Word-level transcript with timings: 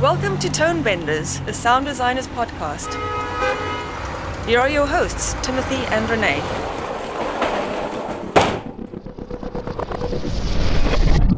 Welcome 0.00 0.38
to 0.38 0.48
Tone 0.48 0.82
Benders, 0.84 1.40
a 1.48 1.52
sound 1.52 1.86
designers 1.86 2.28
podcast. 2.28 2.94
Here 4.46 4.60
are 4.60 4.68
your 4.68 4.86
hosts, 4.86 5.34
Timothy 5.42 5.84
and 5.92 6.08
Renee. 6.08 6.65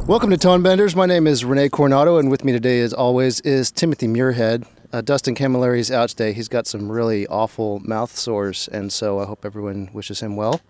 Welcome 0.09 0.31
to 0.31 0.37
Tone 0.37 0.63
Benders. 0.63 0.95
My 0.95 1.05
name 1.05 1.27
is 1.27 1.45
Renee 1.45 1.69
Coronado, 1.69 2.17
and 2.17 2.31
with 2.31 2.43
me 2.43 2.51
today, 2.51 2.79
as 2.79 2.93
always, 2.93 3.41
is 3.41 3.69
Timothy 3.69 4.07
Muirhead. 4.07 4.65
Uh, 4.91 5.01
Dustin 5.01 5.35
Camilleri 5.35 5.77
is 5.77 5.91
out 5.91 6.09
today. 6.09 6.33
He's 6.33 6.47
got 6.47 6.65
some 6.65 6.91
really 6.91 7.27
awful 7.27 7.79
mouth 7.81 8.17
sores, 8.17 8.67
and 8.69 8.91
so 8.91 9.19
I 9.19 9.25
hope 9.25 9.45
everyone 9.45 9.87
wishes 9.93 10.21
him 10.21 10.35
well. 10.35 10.61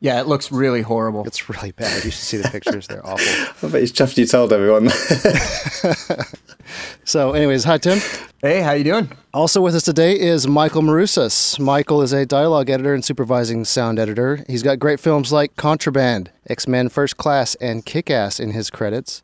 Yeah, 0.00 0.20
it 0.20 0.26
looks 0.26 0.52
really 0.52 0.82
horrible. 0.82 1.24
It's 1.24 1.48
really 1.48 1.72
bad. 1.72 2.04
You 2.04 2.10
should 2.10 2.24
see 2.24 2.36
the 2.36 2.48
pictures; 2.48 2.86
they're 2.86 3.04
awful. 3.06 3.66
I 3.66 3.72
bet 3.72 3.80
he's 3.80 3.92
chuffed 3.92 4.18
you 4.18 4.26
told 4.26 4.52
everyone. 4.52 4.90
So, 7.04 7.32
anyways, 7.34 7.62
hi 7.62 7.78
Tim. 7.78 8.00
Hey, 8.42 8.60
how 8.60 8.72
you 8.72 8.82
doing? 8.82 9.10
Also 9.32 9.60
with 9.60 9.74
us 9.76 9.84
today 9.84 10.18
is 10.18 10.48
Michael 10.48 10.82
Maroussas. 10.82 11.58
Michael 11.58 12.02
is 12.02 12.12
a 12.12 12.26
dialogue 12.26 12.68
editor 12.68 12.94
and 12.94 13.04
supervising 13.04 13.64
sound 13.64 14.00
editor. 14.00 14.44
He's 14.48 14.64
got 14.64 14.80
great 14.80 14.98
films 14.98 15.32
like 15.32 15.54
Contraband, 15.54 16.32
X 16.48 16.66
Men 16.66 16.88
First 16.88 17.16
Class, 17.16 17.54
and 17.56 17.86
Kick 17.86 18.10
Ass 18.10 18.40
in 18.40 18.50
his 18.50 18.70
credits. 18.70 19.22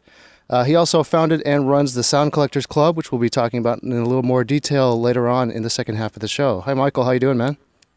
Uh, 0.49 0.65
he 0.65 0.77
also 0.77 1.03
founded 1.03 1.43
and 1.45 1.69
runs 1.69 1.95
the 1.95 2.03
Sound 2.05 2.33
Collectors 2.33 2.67
Club, 2.67 2.97
which 2.97 3.11
we'll 3.11 3.21
be 3.21 3.31
talking 3.31 3.59
about 3.59 3.83
in 3.83 3.93
a 3.93 4.05
little 4.05 4.23
more 4.23 4.45
detail 4.45 5.01
later 5.01 5.29
on 5.29 5.51
in 5.51 5.63
the 5.63 5.71
second 5.71 5.97
half 5.97 6.15
of 6.15 6.21
the 6.21 6.29
show. 6.29 6.61
Hi, 6.61 6.75
Michael. 6.75 7.05
How 7.05 7.11
you 7.11 7.21
doing, 7.21 7.39
man? 7.39 7.57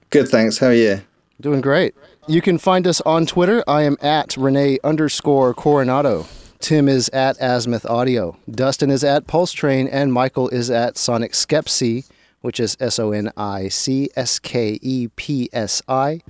Good, 0.10 0.30
thanks. 0.30 0.58
How 0.58 0.68
are 0.68 0.74
you? 0.74 1.02
Doing 1.42 1.62
great. 1.62 1.94
You 2.28 2.42
can 2.42 2.58
find 2.58 2.88
us 2.88 3.02
on 3.02 3.28
Twitter. 3.28 3.64
I 3.68 3.84
am 3.84 3.98
at 4.02 4.36
Renee 4.36 4.80
underscore 4.84 5.54
Coronado. 5.54 6.26
Tim 6.58 6.90
is 6.90 7.08
at 7.10 7.38
Azimuth 7.38 7.86
Audio. 7.86 8.36
Dustin 8.50 8.90
is 8.90 9.04
at 9.04 9.28
Pulse 9.28 9.52
Train, 9.52 9.88
and 9.88 10.12
Michael 10.12 10.50
is 10.50 10.72
at 10.72 10.98
Sonic 10.98 11.34
Skepsi, 11.34 12.10
which 12.42 12.60
is 12.60 12.76
S 12.80 12.98
O 12.98 13.12
N 13.12 13.32
I 13.38 13.68
C 13.68 14.10
S 14.16 14.40
K 14.40 14.80
E 14.82 15.10
P 15.16 15.50
S 15.54 15.84
I. 15.88 16.22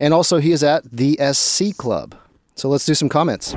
And 0.00 0.12
also, 0.12 0.38
he 0.38 0.50
is 0.50 0.64
at 0.64 0.82
the 0.90 1.16
SC 1.32 1.76
Club. 1.76 2.16
So 2.56 2.68
let's 2.68 2.84
do 2.84 2.94
some 2.94 3.08
comments. 3.08 3.54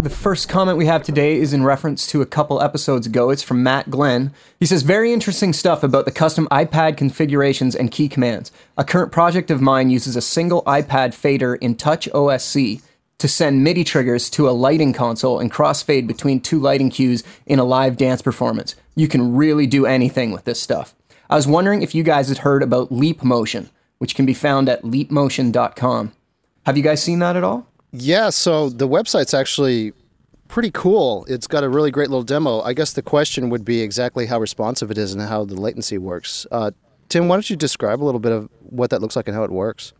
The 0.00 0.10
first 0.10 0.48
comment 0.48 0.78
we 0.78 0.86
have 0.86 1.02
today 1.02 1.38
is 1.38 1.52
in 1.52 1.64
reference 1.64 2.06
to 2.08 2.22
a 2.22 2.26
couple 2.26 2.62
episodes 2.62 3.08
ago. 3.08 3.30
It's 3.30 3.42
from 3.42 3.64
Matt 3.64 3.90
Glenn. 3.90 4.32
He 4.60 4.64
says, 4.64 4.82
Very 4.82 5.12
interesting 5.12 5.52
stuff 5.52 5.82
about 5.82 6.04
the 6.04 6.12
custom 6.12 6.46
iPad 6.52 6.96
configurations 6.96 7.74
and 7.74 7.90
key 7.90 8.08
commands. 8.08 8.52
A 8.76 8.84
current 8.84 9.10
project 9.10 9.50
of 9.50 9.60
mine 9.60 9.90
uses 9.90 10.14
a 10.14 10.20
single 10.20 10.62
iPad 10.62 11.14
fader 11.14 11.56
in 11.56 11.74
Touch 11.74 12.08
OSC 12.10 12.80
to 13.18 13.26
send 13.26 13.64
MIDI 13.64 13.82
triggers 13.82 14.30
to 14.30 14.48
a 14.48 14.52
lighting 14.52 14.92
console 14.92 15.40
and 15.40 15.52
crossfade 15.52 16.06
between 16.06 16.40
two 16.40 16.60
lighting 16.60 16.90
cues 16.90 17.24
in 17.44 17.58
a 17.58 17.64
live 17.64 17.96
dance 17.96 18.22
performance. 18.22 18.76
You 18.94 19.08
can 19.08 19.34
really 19.34 19.66
do 19.66 19.84
anything 19.84 20.30
with 20.30 20.44
this 20.44 20.62
stuff. 20.62 20.94
I 21.28 21.34
was 21.34 21.48
wondering 21.48 21.82
if 21.82 21.92
you 21.92 22.04
guys 22.04 22.28
had 22.28 22.38
heard 22.38 22.62
about 22.62 22.92
Leap 22.92 23.24
Motion, 23.24 23.68
which 23.98 24.14
can 24.14 24.26
be 24.26 24.34
found 24.34 24.68
at 24.68 24.82
leapmotion.com. 24.82 26.12
Have 26.66 26.76
you 26.76 26.84
guys 26.84 27.02
seen 27.02 27.18
that 27.18 27.34
at 27.34 27.42
all? 27.42 27.66
Yeah, 27.92 28.30
so 28.30 28.68
the 28.68 28.88
website's 28.88 29.34
actually 29.34 29.92
pretty 30.48 30.70
cool. 30.70 31.24
It's 31.28 31.46
got 31.46 31.64
a 31.64 31.68
really 31.68 31.90
great 31.90 32.10
little 32.10 32.24
demo. 32.24 32.60
I 32.62 32.72
guess 32.72 32.92
the 32.92 33.02
question 33.02 33.50
would 33.50 33.64
be 33.64 33.80
exactly 33.80 34.26
how 34.26 34.40
responsive 34.40 34.90
it 34.90 34.98
is 34.98 35.12
and 35.12 35.22
how 35.22 35.44
the 35.44 35.54
latency 35.54 35.98
works. 35.98 36.46
Uh, 36.50 36.72
Tim, 37.08 37.28
why 37.28 37.36
don't 37.36 37.48
you 37.48 37.56
describe 37.56 38.02
a 38.02 38.04
little 38.04 38.20
bit 38.20 38.32
of 38.32 38.48
what 38.60 38.90
that 38.90 39.00
looks 39.00 39.16
like 39.16 39.28
and 39.28 39.36
how 39.36 39.44
it 39.44 39.50
works? 39.50 39.92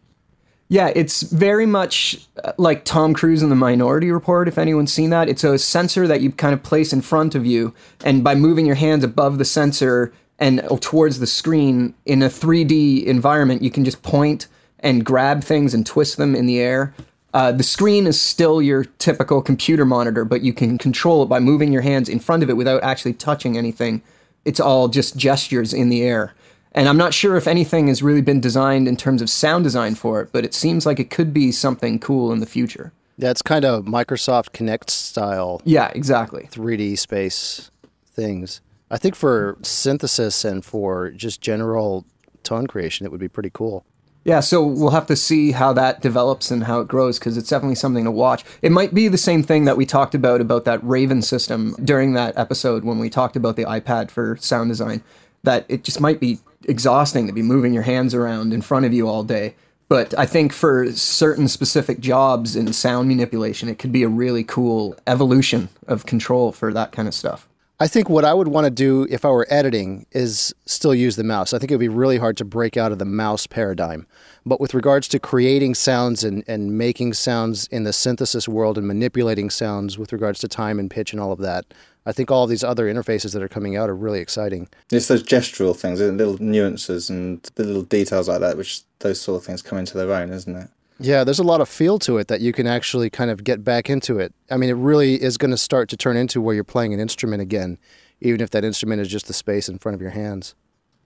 Yeah, 0.70 0.92
it's 0.94 1.22
very 1.22 1.64
much 1.64 2.18
uh, 2.44 2.52
like 2.58 2.84
Tom 2.84 3.14
Cruise 3.14 3.42
in 3.42 3.48
the 3.48 3.56
Minority 3.56 4.10
Report, 4.10 4.48
if 4.48 4.58
anyone's 4.58 4.92
seen 4.92 5.08
that. 5.10 5.28
It's 5.28 5.42
a 5.42 5.58
sensor 5.58 6.06
that 6.06 6.20
you 6.20 6.30
kind 6.30 6.52
of 6.52 6.62
place 6.62 6.92
in 6.92 7.00
front 7.00 7.34
of 7.34 7.46
you, 7.46 7.72
and 8.04 8.22
by 8.22 8.34
moving 8.34 8.66
your 8.66 8.74
hands 8.74 9.02
above 9.02 9.38
the 9.38 9.46
sensor 9.46 10.12
and 10.38 10.62
towards 10.82 11.20
the 11.20 11.26
screen 11.26 11.94
in 12.04 12.22
a 12.22 12.28
3D 12.28 13.04
environment, 13.04 13.62
you 13.62 13.70
can 13.70 13.84
just 13.84 14.02
point 14.02 14.46
and 14.80 15.04
grab 15.04 15.42
things 15.42 15.72
and 15.72 15.86
twist 15.86 16.18
them 16.18 16.36
in 16.36 16.44
the 16.44 16.60
air. 16.60 16.94
Uh, 17.38 17.52
the 17.52 17.62
screen 17.62 18.08
is 18.08 18.20
still 18.20 18.60
your 18.60 18.82
typical 18.82 19.40
computer 19.40 19.84
monitor, 19.84 20.24
but 20.24 20.42
you 20.42 20.52
can 20.52 20.76
control 20.76 21.22
it 21.22 21.26
by 21.26 21.38
moving 21.38 21.72
your 21.72 21.82
hands 21.82 22.08
in 22.08 22.18
front 22.18 22.42
of 22.42 22.50
it 22.50 22.56
without 22.56 22.82
actually 22.82 23.12
touching 23.12 23.56
anything. 23.56 24.02
It's 24.44 24.58
all 24.58 24.88
just 24.88 25.16
gestures 25.16 25.72
in 25.72 25.88
the 25.88 26.02
air. 26.02 26.34
And 26.72 26.88
I'm 26.88 26.96
not 26.96 27.14
sure 27.14 27.36
if 27.36 27.46
anything 27.46 27.86
has 27.86 28.02
really 28.02 28.22
been 28.22 28.40
designed 28.40 28.88
in 28.88 28.96
terms 28.96 29.22
of 29.22 29.30
sound 29.30 29.62
design 29.62 29.94
for 29.94 30.20
it, 30.20 30.30
but 30.32 30.44
it 30.44 30.52
seems 30.52 30.84
like 30.84 30.98
it 30.98 31.10
could 31.10 31.32
be 31.32 31.52
something 31.52 32.00
cool 32.00 32.32
in 32.32 32.40
the 32.40 32.44
future. 32.44 32.92
Yeah, 33.16 33.30
it's 33.30 33.42
kind 33.42 33.64
of 33.64 33.84
Microsoft 33.84 34.50
Kinect 34.50 34.90
style 34.90 35.62
Yeah, 35.64 35.92
exactly. 35.94 36.48
3D 36.50 36.98
space 36.98 37.70
things. 38.04 38.60
I 38.90 38.98
think 38.98 39.14
for 39.14 39.58
synthesis 39.62 40.44
and 40.44 40.64
for 40.64 41.12
just 41.12 41.40
general 41.40 42.04
tone 42.42 42.66
creation, 42.66 43.06
it 43.06 43.12
would 43.12 43.20
be 43.20 43.28
pretty 43.28 43.50
cool. 43.54 43.84
Yeah, 44.28 44.40
so 44.40 44.62
we'll 44.62 44.90
have 44.90 45.06
to 45.06 45.16
see 45.16 45.52
how 45.52 45.72
that 45.72 46.02
develops 46.02 46.50
and 46.50 46.64
how 46.64 46.80
it 46.80 46.86
grows 46.86 47.18
because 47.18 47.38
it's 47.38 47.48
definitely 47.48 47.76
something 47.76 48.04
to 48.04 48.10
watch. 48.10 48.44
It 48.60 48.70
might 48.70 48.92
be 48.92 49.08
the 49.08 49.16
same 49.16 49.42
thing 49.42 49.64
that 49.64 49.78
we 49.78 49.86
talked 49.86 50.14
about 50.14 50.42
about 50.42 50.66
that 50.66 50.84
Raven 50.84 51.22
system 51.22 51.74
during 51.82 52.12
that 52.12 52.36
episode 52.36 52.84
when 52.84 52.98
we 52.98 53.08
talked 53.08 53.36
about 53.36 53.56
the 53.56 53.64
iPad 53.64 54.10
for 54.10 54.36
sound 54.38 54.68
design. 54.68 55.02
That 55.44 55.64
it 55.70 55.82
just 55.82 55.98
might 55.98 56.20
be 56.20 56.40
exhausting 56.64 57.26
to 57.26 57.32
be 57.32 57.40
moving 57.40 57.72
your 57.72 57.84
hands 57.84 58.12
around 58.12 58.52
in 58.52 58.60
front 58.60 58.84
of 58.84 58.92
you 58.92 59.08
all 59.08 59.24
day. 59.24 59.54
But 59.88 60.12
I 60.18 60.26
think 60.26 60.52
for 60.52 60.92
certain 60.92 61.48
specific 61.48 61.98
jobs 61.98 62.54
in 62.54 62.70
sound 62.74 63.08
manipulation, 63.08 63.70
it 63.70 63.78
could 63.78 63.92
be 63.92 64.02
a 64.02 64.10
really 64.10 64.44
cool 64.44 64.94
evolution 65.06 65.70
of 65.86 66.04
control 66.04 66.52
for 66.52 66.70
that 66.74 66.92
kind 66.92 67.08
of 67.08 67.14
stuff. 67.14 67.48
I 67.80 67.86
think 67.86 68.08
what 68.08 68.24
I 68.24 68.34
would 68.34 68.48
want 68.48 68.64
to 68.64 68.72
do 68.72 69.06
if 69.08 69.24
I 69.24 69.28
were 69.28 69.46
editing 69.48 70.06
is 70.10 70.52
still 70.66 70.92
use 70.92 71.14
the 71.14 71.22
mouse. 71.22 71.52
I 71.52 71.60
think 71.60 71.70
it 71.70 71.74
would 71.74 71.80
be 71.80 71.88
really 71.88 72.18
hard 72.18 72.36
to 72.38 72.44
break 72.44 72.76
out 72.76 72.90
of 72.90 72.98
the 72.98 73.04
mouse 73.04 73.46
paradigm. 73.46 74.08
But 74.44 74.60
with 74.60 74.74
regards 74.74 75.06
to 75.08 75.20
creating 75.20 75.76
sounds 75.76 76.24
and, 76.24 76.42
and 76.48 76.76
making 76.76 77.12
sounds 77.12 77.68
in 77.68 77.84
the 77.84 77.92
synthesis 77.92 78.48
world 78.48 78.78
and 78.78 78.86
manipulating 78.88 79.48
sounds 79.48 79.96
with 79.96 80.12
regards 80.12 80.40
to 80.40 80.48
time 80.48 80.80
and 80.80 80.90
pitch 80.90 81.12
and 81.12 81.20
all 81.20 81.30
of 81.30 81.38
that, 81.38 81.66
I 82.04 82.10
think 82.10 82.32
all 82.32 82.48
these 82.48 82.64
other 82.64 82.92
interfaces 82.92 83.32
that 83.34 83.42
are 83.44 83.48
coming 83.48 83.76
out 83.76 83.88
are 83.88 83.94
really 83.94 84.18
exciting. 84.18 84.68
It's 84.90 85.06
those 85.06 85.22
gestural 85.22 85.76
things, 85.76 86.00
little 86.00 86.42
nuances 86.42 87.08
and 87.08 87.42
the 87.54 87.62
little 87.62 87.82
details 87.82 88.28
like 88.28 88.40
that, 88.40 88.56
which 88.56 88.80
those 88.98 89.20
sort 89.20 89.40
of 89.40 89.46
things 89.46 89.62
come 89.62 89.78
into 89.78 89.96
their 89.96 90.12
own, 90.12 90.30
isn't 90.30 90.56
it? 90.56 90.68
Yeah, 91.00 91.24
there's 91.24 91.38
a 91.38 91.44
lot 91.44 91.60
of 91.60 91.68
feel 91.68 91.98
to 92.00 92.18
it 92.18 92.28
that 92.28 92.40
you 92.40 92.52
can 92.52 92.66
actually 92.66 93.08
kind 93.08 93.30
of 93.30 93.44
get 93.44 93.62
back 93.62 93.88
into 93.88 94.18
it. 94.18 94.34
I 94.50 94.56
mean, 94.56 94.68
it 94.68 94.74
really 94.74 95.22
is 95.22 95.36
going 95.36 95.52
to 95.52 95.56
start 95.56 95.88
to 95.90 95.96
turn 95.96 96.16
into 96.16 96.40
where 96.40 96.54
you're 96.54 96.64
playing 96.64 96.92
an 96.92 97.00
instrument 97.00 97.40
again, 97.40 97.78
even 98.20 98.40
if 98.40 98.50
that 98.50 98.64
instrument 98.64 99.00
is 99.00 99.08
just 99.08 99.26
the 99.26 99.32
space 99.32 99.68
in 99.68 99.78
front 99.78 99.94
of 99.94 100.00
your 100.00 100.10
hands. 100.10 100.54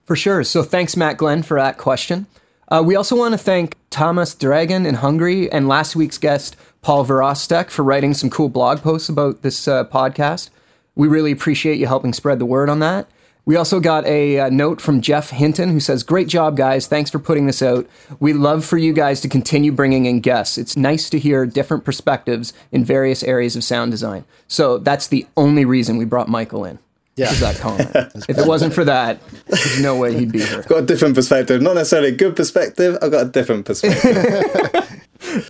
For 0.05 0.15
sure. 0.15 0.43
So 0.43 0.63
thanks, 0.63 0.97
Matt 0.97 1.17
Glenn, 1.17 1.43
for 1.43 1.59
that 1.59 1.77
question. 1.77 2.27
Uh, 2.69 2.81
we 2.83 2.95
also 2.95 3.15
want 3.15 3.33
to 3.33 3.37
thank 3.37 3.77
Thomas 3.89 4.33
Dragon 4.33 4.85
in 4.85 4.95
Hungary 4.95 5.51
and 5.51 5.67
last 5.67 5.95
week's 5.95 6.17
guest, 6.17 6.55
Paul 6.81 7.05
Virostek, 7.05 7.69
for 7.69 7.83
writing 7.83 8.13
some 8.13 8.29
cool 8.29 8.49
blog 8.49 8.81
posts 8.81 9.09
about 9.09 9.43
this 9.43 9.67
uh, 9.67 9.85
podcast. 9.85 10.49
We 10.95 11.07
really 11.07 11.31
appreciate 11.31 11.77
you 11.77 11.87
helping 11.87 12.13
spread 12.13 12.39
the 12.39 12.45
word 12.45 12.69
on 12.69 12.79
that. 12.79 13.07
We 13.45 13.55
also 13.55 13.79
got 13.79 14.05
a, 14.05 14.39
uh 14.39 14.49
note 14.49 14.79
from 14.79 15.01
Jeff 15.01 15.31
Hinton 15.31 15.69
who 15.69 15.79
says, 15.79 16.03
Great 16.03 16.27
job, 16.27 16.55
guys. 16.55 16.87
Thanks 16.87 17.09
for 17.09 17.19
putting 17.19 17.45
this 17.45 17.61
out. 17.61 17.87
We 18.19 18.33
love 18.33 18.63
for 18.65 18.77
you 18.77 18.93
guys 18.93 19.21
to 19.21 19.29
continue 19.29 19.71
bringing 19.71 20.05
in 20.05 20.21
guests. 20.21 20.57
It's 20.57 20.77
nice 20.77 21.09
to 21.09 21.19
hear 21.19 21.45
different 21.45 21.83
perspectives 21.83 22.53
in 22.71 22.85
various 22.85 23.23
areas 23.23 23.55
of 23.55 23.63
sound 23.63 23.91
design. 23.91 24.25
So 24.47 24.77
that's 24.77 25.07
the 25.07 25.27
only 25.35 25.65
reason 25.65 25.97
we 25.97 26.05
brought 26.05 26.29
Michael 26.29 26.65
in. 26.65 26.79
Yeah. 27.15 27.31
Is 27.31 27.41
that 27.41 27.57
comment? 27.59 27.91
if 28.27 28.37
it 28.37 28.47
wasn't 28.47 28.73
for 28.73 28.83
that, 28.85 29.19
there's 29.45 29.81
no 29.81 29.95
way 29.97 30.17
he'd 30.17 30.31
be 30.31 30.43
here. 30.43 30.63
Got 30.63 30.83
a 30.83 30.85
different 30.85 31.13
perspective. 31.13 31.61
Not 31.61 31.75
necessarily 31.75 32.09
a 32.09 32.15
good 32.15 32.35
perspective, 32.35 32.97
I've 33.01 33.11
got 33.11 33.27
a 33.27 33.29
different 33.29 33.65
perspective. 33.65 34.73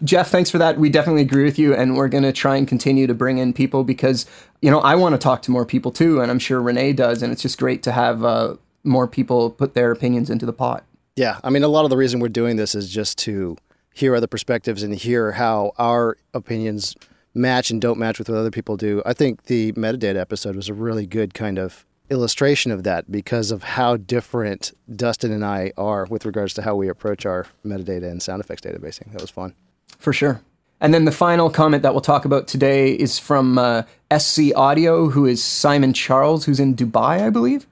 Jeff, 0.04 0.30
thanks 0.30 0.50
for 0.50 0.58
that. 0.58 0.78
We 0.80 0.90
definitely 0.90 1.22
agree 1.22 1.44
with 1.44 1.60
you, 1.60 1.74
and 1.74 1.96
we're 1.96 2.08
going 2.08 2.24
to 2.24 2.32
try 2.32 2.56
and 2.56 2.68
continue 2.68 3.08
to 3.08 3.14
bring 3.14 3.38
in 3.38 3.54
people 3.54 3.84
because 3.84 4.26
you 4.62 4.72
know 4.72 4.80
I 4.80 4.96
want 4.96 5.14
to 5.14 5.20
talk 5.20 5.42
to 5.44 5.52
more 5.52 5.66
people 5.66 5.92
too, 5.92 6.22
and 6.22 6.32
I'm 6.32 6.40
sure 6.40 6.62
Renee 6.62 6.94
does, 6.94 7.22
and 7.22 7.32
it's 7.32 7.42
just 7.42 7.58
great 7.58 7.84
to 7.84 7.92
have 7.92 8.24
uh, 8.24 8.56
more 8.84 9.08
people 9.08 9.50
put 9.50 9.74
their 9.74 9.92
opinions 9.92 10.30
into 10.30 10.46
the 10.46 10.54
pot. 10.54 10.84
Yeah, 11.16 11.40
I 11.44 11.50
mean, 11.50 11.64
a 11.64 11.68
lot 11.68 11.84
of 11.84 11.90
the 11.90 11.98
reason 11.98 12.20
we're 12.20 12.30
doing 12.30 12.56
this 12.56 12.74
is 12.74 12.90
just 12.90 13.18
to 13.20 13.58
hear 13.94 14.16
other 14.16 14.28
perspectives 14.28 14.82
and 14.82 14.96
hear 14.96 15.34
how 15.34 15.74
our 15.78 16.18
opinions 16.34 16.96
match 17.36 17.72
and 17.72 17.82
don't 17.82 18.00
match 18.00 18.20
with 18.20 18.30
what 18.30 18.38
other 18.38 18.52
people 18.52 18.78
do. 18.78 19.02
I 19.06 19.14
think 19.14 19.44
the 19.46 19.72
metadata 19.74 20.18
episode 20.18 20.56
was 20.56 20.70
a 20.70 20.74
really 20.74 21.06
good 21.06 21.34
kind 21.34 21.58
of 21.58 21.86
illustration 22.10 22.72
of 22.72 22.84
that 22.84 23.12
because 23.12 23.52
of 23.52 23.64
how 23.64 23.98
different 23.98 24.72
Dustin 24.94 25.32
and 25.32 25.44
I 25.44 25.72
are 25.78 26.06
with 26.06 26.26
regards 26.26 26.54
to 26.56 26.62
how 26.62 26.76
we 26.76 26.88
approach 26.88 27.26
our 27.26 27.48
metadata 27.66 28.10
and 28.10 28.22
sound 28.22 28.42
effects 28.42 28.62
databasing. 28.62 29.12
That 29.12 29.22
was 29.22 29.30
fun. 29.30 29.56
For 30.04 30.12
sure. 30.12 30.42
And 30.82 30.94
then 30.94 31.06
the 31.06 31.14
final 31.14 31.50
comment 31.50 31.82
that 31.82 31.94
we'll 31.94 32.02
talk 32.02 32.26
about 32.26 32.46
today 32.46 32.92
is 32.92 33.20
from 33.20 33.58
uh, 33.58 33.84
SC 34.16 34.54
Audio, 34.54 35.08
who 35.08 35.26
is 35.26 35.42
Simon 35.42 35.94
Charles, 35.94 36.44
who's 36.44 36.60
in 36.60 36.76
Dubai, 36.76 37.22
I 37.22 37.30
believe. 37.30 37.66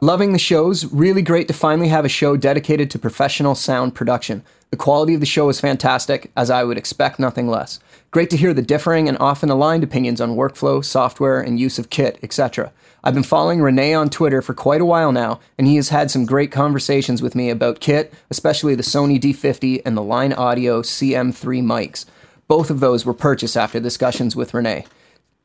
Loving 0.00 0.32
the 0.32 0.40
shows. 0.40 0.86
Really 0.86 1.22
great 1.22 1.46
to 1.46 1.54
finally 1.54 1.86
have 1.86 2.04
a 2.04 2.08
show 2.08 2.36
dedicated 2.36 2.90
to 2.90 2.98
professional 2.98 3.54
sound 3.54 3.94
production. 3.94 4.42
The 4.70 4.76
quality 4.76 5.14
of 5.14 5.20
the 5.20 5.26
show 5.26 5.48
is 5.50 5.60
fantastic, 5.60 6.32
as 6.36 6.50
I 6.50 6.64
would 6.64 6.78
expect 6.78 7.20
nothing 7.20 7.46
less. 7.46 7.78
Great 8.10 8.30
to 8.30 8.36
hear 8.36 8.52
the 8.52 8.60
differing 8.60 9.08
and 9.08 9.16
often 9.20 9.48
aligned 9.48 9.84
opinions 9.84 10.20
on 10.20 10.34
workflow, 10.34 10.84
software, 10.84 11.40
and 11.40 11.60
use 11.60 11.78
of 11.78 11.90
kit, 11.90 12.18
etc. 12.24 12.72
I've 13.08 13.14
been 13.14 13.22
following 13.22 13.62
Rene 13.62 13.94
on 13.94 14.10
Twitter 14.10 14.42
for 14.42 14.52
quite 14.52 14.82
a 14.82 14.84
while 14.84 15.12
now, 15.12 15.40
and 15.56 15.66
he 15.66 15.76
has 15.76 15.88
had 15.88 16.10
some 16.10 16.26
great 16.26 16.52
conversations 16.52 17.22
with 17.22 17.34
me 17.34 17.48
about 17.48 17.80
kit, 17.80 18.12
especially 18.28 18.74
the 18.74 18.82
Sony 18.82 19.18
D50 19.18 19.80
and 19.86 19.96
the 19.96 20.02
Line 20.02 20.34
Audio 20.34 20.82
CM3 20.82 21.62
mics. 21.62 22.04
Both 22.48 22.68
of 22.68 22.80
those 22.80 23.06
were 23.06 23.14
purchased 23.14 23.56
after 23.56 23.80
discussions 23.80 24.36
with 24.36 24.52
Rene. 24.52 24.84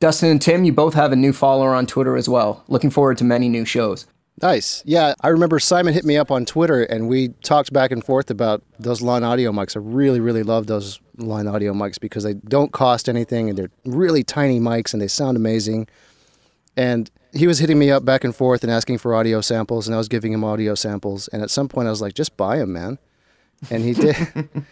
Dustin 0.02 0.30
and 0.30 0.42
Tim, 0.42 0.66
you 0.66 0.74
both 0.74 0.94
have 0.96 1.14
a 1.14 1.16
new 1.16 1.32
follower 1.32 1.74
on 1.74 1.88
Twitter 1.88 2.18
as 2.18 2.28
well. 2.28 2.66
Looking 2.68 2.90
forward 2.90 3.18
to 3.20 3.24
many 3.24 3.48
new 3.48 3.64
shows. 3.64 4.08
Nice. 4.42 4.84
Yeah, 4.86 5.14
I 5.22 5.30
remember 5.30 5.58
Simon 5.58 5.94
hit 5.94 6.04
me 6.04 6.18
up 6.18 6.32
on 6.32 6.44
Twitter 6.44 6.84
and 6.84 7.08
we 7.08 7.30
talked 7.46 7.72
back 7.72 7.92
and 7.92 8.04
forth 8.04 8.30
about 8.30 8.62
those 8.78 9.02
line 9.02 9.24
audio 9.24 9.54
mics. 9.54 9.78
I 9.78 9.80
really, 9.80 10.20
really 10.20 10.44
love 10.44 10.68
those 10.68 11.00
line 11.16 11.48
audio 11.48 11.72
mics 11.72 11.98
because 11.98 12.26
they 12.26 12.34
don't 12.34 12.74
cost 12.74 13.08
anything 13.08 13.48
and 13.48 13.58
they're 13.58 13.72
really 13.86 14.22
tiny 14.22 14.60
mics 14.60 14.92
and 14.92 15.02
they 15.02 15.08
sound 15.08 15.38
amazing. 15.38 15.88
And 16.76 17.10
he 17.34 17.48
was 17.48 17.60
hitting 17.60 17.80
me 17.80 17.90
up 17.90 18.06
back 18.06 18.24
and 18.24 18.36
forth 18.36 18.64
and 18.64 18.72
asking 18.72 19.00
for 19.00 19.16
audio 19.16 19.42
samples 19.42 19.88
and 19.88 19.96
I 19.96 19.98
was 19.98 20.08
giving 20.08 20.32
him 20.32 20.44
audio 20.44 20.76
samples. 20.76 21.28
And 21.30 21.42
at 21.42 21.50
some 21.50 21.68
point 21.68 21.88
I 21.88 21.92
was 21.92 22.02
like, 22.02 22.14
just 22.14 22.38
buy 22.38 22.60
them, 22.60 22.74
man. 22.74 23.00
And 23.70 23.84
he 23.84 23.94
did. 23.94 24.16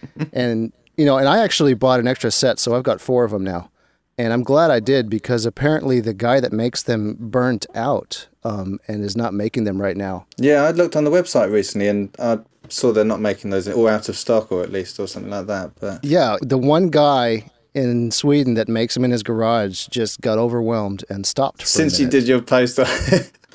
and, 0.33 0.71
you 0.97 1.05
know, 1.05 1.17
and 1.17 1.27
I 1.27 1.39
actually 1.39 1.73
bought 1.73 1.99
an 1.99 2.07
extra 2.07 2.29
set, 2.29 2.59
so 2.59 2.75
I've 2.75 2.83
got 2.83 3.01
four 3.01 3.23
of 3.23 3.31
them 3.31 3.43
now. 3.43 3.71
And 4.17 4.33
I'm 4.33 4.43
glad 4.43 4.69
I 4.69 4.79
did 4.79 5.09
because 5.09 5.45
apparently 5.45 5.99
the 5.99 6.13
guy 6.13 6.39
that 6.39 6.51
makes 6.51 6.83
them 6.83 7.15
burnt 7.19 7.65
out 7.73 8.27
um, 8.43 8.79
and 8.87 9.03
is 9.03 9.15
not 9.15 9.33
making 9.33 9.63
them 9.63 9.81
right 9.81 9.97
now. 9.97 10.27
Yeah, 10.37 10.63
I 10.63 10.71
looked 10.71 10.95
on 10.95 11.05
the 11.05 11.11
website 11.11 11.51
recently 11.51 11.87
and 11.87 12.15
I 12.19 12.39
saw 12.69 12.91
they're 12.91 13.03
not 13.03 13.21
making 13.21 13.49
those 13.49 13.67
or 13.67 13.89
out 13.89 14.09
of 14.09 14.15
stock 14.15 14.51
or 14.51 14.61
at 14.61 14.71
least 14.71 14.99
or 14.99 15.07
something 15.07 15.31
like 15.31 15.47
that. 15.47 15.71
But 15.79 16.03
Yeah, 16.03 16.37
the 16.41 16.57
one 16.57 16.89
guy 16.89 17.49
in 17.73 18.11
Sweden 18.11 18.55
that 18.55 18.67
makes 18.67 18.93
them 18.93 19.05
in 19.05 19.11
his 19.11 19.23
garage 19.23 19.87
just 19.87 20.21
got 20.21 20.37
overwhelmed 20.37 21.05
and 21.09 21.25
stopped. 21.25 21.67
Since 21.67 21.99
you 21.99 22.07
did 22.07 22.27
your 22.27 22.41
post 22.41 22.79
on 22.79 22.87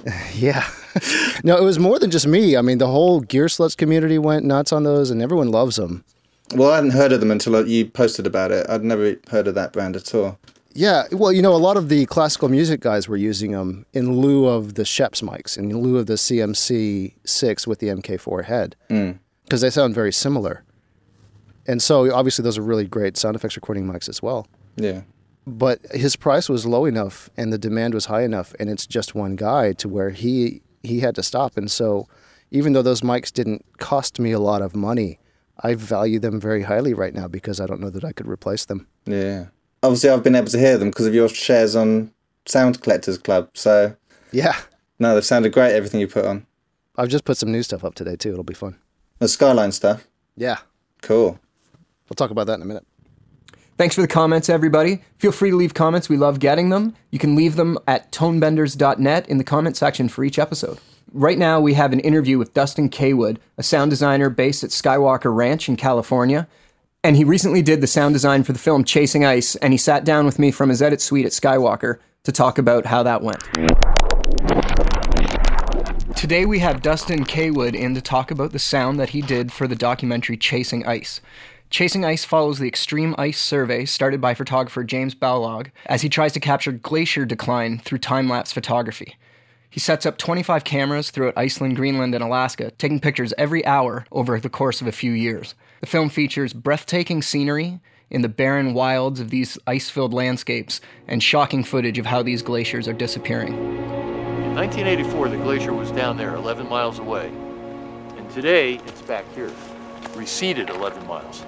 yeah. 0.34 0.68
no, 1.44 1.56
it 1.56 1.62
was 1.62 1.78
more 1.78 1.98
than 1.98 2.10
just 2.10 2.26
me. 2.26 2.56
I 2.56 2.62
mean, 2.62 2.78
the 2.78 2.86
whole 2.86 3.22
Gearslutz 3.22 3.76
community 3.76 4.18
went 4.18 4.44
nuts 4.44 4.72
on 4.72 4.84
those, 4.84 5.10
and 5.10 5.22
everyone 5.22 5.50
loves 5.50 5.76
them. 5.76 6.04
Well, 6.54 6.70
I 6.70 6.76
hadn't 6.76 6.90
heard 6.90 7.12
of 7.12 7.20
them 7.20 7.30
until 7.30 7.66
you 7.66 7.86
posted 7.86 8.26
about 8.26 8.52
it. 8.52 8.66
I'd 8.68 8.84
never 8.84 9.16
heard 9.28 9.48
of 9.48 9.54
that 9.56 9.72
brand 9.72 9.96
at 9.96 10.14
all. 10.14 10.38
Yeah, 10.72 11.04
well, 11.10 11.32
you 11.32 11.40
know, 11.40 11.54
a 11.54 11.56
lot 11.56 11.78
of 11.78 11.88
the 11.88 12.04
classical 12.06 12.50
music 12.50 12.80
guys 12.80 13.08
were 13.08 13.16
using 13.16 13.52
them 13.52 13.86
in 13.94 14.20
lieu 14.20 14.46
of 14.46 14.74
the 14.74 14.84
Schoeps 14.84 15.22
mics, 15.22 15.56
in 15.56 15.70
lieu 15.70 15.96
of 15.96 16.06
the 16.06 16.14
CMC 16.14 17.14
six 17.24 17.66
with 17.66 17.78
the 17.78 17.88
MK4 17.88 18.44
head, 18.44 18.76
mm. 18.90 19.18
because 19.44 19.62
they 19.62 19.70
sound 19.70 19.94
very 19.94 20.12
similar. 20.12 20.64
And 21.68 21.82
so, 21.82 22.12
obviously, 22.14 22.42
those 22.42 22.58
are 22.58 22.62
really 22.62 22.86
great 22.86 23.16
sound 23.16 23.36
effects 23.36 23.56
recording 23.56 23.86
mics 23.86 24.08
as 24.08 24.22
well. 24.22 24.46
Yeah. 24.76 25.02
But 25.46 25.80
his 25.92 26.16
price 26.16 26.48
was 26.48 26.66
low 26.66 26.84
enough, 26.84 27.30
and 27.36 27.52
the 27.52 27.58
demand 27.58 27.94
was 27.94 28.06
high 28.06 28.22
enough, 28.22 28.54
and 28.58 28.68
it's 28.68 28.86
just 28.86 29.14
one 29.14 29.36
guy 29.36 29.72
to 29.74 29.88
where 29.88 30.10
he 30.10 30.62
he 30.82 31.00
had 31.00 31.14
to 31.16 31.22
stop. 31.22 31.56
And 31.56 31.70
so, 31.70 32.08
even 32.50 32.72
though 32.72 32.82
those 32.82 33.00
mics 33.00 33.32
didn't 33.32 33.64
cost 33.78 34.18
me 34.20 34.32
a 34.32 34.38
lot 34.38 34.62
of 34.62 34.74
money, 34.76 35.18
I 35.60 35.74
value 35.74 36.18
them 36.18 36.40
very 36.40 36.62
highly 36.62 36.94
right 36.94 37.14
now 37.14 37.28
because 37.28 37.60
I 37.60 37.66
don't 37.66 37.80
know 37.80 37.90
that 37.90 38.04
I 38.04 38.12
could 38.12 38.28
replace 38.28 38.64
them. 38.64 38.86
Yeah. 39.04 39.46
Obviously, 39.82 40.10
I've 40.10 40.22
been 40.22 40.34
able 40.34 40.48
to 40.48 40.58
hear 40.58 40.78
them 40.78 40.90
because 40.90 41.06
of 41.06 41.14
your 41.14 41.28
shares 41.28 41.76
on 41.76 42.12
Sound 42.46 42.80
Collectors 42.80 43.18
Club. 43.18 43.50
So, 43.54 43.94
Yeah, 44.32 44.56
no, 44.98 45.14
they've 45.14 45.24
sounded 45.24 45.52
great, 45.52 45.74
everything 45.74 46.00
you 46.00 46.08
put 46.08 46.24
on. 46.24 46.46
I've 46.96 47.08
just 47.08 47.24
put 47.24 47.36
some 47.36 47.52
new 47.52 47.62
stuff 47.62 47.84
up 47.84 47.94
today 47.94 48.16
too. 48.16 48.32
It'll 48.32 48.42
be 48.44 48.54
fun. 48.54 48.78
The 49.18 49.28
Skyline 49.28 49.72
stuff. 49.72 50.06
Yeah, 50.36 50.58
Cool. 51.02 51.38
We'll 52.08 52.16
talk 52.16 52.30
about 52.30 52.46
that 52.46 52.54
in 52.54 52.62
a 52.62 52.66
minute. 52.66 52.86
Thanks 53.76 53.94
for 53.94 54.00
the 54.00 54.08
comments, 54.08 54.48
everybody. 54.48 55.02
Feel 55.18 55.32
free 55.32 55.50
to 55.50 55.56
leave 55.56 55.74
comments. 55.74 56.08
We 56.08 56.16
love 56.16 56.38
getting 56.38 56.70
them. 56.70 56.94
You 57.10 57.18
can 57.18 57.36
leave 57.36 57.56
them 57.56 57.78
at 57.86 58.10
tonebenders.net 58.10 59.28
in 59.28 59.36
the 59.36 59.44
comment 59.44 59.76
section 59.76 60.08
for 60.08 60.24
each 60.24 60.38
episode. 60.38 60.78
Right 61.12 61.36
now, 61.36 61.60
we 61.60 61.74
have 61.74 61.92
an 61.92 62.00
interview 62.00 62.38
with 62.38 62.54
Dustin 62.54 62.88
Cawood, 62.88 63.38
a 63.58 63.62
sound 63.62 63.90
designer 63.90 64.30
based 64.30 64.64
at 64.64 64.70
Skywalker 64.70 65.34
Ranch 65.34 65.68
in 65.68 65.76
California. 65.76 66.48
And 67.04 67.16
he 67.16 67.24
recently 67.24 67.62
did 67.62 67.80
the 67.80 67.86
sound 67.86 68.14
design 68.14 68.44
for 68.44 68.52
the 68.52 68.58
film 68.58 68.82
Chasing 68.82 69.24
Ice, 69.24 69.54
and 69.56 69.72
he 69.72 69.78
sat 69.78 70.04
down 70.04 70.24
with 70.24 70.38
me 70.38 70.50
from 70.50 70.70
his 70.70 70.80
edit 70.82 71.00
suite 71.00 71.26
at 71.26 71.32
Skywalker 71.32 71.98
to 72.24 72.32
talk 72.32 72.58
about 72.58 72.86
how 72.86 73.02
that 73.02 73.22
went. 73.22 73.42
Today 76.16 76.46
we 76.46 76.58
have 76.60 76.82
Dustin 76.82 77.24
Cawood 77.24 77.74
in 77.74 77.94
to 77.94 78.00
talk 78.00 78.30
about 78.30 78.52
the 78.52 78.58
sound 78.58 78.98
that 78.98 79.10
he 79.10 79.20
did 79.20 79.52
for 79.52 79.68
the 79.68 79.76
documentary 79.76 80.36
Chasing 80.36 80.84
Ice. 80.86 81.20
Chasing 81.68 82.04
Ice 82.04 82.24
follows 82.24 82.58
the 82.58 82.68
extreme 82.68 83.14
ice 83.18 83.40
survey 83.40 83.84
started 83.84 84.20
by 84.20 84.34
photographer 84.34 84.84
James 84.84 85.14
Balog 85.14 85.70
as 85.86 86.02
he 86.02 86.08
tries 86.08 86.32
to 86.34 86.40
capture 86.40 86.70
glacier 86.72 87.26
decline 87.26 87.78
through 87.80 87.98
time 87.98 88.28
lapse 88.28 88.52
photography. 88.52 89.16
He 89.68 89.80
sets 89.80 90.06
up 90.06 90.16
25 90.16 90.62
cameras 90.64 91.10
throughout 91.10 91.36
Iceland, 91.36 91.76
Greenland, 91.76 92.14
and 92.14 92.22
Alaska, 92.22 92.70
taking 92.78 93.00
pictures 93.00 93.34
every 93.36 93.66
hour 93.66 94.06
over 94.12 94.38
the 94.38 94.48
course 94.48 94.80
of 94.80 94.86
a 94.86 94.92
few 94.92 95.10
years. 95.10 95.54
The 95.80 95.86
film 95.86 96.08
features 96.08 96.52
breathtaking 96.52 97.20
scenery 97.20 97.80
in 98.10 98.22
the 98.22 98.28
barren 98.28 98.72
wilds 98.72 99.18
of 99.18 99.30
these 99.30 99.58
ice 99.66 99.90
filled 99.90 100.14
landscapes 100.14 100.80
and 101.08 101.22
shocking 101.22 101.64
footage 101.64 101.98
of 101.98 102.06
how 102.06 102.22
these 102.22 102.42
glaciers 102.42 102.86
are 102.86 102.94
disappearing. 102.94 103.54
In 103.54 104.54
1984, 104.54 105.28
the 105.28 105.36
glacier 105.38 105.74
was 105.74 105.90
down 105.90 106.16
there 106.16 106.36
11 106.36 106.68
miles 106.68 107.00
away. 107.00 107.26
And 108.16 108.30
today, 108.30 108.76
it's 108.86 109.02
back 109.02 109.24
here, 109.34 109.52
receded 110.14 110.70
11 110.70 111.06
miles. 111.06 111.44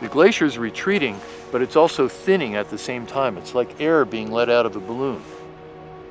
The 0.00 0.08
glacier 0.08 0.44
is 0.44 0.58
retreating, 0.58 1.20
but 1.52 1.62
it's 1.62 1.76
also 1.76 2.08
thinning 2.08 2.56
at 2.56 2.68
the 2.68 2.78
same 2.78 3.06
time. 3.06 3.38
It's 3.38 3.54
like 3.54 3.80
air 3.80 4.04
being 4.04 4.30
let 4.30 4.50
out 4.50 4.66
of 4.66 4.76
a 4.76 4.80
balloon. 4.80 5.22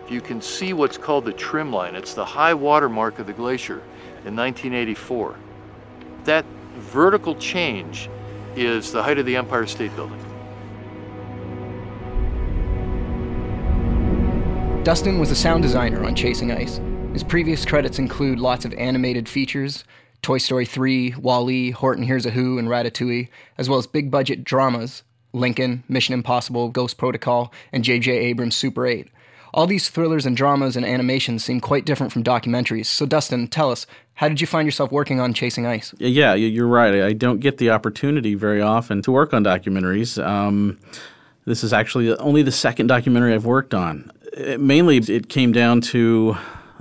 You 0.09 0.21
can 0.21 0.41
see 0.41 0.73
what's 0.73 0.97
called 0.97 1.25
the 1.25 1.33
trim 1.33 1.71
line. 1.71 1.95
It's 1.95 2.13
the 2.13 2.25
high 2.25 2.53
water 2.53 2.89
mark 2.89 3.19
of 3.19 3.27
the 3.27 3.33
glacier 3.33 3.81
in 4.25 4.35
1984. 4.35 5.35
That 6.23 6.45
vertical 6.77 7.35
change 7.35 8.09
is 8.55 8.91
the 8.91 9.03
height 9.03 9.17
of 9.17 9.25
the 9.25 9.35
Empire 9.35 9.67
State 9.67 9.95
Building. 9.95 10.19
Dustin 14.83 15.19
was 15.19 15.31
a 15.31 15.35
sound 15.35 15.63
designer 15.63 16.03
on 16.03 16.15
Chasing 16.15 16.51
Ice. 16.51 16.79
His 17.13 17.23
previous 17.23 17.65
credits 17.65 17.99
include 17.99 18.39
lots 18.39 18.65
of 18.65 18.73
animated 18.73 19.29
features 19.29 19.83
Toy 20.23 20.39
Story 20.39 20.65
3, 20.65 21.15
Wall-E, 21.19 21.71
Horton 21.71 22.03
Hears 22.05 22.25
a 22.25 22.31
Who, 22.31 22.57
and 22.57 22.67
Ratatouille, 22.67 23.27
as 23.57 23.69
well 23.69 23.77
as 23.77 23.85
big 23.85 24.09
budget 24.09 24.43
dramas 24.43 25.03
Lincoln, 25.33 25.83
Mission 25.89 26.13
Impossible, 26.13 26.69
Ghost 26.69 26.97
Protocol, 26.97 27.51
and 27.71 27.83
J.J. 27.83 28.11
Abrams' 28.11 28.55
Super 28.55 28.85
8. 28.85 29.07
All 29.53 29.65
these 29.67 29.89
thrillers 29.89 30.25
and 30.25 30.37
dramas 30.37 30.75
and 30.75 30.85
animations 30.85 31.43
seem 31.43 31.59
quite 31.59 31.85
different 31.85 32.11
from 32.13 32.23
documentaries. 32.23 32.85
So, 32.85 33.05
Dustin, 33.05 33.47
tell 33.47 33.71
us, 33.71 33.85
how 34.15 34.27
did 34.29 34.41
you 34.41 34.47
find 34.47 34.67
yourself 34.67 34.91
working 34.91 35.19
on 35.19 35.33
Chasing 35.33 35.65
Ice? 35.65 35.93
Yeah, 35.97 36.33
you- 36.35 36.47
you're 36.47 36.67
right. 36.67 37.01
I 37.03 37.13
don't 37.13 37.39
get 37.39 37.57
the 37.57 37.69
opportunity 37.71 38.35
very 38.35 38.61
often 38.61 39.01
to 39.03 39.11
work 39.11 39.33
on 39.33 39.43
documentaries. 39.43 40.23
Um, 40.23 40.77
this 41.45 41.63
is 41.63 41.73
actually 41.73 42.15
only 42.17 42.41
the 42.43 42.51
second 42.51 42.87
documentary 42.87 43.33
I've 43.33 43.45
worked 43.45 43.73
on. 43.73 44.11
It, 44.33 44.59
mainly, 44.59 44.97
it 44.97 45.29
came 45.29 45.51
down 45.51 45.81
to 45.81 46.37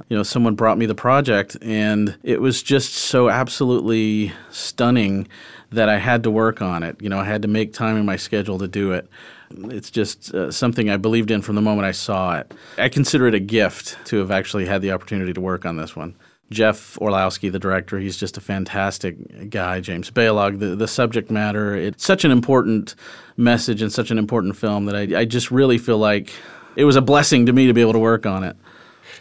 you 0.09 0.17
know 0.17 0.23
someone 0.23 0.55
brought 0.55 0.79
me 0.79 0.87
the 0.87 0.95
project, 0.95 1.57
and 1.63 2.17
it 2.23 2.41
was 2.41 2.63
just 2.63 2.95
so 2.95 3.29
absolutely 3.29 4.33
stunning 4.51 5.29
that 5.71 5.89
I 5.89 5.99
had 5.99 6.23
to 6.25 6.31
work 6.31 6.61
on 6.61 6.83
it. 6.83 6.97
You 7.01 7.09
know, 7.09 7.19
I 7.19 7.25
had 7.25 7.43
to 7.43 7.49
make 7.49 7.73
time 7.73 7.97
in 7.97 8.05
my 8.05 8.17
schedule 8.17 8.59
to 8.59 8.69
do 8.69 8.93
it. 8.93 9.09
It's 9.51 9.91
just 9.91 10.35
uh, 10.35 10.51
something 10.51 10.89
I 10.89 10.97
believed 10.97 11.31
in 11.31 11.43
from 11.43 11.57
the 11.57 11.63
moment 11.63 11.87
I 11.87 11.93
saw 11.93 12.37
it. 12.39 12.53
I 12.79 12.89
consider 12.89 13.27
it 13.27 13.35
a 13.35 13.41
gift 13.41 13.99
to 14.07 14.19
have 14.19 14.31
actually 14.31 14.67
had 14.67 14.83
the 14.83 14.93
opportunity 14.93 15.33
to 15.33 15.41
work 15.41 15.67
on 15.67 15.77
this 15.77 15.95
one. 15.95 16.15
Jeff 16.51 16.99
Orlowski, 16.99 17.49
the 17.49 17.59
director, 17.59 17.99
he's 17.99 18.17
just 18.17 18.37
a 18.37 18.41
fantastic 18.41 19.51
guy. 19.51 19.81
James 19.81 20.11
Balog, 20.11 20.59
the, 20.59 20.77
the 20.77 20.89
subject 20.89 21.31
matter, 21.31 21.75
it's 21.75 22.05
such 22.05 22.25
an 22.25 22.31
important 22.31 22.95
message 23.37 23.83
and 23.83 23.91
such 23.91 24.11
an 24.11 24.19
important 24.19 24.57
film 24.57 24.85
that 24.85 24.95
I, 24.95 25.21
I 25.21 25.25
just 25.25 25.51
really 25.51 25.79
feel 25.79 25.99
like 25.99 26.33
it 26.77 26.85
was 26.85 26.97
a 26.97 27.03
blessing 27.03 27.47
to 27.47 27.53
me 27.53 27.67
to 27.67 27.75
be 27.75 27.81
able 27.81 27.95
to 27.95 27.99
work 27.99 28.27
on 28.27 28.45
it. 28.45 28.57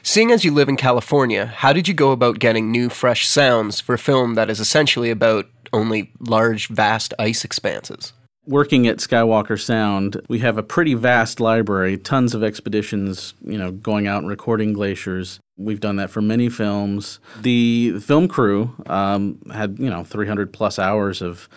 Seeing 0.04 0.32
as 0.32 0.44
you 0.44 0.52
live 0.52 0.68
in 0.68 0.78
California, 0.78 1.46
how 1.46 1.74
did 1.74 1.88
you 1.88 1.94
go 1.94 2.12
about 2.12 2.40
getting 2.40 2.72
new, 2.72 2.90
fresh 2.90 3.28
sounds 3.28 3.80
for 3.80 3.94
a 3.94 4.00
film 4.00 4.34
that 4.34 4.50
is 4.50 4.60
essentially 4.60 5.12
about 5.12 5.48
only 5.72 6.12
large, 6.20 6.70
vast 6.70 7.14
ice 7.20 7.46
expanses? 7.46 8.12
Working 8.48 8.88
at 8.88 8.98
Skywalker 8.98 9.62
Sound, 9.62 10.20
we 10.28 10.40
have 10.40 10.58
a 10.58 10.64
pretty 10.64 10.96
vast 10.96 11.40
library, 11.40 11.98
tons 12.00 12.34
of 12.34 12.44
expeditions, 12.44 13.36
you 13.46 13.60
know, 13.60 13.72
going 13.72 14.08
out 14.08 14.24
and 14.24 14.28
recording 14.28 14.74
glaciers. 14.74 15.40
We've 15.56 15.80
done 15.80 15.98
that 15.98 16.10
for 16.10 16.24
many 16.24 16.50
films. 16.50 17.20
The 17.40 18.00
film 18.00 18.28
crew 18.28 18.76
um, 18.88 19.40
had, 19.54 19.78
you 19.78 19.92
know, 19.92 20.04
300 20.04 20.52
plus 20.52 20.80
hours 20.80 21.22
of 21.22 21.48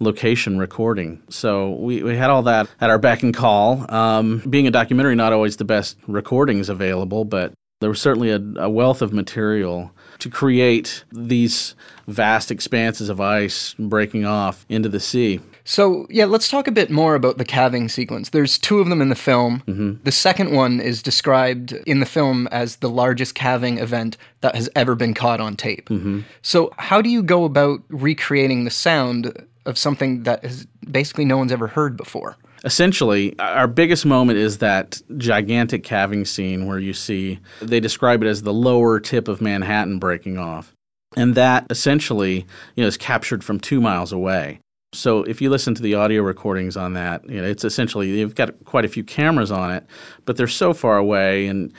location 0.00 0.58
recording. 0.58 1.22
So 1.28 1.70
we, 1.70 2.02
we 2.02 2.16
had 2.16 2.30
all 2.30 2.42
that 2.42 2.68
at 2.80 2.90
our 2.90 2.98
beck 2.98 3.22
and 3.22 3.32
call. 3.32 3.88
Um, 3.94 4.42
being 4.50 4.66
a 4.66 4.72
documentary, 4.72 5.14
not 5.14 5.32
always 5.32 5.58
the 5.58 5.64
best 5.64 5.96
recordings 6.08 6.68
available, 6.68 7.24
but 7.24 7.52
there 7.80 7.90
was 7.90 8.00
certainly 8.00 8.30
a, 8.30 8.40
a 8.56 8.70
wealth 8.70 9.02
of 9.02 9.12
material 9.12 9.90
to 10.18 10.30
create 10.30 11.04
these 11.12 11.74
vast 12.06 12.50
expanses 12.50 13.08
of 13.08 13.20
ice 13.20 13.74
breaking 13.78 14.24
off 14.24 14.64
into 14.68 14.88
the 14.88 15.00
sea. 15.00 15.40
So, 15.64 16.06
yeah, 16.10 16.26
let's 16.26 16.48
talk 16.48 16.68
a 16.68 16.72
bit 16.72 16.90
more 16.90 17.14
about 17.14 17.38
the 17.38 17.44
calving 17.44 17.88
sequence. 17.88 18.30
There's 18.30 18.58
two 18.58 18.80
of 18.80 18.88
them 18.88 19.00
in 19.00 19.08
the 19.08 19.14
film. 19.14 19.62
Mm-hmm. 19.66 20.02
The 20.04 20.12
second 20.12 20.52
one 20.52 20.78
is 20.78 21.02
described 21.02 21.72
in 21.86 22.00
the 22.00 22.06
film 22.06 22.46
as 22.48 22.76
the 22.76 22.90
largest 22.90 23.34
calving 23.34 23.78
event 23.78 24.18
that 24.42 24.54
has 24.54 24.68
ever 24.76 24.94
been 24.94 25.14
caught 25.14 25.40
on 25.40 25.56
tape. 25.56 25.88
Mm-hmm. 25.88 26.20
So, 26.42 26.70
how 26.76 27.00
do 27.00 27.08
you 27.08 27.22
go 27.22 27.44
about 27.44 27.80
recreating 27.88 28.64
the 28.64 28.70
sound 28.70 29.46
of 29.64 29.78
something 29.78 30.24
that 30.24 30.44
has 30.44 30.66
basically 30.90 31.24
no 31.24 31.38
one's 31.38 31.52
ever 31.52 31.68
heard 31.68 31.96
before? 31.96 32.36
Essentially, 32.64 33.38
our 33.38 33.68
biggest 33.68 34.06
moment 34.06 34.38
is 34.38 34.58
that 34.58 35.00
gigantic 35.18 35.84
calving 35.84 36.24
scene 36.24 36.66
where 36.66 36.78
you 36.78 36.94
see, 36.94 37.38
they 37.60 37.78
describe 37.78 38.22
it 38.22 38.26
as 38.26 38.42
the 38.42 38.54
lower 38.54 38.98
tip 38.98 39.28
of 39.28 39.40
Manhattan 39.40 39.98
breaking 39.98 40.38
off. 40.38 40.72
And 41.16 41.34
that 41.34 41.66
essentially 41.70 42.46
you 42.74 42.82
know, 42.82 42.86
is 42.86 42.96
captured 42.96 43.44
from 43.44 43.60
two 43.60 43.80
miles 43.80 44.12
away. 44.12 44.60
So 44.94 45.24
if 45.24 45.42
you 45.42 45.50
listen 45.50 45.74
to 45.74 45.82
the 45.82 45.94
audio 45.94 46.22
recordings 46.22 46.76
on 46.76 46.94
that, 46.94 47.28
you 47.28 47.40
know, 47.40 47.46
it's 47.46 47.64
essentially 47.64 48.18
you've 48.18 48.34
got 48.34 48.52
quite 48.64 48.84
a 48.84 48.88
few 48.88 49.04
cameras 49.04 49.50
on 49.50 49.70
it, 49.70 49.84
but 50.24 50.36
they're 50.36 50.46
so 50.46 50.72
far 50.72 50.96
away 50.96 51.46
and 51.46 51.72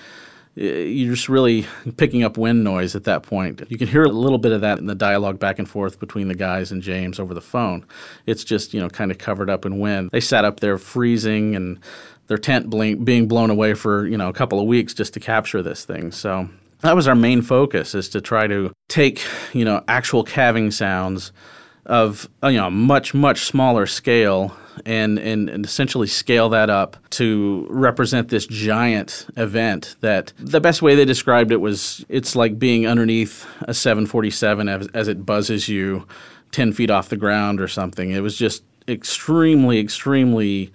you're 0.55 1.13
just 1.13 1.27
really 1.27 1.65
picking 1.97 2.23
up 2.23 2.37
wind 2.37 2.63
noise 2.63 2.95
at 2.95 3.03
that 3.03 3.23
point. 3.23 3.61
You 3.67 3.77
can 3.77 3.87
hear 3.87 4.03
a 4.03 4.09
little 4.09 4.37
bit 4.37 4.53
of 4.53 4.61
that 4.61 4.79
in 4.79 4.85
the 4.85 4.95
dialogue 4.95 5.37
back 5.37 5.59
and 5.59 5.69
forth 5.69 5.99
between 5.99 6.29
the 6.29 6.35
guys 6.35 6.71
and 6.71 6.81
James 6.81 7.19
over 7.19 7.33
the 7.33 7.41
phone. 7.41 7.85
It's 8.25 8.43
just, 8.43 8.73
you 8.73 8.79
know, 8.79 8.89
kind 8.89 9.11
of 9.11 9.17
covered 9.17 9.49
up 9.49 9.65
in 9.65 9.79
wind. 9.79 10.11
They 10.11 10.21
sat 10.21 10.45
up 10.45 10.61
there 10.61 10.77
freezing 10.77 11.55
and 11.55 11.79
their 12.27 12.37
tent 12.37 12.69
being 13.03 13.27
blown 13.27 13.49
away 13.49 13.73
for, 13.73 14.07
you 14.07 14.17
know, 14.17 14.29
a 14.29 14.33
couple 14.33 14.59
of 14.59 14.65
weeks 14.65 14.93
just 14.93 15.13
to 15.15 15.19
capture 15.19 15.61
this 15.61 15.83
thing. 15.83 16.11
So 16.11 16.49
that 16.79 16.95
was 16.95 17.07
our 17.07 17.15
main 17.15 17.41
focus 17.41 17.93
is 17.93 18.07
to 18.09 18.21
try 18.21 18.47
to 18.47 18.71
take, 18.87 19.21
you 19.53 19.65
know, 19.65 19.83
actual 19.87 20.23
calving 20.23 20.71
sounds 20.71 21.33
of 21.85 22.29
you 22.43 22.53
know 22.53 22.69
much 22.69 23.13
much 23.13 23.45
smaller 23.45 23.85
scale 23.85 24.55
and, 24.85 25.17
and, 25.19 25.49
and 25.49 25.65
essentially 25.65 26.07
scale 26.07 26.49
that 26.49 26.69
up 26.69 26.97
to 27.09 27.65
represent 27.69 28.29
this 28.29 28.45
giant 28.45 29.25
event 29.37 29.95
that 30.01 30.33
the 30.37 30.59
best 30.59 30.81
way 30.81 30.95
they 30.95 31.05
described 31.05 31.51
it 31.51 31.61
was 31.61 32.05
it's 32.09 32.35
like 32.35 32.59
being 32.59 32.85
underneath 32.85 33.45
a 33.61 33.73
747 33.73 34.67
as, 34.67 34.87
as 34.93 35.07
it 35.07 35.25
buzzes 35.25 35.69
you 35.69 36.05
10 36.51 36.73
feet 36.73 36.89
off 36.89 37.09
the 37.09 37.17
ground 37.17 37.61
or 37.61 37.67
something. 37.67 38.11
It 38.11 38.21
was 38.21 38.37
just 38.37 38.63
extremely 38.87 39.79
extremely 39.79 40.71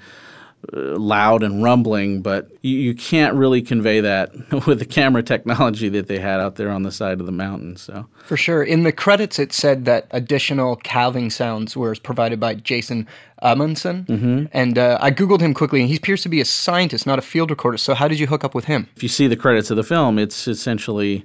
loud 0.72 1.42
and 1.42 1.62
rumbling, 1.62 2.22
but 2.22 2.50
you, 2.62 2.76
you, 2.76 2.94
can't 2.94 3.34
really 3.34 3.62
convey 3.62 4.00
that 4.00 4.30
with 4.66 4.78
the 4.78 4.84
camera 4.84 5.22
technology 5.22 5.88
that 5.88 6.06
they 6.06 6.18
had 6.18 6.38
out 6.38 6.56
there 6.56 6.70
on 6.70 6.82
the 6.82 6.92
side 6.92 7.18
of 7.18 7.26
the 7.26 7.32
mountain. 7.32 7.76
So 7.76 8.06
for 8.26 8.36
sure, 8.36 8.62
in 8.62 8.82
the 8.82 8.92
credits 8.92 9.38
it 9.38 9.52
said 9.52 9.84
that 9.86 10.06
additional 10.10 10.76
calving 10.76 11.30
sounds 11.30 11.76
were 11.76 11.94
provided 12.02 12.38
by 12.38 12.54
Jason 12.54 13.08
Amundson, 13.42 14.06
mm-hmm. 14.06 14.44
and 14.52 14.78
uh, 14.78 14.98
I 15.00 15.10
googled 15.10 15.40
him 15.40 15.54
quickly, 15.54 15.80
and 15.80 15.88
he 15.88 15.96
appears 15.96 16.22
to 16.22 16.28
be 16.28 16.40
a 16.40 16.44
scientist, 16.44 17.06
not 17.06 17.18
a 17.18 17.22
field 17.22 17.50
recorder. 17.50 17.78
So 17.78 17.94
how 17.94 18.06
did 18.06 18.20
you 18.20 18.26
hook 18.26 18.44
up 18.44 18.54
with 18.54 18.66
him? 18.66 18.88
If 18.96 19.02
you 19.02 19.08
see 19.08 19.26
the 19.26 19.36
credits 19.36 19.70
of 19.70 19.76
the 19.76 19.84
film, 19.84 20.18
it's 20.18 20.46
essentially. 20.46 21.24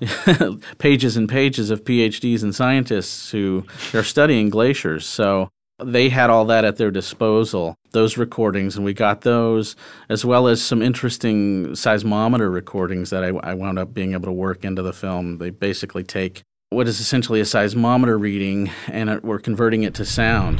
pages 0.78 1.16
and 1.16 1.28
pages 1.28 1.70
of 1.70 1.82
PhDs 1.82 2.44
and 2.44 2.54
scientists 2.54 3.32
who 3.32 3.66
are 3.92 4.04
studying 4.04 4.48
glaciers. 4.48 5.04
So 5.04 5.50
they 5.84 6.08
had 6.08 6.28
all 6.28 6.44
that 6.46 6.64
at 6.64 6.76
their 6.76 6.90
disposal, 6.90 7.76
those 7.92 8.16
recordings, 8.16 8.74
and 8.74 8.84
we 8.84 8.92
got 8.92 9.20
those, 9.20 9.76
as 10.08 10.24
well 10.24 10.48
as 10.48 10.60
some 10.60 10.82
interesting 10.82 11.68
seismometer 11.68 12.52
recordings 12.52 13.10
that 13.10 13.22
I, 13.22 13.28
I, 13.28 13.54
wound 13.54 13.78
up 13.78 13.94
being 13.94 14.12
able 14.12 14.26
to 14.26 14.32
work 14.32 14.64
into 14.64 14.82
the 14.82 14.92
film. 14.92 15.38
They 15.38 15.50
basically 15.50 16.02
take 16.02 16.42
what 16.70 16.88
is 16.88 16.98
essentially 16.98 17.40
a 17.40 17.44
seismometer 17.44 18.20
reading 18.20 18.70
and 18.88 19.08
it, 19.08 19.24
we're 19.24 19.38
converting 19.38 19.84
it 19.84 19.94
to 19.94 20.04
sound. 20.04 20.58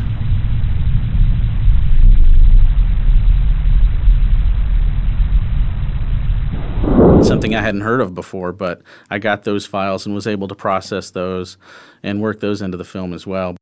Something 7.27 7.57
I 7.57 7.61
hadn't 7.61 7.81
heard 7.81 8.01
of 8.01 8.15
before, 8.15 8.53
but 8.53 8.83
I 9.11 9.19
got 9.19 9.43
those 9.43 9.67
files 9.67 10.07
and 10.07 10.15
was 10.15 10.29
able 10.29 10.47
to 10.47 10.55
process 10.55 11.11
those 11.11 11.59
and 12.05 12.23
work 12.23 12.39
those 12.39 12.63
into 12.63 12.77
the 12.77 12.85
film 12.85 13.13
as 13.13 13.27
well. 13.27 13.57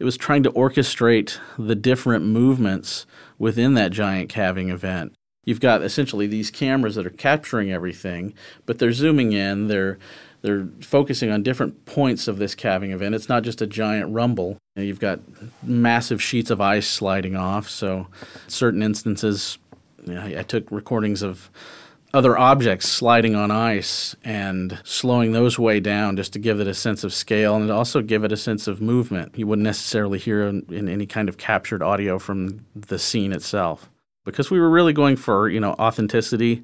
It 0.00 0.04
was 0.04 0.16
trying 0.16 0.42
to 0.44 0.50
orchestrate 0.52 1.38
the 1.58 1.76
different 1.76 2.24
movements 2.24 3.06
within 3.38 3.74
that 3.74 3.92
giant 3.92 4.30
calving 4.30 4.70
event. 4.70 5.14
You've 5.44 5.60
got 5.60 5.82
essentially 5.82 6.26
these 6.26 6.50
cameras 6.50 6.94
that 6.94 7.06
are 7.06 7.10
capturing 7.10 7.70
everything, 7.70 8.32
but 8.64 8.78
they're 8.78 8.92
zooming 8.92 9.32
in, 9.32 9.68
they're 9.68 9.98
they're 10.42 10.68
focusing 10.80 11.30
on 11.30 11.42
different 11.42 11.84
points 11.84 12.26
of 12.26 12.38
this 12.38 12.54
calving 12.54 12.92
event. 12.92 13.14
It's 13.14 13.28
not 13.28 13.42
just 13.42 13.60
a 13.60 13.66
giant 13.66 14.10
rumble. 14.10 14.56
You've 14.74 14.98
got 14.98 15.20
massive 15.62 16.22
sheets 16.22 16.50
of 16.50 16.62
ice 16.62 16.88
sliding 16.88 17.36
off. 17.36 17.68
So, 17.68 18.06
certain 18.48 18.82
instances, 18.82 19.58
you 20.06 20.14
know, 20.14 20.22
I 20.22 20.42
took 20.42 20.70
recordings 20.70 21.22
of 21.22 21.50
other 22.12 22.36
objects 22.36 22.88
sliding 22.88 23.34
on 23.34 23.50
ice 23.50 24.16
and 24.24 24.78
slowing 24.84 25.32
those 25.32 25.58
way 25.58 25.80
down 25.80 26.16
just 26.16 26.32
to 26.32 26.38
give 26.38 26.60
it 26.60 26.66
a 26.66 26.74
sense 26.74 27.04
of 27.04 27.14
scale 27.14 27.56
and 27.56 27.70
also 27.70 28.02
give 28.02 28.24
it 28.24 28.32
a 28.32 28.36
sense 28.36 28.66
of 28.66 28.80
movement. 28.80 29.36
You 29.38 29.46
wouldn't 29.46 29.64
necessarily 29.64 30.18
hear 30.18 30.42
in, 30.46 30.64
in, 30.70 30.88
any 30.88 31.06
kind 31.06 31.28
of 31.28 31.38
captured 31.38 31.82
audio 31.82 32.18
from 32.18 32.66
the 32.74 32.98
scene 32.98 33.32
itself. 33.32 33.88
Because 34.24 34.50
we 34.50 34.60
were 34.60 34.70
really 34.70 34.92
going 34.92 35.16
for, 35.16 35.48
you 35.48 35.60
know, 35.60 35.72
authenticity 35.74 36.62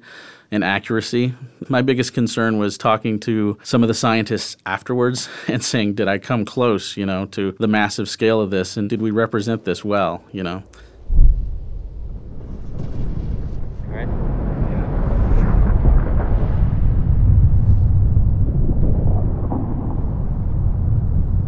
and 0.51 0.63
accuracy. 0.63 1.33
My 1.69 1.81
biggest 1.81 2.13
concern 2.13 2.57
was 2.57 2.77
talking 2.77 3.19
to 3.21 3.57
some 3.63 3.83
of 3.83 3.87
the 3.87 3.93
scientists 3.93 4.57
afterwards 4.65 5.29
and 5.47 5.63
saying, 5.63 5.95
did 5.95 6.07
I 6.07 6.17
come 6.17 6.45
close, 6.45 6.97
you 6.97 7.05
know, 7.05 7.25
to 7.27 7.53
the 7.53 7.67
massive 7.67 8.09
scale 8.09 8.41
of 8.41 8.51
this 8.51 8.77
and 8.77 8.89
did 8.89 9.01
we 9.01 9.11
represent 9.11 9.65
this 9.65 9.83
well, 9.83 10.23
you 10.31 10.43
know? 10.43 10.63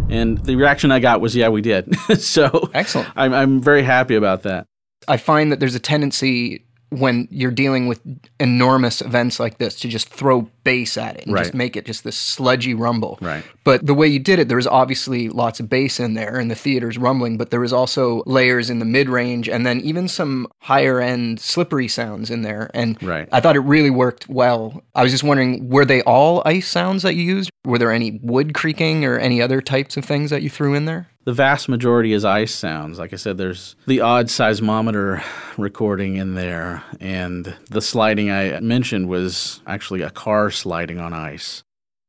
And 0.10 0.38
the 0.40 0.56
reaction 0.56 0.92
I 0.92 1.00
got 1.00 1.22
was, 1.22 1.36
yeah, 1.36 1.50
we 1.50 1.62
did. 1.62 1.96
so 2.18 2.70
excellent. 2.74 3.10
I'm, 3.16 3.34
I'm 3.34 3.62
very 3.62 3.84
happy 3.84 4.16
about 4.16 4.44
that. 4.44 4.66
I 5.08 5.18
find 5.18 5.52
that 5.52 5.60
there's 5.60 5.76
a 5.76 5.80
tendency 5.80 6.66
when 6.90 7.28
you're 7.30 7.52
dealing 7.52 7.88
with 7.88 8.02
enormous 8.40 9.02
events 9.02 9.40
like 9.40 9.58
this 9.60 9.76
to 9.80 9.88
just 9.88 10.10
throw 10.10 10.42
bass 10.64 10.98
at 10.98 11.18
it 11.18 11.26
and 11.26 11.36
right. 11.36 11.44
just 11.44 11.54
make 11.54 11.76
it 11.76 11.86
just 11.86 12.04
this 12.04 12.18
sludgy 12.18 12.74
rumble. 12.74 13.18
Right. 13.22 13.44
But 13.64 13.86
the 13.86 13.94
way 13.94 14.08
you 14.08 14.20
did 14.20 14.40
it, 14.40 14.48
there 14.48 14.58
was 14.58 14.66
obviously 14.66 15.30
lots 15.30 15.60
of 15.60 15.70
bass 15.70 16.00
in 16.00 16.16
there 16.16 16.38
and 16.38 16.50
the 16.50 16.56
theater's 16.56 16.98
rumbling, 16.98 17.38
but 17.38 17.52
there 17.52 17.60
was 17.60 17.74
also 17.74 18.24
layers 18.26 18.70
in 18.70 18.80
the 18.80 18.86
mid 18.86 19.10
range 19.10 19.48
and 19.48 19.66
then 19.66 19.80
even 19.82 20.08
some 20.08 20.48
higher 20.62 21.00
end 21.00 21.40
slippery 21.40 21.88
sounds 21.88 22.32
in 22.32 22.42
there. 22.42 22.72
And 22.74 23.02
right. 23.04 23.30
I 23.32 23.40
thought 23.40 23.56
it 23.56 23.62
really 23.62 23.92
worked 23.92 24.28
well. 24.28 24.84
I 24.96 25.04
was 25.04 25.12
just 25.12 25.24
wondering, 25.24 25.70
were 25.70 25.86
they 25.86 26.02
all 26.04 26.42
ice 26.46 26.68
sounds 26.68 27.04
that 27.04 27.16
you 27.16 27.24
used? 27.24 27.52
Were 27.66 27.78
there 27.78 27.92
any 27.92 28.20
wood 28.24 28.54
creaking 28.54 29.06
or 29.06 29.20
any 29.20 29.42
other 29.42 29.62
types 29.62 29.96
of 29.98 30.06
things 30.06 30.32
that 30.32 30.42
you 30.42 30.50
threw 30.50 30.74
in 30.74 30.86
there? 30.86 31.10
The 31.30 31.34
vast 31.34 31.70
majority 31.70 32.14
is 32.14 32.26
ice 32.26 32.56
sounds. 32.56 32.98
Like 32.98 33.14
I 33.14 33.16
said, 33.16 33.38
there's 33.38 33.76
the 33.86 34.02
odd 34.02 34.30
seismometer 34.30 35.24
recording 35.58 36.16
in 36.16 36.34
there, 36.34 36.82
and 37.00 37.56
the 37.70 37.82
sliding 37.82 38.32
I 38.32 38.60
mentioned 38.62 39.08
was 39.08 39.62
actually 39.68 40.02
a 40.02 40.10
car 40.10 40.50
sliding 40.50 40.98
on 40.98 41.14
ice. 41.14 41.64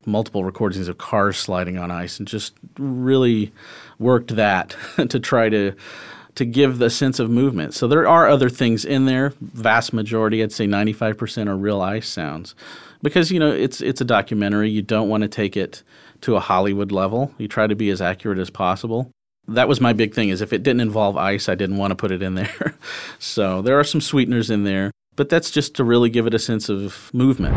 Multiple 0.07 0.43
recordings 0.43 0.89
of 0.89 0.97
cars 0.97 1.37
sliding 1.37 1.77
on 1.77 1.91
ice, 1.91 2.19
and 2.19 2.27
just 2.27 2.55
really 2.79 3.53
worked 3.99 4.37
that 4.37 4.75
to 5.11 5.21
try 5.21 5.50
to 5.50 5.75
to 6.37 6.45
give 6.47 6.79
the 6.79 6.89
sense 6.89 7.19
of 7.19 7.29
movement. 7.29 7.75
So 7.75 7.87
there 7.87 8.09
are 8.09 8.27
other 8.27 8.49
things 8.49 8.87
in 8.87 9.05
there. 9.05 9.35
Vast 9.43 9.93
majority, 9.93 10.43
I'd 10.43 10.53
say 10.53 10.65
95% 10.65 11.47
are 11.47 11.57
real 11.59 11.83
ice 11.83 12.09
sounds, 12.09 12.55
because 13.03 13.31
you 13.31 13.39
know 13.39 13.53
it's 13.53 13.83
it's 13.83 14.00
a 14.00 14.07
documentary. 14.07 14.71
You 14.71 14.81
don't 14.81 15.11
want 15.11 15.25
to 15.25 15.29
take 15.29 15.59
it 15.59 15.83
to 16.23 16.37
a 16.37 16.41
Hollywood 16.41 16.93
level. 16.93 17.35
You 17.39 17.49
try 17.49 17.67
to 17.67 17.75
be 17.75 17.91
as 17.91 18.00
accurate 18.00 18.39
as 18.39 18.50
possible. 18.50 19.11
That 19.49 19.69
was 19.69 19.81
my 19.81 19.93
big 19.93 20.15
thing 20.15 20.29
is 20.29 20.41
if 20.41 20.53
it 20.53 20.62
didn't 20.62 20.81
involve 20.81 21.17
ice, 21.17 21.49
I 21.49 21.55
didn't 21.55 21.77
want 21.77 21.91
to 21.91 21.97
put 21.97 22.12
it 22.12 22.23
in 22.23 22.35
there. 22.35 22.75
so 23.19 23.62
there 23.62 23.79
are 23.79 23.85
some 23.85 24.00
sweeteners 24.00 24.50
in 24.50 24.65
there, 24.65 24.91
but 25.17 25.29
that's 25.29 25.50
just 25.50 25.75
to 25.77 25.85
really 25.85 26.11
give 26.11 26.27
it 26.27 26.35
a 26.35 26.39
sense 26.39 26.69
of 26.69 27.11
movement. 27.12 27.57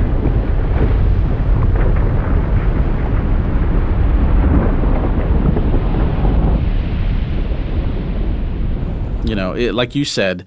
You 9.28 9.36
know, 9.36 9.54
it, 9.54 9.74
like 9.74 9.96
you 9.96 10.06
said, 10.06 10.46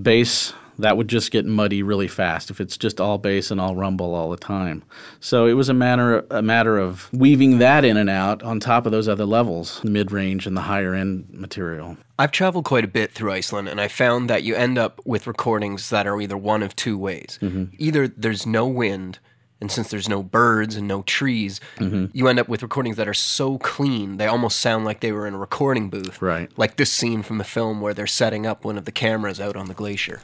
bass 0.00 0.52
that 0.78 0.96
would 0.96 1.08
just 1.08 1.30
get 1.30 1.44
muddy 1.44 1.82
really 1.82 2.08
fast 2.08 2.50
if 2.50 2.60
it's 2.60 2.76
just 2.76 3.00
all 3.00 3.18
bass 3.18 3.50
and 3.50 3.60
all 3.60 3.74
rumble 3.74 4.14
all 4.14 4.30
the 4.30 4.36
time. 4.36 4.82
So 5.20 5.46
it 5.46 5.54
was 5.54 5.68
a 5.68 5.74
matter 5.74 6.24
a 6.30 6.42
matter 6.42 6.78
of 6.78 7.12
weaving 7.12 7.58
that 7.58 7.84
in 7.84 7.96
and 7.96 8.08
out 8.08 8.42
on 8.42 8.60
top 8.60 8.86
of 8.86 8.92
those 8.92 9.08
other 9.08 9.26
levels, 9.26 9.80
the 9.82 9.90
mid 9.90 10.12
range 10.12 10.46
and 10.46 10.56
the 10.56 10.62
higher 10.62 10.94
end 10.94 11.26
material. 11.30 11.96
I've 12.18 12.32
traveled 12.32 12.64
quite 12.64 12.84
a 12.84 12.88
bit 12.88 13.12
through 13.12 13.32
Iceland, 13.32 13.68
and 13.68 13.80
I 13.80 13.86
found 13.86 14.28
that 14.28 14.42
you 14.42 14.56
end 14.56 14.76
up 14.76 15.00
with 15.04 15.26
recordings 15.26 15.90
that 15.90 16.06
are 16.06 16.20
either 16.20 16.36
one 16.36 16.64
of 16.64 16.74
two 16.74 16.98
ways. 16.98 17.38
Mm-hmm. 17.40 17.66
Either 17.78 18.08
there's 18.08 18.44
no 18.44 18.66
wind, 18.66 19.20
and 19.60 19.70
since 19.70 19.88
there's 19.88 20.08
no 20.08 20.24
birds 20.24 20.74
and 20.74 20.88
no 20.88 21.02
trees, 21.02 21.60
mm-hmm. 21.76 22.06
you 22.12 22.26
end 22.26 22.40
up 22.40 22.48
with 22.48 22.62
recordings 22.62 22.96
that 22.96 23.06
are 23.06 23.14
so 23.14 23.58
clean 23.58 24.16
they 24.16 24.26
almost 24.26 24.58
sound 24.58 24.84
like 24.84 25.00
they 25.00 25.12
were 25.12 25.28
in 25.28 25.34
a 25.34 25.38
recording 25.38 25.90
booth. 25.90 26.20
Right. 26.20 26.50
Like 26.56 26.76
this 26.76 26.92
scene 26.92 27.22
from 27.22 27.38
the 27.38 27.44
film 27.44 27.80
where 27.80 27.94
they're 27.94 28.06
setting 28.06 28.46
up 28.46 28.64
one 28.64 28.78
of 28.78 28.84
the 28.84 28.92
cameras 28.92 29.40
out 29.40 29.56
on 29.56 29.66
the 29.66 29.74
glacier. 29.74 30.20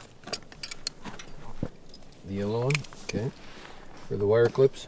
The 2.27 2.33
yellow 2.33 2.63
one, 2.63 2.71
okay. 3.03 3.31
For 4.07 4.17
the 4.17 4.25
wire 4.25 4.49
clips. 4.49 4.87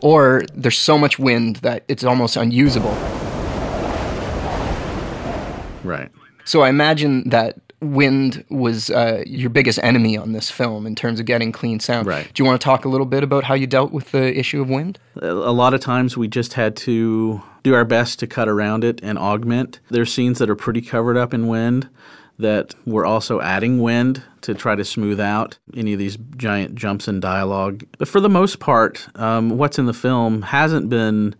Or 0.00 0.42
there's 0.54 0.78
so 0.78 0.98
much 0.98 1.18
wind 1.18 1.56
that 1.56 1.84
it's 1.88 2.04
almost 2.04 2.36
unusable. 2.36 2.94
Right. 5.84 6.10
So 6.44 6.62
I 6.62 6.68
imagine 6.68 7.28
that 7.30 7.58
wind 7.80 8.44
was 8.48 8.90
uh, 8.90 9.24
your 9.26 9.50
biggest 9.50 9.80
enemy 9.82 10.16
on 10.16 10.32
this 10.32 10.50
film 10.50 10.86
in 10.86 10.94
terms 10.94 11.18
of 11.18 11.26
getting 11.26 11.50
clean 11.50 11.80
sound. 11.80 12.06
Right. 12.06 12.32
Do 12.32 12.42
you 12.42 12.46
want 12.46 12.60
to 12.60 12.64
talk 12.64 12.84
a 12.84 12.88
little 12.88 13.06
bit 13.06 13.24
about 13.24 13.44
how 13.44 13.54
you 13.54 13.66
dealt 13.66 13.92
with 13.92 14.12
the 14.12 14.38
issue 14.38 14.62
of 14.62 14.70
wind? 14.70 14.98
A 15.16 15.26
a 15.26 15.52
lot 15.52 15.74
of 15.74 15.80
times 15.80 16.16
we 16.16 16.28
just 16.28 16.54
had 16.54 16.76
to 16.76 17.42
do 17.62 17.74
our 17.74 17.84
best 17.84 18.18
to 18.20 18.26
cut 18.26 18.48
around 18.48 18.84
it 18.84 19.00
and 19.02 19.18
augment. 19.18 19.80
There's 19.90 20.12
scenes 20.12 20.38
that 20.38 20.48
are 20.48 20.56
pretty 20.56 20.80
covered 20.80 21.16
up 21.16 21.34
in 21.34 21.48
wind 21.48 21.88
that 22.38 22.74
we're 22.86 23.04
also 23.04 23.40
adding 23.40 23.80
wind 23.80 24.22
to 24.42 24.54
try 24.54 24.74
to 24.74 24.84
smooth 24.84 25.20
out 25.20 25.58
any 25.74 25.92
of 25.92 25.98
these 25.98 26.16
giant 26.36 26.74
jumps 26.74 27.08
in 27.08 27.20
dialogue. 27.20 27.84
But 27.98 28.08
for 28.08 28.20
the 28.20 28.28
most 28.28 28.60
part, 28.60 29.08
um, 29.14 29.56
what's 29.56 29.78
in 29.78 29.86
the 29.86 29.94
film 29.94 30.42
hasn't 30.42 30.88
been, 30.88 31.34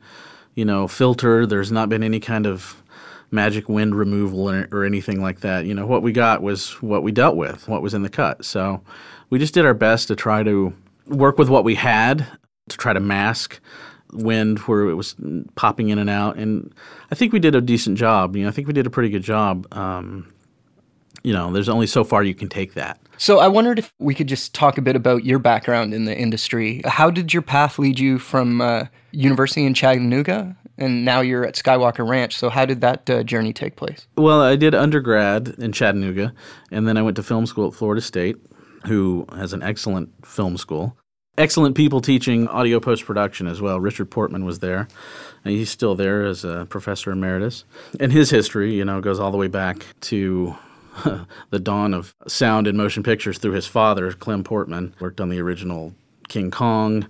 you 0.54 0.64
know, 0.64 0.88
filtered. 0.88 1.50
There's 1.50 1.73
not 1.73 1.88
been 1.88 2.02
any 2.02 2.21
kind 2.21 2.47
of 2.47 2.82
magic 3.30 3.68
wind 3.68 3.94
removal 3.94 4.49
or, 4.49 4.68
or 4.71 4.85
anything 4.85 5.23
like 5.23 5.40
that. 5.40 5.64
You 5.64 5.75
know, 5.75 5.87
what 5.87 6.02
we 6.02 6.12
got 6.12 6.42
was 6.42 6.80
what 6.82 7.02
we 7.02 7.12
dealt 7.12 7.37
with, 7.37 7.68
what 7.68 7.82
was 7.82 7.94
in 7.94 8.02
the 8.02 8.11
cut. 8.11 8.44
So 8.44 8.82
we 9.30 9.38
just 9.38 9.54
did 9.54 9.66
our 9.66 9.75
best 9.75 10.09
to 10.09 10.16
try 10.16 10.42
to 10.42 10.75
work 11.06 11.38
with 11.38 11.49
what 11.49 11.64
we 11.64 11.75
had 11.75 12.26
to 12.68 12.76
try 12.76 12.92
to 12.92 13.00
mask 13.00 13.61
wind 14.12 14.59
where 14.61 14.88
it 14.88 14.94
was 14.94 15.16
popping 15.54 15.88
in 15.88 15.99
and 15.99 16.11
out. 16.11 16.37
And 16.37 16.73
I 17.11 17.14
think 17.14 17.32
we 17.32 17.38
did 17.38 17.54
a 17.54 17.61
decent 17.61 17.99
job. 17.99 18.37
You 18.37 18.42
know, 18.42 18.49
I 18.49 18.52
think 18.52 18.66
we 18.66 18.75
did 18.75 18.87
a 18.87 18.90
pretty 18.90 19.09
good 19.09 19.23
job. 19.23 19.66
Um, 19.73 20.32
you 21.23 21.33
know, 21.33 21.52
there's 21.52 21.69
only 21.69 21.87
so 21.87 22.05
far 22.05 22.23
you 22.23 22.35
can 22.35 22.49
take 22.49 22.75
that. 22.75 22.99
So 23.19 23.38
I 23.38 23.49
wondered 23.49 23.79
if 23.79 23.93
we 23.99 24.14
could 24.14 24.26
just 24.26 24.55
talk 24.55 24.79
a 24.79 24.83
bit 24.83 24.97
about 24.97 25.25
your 25.25 25.38
background 25.38 25.95
in 25.95 26.05
the 26.05 26.17
industry. 26.17 26.83
How 26.85 27.11
did 27.11 27.33
your 27.33 27.43
path 27.43 27.79
lead 27.79 27.99
you 27.99 28.19
from 28.19 28.61
uh, 28.61 28.87
university 29.12 29.64
in 29.64 29.75
Chattanooga, 29.75 30.57
and 30.76 31.05
now 31.05 31.21
you're 31.21 31.47
at 31.47 31.55
Skywalker 31.55 32.09
Ranch? 32.09 32.37
So 32.37 32.49
how 32.49 32.64
did 32.64 32.81
that 32.81 33.09
uh, 33.09 33.23
journey 33.23 33.52
take 33.52 33.76
place? 33.76 34.07
Well, 34.17 34.41
I 34.41 34.57
did 34.57 34.75
undergrad 34.75 35.55
in 35.59 35.73
Chattanooga, 35.73 36.35
and 36.73 36.88
then 36.88 36.97
I 36.97 37.02
went 37.02 37.17
to 37.17 37.23
film 37.23 37.47
school 37.47 37.69
at 37.69 37.75
Florida 37.75 38.00
State, 38.00 38.37
who 38.87 39.26
has 39.33 39.52
an 39.52 39.62
excellent 39.62 40.26
film 40.26 40.57
school. 40.57 40.97
Excellent 41.38 41.76
people 41.76 42.00
teaching 42.00 42.47
audio 42.49 42.79
post 42.79 43.07
production 43.07 43.47
as 43.47 43.61
well. 43.61 43.81
Richard 43.81 44.11
Portman 44.11 44.45
was 44.45 44.59
there, 44.59 44.88
and 45.45 45.55
he's 45.55 45.71
still 45.71 45.95
there 45.95 46.25
as 46.25 46.45
a 46.45 46.67
professor 46.69 47.11
emeritus. 47.11 47.64
And 48.00 48.12
his 48.12 48.31
history, 48.31 48.75
you 48.75 48.85
know, 48.85 49.00
goes 49.00 49.19
all 49.21 49.31
the 49.31 49.38
way 49.38 49.49
back 49.49 49.87
to 50.02 50.57
the 51.50 51.58
dawn 51.58 51.94
of 51.94 52.14
sound 52.26 52.66
in 52.66 52.76
motion 52.76 53.02
pictures 53.02 53.38
through 53.38 53.52
his 53.52 53.66
father, 53.66 54.12
Clem 54.12 54.44
Portman. 54.44 54.94
Worked 55.00 55.20
on 55.20 55.28
the 55.28 55.40
original 55.40 55.94
King 56.28 56.50
Kong, 56.50 57.06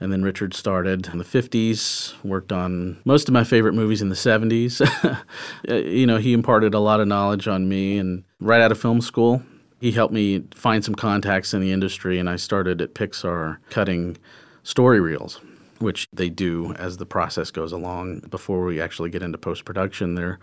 and 0.00 0.12
then 0.12 0.22
Richard 0.22 0.54
started 0.54 1.08
in 1.08 1.18
the 1.18 1.24
50s, 1.24 2.14
worked 2.24 2.52
on 2.52 3.00
most 3.04 3.28
of 3.28 3.32
my 3.32 3.44
favorite 3.44 3.74
movies 3.74 4.02
in 4.02 4.08
the 4.08 4.14
70s. 4.14 4.80
Uh, 5.66 5.76
you 5.76 6.06
know, 6.06 6.18
he 6.18 6.34
imparted 6.34 6.74
a 6.74 6.78
lot 6.78 7.00
of 7.00 7.08
knowledge 7.08 7.48
on 7.48 7.66
me, 7.66 7.96
and 7.96 8.22
right 8.38 8.60
out 8.60 8.70
of 8.70 8.78
film 8.78 9.00
school, 9.00 9.42
he 9.80 9.92
helped 9.92 10.12
me 10.12 10.44
find 10.54 10.84
some 10.84 10.94
contacts 10.94 11.54
in 11.54 11.62
the 11.62 11.72
industry, 11.72 12.18
and 12.18 12.28
I 12.28 12.36
started 12.36 12.82
at 12.82 12.94
Pixar 12.94 13.56
cutting 13.70 14.18
story 14.62 15.00
reels. 15.00 15.40
Which 15.78 16.06
they 16.12 16.28
do 16.28 16.72
as 16.74 16.98
the 16.98 17.06
process 17.06 17.50
goes 17.50 17.72
along. 17.72 18.20
Before 18.30 18.64
we 18.64 18.80
actually 18.80 19.10
get 19.10 19.22
into 19.22 19.38
post 19.38 19.64
production, 19.64 20.14
they're 20.14 20.38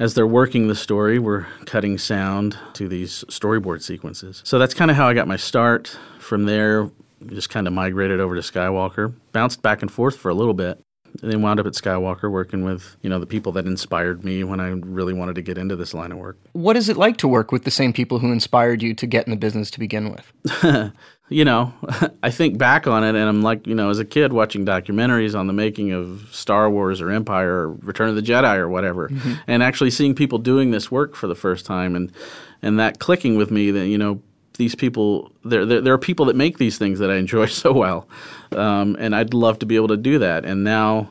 as 0.00 0.14
they're 0.14 0.26
working 0.26 0.66
the 0.66 0.74
story, 0.74 1.18
we're 1.18 1.46
cutting 1.66 1.98
sound 1.98 2.58
to 2.72 2.88
these 2.88 3.22
storyboard 3.28 3.82
sequences. 3.82 4.40
So 4.46 4.58
that's 4.58 4.72
kind 4.72 4.90
of 4.90 4.96
how 4.96 5.06
I 5.06 5.14
got 5.14 5.28
my 5.28 5.36
start. 5.36 5.96
From 6.18 6.46
there, 6.46 6.90
just 7.26 7.50
kind 7.50 7.66
of 7.66 7.74
migrated 7.74 8.18
over 8.18 8.34
to 8.34 8.40
Skywalker, 8.40 9.14
bounced 9.32 9.60
back 9.60 9.82
and 9.82 9.92
forth 9.92 10.16
for 10.16 10.30
a 10.30 10.34
little 10.34 10.54
bit, 10.54 10.82
and 11.20 11.30
then 11.30 11.42
wound 11.42 11.60
up 11.60 11.66
at 11.66 11.74
Skywalker 11.74 12.30
working 12.30 12.64
with, 12.64 12.96
you 13.02 13.10
know, 13.10 13.18
the 13.18 13.26
people 13.26 13.52
that 13.52 13.66
inspired 13.66 14.24
me 14.24 14.42
when 14.42 14.58
I 14.58 14.68
really 14.68 15.12
wanted 15.12 15.34
to 15.34 15.42
get 15.42 15.58
into 15.58 15.76
this 15.76 15.92
line 15.92 16.12
of 16.12 16.18
work. 16.18 16.38
What 16.52 16.76
is 16.76 16.88
it 16.88 16.96
like 16.96 17.18
to 17.18 17.28
work 17.28 17.52
with 17.52 17.64
the 17.64 17.70
same 17.70 17.92
people 17.92 18.20
who 18.20 18.32
inspired 18.32 18.82
you 18.82 18.94
to 18.94 19.06
get 19.06 19.26
in 19.26 19.32
the 19.32 19.36
business 19.36 19.70
to 19.72 19.78
begin 19.78 20.10
with? 20.10 20.92
you 21.30 21.44
know, 21.44 21.72
I 22.22 22.30
think 22.30 22.58
back 22.58 22.86
on 22.86 23.02
it 23.02 23.10
and 23.10 23.28
I'm 23.28 23.42
like, 23.42 23.66
you 23.66 23.74
know, 23.74 23.88
as 23.88 23.98
a 23.98 24.04
kid 24.04 24.32
watching 24.32 24.66
documentaries 24.66 25.38
on 25.38 25.46
the 25.46 25.52
making 25.54 25.92
of 25.92 26.28
Star 26.32 26.68
Wars 26.68 27.00
or 27.00 27.10
Empire 27.10 27.52
or 27.52 27.72
Return 27.72 28.10
of 28.10 28.16
the 28.16 28.22
Jedi 28.22 28.56
or 28.56 28.68
whatever, 28.68 29.10
and 29.46 29.62
actually 29.62 29.90
seeing 29.90 30.14
people 30.14 30.38
doing 30.38 30.70
this 30.72 30.90
work 30.90 31.14
for 31.14 31.26
the 31.26 31.34
first 31.34 31.64
time 31.64 31.96
and 31.96 32.12
and 32.62 32.78
that 32.78 32.98
clicking 32.98 33.36
with 33.36 33.50
me 33.50 33.70
that, 33.70 33.86
you 33.86 33.96
know, 33.96 34.20
these 34.58 34.74
people, 34.74 35.32
there, 35.44 35.64
there, 35.64 35.80
there 35.80 35.94
are 35.94 35.98
people 35.98 36.26
that 36.26 36.36
make 36.36 36.58
these 36.58 36.76
things 36.76 36.98
that 36.98 37.10
I 37.10 37.16
enjoy 37.16 37.46
so 37.62 37.72
well. 37.72 38.08
Um, 38.52 38.96
and 38.98 39.14
I'd 39.14 39.34
love 39.34 39.58
to 39.60 39.66
be 39.66 39.76
able 39.76 39.88
to 39.88 39.96
do 39.96 40.18
that. 40.18 40.44
And 40.44 40.64
now 40.64 41.10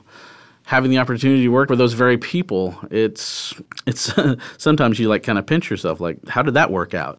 having 0.66 0.92
the 0.92 1.00
opportunity 1.00 1.42
to 1.42 1.50
work 1.50 1.70
with 1.70 1.80
those 1.80 1.94
very 1.94 2.18
people, 2.18 2.78
it's, 2.92 3.54
it's 3.88 4.14
sometimes 4.58 5.00
you 5.00 5.10
like 5.10 5.24
kind 5.24 5.40
of 5.40 5.48
pinch 5.48 5.70
yourself, 5.70 6.00
like, 6.00 6.28
how 6.28 6.44
did 6.44 6.54
that 6.54 6.72
work 6.72 6.94
out? 6.94 7.18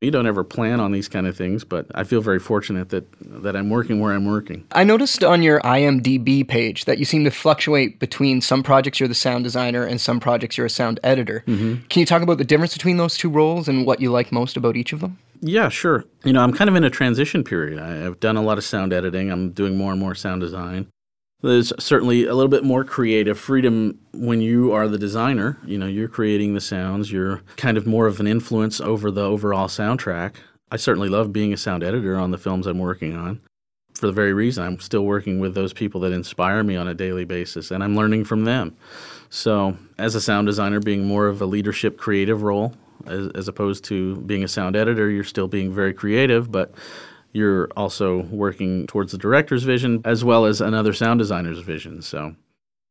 You 0.00 0.12
don't 0.12 0.26
ever 0.28 0.44
plan 0.44 0.78
on 0.78 0.92
these 0.92 1.08
kind 1.08 1.26
of 1.26 1.36
things, 1.36 1.64
but 1.64 1.86
I 1.92 2.04
feel 2.04 2.20
very 2.20 2.38
fortunate 2.38 2.90
that, 2.90 3.04
that 3.20 3.56
I'm 3.56 3.68
working 3.68 3.98
where 3.98 4.12
I'm 4.12 4.26
working. 4.26 4.64
I 4.70 4.84
noticed 4.84 5.24
on 5.24 5.42
your 5.42 5.60
IMDb 5.62 6.46
page 6.46 6.84
that 6.84 6.98
you 6.98 7.04
seem 7.04 7.24
to 7.24 7.32
fluctuate 7.32 7.98
between 7.98 8.40
some 8.40 8.62
projects 8.62 9.00
you're 9.00 9.08
the 9.08 9.14
sound 9.16 9.42
designer 9.42 9.82
and 9.84 10.00
some 10.00 10.20
projects 10.20 10.56
you're 10.56 10.66
a 10.66 10.70
sound 10.70 11.00
editor. 11.02 11.42
Mm-hmm. 11.48 11.86
Can 11.88 12.00
you 12.00 12.06
talk 12.06 12.22
about 12.22 12.38
the 12.38 12.44
difference 12.44 12.74
between 12.74 12.96
those 12.96 13.16
two 13.16 13.28
roles 13.28 13.66
and 13.66 13.86
what 13.86 14.00
you 14.00 14.12
like 14.12 14.30
most 14.30 14.56
about 14.56 14.76
each 14.76 14.92
of 14.92 15.00
them? 15.00 15.18
Yeah, 15.40 15.68
sure. 15.68 16.04
You 16.24 16.32
know, 16.32 16.42
I'm 16.42 16.52
kind 16.52 16.70
of 16.70 16.76
in 16.76 16.84
a 16.84 16.90
transition 16.90 17.42
period. 17.42 17.80
I, 17.80 18.06
I've 18.06 18.20
done 18.20 18.36
a 18.36 18.42
lot 18.42 18.58
of 18.58 18.62
sound 18.64 18.92
editing. 18.92 19.32
I'm 19.32 19.50
doing 19.50 19.76
more 19.76 19.90
and 19.90 20.00
more 20.00 20.14
sound 20.14 20.42
design. 20.42 20.86
There's 21.40 21.72
certainly 21.78 22.26
a 22.26 22.34
little 22.34 22.48
bit 22.48 22.64
more 22.64 22.82
creative 22.82 23.38
freedom 23.38 24.00
when 24.12 24.40
you 24.40 24.72
are 24.72 24.88
the 24.88 24.98
designer. 24.98 25.56
You 25.64 25.78
know, 25.78 25.86
you're 25.86 26.08
creating 26.08 26.54
the 26.54 26.60
sounds. 26.60 27.12
You're 27.12 27.42
kind 27.56 27.76
of 27.76 27.86
more 27.86 28.08
of 28.08 28.18
an 28.18 28.26
influence 28.26 28.80
over 28.80 29.10
the 29.12 29.22
overall 29.22 29.68
soundtrack. 29.68 30.34
I 30.72 30.76
certainly 30.76 31.08
love 31.08 31.32
being 31.32 31.52
a 31.52 31.56
sound 31.56 31.84
editor 31.84 32.18
on 32.18 32.32
the 32.32 32.38
films 32.38 32.66
I'm 32.66 32.80
working 32.80 33.14
on. 33.14 33.40
For 33.94 34.06
the 34.06 34.12
very 34.12 34.32
reason 34.32 34.64
I'm 34.64 34.80
still 34.80 35.04
working 35.04 35.38
with 35.38 35.54
those 35.54 35.72
people 35.72 36.00
that 36.02 36.12
inspire 36.12 36.62
me 36.64 36.76
on 36.76 36.88
a 36.88 36.94
daily 36.94 37.24
basis 37.24 37.70
and 37.70 37.82
I'm 37.82 37.96
learning 37.96 38.24
from 38.24 38.44
them. 38.44 38.76
So, 39.30 39.76
as 39.98 40.14
a 40.14 40.20
sound 40.20 40.46
designer, 40.46 40.80
being 40.80 41.04
more 41.04 41.26
of 41.26 41.40
a 41.40 41.46
leadership 41.46 41.98
creative 41.98 42.42
role 42.42 42.74
as, 43.06 43.28
as 43.34 43.48
opposed 43.48 43.84
to 43.84 44.16
being 44.16 44.44
a 44.44 44.48
sound 44.48 44.76
editor, 44.76 45.10
you're 45.10 45.24
still 45.24 45.48
being 45.48 45.72
very 45.72 45.92
creative, 45.92 46.50
but 46.50 46.72
you're 47.38 47.68
also 47.76 48.22
working 48.24 48.86
towards 48.86 49.12
the 49.12 49.18
director's 49.18 49.62
vision 49.62 50.02
as 50.04 50.24
well 50.24 50.44
as 50.44 50.60
another 50.60 50.92
sound 50.92 51.18
designer's 51.18 51.60
vision. 51.60 52.02
So, 52.02 52.34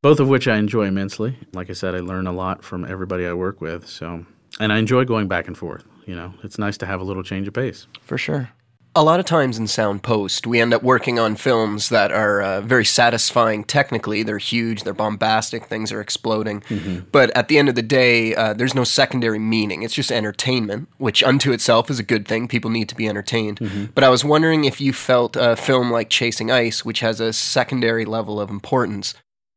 both 0.02 0.20
of 0.20 0.30
which 0.30 0.48
I 0.48 0.58
enjoy 0.58 0.86
immensely. 0.86 1.38
Like 1.54 1.70
I 1.70 1.74
said, 1.74 1.94
I 1.94 2.00
learn 2.00 2.28
a 2.28 2.32
lot 2.32 2.64
from 2.64 2.86
everybody 2.86 3.28
I 3.28 3.34
work 3.34 3.62
with. 3.62 3.88
So, 3.88 4.26
and 4.60 4.72
I 4.72 4.78
enjoy 4.78 5.06
going 5.06 5.28
back 5.28 5.48
and 5.48 5.58
forth. 5.58 5.86
You 6.06 6.16
know, 6.16 6.34
it's 6.44 6.58
nice 6.58 6.78
to 6.78 6.86
have 6.86 7.02
a 7.02 7.04
little 7.04 7.24
change 7.24 7.48
of 7.48 7.54
pace. 7.54 7.88
For 8.02 8.18
sure. 8.18 8.50
A 8.98 9.04
lot 9.04 9.20
of 9.20 9.28
times 9.28 9.60
in 9.60 9.68
sound 9.68 10.02
post, 10.02 10.48
we 10.48 10.60
end 10.60 10.74
up 10.74 10.82
working 10.82 11.20
on 11.20 11.36
films 11.36 11.90
that 11.90 12.12
are 12.12 12.42
uh, 12.42 12.62
very 12.62 12.84
satisfying 12.84 13.64
technically. 13.64 14.24
They're 14.24 14.40
huge, 14.40 14.82
they're 14.82 14.92
bombastic, 14.92 15.66
things 15.66 15.92
are 15.92 16.02
exploding. 16.02 16.64
But 17.12 17.30
at 17.38 17.48
the 17.48 17.60
end 17.60 17.70
of 17.70 17.76
the 17.76 17.84
day, 17.84 18.34
uh, 18.34 18.54
there's 18.54 18.74
no 18.74 18.84
secondary 18.84 19.38
meaning. 19.38 19.84
It's 19.84 19.94
just 19.94 20.12
entertainment, 20.12 20.90
which 20.98 21.22
unto 21.24 21.52
itself 21.52 21.92
is 21.92 22.00
a 22.00 22.04
good 22.04 22.28
thing. 22.28 22.48
People 22.48 22.72
need 22.72 22.90
to 22.90 22.96
be 22.96 23.08
entertained. 23.08 23.60
But 23.94 24.04
I 24.04 24.10
was 24.10 24.26
wondering 24.26 24.66
if 24.66 24.82
you 24.82 24.94
felt 24.94 25.36
a 25.36 25.56
film 25.56 25.92
like 25.92 26.10
Chasing 26.10 26.50
Ice, 26.50 26.84
which 26.84 27.02
has 27.02 27.20
a 27.20 27.34
secondary 27.34 28.04
level 28.04 28.42
of 28.42 28.50
importance, 28.50 29.14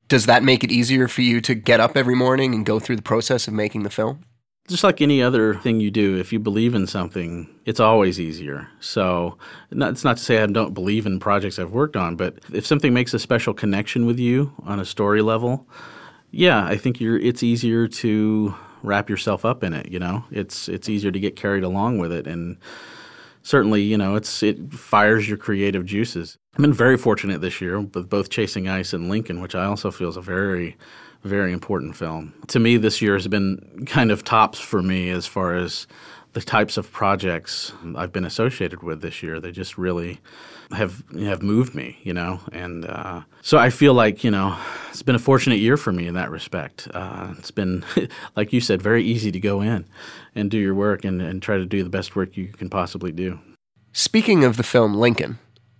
does 0.08 0.26
that 0.26 0.42
make 0.42 0.62
it 0.62 0.70
easier 0.70 1.08
for 1.08 1.22
you 1.22 1.40
to 1.40 1.54
get 1.54 1.80
up 1.80 1.96
every 1.96 2.14
morning 2.14 2.54
and 2.54 2.66
go 2.66 2.78
through 2.78 2.96
the 2.96 3.02
process 3.02 3.48
of 3.48 3.54
making 3.54 3.84
the 3.84 3.90
film? 3.90 4.22
Just 4.70 4.84
like 4.84 5.02
any 5.02 5.22
other 5.22 5.54
thing 5.54 5.80
you 5.80 5.90
do, 5.90 6.16
if 6.16 6.32
you 6.32 6.38
believe 6.38 6.74
in 6.74 6.86
something, 6.86 7.48
it's 7.66 7.80
always 7.80 8.20
easier. 8.20 8.68
So, 8.78 9.36
not, 9.70 9.90
it's 9.90 10.04
not 10.04 10.16
to 10.16 10.22
say 10.22 10.42
I 10.42 10.46
don't 10.46 10.72
believe 10.72 11.06
in 11.06 11.18
projects 11.18 11.58
I've 11.58 11.72
worked 11.72 11.96
on, 11.96 12.16
but 12.16 12.38
if 12.52 12.64
something 12.64 12.94
makes 12.94 13.12
a 13.12 13.18
special 13.18 13.52
connection 13.52 14.06
with 14.06 14.18
you 14.18 14.52
on 14.64 14.80
a 14.80 14.84
story 14.84 15.22
level, 15.22 15.66
yeah, 16.30 16.64
I 16.64 16.76
think 16.76 17.00
you're. 17.00 17.18
It's 17.18 17.42
easier 17.42 17.88
to 17.88 18.54
wrap 18.82 19.10
yourself 19.10 19.44
up 19.44 19.64
in 19.64 19.74
it. 19.74 19.90
You 19.90 19.98
know, 19.98 20.24
it's 20.30 20.68
it's 20.68 20.88
easier 20.88 21.10
to 21.10 21.20
get 21.20 21.36
carried 21.36 21.64
along 21.64 21.98
with 21.98 22.12
it, 22.12 22.26
and 22.26 22.56
certainly, 23.42 23.82
you 23.82 23.98
know, 23.98 24.14
it's 24.14 24.42
it 24.42 24.72
fires 24.72 25.28
your 25.28 25.38
creative 25.38 25.84
juices. 25.84 26.38
I've 26.54 26.62
been 26.62 26.72
very 26.72 26.96
fortunate 26.96 27.40
this 27.40 27.60
year 27.60 27.80
with 27.80 28.08
both 28.08 28.30
Chasing 28.30 28.68
Ice 28.68 28.92
and 28.92 29.08
Lincoln, 29.08 29.40
which 29.40 29.54
I 29.54 29.64
also 29.64 29.90
feel 29.90 30.08
is 30.08 30.16
a 30.16 30.22
very 30.22 30.76
very 31.28 31.52
important 31.52 31.96
film. 31.96 32.34
To 32.48 32.58
me, 32.58 32.76
this 32.76 33.02
year 33.02 33.14
has 33.14 33.28
been 33.28 33.84
kind 33.86 34.10
of 34.10 34.24
tops 34.24 34.58
for 34.58 34.82
me 34.82 35.10
as 35.10 35.26
far 35.26 35.54
as 35.54 35.86
the 36.32 36.40
types 36.40 36.76
of 36.76 36.92
projects 36.92 37.72
I've 37.96 38.12
been 38.12 38.24
associated 38.24 38.82
with 38.82 39.02
this 39.02 39.22
year. 39.22 39.40
They 39.40 39.50
just 39.50 39.76
really 39.76 40.20
have 40.72 41.02
have 41.18 41.42
moved 41.42 41.74
me, 41.74 41.98
you 42.02 42.14
know, 42.14 42.40
and 42.52 42.86
uh, 42.86 43.22
so 43.42 43.58
I 43.58 43.70
feel 43.70 43.94
like 43.94 44.22
you 44.22 44.30
know 44.30 44.56
it's 44.88 45.02
been 45.02 45.16
a 45.16 45.20
fortunate 45.20 45.58
year 45.58 45.76
for 45.76 45.92
me 45.92 46.06
in 46.06 46.14
that 46.14 46.30
respect. 46.30 46.88
Uh, 46.94 47.34
it's 47.38 47.50
been, 47.50 47.84
like 48.36 48.52
you 48.52 48.60
said, 48.60 48.80
very 48.80 49.02
easy 49.02 49.32
to 49.32 49.40
go 49.40 49.60
in 49.60 49.86
and 50.34 50.50
do 50.50 50.58
your 50.58 50.74
work 50.74 51.04
and, 51.04 51.20
and 51.20 51.42
try 51.42 51.56
to 51.56 51.66
do 51.66 51.82
the 51.82 51.90
best 51.90 52.14
work 52.14 52.36
you 52.36 52.48
can 52.48 52.70
possibly 52.70 53.12
do. 53.12 53.40
Speaking 53.92 54.44
of 54.44 54.56
the 54.56 54.62
film 54.62 54.94
Lincoln, 54.94 55.38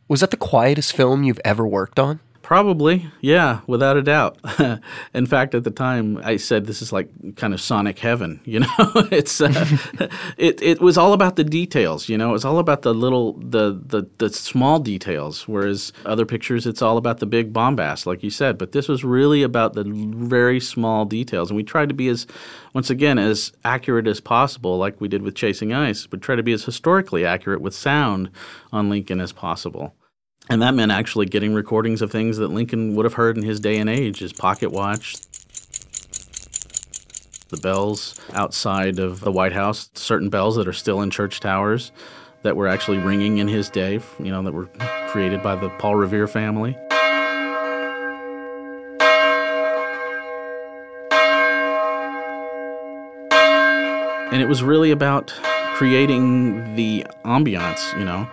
was 0.09 0.21
that 0.21 0.33
the 0.33 0.37
quietest 0.37 0.93
film 0.93 1.23
you've 1.23 1.41
ever 1.45 1.65
worked 1.65 2.01
on? 2.01 2.19
Probably, 2.51 3.07
yeah, 3.21 3.61
without 3.69 3.97
a 3.97 4.03
doubt. 4.03 4.37
In 5.15 5.25
fact, 5.27 5.55
at 5.55 5.63
the 5.63 5.71
time, 5.71 6.19
I 6.25 6.37
said 6.37 6.67
this 6.67 6.83
is 6.83 6.93
like 6.93 7.09
kind 7.37 7.55
of 7.55 7.61
Sonic 7.61 8.01
heaven. 8.01 8.41
You 8.51 8.59
know, 8.59 8.91
it's 9.13 9.41
uh, 9.41 9.53
it 10.37 10.61
it 10.61 10.81
was 10.81 10.99
all 10.99 11.13
about 11.13 11.37
the 11.37 11.45
details. 11.45 12.09
You 12.09 12.19
know, 12.19 12.31
it 12.31 12.33
was 12.33 12.45
all 12.45 12.59
about 12.59 12.83
the 12.83 12.93
little 12.93 13.35
the 13.35 13.81
the 13.87 14.09
the 14.19 14.31
small 14.31 14.81
details. 14.81 15.47
Whereas 15.47 15.93
other 16.05 16.27
pictures, 16.27 16.67
it's 16.67 16.83
all 16.83 16.97
about 16.97 17.21
the 17.21 17.27
big 17.27 17.53
bombast, 17.53 18.05
like 18.05 18.25
you 18.25 18.31
said. 18.31 18.59
But 18.59 18.73
this 18.73 18.89
was 18.89 19.05
really 19.05 19.45
about 19.45 19.75
the 19.75 19.85
very 19.85 20.59
small 20.59 21.05
details, 21.05 21.51
and 21.51 21.57
we 21.57 21.63
tried 21.63 21.89
to 21.91 21.95
be 21.95 22.09
as 22.09 22.27
once 22.75 22.91
again 22.91 23.17
as 23.17 23.53
accurate 23.63 24.09
as 24.09 24.21
possible, 24.21 24.77
like 24.77 25.01
we 25.01 25.07
did 25.07 25.23
with 25.23 25.37
Chasing 25.37 25.73
Ice. 25.73 26.09
But 26.09 26.21
try 26.21 26.35
to 26.35 26.43
be 26.43 26.53
as 26.53 26.65
historically 26.65 27.25
accurate 27.25 27.61
with 27.61 27.75
sound 27.77 28.29
on 28.73 28.91
Lincoln 28.91 29.21
as 29.21 29.33
possible. 29.33 29.95
And 30.51 30.61
that 30.63 30.75
meant 30.75 30.91
actually 30.91 31.27
getting 31.27 31.55
recordings 31.55 32.03
of 32.03 32.11
things 32.11 32.39
that 32.39 32.49
Lincoln 32.49 32.97
would 32.97 33.05
have 33.05 33.15
heard 33.15 33.37
in 33.37 33.45
his 33.45 33.61
day 33.61 33.79
and 33.79 33.89
age 33.89 34.19
his 34.19 34.33
pocket 34.33 34.73
watch, 34.73 35.15
the 37.51 37.57
bells 37.57 38.21
outside 38.33 38.99
of 38.99 39.21
the 39.21 39.31
White 39.31 39.53
House, 39.53 39.91
certain 39.95 40.29
bells 40.29 40.57
that 40.57 40.67
are 40.67 40.73
still 40.73 41.03
in 41.03 41.11
church 41.11 41.39
towers 41.39 41.93
that 42.43 42.57
were 42.57 42.67
actually 42.67 42.99
ringing 42.99 43.39
in 43.39 43.47
his 43.47 43.71
day, 43.71 44.01
you 44.19 44.33
know, 44.33 44.43
that 44.43 44.53
were 44.53 44.67
created 45.07 45.41
by 45.41 45.55
the 45.55 45.71
Paul 45.71 45.95
Revere 45.95 46.27
family. 46.27 46.77
And 54.33 54.43
it 54.43 54.49
was 54.49 54.65
really 54.65 54.91
about 54.91 55.33
creating 55.75 56.75
the 56.75 57.07
ambiance, 57.25 57.97
you 57.97 58.05
know, 58.05 58.29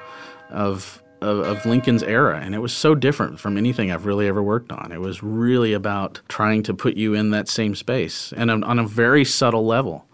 of 0.50 1.04
of, 1.22 1.40
of, 1.40 1.66
Lincoln's 1.66 2.04
era, 2.04 2.40
and 2.40 2.54
it 2.54 2.60
was 2.60 2.74
so 2.74 2.96
different 2.96 3.40
from 3.40 3.58
anything 3.58 3.92
I've 3.92 4.06
really 4.06 4.28
ever 4.28 4.42
worked 4.42 4.72
on. 4.72 4.92
It 4.92 5.02
was 5.02 5.24
really 5.24 5.74
about 5.74 6.22
trying 6.28 6.64
to 6.64 6.74
put 6.74 6.96
you 6.96 7.14
in 7.14 7.32
that 7.32 7.48
same 7.48 7.76
space, 7.76 8.34
and 8.36 8.52
on 8.52 8.80
a 8.80 8.88
very 8.88 9.26
subtle 9.26 9.66
level. 9.66 10.06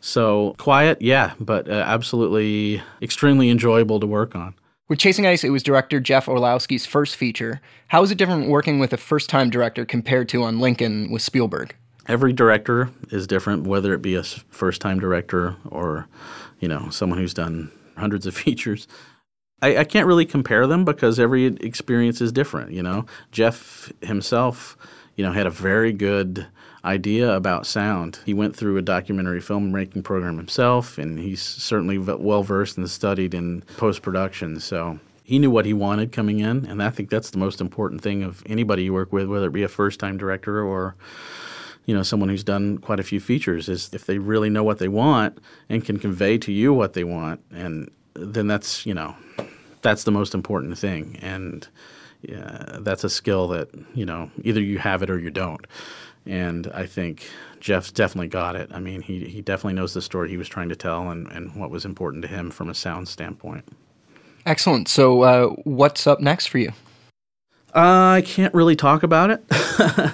So 0.00 0.54
quiet, 0.58 1.02
yeah, 1.02 1.34
but 1.40 1.68
uh, 1.68 1.72
absolutely 1.72 2.82
extremely 3.02 3.50
enjoyable 3.50 3.98
to 4.00 4.06
work 4.06 4.36
on. 4.36 4.54
With 4.88 5.00
Chasing 5.00 5.26
Ice, 5.26 5.42
it 5.42 5.50
was 5.50 5.64
director 5.64 5.98
Jeff 5.98 6.26
Orlowski's 6.26 6.86
first 6.86 7.16
feature. 7.16 7.60
How 7.88 8.04
is 8.04 8.12
it 8.12 8.18
different 8.18 8.48
working 8.48 8.78
with 8.78 8.92
a 8.92 8.96
first 8.96 9.28
time 9.28 9.50
director 9.50 9.84
compared 9.84 10.28
to 10.28 10.44
on 10.44 10.60
Lincoln 10.60 11.10
with 11.10 11.22
Spielberg? 11.22 11.74
Every 12.06 12.32
director 12.32 12.90
is 13.10 13.26
different, 13.26 13.66
whether 13.66 13.92
it 13.94 14.00
be 14.00 14.14
a 14.14 14.22
first 14.22 14.80
time 14.80 15.00
director 15.00 15.56
or, 15.70 16.06
you 16.60 16.68
know, 16.68 16.88
someone 16.90 17.18
who's 17.18 17.34
done 17.34 17.72
hundreds 17.96 18.26
of 18.26 18.36
features. 18.36 18.86
I, 19.62 19.78
I, 19.78 19.84
can't 19.84 20.06
really 20.06 20.26
compare 20.26 20.66
them 20.66 20.84
because 20.84 21.18
every 21.18 21.46
experience 21.46 22.20
is 22.20 22.30
different. 22.30 22.72
You 22.72 22.82
know, 22.82 23.06
Jeff 23.32 23.90
himself, 24.02 24.76
you 25.16 25.24
know, 25.24 25.32
had 25.32 25.46
a 25.46 25.50
very 25.50 25.92
good 25.92 26.46
idea 26.84 27.32
about 27.34 27.66
sound. 27.66 28.20
He 28.24 28.34
went 28.34 28.54
through 28.54 28.76
a 28.76 28.82
documentary 28.82 29.40
filmmaking 29.40 30.04
program 30.04 30.36
himself, 30.36 30.98
and 30.98 31.18
he's 31.18 31.42
certainly 31.42 31.98
well 31.98 32.42
versed 32.42 32.76
and 32.76 32.88
studied 32.88 33.34
in 33.34 33.62
post 33.76 34.02
production. 34.02 34.60
So 34.60 35.00
he 35.24 35.38
knew 35.38 35.50
what 35.50 35.64
he 35.64 35.72
wanted 35.72 36.12
coming 36.12 36.40
in, 36.40 36.66
and 36.66 36.82
I 36.82 36.90
think 36.90 37.10
that's 37.10 37.30
the 37.30 37.38
most 37.38 37.60
important 37.60 38.02
thing 38.02 38.22
of 38.22 38.42
anybody 38.46 38.84
you 38.84 38.92
work 38.92 39.12
with, 39.12 39.26
whether 39.26 39.48
it 39.48 39.52
be 39.52 39.62
a 39.62 39.68
first 39.68 39.98
time 39.98 40.18
director 40.18 40.62
or 40.62 40.94
you 41.86 41.94
know 41.94 42.02
someone 42.02 42.28
who's 42.28 42.44
done 42.44 42.78
quite 42.78 43.00
a 43.00 43.04
few 43.04 43.20
features 43.20 43.68
is 43.68 43.90
if 43.92 44.06
they 44.06 44.18
really 44.18 44.50
know 44.50 44.64
what 44.64 44.78
they 44.78 44.88
want 44.88 45.38
and 45.68 45.84
can 45.84 45.98
convey 45.98 46.36
to 46.36 46.52
you 46.52 46.72
what 46.72 46.92
they 46.94 47.04
want 47.04 47.40
and 47.52 47.90
then 48.18 48.46
that's 48.46 48.86
you 48.86 48.94
know 48.94 49.16
that's 49.82 50.04
the 50.04 50.10
most 50.10 50.34
important 50.34 50.78
thing, 50.78 51.18
and 51.22 51.66
yeah, 52.22 52.78
that's 52.80 53.04
a 53.04 53.10
skill 53.10 53.48
that 53.48 53.68
you 53.94 54.06
know 54.06 54.30
either 54.42 54.60
you 54.60 54.78
have 54.78 55.02
it 55.02 55.10
or 55.10 55.18
you 55.18 55.30
don't. 55.30 55.66
And 56.28 56.66
I 56.74 56.86
think 56.86 57.30
Jeff's 57.60 57.92
definitely 57.92 58.28
got 58.28 58.56
it. 58.56 58.70
I 58.72 58.80
mean, 58.80 59.02
he 59.02 59.26
he 59.26 59.42
definitely 59.42 59.74
knows 59.74 59.94
the 59.94 60.02
story 60.02 60.28
he 60.28 60.36
was 60.36 60.48
trying 60.48 60.68
to 60.70 60.76
tell 60.76 61.10
and, 61.10 61.30
and 61.30 61.54
what 61.54 61.70
was 61.70 61.84
important 61.84 62.22
to 62.22 62.28
him 62.28 62.50
from 62.50 62.68
a 62.68 62.74
sound 62.74 63.08
standpoint. 63.08 63.64
Excellent. 64.44 64.88
So, 64.88 65.22
uh, 65.22 65.48
what's 65.64 66.06
up 66.06 66.20
next 66.20 66.46
for 66.46 66.58
you? 66.58 66.72
Uh, 67.74 68.14
I 68.14 68.22
can't 68.24 68.54
really 68.54 68.76
talk 68.76 69.02
about 69.02 69.30
it. 69.30 69.44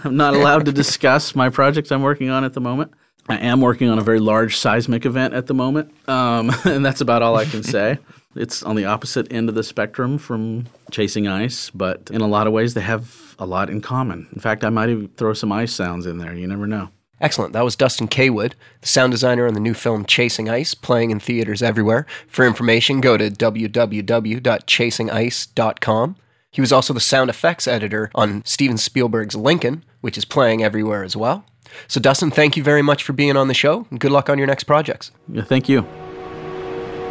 I'm 0.05 0.17
not 0.17 0.35
allowed 0.35 0.65
to 0.65 0.73
discuss 0.83 1.35
my 1.35 1.49
projects 1.49 1.93
I'm 1.93 2.03
working 2.03 2.29
on 2.29 2.43
at 2.43 2.55
the 2.55 2.61
moment. 2.61 2.93
I 3.29 3.39
am 3.39 3.61
working 3.61 3.89
on 3.89 3.99
a 3.99 4.03
very 4.03 4.21
large 4.21 4.57
seismic 4.57 5.07
event 5.07 5.35
at 5.35 5.47
the 5.47 5.55
moment, 5.55 5.93
um, 6.09 6.51
and 6.65 6.85
that's 6.85 7.01
about 7.01 7.23
all 7.23 7.37
I 7.37 7.45
can 7.45 7.63
say. 7.63 7.99
It's 8.35 8.63
on 8.63 8.77
the 8.77 8.87
opposite 8.87 9.31
end 9.31 9.51
of 9.51 9.55
the 9.55 9.63
spectrum 9.63 10.17
from 10.17 10.65
chasing 10.91 11.29
ice, 11.29 11.69
but 11.69 12.11
in 12.11 12.23
a 12.23 12.27
lot 12.27 12.47
of 12.47 12.55
ways 12.55 12.73
they 12.73 12.81
have 12.81 13.37
a 13.39 13.45
lot 13.45 13.69
in 13.69 13.83
common. 13.83 14.27
In 14.33 14.41
fact, 14.41 14.65
I 14.65 14.71
might 14.71 14.89
even 14.89 15.09
throw 15.09 15.35
some 15.35 15.53
ice 15.53 15.75
sounds 15.75 16.07
in 16.07 16.17
there. 16.17 16.35
You 16.35 16.47
never 16.47 16.67
know. 16.67 16.89
Excellent. 17.21 17.53
That 17.53 17.65
was 17.65 17.77
Dustin 17.77 18.09
Cawood, 18.09 18.55
the 18.81 18.89
sound 18.89 19.13
designer 19.13 19.47
on 19.47 19.55
the 19.55 19.61
new 19.61 19.75
film 19.75 20.05
Chasing 20.05 20.49
Ice, 20.49 20.75
playing 20.75 21.13
in 21.13 21.21
theaters 21.21 21.63
everywhere. 21.63 22.05
For 22.27 22.45
information, 22.45 23.01
go 23.01 23.17
to 23.17 23.31
www.chasingice.com. 23.31 26.17
He 26.51 26.61
was 26.61 26.73
also 26.73 26.93
the 26.93 26.99
sound 27.01 27.31
effects 27.31 27.69
editor 27.69 28.11
on 28.15 28.45
Steven 28.45 28.77
Spielberg's 28.77 29.37
Lincoln, 29.37 29.85
which 30.01 30.19
is 30.19 30.25
playing 30.25 30.65
everywhere 30.65 31.05
as 31.05 31.17
well. 31.17 31.45
So, 31.89 32.01
Dustin, 32.01 32.31
thank 32.31 32.57
you 32.57 32.63
very 32.63 32.83
much 32.83 33.03
for 33.03 33.13
being 33.13 33.37
on 33.37 33.49
the 33.49 33.55
show, 33.55 33.87
and 33.91 34.01
good 34.01 34.13
luck 34.13 34.29
on 34.29 34.39
your 34.39 34.47
next 34.47 34.65
projects. 34.65 35.11
Yeah, 35.29 35.43
thank 35.43 35.69
you. 35.69 35.87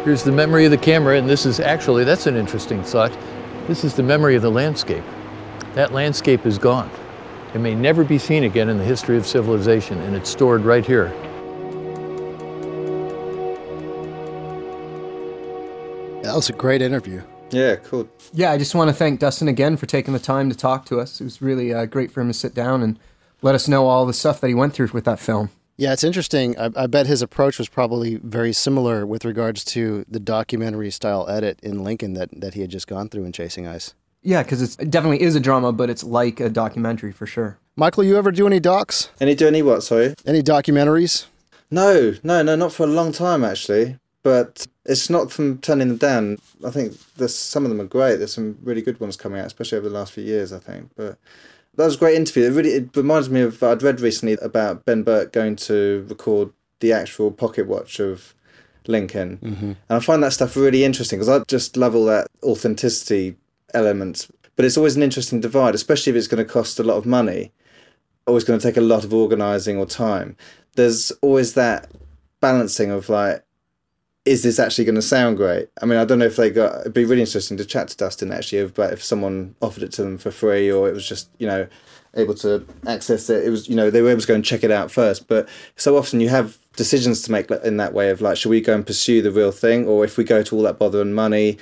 Here's 0.04 0.24
the 0.24 0.32
memory 0.32 0.64
of 0.64 0.70
the 0.70 0.78
camera, 0.78 1.16
and 1.16 1.28
this 1.28 1.46
is 1.46 1.60
actually, 1.60 2.04
that's 2.04 2.26
an 2.26 2.36
interesting 2.36 2.82
thought. 2.82 3.16
This 3.68 3.84
is 3.84 3.94
the 3.94 4.02
memory 4.02 4.34
of 4.34 4.42
the 4.42 4.50
landscape. 4.50 5.04
That 5.74 5.92
landscape 5.92 6.44
is 6.44 6.58
gone. 6.58 6.90
It 7.54 7.58
may 7.60 7.74
never 7.74 8.02
be 8.02 8.18
seen 8.18 8.44
again 8.44 8.68
in 8.68 8.78
the 8.78 8.84
history 8.84 9.16
of 9.16 9.26
civilization, 9.26 9.98
and 10.00 10.16
it's 10.16 10.30
stored 10.30 10.62
right 10.62 10.84
here. 10.84 11.08
That 16.22 16.34
was 16.34 16.48
a 16.48 16.52
great 16.52 16.82
interview. 16.82 17.22
Yeah, 17.50 17.76
cool. 17.76 18.08
Yeah, 18.32 18.52
I 18.52 18.58
just 18.58 18.74
want 18.74 18.88
to 18.88 18.94
thank 18.94 19.20
Dustin 19.20 19.48
again 19.48 19.76
for 19.76 19.86
taking 19.86 20.14
the 20.14 20.20
time 20.20 20.48
to 20.48 20.56
talk 20.56 20.86
to 20.86 20.98
us. 20.98 21.20
It 21.20 21.24
was 21.24 21.42
really 21.42 21.74
uh, 21.74 21.84
great 21.84 22.10
for 22.10 22.22
him 22.22 22.28
to 22.28 22.34
sit 22.34 22.54
down 22.54 22.82
and 22.82 22.98
let 23.42 23.54
us 23.54 23.68
know 23.68 23.86
all 23.86 24.06
the 24.06 24.14
stuff 24.14 24.40
that 24.40 24.48
he 24.48 24.54
went 24.54 24.72
through 24.72 24.88
with 24.92 25.04
that 25.04 25.18
film. 25.20 25.50
Yeah, 25.76 25.92
it's 25.92 26.04
interesting. 26.04 26.58
I, 26.58 26.70
I, 26.76 26.86
bet 26.86 27.06
his 27.06 27.22
approach 27.22 27.58
was 27.58 27.68
probably 27.68 28.16
very 28.16 28.52
similar 28.52 29.06
with 29.06 29.24
regards 29.24 29.64
to 29.66 30.04
the 30.08 30.20
documentary 30.20 30.90
style 30.90 31.28
edit 31.28 31.58
in 31.62 31.82
Lincoln 31.82 32.12
that, 32.14 32.28
that 32.40 32.54
he 32.54 32.60
had 32.60 32.70
just 32.70 32.86
gone 32.86 33.08
through 33.08 33.24
in 33.24 33.32
Chasing 33.32 33.66
Ice. 33.66 33.94
Yeah, 34.22 34.42
because 34.42 34.76
it 34.78 34.90
definitely 34.90 35.22
is 35.22 35.34
a 35.34 35.40
drama, 35.40 35.72
but 35.72 35.90
it's 35.90 36.04
like 36.04 36.38
a 36.40 36.48
documentary 36.48 37.10
for 37.10 37.26
sure. 37.26 37.58
Michael, 37.74 38.04
you 38.04 38.16
ever 38.16 38.30
do 38.30 38.46
any 38.46 38.60
docs? 38.60 39.10
Any 39.20 39.34
do 39.34 39.48
any 39.48 39.62
what? 39.62 39.82
Sorry. 39.82 40.14
Any 40.26 40.42
documentaries? 40.42 41.26
No, 41.70 42.14
no, 42.22 42.42
no, 42.42 42.54
not 42.54 42.72
for 42.72 42.84
a 42.84 42.86
long 42.86 43.12
time 43.12 43.42
actually. 43.42 43.96
But 44.22 44.68
it's 44.84 45.10
not 45.10 45.32
from 45.32 45.58
turning 45.58 45.88
them 45.88 45.96
down. 45.96 46.38
I 46.64 46.70
think 46.70 46.96
there's 47.16 47.36
some 47.36 47.64
of 47.64 47.70
them 47.70 47.80
are 47.80 47.86
great. 47.86 48.16
There's 48.16 48.32
some 48.34 48.56
really 48.62 48.82
good 48.82 49.00
ones 49.00 49.16
coming 49.16 49.40
out, 49.40 49.46
especially 49.46 49.78
over 49.78 49.88
the 49.88 49.94
last 49.94 50.12
few 50.12 50.22
years. 50.22 50.52
I 50.52 50.60
think, 50.60 50.90
but 50.94 51.18
that 51.76 51.84
was 51.84 51.96
a 51.96 51.98
great 51.98 52.16
interview. 52.16 52.44
It 52.44 52.54
really 52.54 52.70
it 52.70 52.96
reminds 52.96 53.30
me 53.30 53.40
of 53.40 53.62
I'd 53.62 53.82
read 53.82 54.00
recently 54.00 54.34
about 54.42 54.84
Ben 54.84 55.02
Burtt 55.02 55.32
going 55.32 55.56
to 55.56 56.06
record 56.08 56.52
the 56.80 56.92
actual 56.92 57.30
pocket 57.30 57.66
watch 57.66 58.00
of 58.00 58.34
Lincoln, 58.86 59.38
mm-hmm. 59.38 59.64
and 59.64 59.76
I 59.88 60.00
find 60.00 60.22
that 60.22 60.32
stuff 60.32 60.56
really 60.56 60.84
interesting 60.84 61.18
because 61.18 61.28
I 61.28 61.44
just 61.46 61.76
love 61.76 61.94
all 61.94 62.06
that 62.06 62.28
authenticity 62.42 63.36
elements. 63.72 64.30
But 64.54 64.66
it's 64.66 64.76
always 64.76 64.96
an 64.96 65.02
interesting 65.02 65.40
divide, 65.40 65.74
especially 65.74 66.10
if 66.10 66.16
it's 66.16 66.28
going 66.28 66.44
to 66.44 66.52
cost 66.52 66.78
a 66.78 66.82
lot 66.82 66.98
of 66.98 67.06
money, 67.06 67.52
always 68.26 68.44
going 68.44 68.58
to 68.58 68.66
take 68.66 68.76
a 68.76 68.82
lot 68.82 69.04
of 69.04 69.14
organising 69.14 69.78
or 69.78 69.86
time. 69.86 70.36
There's 70.76 71.10
always 71.22 71.54
that 71.54 71.90
balancing 72.40 72.90
of 72.90 73.08
like 73.08 73.44
is 74.24 74.42
this 74.42 74.58
actually 74.58 74.84
going 74.84 74.94
to 74.94 75.02
sound 75.02 75.36
great? 75.36 75.68
I 75.80 75.86
mean, 75.86 75.98
I 75.98 76.04
don't 76.04 76.18
know 76.18 76.26
if 76.26 76.36
they 76.36 76.50
got. 76.50 76.80
It'd 76.80 76.94
be 76.94 77.04
really 77.04 77.22
interesting 77.22 77.56
to 77.56 77.64
chat 77.64 77.88
to 77.88 77.96
Dustin 77.96 78.32
actually 78.32 78.60
about 78.60 78.92
if 78.92 79.02
someone 79.02 79.54
offered 79.60 79.82
it 79.82 79.92
to 79.92 80.02
them 80.02 80.18
for 80.18 80.30
free 80.30 80.70
or 80.70 80.88
it 80.88 80.94
was 80.94 81.08
just 81.08 81.28
you 81.38 81.46
know 81.46 81.66
able 82.14 82.34
to 82.34 82.66
access 82.86 83.28
it. 83.30 83.44
It 83.44 83.50
was 83.50 83.68
you 83.68 83.74
know 83.74 83.90
they 83.90 84.02
were 84.02 84.10
able 84.10 84.20
to 84.20 84.26
go 84.26 84.34
and 84.34 84.44
check 84.44 84.62
it 84.62 84.70
out 84.70 84.90
first. 84.90 85.26
But 85.26 85.48
so 85.76 85.96
often 85.96 86.20
you 86.20 86.28
have 86.28 86.58
decisions 86.76 87.22
to 87.22 87.32
make 87.32 87.50
in 87.50 87.76
that 87.78 87.92
way 87.92 88.10
of 88.10 88.20
like, 88.20 88.36
should 88.36 88.50
we 88.50 88.60
go 88.60 88.74
and 88.74 88.86
pursue 88.86 89.22
the 89.22 89.32
real 89.32 89.52
thing, 89.52 89.86
or 89.86 90.04
if 90.04 90.16
we 90.16 90.24
go 90.24 90.42
to 90.42 90.56
all 90.56 90.62
that 90.62 90.78
bother 90.78 91.00
and 91.00 91.14
money, 91.14 91.58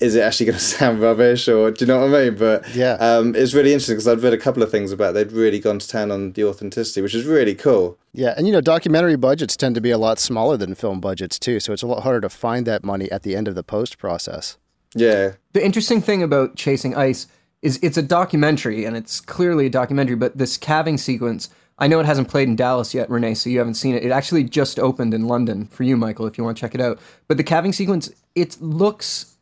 is 0.00 0.14
it 0.14 0.20
actually 0.22 0.46
going 0.46 0.58
to 0.58 0.64
sound 0.64 1.00
rubbish 1.00 1.48
or 1.48 1.70
do 1.70 1.84
you 1.84 1.86
know 1.88 2.00
what 2.06 2.14
I 2.20 2.24
mean? 2.24 2.36
But 2.36 2.74
Yeah. 2.74 2.94
um, 2.94 3.34
it's 3.36 3.54
really 3.54 3.72
interesting 3.72 3.94
because 3.94 4.08
I'd 4.08 4.20
read 4.22 4.32
a 4.32 4.38
couple 4.38 4.62
of 4.62 4.70
things 4.70 4.92
about 4.92 5.14
they'd 5.14 5.32
really 5.32 5.58
gone 5.60 5.78
to 5.78 5.88
town 5.88 6.10
on 6.10 6.32
the 6.32 6.44
authenticity, 6.44 7.00
which 7.00 7.14
is 7.14 7.24
really 7.24 7.54
cool. 7.54 7.96
Yeah, 8.12 8.34
and 8.36 8.46
you 8.46 8.52
know, 8.52 8.60
documentary 8.60 9.16
budgets 9.16 9.56
tend 9.56 9.74
to 9.76 9.80
be 9.80 9.90
a 9.90 9.98
lot 9.98 10.18
smaller 10.18 10.56
than 10.56 10.74
film 10.74 11.00
budgets 11.00 11.38
too, 11.38 11.60
so 11.60 11.72
it's 11.72 11.82
a 11.82 11.86
lot 11.86 12.02
harder 12.02 12.20
to 12.22 12.28
find 12.28 12.66
that 12.66 12.84
money 12.84 13.10
at 13.10 13.22
the 13.22 13.34
end 13.36 13.48
of 13.48 13.54
the 13.54 13.62
post 13.64 13.98
process. 13.98 14.56
Yeah, 14.94 15.32
The 15.52 15.64
interesting 15.64 16.00
thing 16.00 16.22
about 16.22 16.54
Chasing 16.54 16.94
Ice 16.94 17.26
is 17.62 17.80
it's 17.82 17.96
a 17.96 18.02
documentary, 18.02 18.84
and 18.84 18.96
it's 18.96 19.20
clearly 19.20 19.66
a 19.66 19.70
documentary, 19.70 20.14
but 20.16 20.38
this 20.38 20.56
calving 20.56 20.98
sequence, 20.98 21.48
I 21.78 21.88
know 21.88 21.98
it 21.98 22.06
hasn't 22.06 22.28
played 22.28 22.46
in 22.46 22.54
Dallas 22.54 22.94
yet, 22.94 23.10
Renee, 23.10 23.34
so 23.34 23.50
you 23.50 23.58
haven't 23.58 23.74
seen 23.74 23.96
it. 23.96 24.04
It 24.04 24.12
actually 24.12 24.44
just 24.44 24.78
opened 24.78 25.12
in 25.14 25.26
London 25.26 25.66
for 25.66 25.82
you, 25.82 25.96
Michael, 25.96 26.26
if 26.26 26.38
you 26.38 26.44
want 26.44 26.56
to 26.56 26.60
check 26.60 26.74
it 26.76 26.80
out. 26.80 27.00
But 27.26 27.38
the 27.38 27.42
calving 27.42 27.72
sequence, 27.72 28.08
it 28.36 28.60
looks 28.60 29.33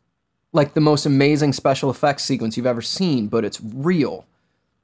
like 0.53 0.75
the 0.75 0.81
most 0.81 1.05
amazing 1.05 1.51
special 1.51 1.89
effects 1.89 2.23
sequence 2.23 2.55
you've 2.55 2.65
ever 2.65 2.81
seen, 2.81 3.27
but 3.27 3.43
it's 3.43 3.59
real. 3.61 4.25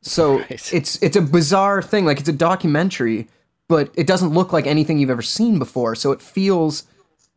So 0.02 0.44
it's 0.50 1.02
it's 1.02 1.16
a 1.16 1.22
bizarre 1.22 1.82
thing. 1.82 2.06
Like 2.06 2.20
it's 2.20 2.30
a 2.30 2.34
documentary, 2.34 3.28
but 3.68 3.92
it 3.96 4.08
doesn't 4.08 4.34
look 4.34 4.52
like 4.52 4.68
anything 4.68 5.00
you've 5.00 5.10
ever 5.10 5.22
seen 5.22 5.60
before. 5.60 5.96
So 5.96 6.12
it 6.12 6.22
feels 6.22 6.84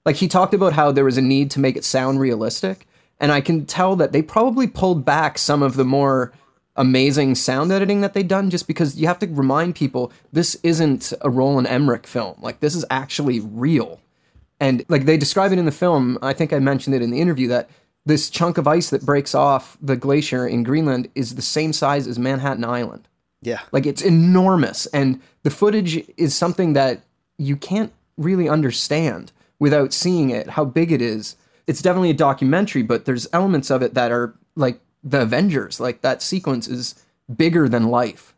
like 0.05 0.17
he 0.17 0.27
talked 0.27 0.55
about 0.55 0.73
how 0.73 0.91
there 0.91 1.05
was 1.05 1.19
a 1.19 1.23
need 1.23 1.51
to 1.53 1.61
make 1.61 1.77
it 1.77 1.85
sound 1.85 2.19
realistic, 2.19 2.89
and 3.21 3.31
I 3.31 3.41
can 3.41 3.67
tell 3.67 3.95
that 3.97 4.13
they 4.13 4.23
probably 4.23 4.67
pulled 4.67 5.05
back 5.05 5.39
some 5.39 5.63
of 5.63 5.77
the 5.77 5.85
more 5.85 6.33
amazing 6.75 7.35
sound 7.35 7.71
editing 7.71 8.01
that 8.01 8.15
they'd 8.15 8.29
done 8.29 8.49
just 8.49 8.67
because 8.67 8.99
you 8.99 9.07
have 9.07 9.19
to 9.19 9.27
remind 9.27 9.75
people 9.75 10.11
this 10.33 10.55
isn't 10.63 11.13
a 11.21 11.29
Roland 11.29 11.67
Emmerich 11.67 12.07
film. 12.07 12.37
Like 12.41 12.61
this 12.61 12.75
is 12.75 12.85
actually 12.91 13.41
real. 13.41 14.01
And 14.59 14.85
like 14.89 15.05
they 15.05 15.17
describe 15.17 15.53
it 15.53 15.59
in 15.59 15.67
the 15.67 15.73
film, 15.73 16.19
I 16.23 16.33
think 16.33 16.53
I 16.53 16.61
mentioned 16.61 16.95
it 16.95 17.03
in 17.03 17.11
the 17.11 17.21
interview 17.21 17.49
that 17.49 17.69
this 18.05 18.31
chunk 18.31 18.59
of 18.59 18.67
ice 18.67 18.91
that 18.91 19.07
breaks 19.07 19.35
off 19.35 19.77
the 19.81 19.97
glacier 19.97 20.47
in 20.47 20.63
Greenland 20.63 21.09
is 21.15 21.35
the 21.35 21.43
same 21.43 21.73
size 21.73 22.07
as 22.07 22.19
Manhattan 22.19 22.65
Island. 22.65 23.07
Yeah. 23.41 23.61
Like 23.71 23.87
it's 23.87 24.03
enormous. 24.03 24.87
And 24.87 25.21
the 25.43 25.51
footage 25.51 26.05
is 26.17 26.35
something 26.35 26.73
that 26.73 27.03
you 27.39 27.57
can't 27.57 27.93
really 28.17 28.49
understand 28.49 29.33
without 29.59 29.93
seeing 29.93 30.31
it, 30.31 30.51
how 30.51 30.65
big 30.65 30.91
it 30.91 31.03
is. 31.03 31.37
It's 31.67 31.83
definitely 31.83 32.11
a 32.11 32.15
documentary, 32.15 32.83
but 32.83 33.05
there's 33.05 33.29
elements 33.33 33.71
of 33.71 33.83
it 33.83 33.95
that 33.95 34.11
are 34.11 34.35
like 34.57 34.81
the 35.03 35.23
Avengers. 35.23 35.79
Like 35.81 36.03
that 36.03 36.23
sequence 36.23 36.67
is 36.67 36.95
bigger 37.35 37.69
than 37.69 37.89
life. 37.89 38.32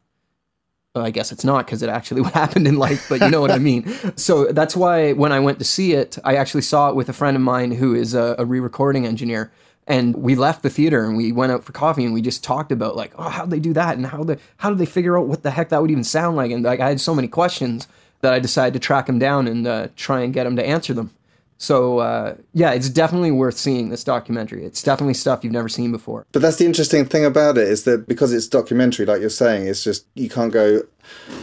I 0.96 1.10
guess 1.10 1.32
it's 1.32 1.44
not 1.44 1.66
because 1.66 1.82
it 1.82 1.88
actually 1.88 2.22
happened 2.30 2.68
in 2.68 2.76
life, 2.76 3.08
but 3.08 3.20
you 3.20 3.28
know 3.28 3.40
what 3.40 3.50
I 3.50 3.58
mean. 3.58 3.84
So 4.16 4.44
that's 4.52 4.76
why 4.76 5.12
when 5.12 5.32
I 5.32 5.40
went 5.40 5.58
to 5.58 5.64
see 5.64 5.92
it, 5.92 6.18
I 6.22 6.36
actually 6.36 6.62
saw 6.62 6.88
it 6.88 6.94
with 6.94 7.08
a 7.08 7.12
friend 7.12 7.36
of 7.36 7.42
mine 7.42 7.72
who 7.72 7.94
is 7.96 8.14
a, 8.14 8.36
a 8.38 8.44
re-recording 8.44 9.04
engineer, 9.04 9.50
and 9.88 10.14
we 10.14 10.36
left 10.36 10.62
the 10.62 10.70
theater 10.70 11.04
and 11.04 11.16
we 11.16 11.32
went 11.32 11.50
out 11.50 11.64
for 11.64 11.72
coffee 11.72 12.04
and 12.04 12.14
we 12.14 12.22
just 12.22 12.44
talked 12.44 12.70
about 12.70 12.94
like, 12.94 13.12
oh, 13.18 13.28
how'd 13.28 13.50
they 13.50 13.58
do 13.58 13.72
that 13.72 13.96
and 13.96 14.06
how 14.06 14.22
they 14.22 14.38
how 14.58 14.70
did 14.70 14.78
they 14.78 14.86
figure 14.86 15.18
out 15.18 15.26
what 15.26 15.42
the 15.42 15.50
heck 15.50 15.68
that 15.70 15.82
would 15.82 15.90
even 15.90 16.04
sound 16.04 16.36
like? 16.36 16.52
And 16.52 16.64
like 16.64 16.80
I 16.80 16.88
had 16.88 17.00
so 17.00 17.14
many 17.14 17.28
questions 17.28 17.88
that 18.20 18.32
I 18.32 18.38
decided 18.38 18.72
to 18.74 18.78
track 18.78 19.08
him 19.08 19.18
down 19.18 19.48
and 19.48 19.66
uh, 19.66 19.88
try 19.96 20.22
and 20.22 20.32
get 20.32 20.46
him 20.46 20.56
to 20.56 20.64
answer 20.64 20.94
them. 20.94 21.10
So 21.58 21.98
uh, 21.98 22.36
yeah, 22.52 22.72
it's 22.72 22.88
definitely 22.88 23.30
worth 23.30 23.56
seeing 23.56 23.88
this 23.88 24.04
documentary. 24.04 24.64
It's 24.64 24.82
definitely 24.82 25.14
stuff 25.14 25.44
you've 25.44 25.52
never 25.52 25.68
seen 25.68 25.92
before. 25.92 26.26
But 26.32 26.42
that's 26.42 26.56
the 26.56 26.66
interesting 26.66 27.04
thing 27.04 27.24
about 27.24 27.58
it 27.58 27.68
is 27.68 27.84
that 27.84 28.06
because 28.08 28.32
it's 28.32 28.46
documentary, 28.48 29.06
like 29.06 29.20
you're 29.20 29.30
saying, 29.30 29.66
it's 29.66 29.84
just 29.84 30.06
you 30.14 30.28
can't 30.28 30.52
go 30.52 30.82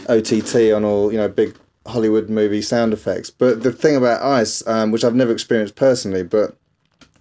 OTT 0.08 0.72
on 0.74 0.84
all 0.84 1.10
you 1.10 1.18
know 1.18 1.28
big 1.28 1.56
Hollywood 1.86 2.28
movie 2.28 2.62
sound 2.62 2.92
effects. 2.92 3.30
But 3.30 3.62
the 3.62 3.72
thing 3.72 3.96
about 3.96 4.22
ice, 4.22 4.66
um, 4.66 4.90
which 4.90 5.04
I've 5.04 5.14
never 5.14 5.32
experienced 5.32 5.74
personally, 5.74 6.22
but 6.22 6.56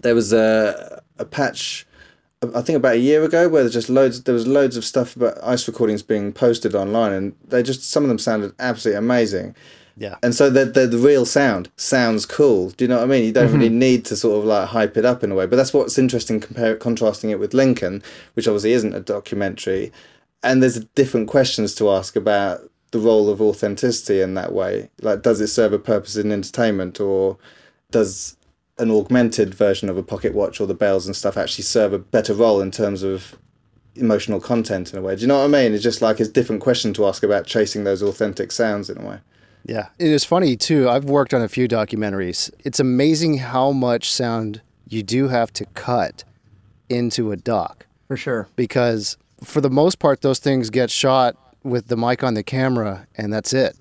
there 0.02 0.16
was 0.16 0.34
a 0.34 1.02
a 1.18 1.26
patch. 1.26 1.88
I 2.56 2.62
think 2.62 2.76
about 2.76 2.96
a 2.96 3.00
year 3.00 3.24
ago, 3.24 3.48
where 3.48 3.62
there's 3.62 3.74
just 3.74 3.90
loads. 3.90 4.24
There 4.24 4.34
was 4.34 4.48
loads 4.48 4.76
of 4.76 4.84
stuff 4.84 5.16
about 5.16 5.38
ice 5.44 5.68
recordings 5.68 6.02
being 6.02 6.34
posted 6.34 6.76
online, 6.76 7.14
and 7.14 7.36
they 7.48 7.64
just 7.64 7.90
some 7.90 8.04
of 8.04 8.10
them 8.10 8.20
sounded 8.20 8.54
absolutely 8.60 8.98
amazing. 8.98 9.56
Yeah. 10.02 10.16
And 10.24 10.34
so 10.34 10.50
the, 10.50 10.66
the 10.66 10.88
the 10.88 10.98
real 10.98 11.28
sound 11.28 11.70
sounds 11.76 12.26
cool. 12.26 12.72
Do 12.72 12.84
you 12.84 12.90
know 12.90 12.98
what 12.98 13.04
I 13.04 13.06
mean? 13.06 13.24
You 13.24 13.32
don't 13.32 13.54
really 13.54 13.70
mm-hmm. 13.70 13.78
need 13.78 14.06
to 14.06 14.16
sort 14.16 14.40
of 14.40 14.46
like 14.46 14.70
hype 14.70 14.98
it 14.98 15.06
up 15.06 15.24
in 15.24 15.32
a 15.32 15.36
way. 15.36 15.46
But 15.46 15.58
that's 15.58 15.76
what's 15.76 16.00
interesting 16.00 16.40
compare 16.40 16.76
contrasting 16.76 17.30
it 17.30 17.38
with 17.38 17.54
Lincoln, 17.54 18.02
which 18.34 18.48
obviously 18.48 18.72
isn't 18.72 18.96
a 18.96 19.00
documentary. 19.00 19.92
And 20.42 20.64
there's 20.64 20.84
different 20.96 21.28
questions 21.28 21.76
to 21.76 21.92
ask 21.92 22.16
about 22.16 22.68
the 22.90 22.98
role 22.98 23.30
of 23.30 23.44
authenticity 23.44 24.22
in 24.22 24.34
that 24.34 24.54
way. 24.54 24.90
Like, 25.04 25.22
does 25.22 25.40
it 25.40 25.50
serve 25.50 25.72
a 25.72 25.78
purpose 25.78 26.16
in 26.16 26.32
entertainment, 26.32 27.00
or 27.00 27.38
does 27.92 28.36
an 28.80 28.90
augmented 28.90 29.54
version 29.54 29.88
of 29.88 29.98
a 29.98 30.04
pocket 30.04 30.34
watch 30.34 30.60
or 30.60 30.66
the 30.66 30.74
bells 30.74 31.06
and 31.06 31.16
stuff 31.16 31.38
actually 31.38 31.64
serve 31.64 31.94
a 31.94 32.00
better 32.00 32.34
role 32.34 32.60
in 32.60 32.72
terms 32.72 33.04
of 33.04 33.38
emotional 33.94 34.40
content 34.40 34.94
in 34.94 34.98
a 34.98 35.02
way? 35.04 35.16
Do 35.16 35.22
you 35.22 35.28
know 35.28 35.38
what 35.38 35.56
I 35.56 35.64
mean? 35.64 35.76
It's 35.76 35.84
just 35.84 36.02
like 36.02 36.20
it's 36.20 36.30
a 36.30 36.34
different 36.34 36.64
question 36.64 36.92
to 36.96 37.06
ask 37.06 37.22
about 37.22 37.46
chasing 37.46 37.84
those 37.84 38.02
authentic 38.02 38.52
sounds 38.52 38.90
in 38.90 38.98
a 38.98 39.08
way. 39.08 39.20
Yeah. 39.66 39.90
It 40.00 40.08
is 40.10 40.24
funny 40.26 40.56
too. 40.56 40.90
I've 40.90 41.06
worked 41.06 41.34
on 41.34 41.42
a 41.42 41.48
few 41.48 41.68
documentaries. 41.68 42.52
It's 42.64 42.80
amazing 42.80 43.38
how 43.38 43.72
much 43.72 44.12
sound 44.12 44.62
you 44.88 45.04
do 45.04 45.28
have 45.28 45.54
to 45.54 45.66
cut 45.74 46.24
into 46.90 47.32
a 47.32 47.38
doc 47.38 47.86
For 48.08 48.18
sure. 48.18 48.48
because 48.56 49.18
for 49.44 49.62
the 49.62 49.70
most 49.70 50.00
part 50.00 50.22
those 50.22 50.40
things 50.40 50.70
get 50.70 50.92
shot 50.92 51.36
with 51.64 51.88
the 51.88 51.96
mic 51.98 52.24
on 52.24 52.34
the 52.34 52.44
camera 52.44 53.08
and 53.16 53.32
that's 53.32 53.54
it. 53.54 53.78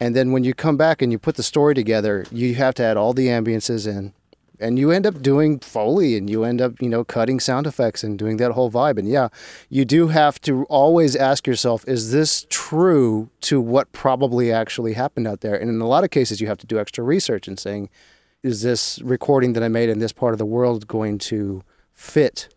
And 0.00 0.14
then 0.14 0.32
when 0.32 0.44
you 0.44 0.54
come 0.54 0.76
back 0.76 1.00
and 1.02 1.10
you 1.10 1.18
put 1.18 1.36
the 1.36 1.42
story 1.42 1.74
together, 1.74 2.26
you 2.30 2.54
have 2.54 2.74
to 2.74 2.82
add 2.82 2.96
all 2.96 3.12
the 3.12 3.28
ambiences 3.28 3.86
in 3.86 4.12
and 4.60 4.78
you 4.78 4.90
end 4.90 5.06
up 5.06 5.22
doing 5.22 5.58
foley 5.58 6.16
and 6.16 6.28
you 6.28 6.44
end 6.44 6.60
up, 6.60 6.80
you 6.80 6.88
know, 6.88 7.04
cutting 7.04 7.40
sound 7.40 7.66
effects 7.66 8.02
and 8.02 8.18
doing 8.18 8.36
that 8.38 8.52
whole 8.52 8.70
vibe. 8.70 8.98
And 8.98 9.08
yeah, 9.08 9.28
you 9.68 9.84
do 9.84 10.08
have 10.08 10.40
to 10.42 10.64
always 10.64 11.14
ask 11.16 11.46
yourself, 11.46 11.84
is 11.86 12.12
this 12.12 12.46
true 12.48 13.30
to 13.42 13.60
what 13.60 13.92
probably 13.92 14.52
actually 14.52 14.94
happened 14.94 15.26
out 15.26 15.40
there? 15.40 15.54
And 15.54 15.68
in 15.68 15.80
a 15.80 15.86
lot 15.86 16.04
of 16.04 16.10
cases 16.10 16.40
you 16.40 16.46
have 16.46 16.58
to 16.58 16.66
do 16.66 16.78
extra 16.78 17.04
research 17.04 17.48
and 17.48 17.58
saying, 17.58 17.88
is 18.42 18.62
this 18.62 19.00
recording 19.02 19.54
that 19.54 19.62
I 19.62 19.68
made 19.68 19.88
in 19.88 19.98
this 19.98 20.12
part 20.12 20.32
of 20.32 20.38
the 20.38 20.46
world 20.46 20.86
going 20.86 21.18
to 21.18 21.62
fit? 21.92 22.54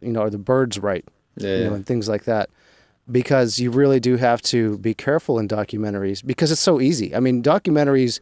You 0.00 0.12
know, 0.12 0.22
are 0.22 0.30
the 0.30 0.38
birds 0.38 0.78
right? 0.78 1.04
Yeah, 1.36 1.56
you 1.56 1.64
know, 1.64 1.74
and 1.74 1.86
things 1.86 2.08
like 2.08 2.24
that. 2.24 2.50
Because 3.10 3.58
you 3.60 3.70
really 3.70 4.00
do 4.00 4.16
have 4.16 4.42
to 4.42 4.78
be 4.78 4.92
careful 4.92 5.38
in 5.38 5.46
documentaries 5.46 6.26
because 6.26 6.50
it's 6.50 6.60
so 6.60 6.80
easy. 6.80 7.14
I 7.14 7.20
mean, 7.20 7.42
documentaries 7.42 8.18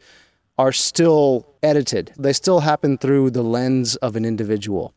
are 0.57 0.71
still 0.71 1.47
edited. 1.61 2.13
They 2.17 2.33
still 2.33 2.61
happen 2.61 2.97
through 2.97 3.31
the 3.31 3.43
lens 3.43 3.95
of 3.97 4.15
an 4.15 4.25
individual. 4.25 4.93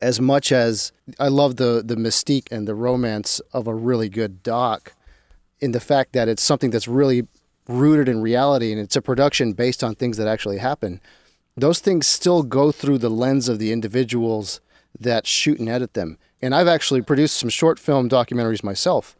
As 0.00 0.20
much 0.20 0.52
as 0.52 0.92
I 1.18 1.28
love 1.28 1.56
the 1.56 1.82
the 1.84 1.96
mystique 1.96 2.50
and 2.50 2.66
the 2.66 2.74
romance 2.74 3.40
of 3.52 3.66
a 3.66 3.74
really 3.74 4.08
good 4.08 4.42
doc 4.42 4.94
in 5.60 5.72
the 5.72 5.80
fact 5.80 6.12
that 6.12 6.28
it's 6.28 6.42
something 6.42 6.70
that's 6.70 6.88
really 6.88 7.28
rooted 7.68 8.08
in 8.08 8.20
reality 8.20 8.72
and 8.72 8.80
it's 8.80 8.96
a 8.96 9.02
production 9.02 9.52
based 9.52 9.84
on 9.84 9.94
things 9.94 10.16
that 10.16 10.26
actually 10.26 10.58
happen. 10.58 11.00
Those 11.56 11.78
things 11.78 12.06
still 12.06 12.42
go 12.42 12.72
through 12.72 12.98
the 12.98 13.10
lens 13.10 13.48
of 13.48 13.58
the 13.58 13.72
individuals 13.72 14.60
that 14.98 15.26
shoot 15.26 15.58
and 15.58 15.68
edit 15.68 15.94
them. 15.94 16.18
And 16.40 16.54
I've 16.54 16.68
actually 16.68 17.02
produced 17.02 17.36
some 17.36 17.48
short 17.48 17.78
film 17.78 18.08
documentaries 18.08 18.64
myself. 18.64 19.14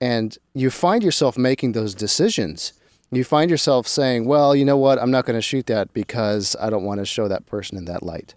And 0.00 0.36
you 0.54 0.70
find 0.70 1.02
yourself 1.02 1.38
making 1.38 1.72
those 1.72 1.94
decisions. 1.94 2.72
You 3.10 3.24
find 3.24 3.50
yourself 3.50 3.88
saying, 3.88 4.26
well, 4.26 4.54
you 4.54 4.64
know 4.64 4.76
what? 4.76 5.00
I'm 5.00 5.10
not 5.10 5.24
going 5.24 5.38
to 5.38 5.42
shoot 5.42 5.66
that 5.66 5.92
because 5.94 6.54
I 6.60 6.68
don't 6.68 6.84
want 6.84 7.00
to 7.00 7.06
show 7.06 7.26
that 7.28 7.46
person 7.46 7.78
in 7.78 7.86
that 7.86 8.02
light. 8.02 8.34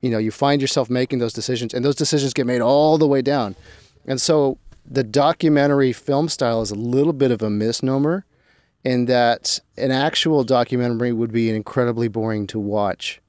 You 0.00 0.10
know, 0.10 0.18
you 0.18 0.30
find 0.30 0.60
yourself 0.60 0.90
making 0.90 1.20
those 1.20 1.32
decisions, 1.32 1.72
and 1.72 1.84
those 1.84 1.94
decisions 1.94 2.34
get 2.34 2.46
made 2.46 2.60
all 2.60 2.98
the 2.98 3.06
way 3.06 3.22
down. 3.22 3.54
And 4.06 4.20
so 4.20 4.58
the 4.84 5.04
documentary 5.04 5.92
film 5.92 6.28
style 6.28 6.62
is 6.62 6.70
a 6.70 6.76
little 6.76 7.12
bit 7.12 7.30
of 7.30 7.42
a 7.42 7.50
misnomer 7.50 8.24
in 8.84 9.06
that 9.06 9.58
an 9.76 9.90
actual 9.90 10.44
documentary 10.44 11.12
would 11.12 11.32
be 11.32 11.50
incredibly 11.50 12.08
boring 12.08 12.46
to 12.48 12.58
watch 12.58 13.20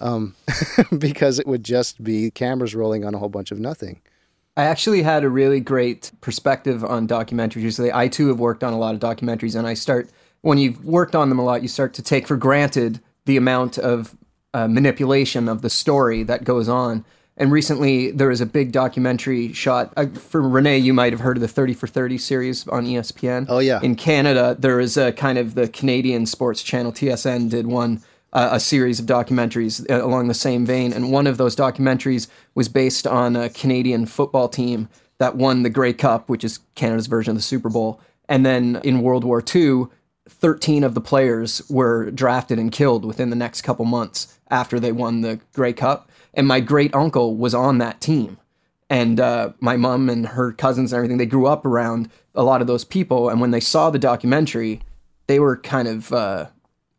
um, 0.00 0.34
because 0.98 1.38
it 1.38 1.46
would 1.46 1.64
just 1.64 2.02
be 2.02 2.30
cameras 2.30 2.74
rolling 2.74 3.04
on 3.04 3.14
a 3.14 3.18
whole 3.18 3.28
bunch 3.28 3.50
of 3.50 3.58
nothing. 3.58 4.00
I 4.58 4.64
actually 4.64 5.02
had 5.02 5.22
a 5.22 5.28
really 5.28 5.60
great 5.60 6.10
perspective 6.20 6.84
on 6.84 7.06
documentaries. 7.06 7.62
Usually, 7.62 7.92
I 7.92 8.08
too 8.08 8.26
have 8.26 8.40
worked 8.40 8.64
on 8.64 8.72
a 8.72 8.78
lot 8.78 8.92
of 8.92 9.00
documentaries, 9.00 9.56
and 9.56 9.68
I 9.68 9.74
start 9.74 10.10
when 10.40 10.58
you've 10.58 10.84
worked 10.84 11.14
on 11.14 11.28
them 11.28 11.38
a 11.38 11.44
lot, 11.44 11.62
you 11.62 11.68
start 11.68 11.94
to 11.94 12.02
take 12.02 12.26
for 12.26 12.36
granted 12.36 13.00
the 13.24 13.36
amount 13.36 13.78
of 13.78 14.16
uh, 14.52 14.66
manipulation 14.66 15.48
of 15.48 15.62
the 15.62 15.70
story 15.70 16.24
that 16.24 16.42
goes 16.42 16.68
on. 16.68 17.04
And 17.36 17.52
recently, 17.52 18.10
there 18.10 18.26
was 18.26 18.40
a 18.40 18.46
big 18.46 18.72
documentary 18.72 19.52
shot 19.52 19.92
uh, 19.96 20.06
for 20.06 20.42
Renee. 20.42 20.78
You 20.78 20.92
might 20.92 21.12
have 21.12 21.20
heard 21.20 21.36
of 21.36 21.40
the 21.40 21.46
Thirty 21.46 21.72
for 21.72 21.86
Thirty 21.86 22.18
series 22.18 22.66
on 22.66 22.84
ESPN. 22.84 23.46
Oh, 23.48 23.60
yeah. 23.60 23.78
In 23.80 23.94
Canada, 23.94 24.56
there 24.58 24.80
is 24.80 24.96
a 24.96 25.12
kind 25.12 25.38
of 25.38 25.54
the 25.54 25.68
Canadian 25.68 26.26
sports 26.26 26.64
channel 26.64 26.90
TSN 26.90 27.48
did 27.48 27.68
one 27.68 28.02
a 28.32 28.60
series 28.60 29.00
of 29.00 29.06
documentaries 29.06 29.88
uh, 29.90 30.04
along 30.04 30.28
the 30.28 30.34
same 30.34 30.66
vein, 30.66 30.92
and 30.92 31.10
one 31.10 31.26
of 31.26 31.38
those 31.38 31.56
documentaries 31.56 32.28
was 32.54 32.68
based 32.68 33.06
on 33.06 33.36
a 33.36 33.48
Canadian 33.48 34.06
football 34.06 34.48
team 34.48 34.88
that 35.18 35.36
won 35.36 35.62
the 35.62 35.70
Grey 35.70 35.92
Cup, 35.92 36.28
which 36.28 36.44
is 36.44 36.60
Canada's 36.74 37.06
version 37.06 37.32
of 37.32 37.36
the 37.36 37.42
Super 37.42 37.68
Bowl. 37.68 38.00
And 38.28 38.44
then 38.44 38.80
in 38.84 39.00
World 39.00 39.24
War 39.24 39.42
II, 39.42 39.86
13 40.28 40.84
of 40.84 40.94
the 40.94 41.00
players 41.00 41.62
were 41.68 42.10
drafted 42.10 42.58
and 42.58 42.70
killed 42.70 43.04
within 43.04 43.30
the 43.30 43.36
next 43.36 43.62
couple 43.62 43.84
months 43.84 44.38
after 44.50 44.78
they 44.78 44.92
won 44.92 45.22
the 45.22 45.40
Grey 45.54 45.72
Cup. 45.72 46.10
And 46.34 46.46
my 46.46 46.60
great 46.60 46.94
uncle 46.94 47.36
was 47.36 47.54
on 47.54 47.78
that 47.78 48.00
team. 48.00 48.38
And 48.90 49.20
uh, 49.20 49.52
my 49.60 49.76
mom 49.76 50.08
and 50.08 50.28
her 50.28 50.52
cousins 50.52 50.92
and 50.92 50.98
everything, 50.98 51.18
they 51.18 51.26
grew 51.26 51.46
up 51.46 51.66
around 51.66 52.10
a 52.34 52.42
lot 52.42 52.60
of 52.60 52.66
those 52.66 52.84
people. 52.84 53.28
And 53.28 53.40
when 53.40 53.50
they 53.50 53.60
saw 53.60 53.90
the 53.90 53.98
documentary, 53.98 54.80
they 55.26 55.40
were 55.40 55.56
kind 55.56 55.88
of 55.88 56.12
uh, 56.12 56.46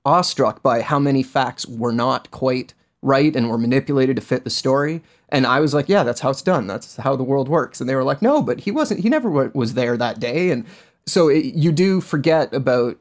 awestruck 0.06 0.64
by 0.64 0.82
how 0.82 1.00
many 1.00 1.24
facts 1.24 1.66
were 1.66 1.92
not 1.92 2.32
quite 2.32 2.74
right 3.02 3.36
and 3.36 3.50
were 3.50 3.58
manipulated 3.58 4.16
to 4.16 4.22
fit 4.22 4.44
the 4.44 4.50
story. 4.50 5.02
And 5.30 5.46
I 5.46 5.60
was 5.60 5.74
like, 5.74 5.88
yeah, 5.88 6.04
that's 6.04 6.22
how 6.22 6.32
it's 6.32 6.42
done. 6.42 6.68
That's 6.68 6.98
how 6.98 7.16
the 7.16 7.24
world 7.24 7.48
works. 7.48 7.80
And 7.80 7.90
they 7.90 7.96
were 7.96 8.04
like, 8.04 8.22
no, 8.22 8.42
but 8.42 8.62
he 8.62 8.72
wasn't, 8.72 9.02
he 9.02 9.10
never 9.10 9.30
w- 9.30 9.52
was 9.54 9.74
there 9.74 9.96
that 9.98 10.20
day. 10.20 10.52
And 10.52 10.66
so 11.06 11.30
it, 11.30 11.54
you 11.54 11.72
do 11.72 12.02
forget 12.02 12.54
about, 12.54 12.98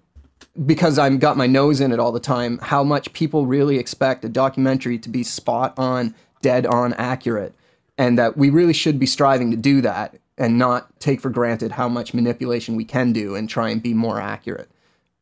because 0.64 0.98
I'm 0.98 1.18
got 1.18 1.36
my 1.36 1.46
nose 1.46 1.80
in 1.80 1.92
it 1.92 1.98
all 1.98 2.12
the 2.12 2.20
time, 2.20 2.58
how 2.58 2.84
much 2.84 3.12
people 3.12 3.46
really 3.46 3.78
expect 3.78 4.24
a 4.24 4.28
documentary 4.28 4.98
to 4.98 5.08
be 5.08 5.22
spot 5.22 5.74
on, 5.76 6.14
dead 6.42 6.66
on 6.66 6.92
accurate. 6.94 7.54
And 7.96 8.16
that 8.18 8.36
we 8.36 8.50
really 8.50 8.72
should 8.72 8.98
be 8.98 9.06
striving 9.06 9.50
to 9.50 9.56
do 9.56 9.80
that 9.80 10.16
and 10.36 10.56
not 10.56 11.00
take 11.00 11.20
for 11.20 11.30
granted 11.30 11.72
how 11.72 11.88
much 11.88 12.14
manipulation 12.14 12.76
we 12.76 12.84
can 12.84 13.12
do 13.12 13.34
and 13.34 13.48
try 13.48 13.70
and 13.70 13.82
be 13.82 13.92
more 13.92 14.20
accurate 14.20 14.70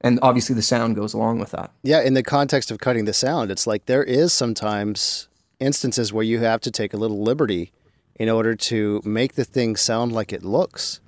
and 0.07 0.21
obviously 0.23 0.55
the 0.55 0.63
sound 0.63 0.95
goes 0.95 1.15
along 1.15 1.41
with 1.41 1.51
that. 1.51 1.73
Yeah, 1.83 2.01
in 2.01 2.15
the 2.15 2.23
context 2.23 2.71
of 2.71 2.79
cutting 2.79 3.07
the 3.07 3.13
sound, 3.13 3.51
it's 3.51 3.67
like 3.67 3.87
there 3.87 4.05
is 4.05 4.33
sometimes 4.33 5.27
instances 5.59 6.13
where 6.13 6.23
you 6.23 6.39
have 6.39 6.61
to 6.61 6.71
take 6.71 6.95
a 6.95 6.97
little 6.97 7.23
liberty 7.23 7.73
in 8.15 8.29
order 8.29 8.55
to 8.55 9.03
make 9.05 9.35
the 9.35 9.45
thing 9.45 9.75
sound 9.75 10.13
like 10.13 10.33
it 10.33 10.45
looks. 10.45 11.01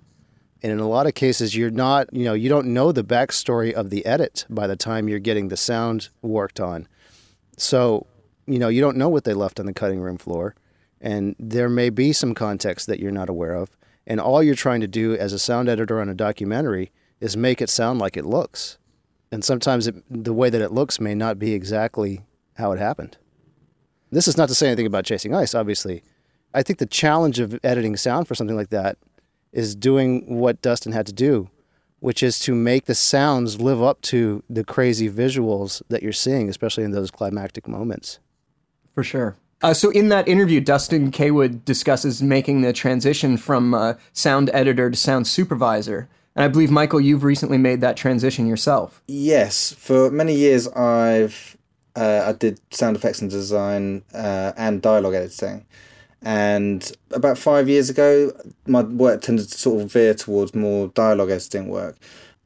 And 0.65 0.73
in 0.73 0.81
a 0.81 0.89
lot 0.89 1.07
of 1.07 1.15
cases, 1.15 1.55
you're 1.55 1.71
not, 1.71 2.13
you 2.13 2.25
know, 2.25 2.33
you 2.35 2.49
don't 2.49 2.67
know 2.67 2.91
the 2.91 3.05
backstory 3.05 3.73
of 3.73 3.91
the 3.91 4.05
edit 4.05 4.45
by 4.51 4.67
the 4.67 4.75
time 4.75 5.09
you're 5.09 5.21
getting 5.21 5.47
the 5.47 5.57
sound 5.57 6.09
worked 6.21 6.59
on. 6.59 6.89
So, 7.57 8.05
you 8.47 8.59
know, 8.59 8.69
you 8.69 8.81
don't 8.81 8.97
know 8.97 9.09
what 9.09 9.23
they 9.23 9.35
left 9.35 9.61
on 9.61 9.67
the 9.67 9.73
cutting 9.73 10.01
room 10.01 10.19
floor. 10.19 10.57
And 11.01 11.37
there 11.39 11.69
may 11.69 11.91
be 11.91 12.13
some 12.13 12.35
context 12.35 12.89
that 12.89 12.99
you're 12.99 13.13
not 13.13 13.29
aware 13.29 13.55
of. 13.55 13.71
And 14.09 14.21
all 14.21 14.43
you're 14.43 14.57
trying 14.57 14.81
to 14.81 14.89
do 14.89 15.15
as 15.15 15.33
a 15.33 15.39
sound 15.39 15.69
editor 15.69 16.01
on 16.01 16.09
a 16.09 16.15
documentary 16.15 16.91
is 17.21 17.37
make 17.37 17.63
it 17.63 17.71
sound 17.71 18.01
like 18.01 18.17
it 18.17 18.27
looks. 18.27 18.79
And 19.31 19.45
sometimes 19.45 19.87
it, 19.87 19.97
the 20.11 20.33
way 20.33 20.51
that 20.51 20.61
it 20.61 20.73
looks 20.73 21.01
may 21.01 21.15
not 21.15 21.39
be 21.39 21.53
exactly 21.53 22.23
how 22.55 22.73
it 22.73 22.79
happened. 22.79 23.17
This 24.11 24.27
is 24.27 24.37
not 24.37 24.49
to 24.49 24.55
say 24.55 24.69
anything 24.69 24.87
about 24.87 25.05
chasing 25.05 25.35
ice, 25.35 25.55
obviously. 25.55 26.03
I 26.55 26.63
think 26.63 26.79
the 26.79 26.87
challenge 26.87 27.39
of 27.39 27.59
editing 27.63 27.97
sound 27.97 28.27
for 28.27 28.35
something 28.35 28.57
like 28.57 28.71
that 28.71 28.97
is 29.53 29.75
doing 29.75 30.39
what 30.39 30.63
Dustin 30.63 30.93
had 30.93 31.07
to 31.07 31.13
do, 31.13 31.51
which 32.01 32.23
is 32.23 32.39
to 32.41 32.55
make 32.55 32.87
the 32.87 32.95
sounds 32.95 33.61
live 33.61 33.83
up 33.83 34.01
to 34.03 34.43
the 34.49 34.65
crazy 34.65 35.11
visuals 35.11 35.83
that 35.89 36.03
you're 36.03 36.13
seeing, 36.13 36.49
especially 36.49 36.85
in 36.85 36.93
those 36.93 37.11
climactic 37.11 37.69
moments. 37.69 38.19
For 38.95 39.05
sure. 39.05 39.37
Uh, 39.61 39.75
so 39.75 39.91
in 39.91 40.09
that 40.09 40.29
interview, 40.29 40.61
Dustin 40.61 41.11
Cawood 41.11 41.65
discusses 41.65 42.23
making 42.23 42.63
the 42.63 42.73
transition 42.73 43.37
from 43.37 43.75
uh, 43.75 43.95
sound 44.13 44.51
editor 44.53 44.89
to 44.89 44.97
sound 44.97 45.27
supervisor. 45.27 46.09
And 46.39 46.45
I 46.45 46.49
believe, 46.49 46.71
Michael, 46.71 47.01
you've 47.01 47.25
recently 47.25 47.59
made 47.59 47.81
that 47.81 47.97
transition 47.97 48.47
yourself. 48.47 49.03
Yes, 49.09 49.73
for 49.73 50.09
many 50.09 50.37
years 50.37 50.69
I've 50.69 51.57
uh, 51.97 52.27
I 52.29 52.33
did 52.33 52.61
sound 52.71 52.95
effects 52.95 53.21
and 53.21 53.29
design 53.29 54.05
uh, 54.15 54.53
and 54.57 54.81
dialogue 54.81 55.15
editing, 55.15 55.67
and 56.23 56.93
about 57.11 57.39
five 57.39 57.69
years 57.69 57.91
ago, 57.91 58.31
my 58.69 58.83
work 58.83 59.21
tended 59.21 59.49
to 59.49 59.59
sort 59.59 59.83
of 59.83 59.93
veer 59.93 60.15
towards 60.15 60.55
more 60.55 60.87
dialogue 60.95 61.33
editing 61.33 61.71
work, 61.71 61.97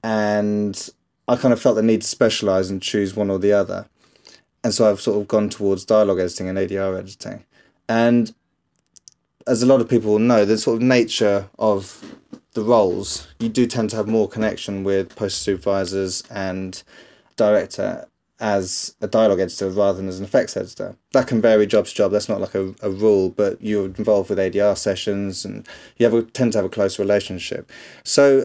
and 0.03 0.89
I 1.29 1.37
kind 1.37 1.53
of 1.53 1.61
felt 1.61 1.77
the 1.77 1.83
need 1.83 2.01
to 2.01 2.09
specialize 2.09 2.71
and 2.71 2.81
choose 2.81 3.15
one 3.15 3.29
or 3.29 3.39
the 3.39 3.53
other, 3.53 3.91
and 4.65 4.73
so 4.73 4.91
I've 4.91 5.03
sort 5.03 5.21
of 5.21 5.29
gone 5.29 5.51
towards 5.51 5.85
dialogue 5.85 6.19
editing 6.19 6.49
and 6.49 6.57
ADR 6.57 6.99
editing, 6.99 7.45
and 7.91 8.35
as 9.47 9.63
a 9.63 9.67
lot 9.67 9.83
of 9.83 9.89
people 9.91 10.19
know, 10.19 10.47
the 10.47 10.57
sort 10.57 10.77
of 10.77 10.83
nature 10.83 11.51
of 11.59 12.03
the 12.55 12.63
roles, 12.63 13.29
you 13.39 13.49
do 13.49 13.67
tend 13.67 13.91
to 13.91 13.97
have 13.97 14.07
more 14.07 14.29
connection 14.29 14.85
with 14.85 15.17
post 15.17 15.39
supervisors 15.39 16.23
and 16.31 16.83
director 17.37 18.07
as 18.41 18.97
a 19.01 19.07
dialogue 19.07 19.39
editor 19.39 19.71
rather 19.71 19.99
than 19.99 20.09
as 20.09 20.19
an 20.19 20.25
effects 20.25 20.57
editor. 20.57 20.97
That 21.13 21.29
can 21.29 21.41
vary 21.41 21.67
job 21.67 21.87
to 21.87 21.95
job. 21.95 22.11
That's 22.11 22.29
not 22.29 22.41
like 22.41 22.55
a, 22.55 22.75
a 22.83 22.91
rule, 22.91 23.31
but 23.31 23.63
you're 23.63 23.87
involved 23.87 24.31
with 24.31 24.39
ADR 24.39 24.77
sessions 24.77 25.45
and 25.45 25.67
you 25.97 26.05
have 26.05 26.15
a, 26.15 26.23
tend 26.23 26.53
to 26.53 26.59
have 26.59 26.65
a 26.65 26.69
close 26.69 26.99
relationship. 26.99 27.71
So 28.03 28.43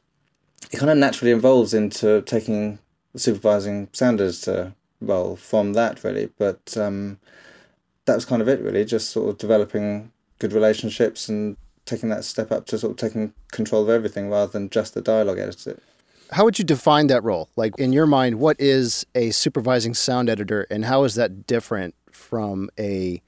it 0.71 0.77
kind 0.77 0.91
of 0.91 0.97
naturally 0.97 1.31
evolves 1.31 1.73
into 1.73 2.21
taking 2.21 2.79
the 3.13 3.19
supervising 3.19 3.89
sound 3.91 4.21
editor 4.21 4.75
role 5.01 5.35
from 5.35 5.73
that, 5.73 6.03
really. 6.03 6.29
But 6.37 6.77
um, 6.77 7.19
that 8.05 8.15
was 8.15 8.25
kind 8.25 8.41
of 8.41 8.47
it, 8.47 8.61
really, 8.61 8.85
just 8.85 9.09
sort 9.09 9.29
of 9.29 9.37
developing 9.39 10.11
good 10.39 10.53
relationships 10.53 11.27
and 11.27 11.57
taking 11.87 12.09
that 12.09 12.23
step 12.23 12.51
up 12.51 12.65
to 12.67 12.77
sort 12.77 12.91
of 12.91 12.97
taking 12.97 13.33
control 13.51 13.81
of 13.81 13.89
everything 13.89 14.29
rather 14.29 14.51
than 14.51 14.69
just 14.69 14.93
the 14.93 15.01
dialogue 15.01 15.39
editor. 15.39 15.79
How 16.31 16.43
would 16.43 16.59
you 16.59 16.65
define 16.65 17.07
that 17.07 17.23
role? 17.23 17.49
Like 17.55 17.73
in 17.79 17.93
your 17.93 18.05
mind, 18.05 18.35
what 18.35 18.57
is 18.59 19.05
a 19.15 19.31
supervising 19.31 19.93
sound 19.93 20.29
editor 20.29 20.67
and 20.69 20.85
how 20.85 21.05
is 21.05 21.15
that 21.15 21.47
different 21.47 21.95
from 22.11 22.69
a 22.77 23.21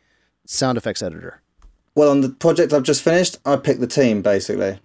sound 0.46 0.78
effects 0.78 1.02
editor? 1.02 1.42
Well, 1.96 2.12
on 2.12 2.22
the 2.22 2.30
project 2.30 2.74
I've 2.74 2.84
just 2.84 3.02
finished, 3.02 3.38
I 3.46 3.56
picked 3.56 3.80
the 3.80 3.88
team 3.88 4.22
basically. 4.22 4.80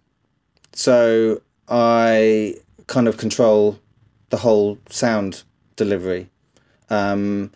So 0.72 1.42
I 1.68 2.56
kind 2.87 3.08
of 3.08 3.16
control 3.16 3.78
the 4.30 4.37
whole 4.38 4.78
sound 4.90 5.42
delivery. 5.76 6.30
Um, 6.90 7.50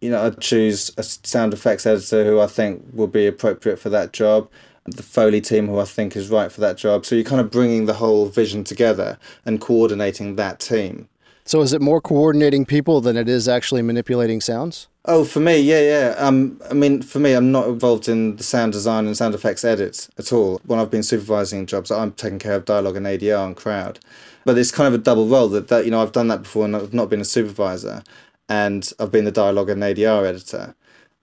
you 0.00 0.10
know, 0.10 0.26
I 0.26 0.30
choose 0.30 0.90
a 0.96 1.02
sound 1.02 1.54
effects 1.54 1.86
editor 1.86 2.24
who 2.24 2.40
I 2.40 2.46
think 2.46 2.84
will 2.92 3.06
be 3.06 3.26
appropriate 3.26 3.78
for 3.78 3.88
that 3.90 4.12
job 4.12 4.50
the 4.84 5.02
Foley 5.02 5.40
team 5.40 5.66
who 5.68 5.78
I 5.78 5.84
think 5.84 6.16
is 6.16 6.30
right 6.30 6.52
for 6.52 6.60
that 6.60 6.76
job. 6.76 7.06
So 7.06 7.14
you're 7.14 7.24
kind 7.24 7.40
of 7.40 7.50
bringing 7.50 7.86
the 7.86 7.94
whole 7.94 8.26
vision 8.26 8.64
together 8.64 9.18
and 9.44 9.60
coordinating 9.60 10.36
that 10.36 10.60
team. 10.60 11.08
So 11.46 11.60
is 11.60 11.74
it 11.74 11.82
more 11.82 12.00
coordinating 12.00 12.64
people 12.64 13.02
than 13.02 13.16
it 13.16 13.28
is 13.28 13.48
actually 13.48 13.82
manipulating 13.82 14.40
sounds? 14.40 14.88
Oh, 15.04 15.24
for 15.24 15.40
me, 15.40 15.60
yeah, 15.60 15.80
yeah. 15.80 16.14
Um, 16.16 16.58
I 16.70 16.72
mean, 16.72 17.02
for 17.02 17.18
me, 17.18 17.34
I'm 17.34 17.52
not 17.52 17.68
involved 17.68 18.08
in 18.08 18.36
the 18.36 18.42
sound 18.42 18.72
design 18.72 19.06
and 19.06 19.14
sound 19.14 19.34
effects 19.34 19.62
edits 19.62 20.08
at 20.16 20.32
all. 20.32 20.62
When 20.64 20.78
I've 20.78 20.90
been 20.90 21.02
supervising 21.02 21.66
jobs, 21.66 21.90
I'm 21.90 22.12
taking 22.12 22.38
care 22.38 22.54
of 22.54 22.64
dialogue 22.64 22.96
and 22.96 23.04
ADR 23.04 23.46
and 23.46 23.54
crowd. 23.54 24.00
But 24.46 24.56
it's 24.56 24.70
kind 24.70 24.88
of 24.88 24.98
a 24.98 25.02
double 25.02 25.26
role 25.26 25.48
that, 25.48 25.68
that 25.68 25.84
you 25.84 25.90
know 25.90 26.00
I've 26.00 26.12
done 26.12 26.28
that 26.28 26.42
before 26.42 26.64
and 26.64 26.74
I've 26.74 26.94
not 26.94 27.10
been 27.10 27.20
a 27.20 27.26
supervisor, 27.26 28.02
and 28.48 28.90
I've 28.98 29.12
been 29.12 29.26
the 29.26 29.30
dialogue 29.30 29.68
and 29.68 29.82
ADR 29.82 30.26
editor. 30.26 30.74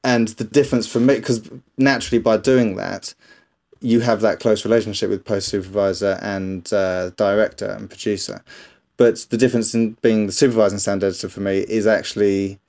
And 0.03 0.27
the 0.29 0.43
difference 0.43 0.87
for 0.87 0.99
me, 0.99 1.15
because 1.15 1.49
naturally 1.77 2.21
by 2.21 2.37
doing 2.37 2.75
that, 2.75 3.15
you 3.81 3.99
have 4.01 4.21
that 4.21 4.39
close 4.39 4.63
relationship 4.63 5.09
with 5.09 5.25
post 5.25 5.47
supervisor 5.47 6.19
and 6.21 6.71
uh, 6.71 7.09
director 7.11 7.65
and 7.65 7.89
producer. 7.89 8.43
But 8.97 9.25
the 9.29 9.37
difference 9.37 9.73
in 9.73 9.93
being 10.01 10.27
the 10.27 10.31
supervising 10.31 10.79
sound 10.79 11.03
editor 11.03 11.27
for 11.27 11.39
me 11.41 11.59
is 11.61 11.87
actually 11.87 12.59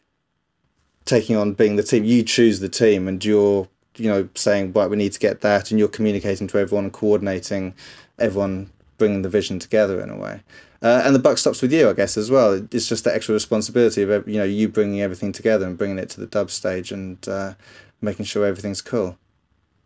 taking 1.05 1.37
on 1.37 1.53
being 1.53 1.77
the 1.77 1.83
team. 1.83 2.05
You 2.05 2.23
choose 2.23 2.61
the 2.61 2.71
team, 2.71 3.07
and 3.07 3.23
you're 3.23 3.69
you 3.97 4.09
know 4.09 4.29
saying 4.35 4.73
right, 4.73 4.89
we 4.89 4.97
need 4.97 5.13
to 5.13 5.21
get 5.21 5.43
that, 5.43 5.71
and 5.71 5.79
you're 5.79 5.89
communicating 5.89 6.49
to 6.49 6.59
everyone 6.59 6.85
and 6.85 6.93
coordinating 6.93 7.75
everyone, 8.19 8.71
bringing 8.97 9.21
the 9.21 9.29
vision 9.29 9.59
together 9.59 10.01
in 10.01 10.09
a 10.09 10.17
way. 10.17 10.41
Uh, 10.81 11.03
and 11.05 11.15
the 11.15 11.21
buck 11.21 11.39
stops 11.39 11.63
with 11.63 11.73
you, 11.73 11.89
I 11.89 11.93
guess, 11.93 12.17
as 12.17 12.31
well. 12.31 12.55
It's 12.73 12.89
just 12.89 13.05
the 13.05 13.15
extra 13.15 13.35
responsibility 13.35 14.03
of 14.03 14.27
you 14.27 14.39
know 14.39 14.45
you 14.45 14.69
bringing 14.69 15.03
everything 15.03 15.33
together 15.33 15.67
and 15.67 15.77
bringing 15.77 15.99
it 15.99 16.09
to 16.11 16.21
the 16.21 16.27
dub 16.27 16.51
stage 16.51 16.91
and 16.91 17.29
uh, 17.29 17.55
making 18.01 18.25
sure 18.25 18.47
everything's 18.47 18.81
cool 18.81 19.19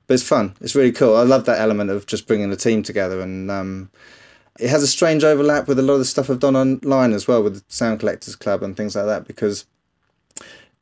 but 0.06 0.14
it's 0.14 0.22
fun. 0.22 0.54
It's 0.60 0.74
really 0.74 0.92
cool. 0.92 1.16
I 1.16 1.22
love 1.22 1.44
that 1.46 1.60
element 1.60 1.90
of 1.90 2.06
just 2.06 2.26
bringing 2.26 2.50
the 2.50 2.56
team 2.56 2.82
together, 2.82 3.20
and 3.20 3.50
um, 3.50 3.90
it 4.58 4.70
has 4.70 4.82
a 4.82 4.88
strange 4.88 5.24
overlap 5.24 5.68
with 5.68 5.78
a 5.78 5.82
lot 5.82 5.94
of 5.94 5.98
the 6.00 6.04
stuff 6.04 6.30
I've 6.30 6.38
done 6.38 6.56
online 6.56 7.12
as 7.12 7.28
well 7.28 7.42
with 7.42 7.54
the 7.54 7.64
Sound 7.68 8.00
Collectors 8.00 8.36
Club 8.36 8.62
and 8.62 8.76
things 8.76 8.96
like 8.96 9.06
that 9.06 9.26
because 9.26 9.66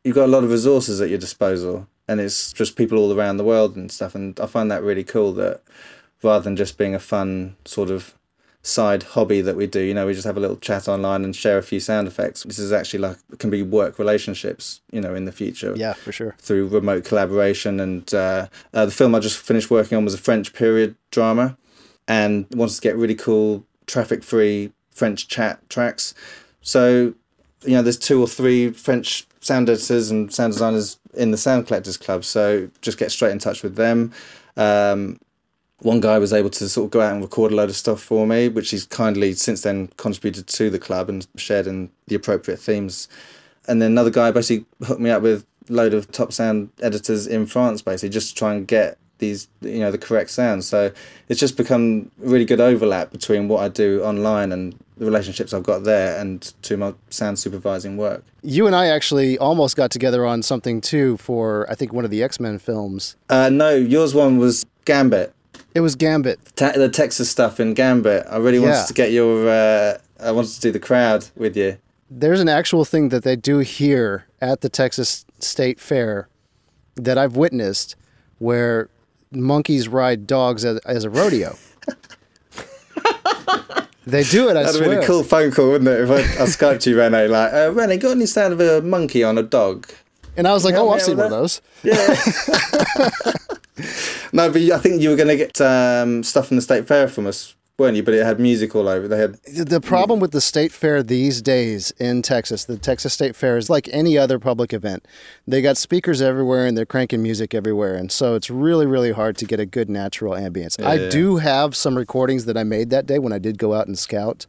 you've 0.03 0.15
got 0.15 0.27
a 0.27 0.33
lot 0.33 0.45
of 0.45 0.51
resources 0.51 1.01
at 1.01 1.09
your 1.09 1.19
disposal, 1.19 1.89
and 2.07 2.21
it's 2.21 2.53
just 2.53 2.77
people 2.77 2.99
all 2.99 3.13
around 3.13 3.39
the 3.39 3.45
world 3.45 3.77
and 3.77 3.91
stuff. 3.91 4.15
And 4.15 4.39
I 4.39 4.47
find 4.47 4.71
that 4.71 4.83
really 4.83 5.05
cool 5.05 5.33
that 5.35 5.63
rather 6.23 6.45
than 6.45 6.57
just 6.57 6.79
being 6.79 6.95
a 6.95 7.01
fun 7.01 7.57
sort 7.65 7.91
of 7.91 8.15
side 8.65 9.03
hobby 9.03 9.41
that 9.43 9.55
we 9.57 9.69
do. 9.69 9.81
You 9.81 9.95
know, 9.95 10.07
we 10.07 10.15
just 10.15 10.27
have 10.27 10.37
a 10.37 10.41
little 10.41 10.57
chat 10.57 10.89
online 10.89 11.23
and 11.23 11.37
share 11.37 11.59
a 11.59 11.63
few 11.63 11.79
sound 11.79 12.09
effects. 12.09 12.43
This 12.43 12.59
is 12.59 12.73
actually 12.73 13.01
like 13.01 13.19
can 13.39 13.51
be 13.51 13.63
work 13.63 13.99
relationships. 13.99 14.81
You 14.91 15.01
know, 15.01 15.15
in 15.15 15.27
the 15.27 15.33
future. 15.33 15.75
Yeah, 15.77 15.93
for 15.93 16.11
sure. 16.11 16.35
Through 16.39 16.69
remote 16.69 17.05
collaboration 17.05 17.79
and 17.79 18.13
uh, 18.13 18.49
uh, 18.73 18.87
the 18.87 18.91
film 18.91 19.15
I 19.15 19.21
just 19.21 19.39
finished 19.39 19.71
working 19.71 19.97
on 19.97 20.05
was 20.05 20.15
a 20.15 20.19
French 20.19 20.53
period 20.53 20.97
drama, 21.13 21.57
and 22.09 22.47
wanted 22.55 22.75
to 22.75 22.81
get 22.81 22.97
really 22.97 23.15
cool 23.15 23.65
traffic-free 23.87 24.73
French 24.91 25.29
chat 25.29 25.61
tracks. 25.69 26.15
So, 26.63 27.15
you 27.65 27.75
know, 27.75 27.83
there's 27.83 27.99
two 27.99 28.21
or 28.21 28.27
three 28.27 28.71
French 28.71 29.27
sound 29.41 29.69
editors 29.69 30.11
and 30.11 30.33
sound 30.33 30.55
designers 30.55 30.99
in 31.13 31.31
the 31.31 31.37
Sound 31.37 31.67
Collectors 31.67 31.99
Club. 31.99 32.25
So 32.25 32.71
just 32.81 32.97
get 32.97 33.13
straight 33.13 33.33
in 33.33 33.39
touch 33.39 33.63
with 33.63 33.77
them. 33.77 34.13
Um, 34.57 35.19
one 35.85 36.01
guy 36.01 36.19
was 36.19 36.33
able 36.33 36.49
to 36.49 36.67
sort 36.67 36.87
of 36.87 36.91
go 36.91 37.03
out 37.03 37.13
and 37.13 37.21
record 37.21 37.53
a 37.53 37.55
load 37.55 37.69
of 37.69 37.77
stuff 37.77 38.01
for 38.01 38.27
me, 38.27 38.49
which 38.49 38.71
he's 38.71 38.87
kindly 38.87 39.35
since 39.35 39.61
then 39.63 39.89
contributed 39.99 40.47
to 40.47 40.71
the 40.71 40.79
club 40.79 41.11
and 41.11 41.27
shared 41.37 41.67
in 41.67 41.91
the 42.07 42.15
appropriate 42.15 42.59
themes. 42.59 43.07
And 43.69 43.83
then 43.83 43.93
another 43.93 44.11
guy 44.11 44.31
basically 44.31 44.65
hooked 44.87 45.01
me 45.01 45.11
up 45.11 45.21
with 45.21 45.45
a 45.69 45.73
load 45.73 45.93
of 45.93 46.11
top 46.11 46.33
sound 46.33 46.71
editors 46.81 47.27
in 47.27 47.45
France, 47.45 47.83
basically, 47.83 48.09
just 48.09 48.31
to 48.31 48.35
try 48.35 48.55
and 48.55 48.67
get 48.67 48.97
these, 49.19 49.47
you 49.61 49.81
know, 49.81 49.91
the 49.91 49.99
correct 49.99 50.31
sounds. 50.31 50.67
So 50.67 50.91
it's 51.29 51.39
just 51.39 51.59
become 51.59 52.11
really 52.17 52.47
good 52.47 52.61
overlap 52.61 53.13
between 53.13 53.49
what 53.49 53.63
I 53.63 53.69
do 53.69 54.03
online 54.03 54.53
and 54.53 54.75
the 54.97 55.05
relationships 55.05 55.53
I've 55.53 55.65
got 55.65 55.85
there 55.85 56.19
and 56.19 56.41
to 56.63 56.79
my 56.79 56.95
sound 57.11 57.39
supervising 57.39 57.99
work. 57.99 58.25
You 58.43 58.67
and 58.67 58.75
I 58.75 58.87
actually 58.87 59.37
almost 59.37 59.77
got 59.77 59.91
together 59.91 60.25
on 60.25 60.43
something 60.43 60.81
too 60.81 61.19
for 61.19 61.71
I 61.71 61.75
think 61.75 61.93
one 61.93 62.07
of 62.07 62.11
the 62.11 62.23
X 62.23 62.41
Men 62.41 62.59
films. 62.59 63.17
Uh, 63.29 63.51
no, 63.51 63.75
yours 63.75 64.15
one 64.15 64.39
was 64.39 64.65
Gambit. 64.87 65.35
It 65.75 65.81
was 65.81 65.97
Gambit. 65.97 66.39
Ta- 66.57 66.73
the 66.73 66.89
Texas 66.89 67.31
stuff 67.31 67.59
in 67.59 67.75
Gambit. 67.75 68.25
I 68.31 68.37
really 68.37 68.59
Yeah. 68.59 68.71
wanted 68.71 68.87
to 68.89 68.95
get 68.95 69.13
your. 69.13 69.49
Uh, 69.49 69.99
I 70.21 70.31
wanted 70.31 70.53
to 70.53 70.61
do 70.61 70.71
the 70.71 70.79
crowd 70.79 71.27
with 71.37 71.57
you. 71.57 71.79
There's 72.11 72.41
an 72.41 72.49
actual 72.49 72.85
thing 72.85 73.09
that 73.09 73.25
they 73.25 73.35
do 73.37 73.59
here 73.59 74.27
at 74.41 74.61
the 74.61 74.69
Texas 74.69 75.25
State 75.41 75.81
Fair 75.81 76.29
that 76.97 77.19
I've 77.19 77.35
witnessed 77.37 77.97
where 78.39 78.89
monkeys 79.33 79.89
ride 79.89 80.27
dogs 80.29 80.65
as, 80.65 80.79
as 80.87 81.03
a 81.05 81.11
rodeo. 81.11 81.57
they 84.07 84.23
do 84.23 84.49
it, 84.49 84.53
I 84.53 84.63
That'd 84.63 84.77
swear. 84.77 84.91
have 84.91 85.01
been 85.01 85.03
a 85.03 85.07
cool 85.07 85.25
phone 85.25 85.51
call, 85.51 85.71
wouldn't 85.73 85.89
it? 85.89 86.01
If 86.03 86.11
I, 86.11 86.43
I 86.43 86.47
Skyped 86.47 86.87
you, 86.87 86.99
Rene, 86.99 87.27
like, 87.29 87.53
uh, 87.53 87.73
Rene, 87.73 87.97
got 87.97 88.13
any 88.13 88.27
sound 88.27 88.53
of 88.53 88.61
a 88.61 88.81
monkey 88.83 89.25
on 89.25 89.39
a 89.39 89.43
dog? 89.43 89.89
And 90.37 90.47
I 90.49 90.53
was 90.53 90.65
like, 90.65 90.75
Help 90.75 90.89
oh, 90.91 90.93
I've 90.95 91.03
seen 91.03 91.17
one 91.17 91.27
of 91.27 91.31
those. 91.33 91.61
No, 94.33 94.51
but 94.51 94.63
I 94.63 94.79
think 94.79 95.01
you 95.01 95.11
were 95.11 95.17
going 95.17 95.29
to 95.29 95.37
get 95.37 95.61
um, 95.61 96.23
stuff 96.25 96.49
from 96.49 96.57
the 96.57 96.63
State 96.63 96.87
Fair 96.89 97.07
from 97.07 97.27
us, 97.27 97.55
weren't 97.79 97.97
you? 97.97 98.03
But 98.03 98.15
it 98.15 98.25
had 98.25 98.41
music 98.41 98.75
all 98.75 98.89
over. 98.89 99.07
They 99.07 99.17
had. 99.19 99.35
The 99.45 99.81
problem 99.81 100.19
with 100.21 100.33
the 100.33 100.41
state 100.41 100.73
fair 100.73 101.03
these 101.05 101.41
days 101.43 101.93
in 101.99 102.23
Texas, 102.23 102.65
the 102.65 102.77
Texas 102.77 103.13
State 103.13 103.37
Fair 103.37 103.57
is 103.57 103.71
like 103.71 103.89
any 103.93 104.19
other 104.19 104.39
public 104.41 104.73
event. 104.73 105.07
They 105.47 105.63
got 105.63 105.77
speakers 105.77 106.21
everywhere 106.21 106.67
and 106.67 106.77
they're 106.77 106.87
cranking 106.87 107.23
music 107.23 107.55
everywhere. 107.55 107.95
And 107.95 108.11
so 108.11 108.35
it's 108.35 108.51
really, 108.51 108.87
really 108.87 109.13
hard 109.13 109.37
to 109.39 109.45
get 109.45 109.61
a 109.61 109.67
good 109.67 109.89
natural 109.89 110.35
ambience. 110.35 110.83
I 110.85 110.95
Yeah. 110.95 111.09
do 111.11 111.37
have 111.37 111.77
some 111.77 111.97
recordings 111.97 112.45
that 112.47 112.57
I 112.57 112.65
made 112.65 112.91
that 112.91 113.07
day 113.07 113.19
when 113.21 113.33
I 113.33 113.39
did 113.39 113.59
go 113.59 113.73
out 113.75 113.87
and 113.87 113.97
scout. 113.97 114.47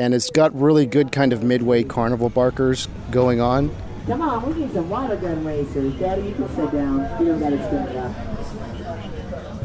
And 0.00 0.14
it's 0.14 0.30
got 0.30 0.52
really 0.58 0.86
good 0.86 1.12
kind 1.12 1.32
of 1.32 1.42
midway 1.44 1.84
carnival 1.84 2.28
barkers 2.28 2.88
going 3.10 3.40
on. 3.40 3.70
Come 4.06 4.22
on, 4.22 4.46
we 4.46 4.62
need 4.62 4.72
some 4.72 4.88
water 4.88 5.16
gun 5.16 5.44
racers. 5.44 5.94
Daddy, 5.94 6.22
you 6.22 6.34
can 6.34 6.48
sit 6.48 6.72
down. 6.72 7.20
You 7.20 7.26
don't 7.28 7.40
gotta 7.40 7.58
stand 7.58 7.96
up. 7.96 8.12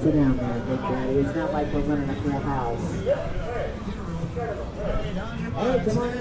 Sit 0.02 0.14
down 0.14 0.38
there, 0.38 0.60
Big 0.60 0.82
Daddy. 0.82 1.14
It's 1.14 1.36
not 1.36 1.54
like 1.54 1.74
we're 1.74 1.82
running 1.82 2.10
a 2.10 2.16
full 2.16 2.40
house. 2.40 2.92
Hey, 5.56 5.84
come 5.86 5.98
on, 5.98 6.12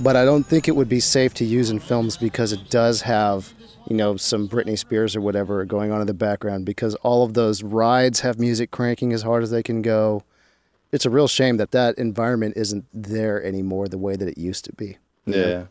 But 0.00 0.14
I 0.14 0.24
don't 0.24 0.44
think 0.44 0.68
it 0.68 0.76
would 0.76 0.88
be 0.88 1.00
safe 1.00 1.34
to 1.34 1.44
use 1.44 1.70
in 1.70 1.80
films 1.80 2.16
because 2.16 2.52
it 2.52 2.70
does 2.70 3.02
have, 3.02 3.52
you 3.88 3.96
know, 3.96 4.16
some 4.16 4.48
Britney 4.48 4.78
Spears 4.78 5.16
or 5.16 5.20
whatever 5.20 5.64
going 5.64 5.90
on 5.90 6.00
in 6.00 6.06
the 6.06 6.14
background 6.14 6.64
because 6.64 6.94
all 6.96 7.24
of 7.24 7.34
those 7.34 7.64
rides 7.64 8.20
have 8.20 8.38
music 8.38 8.70
cranking 8.70 9.12
as 9.12 9.22
hard 9.22 9.42
as 9.42 9.50
they 9.50 9.62
can 9.62 9.82
go. 9.82 10.22
It's 10.92 11.04
a 11.04 11.10
real 11.10 11.28
shame 11.28 11.56
that 11.58 11.70
that 11.72 11.98
environment 11.98 12.54
isn't 12.56 12.84
there 12.94 13.42
anymore 13.44 13.88
the 13.88 13.98
way 13.98 14.16
that 14.16 14.28
it 14.28 14.38
used 14.38 14.64
to 14.66 14.72
be. 14.72 14.96
Yeah. 15.26 15.64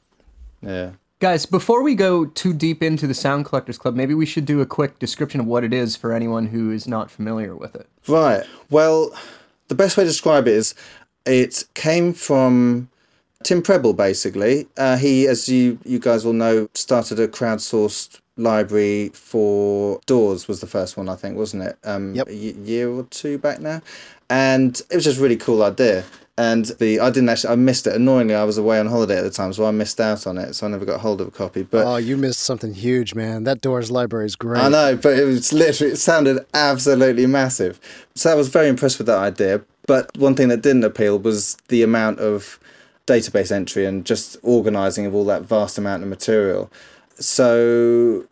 Yeah. 0.61 0.91
Guys, 1.19 1.47
before 1.47 1.81
we 1.81 1.95
go 1.95 2.25
too 2.25 2.53
deep 2.53 2.83
into 2.83 3.07
the 3.07 3.15
Sound 3.15 3.45
Collectors 3.45 3.79
Club, 3.79 3.95
maybe 3.95 4.13
we 4.13 4.27
should 4.27 4.45
do 4.45 4.61
a 4.61 4.67
quick 4.67 4.99
description 4.99 5.39
of 5.39 5.47
what 5.47 5.63
it 5.63 5.73
is 5.73 5.95
for 5.95 6.13
anyone 6.13 6.47
who 6.47 6.71
is 6.71 6.87
not 6.87 7.09
familiar 7.09 7.55
with 7.55 7.75
it. 7.75 7.87
Right. 8.07 8.43
Well, 8.69 9.09
the 9.67 9.73
best 9.75 9.97
way 9.97 10.03
to 10.03 10.09
describe 10.09 10.47
it 10.47 10.53
is 10.53 10.75
it 11.25 11.63
came 11.73 12.13
from 12.13 12.89
Tim 13.43 13.63
Preble, 13.63 13.93
basically. 13.93 14.67
Uh, 14.77 14.97
he, 14.97 15.27
as 15.27 15.49
you, 15.49 15.79
you 15.83 15.97
guys 15.97 16.23
will 16.23 16.33
know, 16.33 16.69
started 16.75 17.19
a 17.19 17.27
crowdsourced 17.27 18.19
library 18.35 19.09
for 19.15 19.99
Doors, 20.05 20.47
was 20.47 20.59
the 20.59 20.67
first 20.67 20.97
one, 20.97 21.09
I 21.09 21.15
think, 21.15 21.35
wasn't 21.35 21.63
it? 21.63 21.77
Um, 21.83 22.13
Yep. 22.13 22.27
A 22.27 22.31
y- 22.31 22.55
year 22.63 22.89
or 22.91 23.03
two 23.09 23.39
back 23.39 23.59
now. 23.59 23.81
And 24.29 24.81
it 24.89 24.95
was 24.95 25.03
just 25.03 25.19
a 25.19 25.21
really 25.21 25.37
cool 25.37 25.63
idea. 25.63 26.03
And 26.39 26.65
the 26.65 26.99
I 26.99 27.09
didn't 27.09 27.29
actually 27.29 27.53
I 27.53 27.55
missed 27.55 27.87
it. 27.87 27.95
Annoyingly, 27.95 28.35
I 28.35 28.43
was 28.43 28.59
away 28.59 28.79
on 28.79 28.85
holiday 28.85 29.17
at 29.17 29.23
the 29.23 29.31
time, 29.31 29.51
so 29.53 29.65
I 29.65 29.71
missed 29.71 29.99
out 29.99 30.27
on 30.27 30.37
it. 30.37 30.53
So 30.53 30.67
I 30.67 30.69
never 30.69 30.85
got 30.85 30.99
hold 30.99 31.19
of 31.19 31.27
a 31.27 31.31
copy. 31.31 31.63
But 31.63 31.87
Oh, 31.87 31.95
you 31.95 32.15
missed 32.15 32.41
something 32.41 32.75
huge, 32.75 33.15
man. 33.15 33.43
That 33.45 33.61
Doors 33.61 33.89
library 33.89 34.27
is 34.27 34.35
great. 34.35 34.61
I 34.61 34.69
know, 34.69 34.95
but 34.95 35.17
it 35.17 35.23
was 35.23 35.51
literally, 35.51 35.93
it 35.93 35.97
sounded 35.97 36.45
absolutely 36.53 37.25
massive. 37.25 37.79
So 38.13 38.31
I 38.31 38.35
was 38.35 38.49
very 38.49 38.67
impressed 38.67 38.99
with 38.99 39.07
that 39.07 39.17
idea. 39.17 39.63
But 39.87 40.15
one 40.17 40.35
thing 40.35 40.49
that 40.49 40.61
didn't 40.61 40.83
appeal 40.83 41.17
was 41.17 41.55
the 41.69 41.81
amount 41.81 42.19
of 42.19 42.59
database 43.07 43.51
entry 43.51 43.85
and 43.85 44.05
just 44.05 44.37
organizing 44.43 45.07
of 45.07 45.15
all 45.15 45.25
that 45.25 45.41
vast 45.41 45.77
amount 45.79 46.03
of 46.03 46.09
material. 46.09 46.69
So 47.15 48.25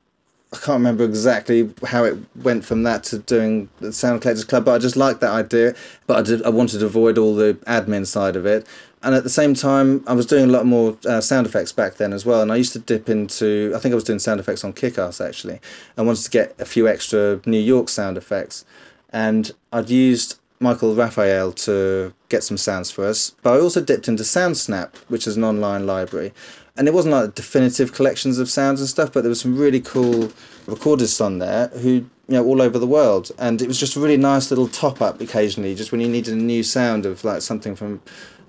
I 0.55 0.65
can't 0.65 0.77
remember 0.77 1.03
exactly 1.03 1.71
how 1.85 2.03
it 2.03 2.17
went 2.35 2.63
from 2.63 2.83
that 2.83 3.03
to 3.05 3.19
doing 3.19 3.69
the 3.79 3.91
Sound 3.91 4.21
Collectors 4.21 4.45
Club, 4.45 4.65
but 4.65 4.75
I 4.75 4.77
just 4.77 4.95
liked 4.95 5.21
that 5.21 5.31
idea. 5.31 5.75
But 6.07 6.17
I 6.17 6.21
did, 6.21 6.43
I 6.43 6.49
wanted 6.49 6.79
to 6.79 6.85
avoid 6.85 7.17
all 7.17 7.35
the 7.35 7.55
admin 7.67 8.07
side 8.07 8.35
of 8.35 8.45
it. 8.45 8.65
And 9.03 9.13
at 9.13 9.23
the 9.23 9.29
same 9.29 9.53
time, 9.53 10.03
I 10.07 10.13
was 10.13 10.25
doing 10.25 10.45
a 10.45 10.51
lot 10.51 10.65
more 10.65 10.97
uh, 11.05 11.21
sound 11.21 11.45
effects 11.45 11.71
back 11.71 11.95
then 11.95 12.11
as 12.13 12.25
well. 12.25 12.41
And 12.41 12.51
I 12.51 12.55
used 12.55 12.73
to 12.73 12.79
dip 12.79 13.07
into, 13.09 13.71
I 13.75 13.79
think 13.79 13.91
I 13.91 13.95
was 13.95 14.03
doing 14.03 14.17
sound 14.17 14.39
effects 14.39 14.63
on 14.63 14.73
Kick-Ass 14.73 15.21
actually. 15.21 15.59
I 15.97 16.01
wanted 16.01 16.23
to 16.23 16.29
get 16.31 16.55
a 16.59 16.65
few 16.65 16.87
extra 16.87 17.39
New 17.45 17.59
York 17.59 17.89
sound 17.89 18.17
effects. 18.17 18.65
And 19.11 19.51
I'd 19.71 19.89
used 19.89 20.39
Michael 20.59 20.95
Raphael 20.95 21.51
to 21.51 22.13
get 22.29 22.43
some 22.43 22.57
sounds 22.57 22.89
for 22.89 23.05
us. 23.05 23.35
But 23.43 23.53
I 23.53 23.59
also 23.59 23.81
dipped 23.81 24.07
into 24.07 24.23
SoundSnap, 24.23 24.95
which 25.07 25.27
is 25.27 25.37
an 25.37 25.43
online 25.43 25.85
library. 25.85 26.33
And 26.77 26.87
it 26.87 26.93
wasn't 26.93 27.13
like 27.13 27.35
definitive 27.35 27.93
collections 27.93 28.37
of 28.37 28.49
sounds 28.49 28.81
and 28.81 28.89
stuff, 28.89 29.13
but 29.13 29.21
there 29.21 29.29
was 29.29 29.39
some 29.39 29.57
really 29.57 29.79
cool 29.79 30.31
recorders 30.67 31.21
on 31.21 31.39
there 31.39 31.67
who, 31.69 31.89
you 31.89 32.09
know, 32.27 32.45
all 32.45 32.61
over 32.61 32.77
the 32.77 32.87
world. 32.87 33.31
And 33.37 33.61
it 33.61 33.67
was 33.67 33.79
just 33.79 33.95
a 33.95 33.99
really 33.99 34.17
nice 34.17 34.49
little 34.49 34.67
top 34.67 35.01
up 35.01 35.21
occasionally, 35.21 35.73
just 35.75 35.91
when 35.91 36.01
you 36.01 36.09
needed 36.09 36.33
a 36.33 36.37
new 36.37 36.63
sound 36.63 37.05
of 37.05 37.23
like 37.23 37.41
something 37.41 37.75
from 37.75 38.01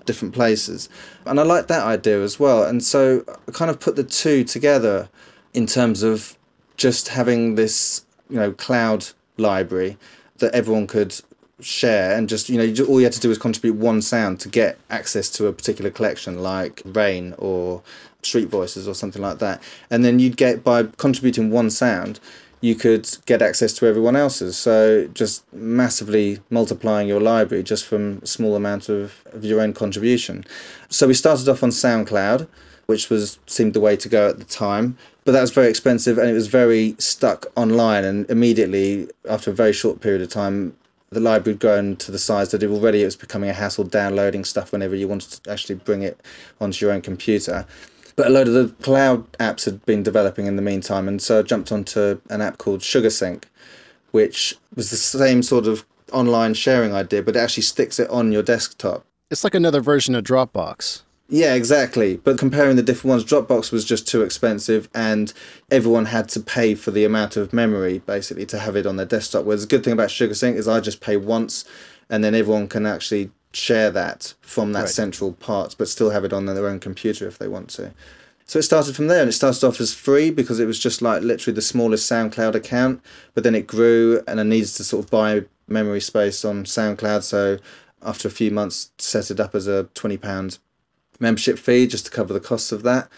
different 0.05 0.33
places. 0.33 0.89
And 1.25 1.39
I 1.39 1.43
liked 1.43 1.69
that 1.69 1.85
idea 1.85 2.21
as 2.21 2.39
well. 2.39 2.63
And 2.63 2.83
so 2.83 3.23
I 3.47 3.51
kind 3.51 3.71
of 3.71 3.79
put 3.79 3.95
the 3.95 4.03
two 4.03 4.43
together 4.43 5.09
in 5.53 5.65
terms 5.65 6.03
of 6.03 6.37
just 6.75 7.09
having 7.09 7.55
this, 7.55 8.05
you 8.29 8.37
know, 8.37 8.51
cloud 8.51 9.07
library 9.37 9.97
that 10.39 10.53
everyone 10.53 10.87
could 10.87 11.21
share 11.59 12.15
and 12.15 12.29
just 12.29 12.49
you 12.49 12.57
know 12.57 12.85
all 12.85 12.99
you 12.99 13.05
had 13.05 13.13
to 13.13 13.19
do 13.19 13.29
was 13.29 13.37
contribute 13.39 13.73
one 13.73 13.99
sound 13.99 14.39
to 14.39 14.47
get 14.47 14.77
access 14.91 15.27
to 15.27 15.47
a 15.47 15.53
particular 15.53 15.89
collection 15.89 16.43
like 16.43 16.83
rain 16.85 17.33
or 17.39 17.81
street 18.23 18.49
voices 18.49 18.87
or 18.87 18.93
something 18.93 19.21
like 19.21 19.39
that 19.39 19.61
and 19.89 20.03
then 20.03 20.19
you'd 20.19 20.37
get 20.37 20.63
by 20.63 20.83
contributing 20.97 21.49
one 21.51 21.69
sound 21.69 22.19
you 22.59 22.73
could 22.73 23.07
get 23.27 23.41
access 23.41 23.73
to 23.73 23.85
everyone 23.85 24.15
else's 24.15 24.57
so 24.57 25.07
just 25.13 25.45
massively 25.53 26.39
multiplying 26.49 27.07
your 27.07 27.21
library 27.21 27.63
just 27.63 27.85
from 27.85 28.19
a 28.23 28.27
small 28.27 28.55
amount 28.55 28.89
of, 28.89 29.23
of 29.33 29.45
your 29.45 29.61
own 29.61 29.73
contribution 29.73 30.43
so 30.89 31.07
we 31.07 31.13
started 31.13 31.47
off 31.47 31.63
on 31.63 31.69
soundcloud 31.69 32.47
which 32.87 33.09
was 33.09 33.37
seemed 33.45 33.73
the 33.73 33.79
way 33.79 33.95
to 33.95 34.09
go 34.09 34.29
at 34.29 34.39
the 34.39 34.45
time. 34.45 34.97
But 35.25 35.33
that 35.33 35.41
was 35.41 35.51
very 35.51 35.69
expensive 35.69 36.17
and 36.17 36.29
it 36.29 36.33
was 36.33 36.47
very 36.47 36.95
stuck 36.97 37.45
online. 37.55 38.03
And 38.03 38.29
immediately, 38.29 39.09
after 39.29 39.51
a 39.51 39.53
very 39.53 39.73
short 39.73 40.01
period 40.01 40.21
of 40.21 40.29
time, 40.29 40.75
the 41.09 41.19
library 41.19 41.53
had 41.53 41.59
grown 41.59 41.95
to 41.97 42.11
the 42.11 42.19
size 42.19 42.51
that 42.51 42.63
it 42.63 42.69
already 42.69 43.01
it 43.01 43.05
was 43.05 43.15
becoming 43.15 43.49
a 43.49 43.53
hassle 43.53 43.83
downloading 43.83 44.43
stuff 44.43 44.71
whenever 44.71 44.95
you 44.95 45.07
wanted 45.07 45.43
to 45.43 45.51
actually 45.51 45.75
bring 45.75 46.01
it 46.01 46.19
onto 46.59 46.85
your 46.85 46.93
own 46.93 47.01
computer. 47.01 47.65
But 48.17 48.27
a 48.27 48.29
load 48.31 48.47
of 48.47 48.53
the 48.55 48.73
cloud 48.83 49.31
apps 49.33 49.65
had 49.65 49.85
been 49.85 50.01
developing 50.01 50.47
in 50.47 50.55
the 50.55 50.61
meantime, 50.63 51.07
and 51.07 51.21
so 51.21 51.39
I 51.39 51.43
jumped 51.43 51.71
onto 51.71 52.19
an 52.31 52.41
app 52.41 52.57
called 52.57 52.81
SugarSync, 52.81 53.43
which 54.09 54.55
was 54.75 54.89
the 54.89 54.97
same 54.97 55.43
sort 55.43 55.67
of 55.67 55.85
online 56.11 56.55
sharing 56.55 56.93
idea, 56.93 57.21
but 57.21 57.35
it 57.35 57.39
actually 57.39 57.63
sticks 57.63 57.99
it 57.99 58.09
on 58.09 58.31
your 58.31 58.41
desktop. 58.41 59.05
It's 59.29 59.43
like 59.43 59.53
another 59.53 59.81
version 59.81 60.15
of 60.15 60.23
Dropbox. 60.23 61.03
Yeah, 61.29 61.53
exactly. 61.53 62.17
But 62.17 62.39
comparing 62.39 62.75
the 62.75 62.81
different 62.81 63.09
ones, 63.09 63.25
Dropbox 63.25 63.71
was 63.71 63.85
just 63.85 64.07
too 64.07 64.23
expensive, 64.23 64.89
and 64.95 65.31
everyone 65.69 66.05
had 66.05 66.27
to 66.29 66.39
pay 66.39 66.73
for 66.73 66.89
the 66.89 67.05
amount 67.05 67.37
of 67.37 67.53
memory 67.53 67.99
basically 67.99 68.47
to 68.47 68.57
have 68.57 68.75
it 68.75 68.87
on 68.87 68.95
their 68.95 69.05
desktop. 69.05 69.45
Whereas 69.45 69.61
the 69.61 69.67
good 69.67 69.83
thing 69.83 69.93
about 69.93 70.09
SugarSync 70.09 70.55
is 70.55 70.67
I 70.67 70.79
just 70.79 71.01
pay 71.01 71.17
once, 71.17 71.65
and 72.09 72.23
then 72.23 72.33
everyone 72.33 72.67
can 72.67 72.87
actually 72.87 73.29
share 73.53 73.89
that 73.91 74.33
from 74.41 74.73
that 74.73 74.81
Right. 74.81 74.89
central 74.89 75.33
part, 75.33 75.75
but 75.77 75.87
still 75.87 76.11
have 76.11 76.23
it 76.25 76.33
on 76.33 76.45
their 76.45 76.67
own 76.67 76.79
computer 76.79 77.27
if 77.27 77.37
they 77.37 77.47
want 77.47 77.69
to. 77.71 77.91
So 78.45 78.59
it 78.59 78.63
started 78.63 78.95
from 78.95 79.07
there, 79.07 79.19
and 79.21 79.29
it 79.29 79.33
started 79.33 79.63
off 79.65 79.81
as 79.81 79.93
free 79.93 80.29
because 80.29 80.59
it 80.59 80.65
was 80.67 80.79
just 80.79 81.01
like 81.01 81.21
literally 81.21 81.53
the 81.55 81.61
smallest 81.61 82.09
SoundCloud 82.09 82.55
account. 82.55 83.01
But 83.33 83.43
then 83.43 83.55
it 83.55 83.67
grew, 83.67 84.21
and 84.27 84.39
I 84.39 84.43
needed 84.43 84.69
to 84.75 84.83
sort 84.83 85.03
of 85.05 85.11
buy 85.11 85.43
memory 85.67 85.99
space 85.99 86.45
on 86.45 86.63
SoundCloud. 86.63 87.23
So 87.23 87.57
after 88.01 88.27
a 88.27 88.31
few 88.31 88.51
months, 88.51 88.91
set 88.97 89.29
it 89.31 89.39
up 89.39 89.53
as 89.53 89.67
a 89.67 89.83
twenty 89.95 90.17
pound 90.17 90.59
membership 91.19 91.57
fee 91.59 91.87
just 91.87 92.05
to 92.05 92.11
cover 92.11 92.31
the 92.33 92.39
costs 92.39 92.71
of 92.71 92.83
that. 92.83 93.09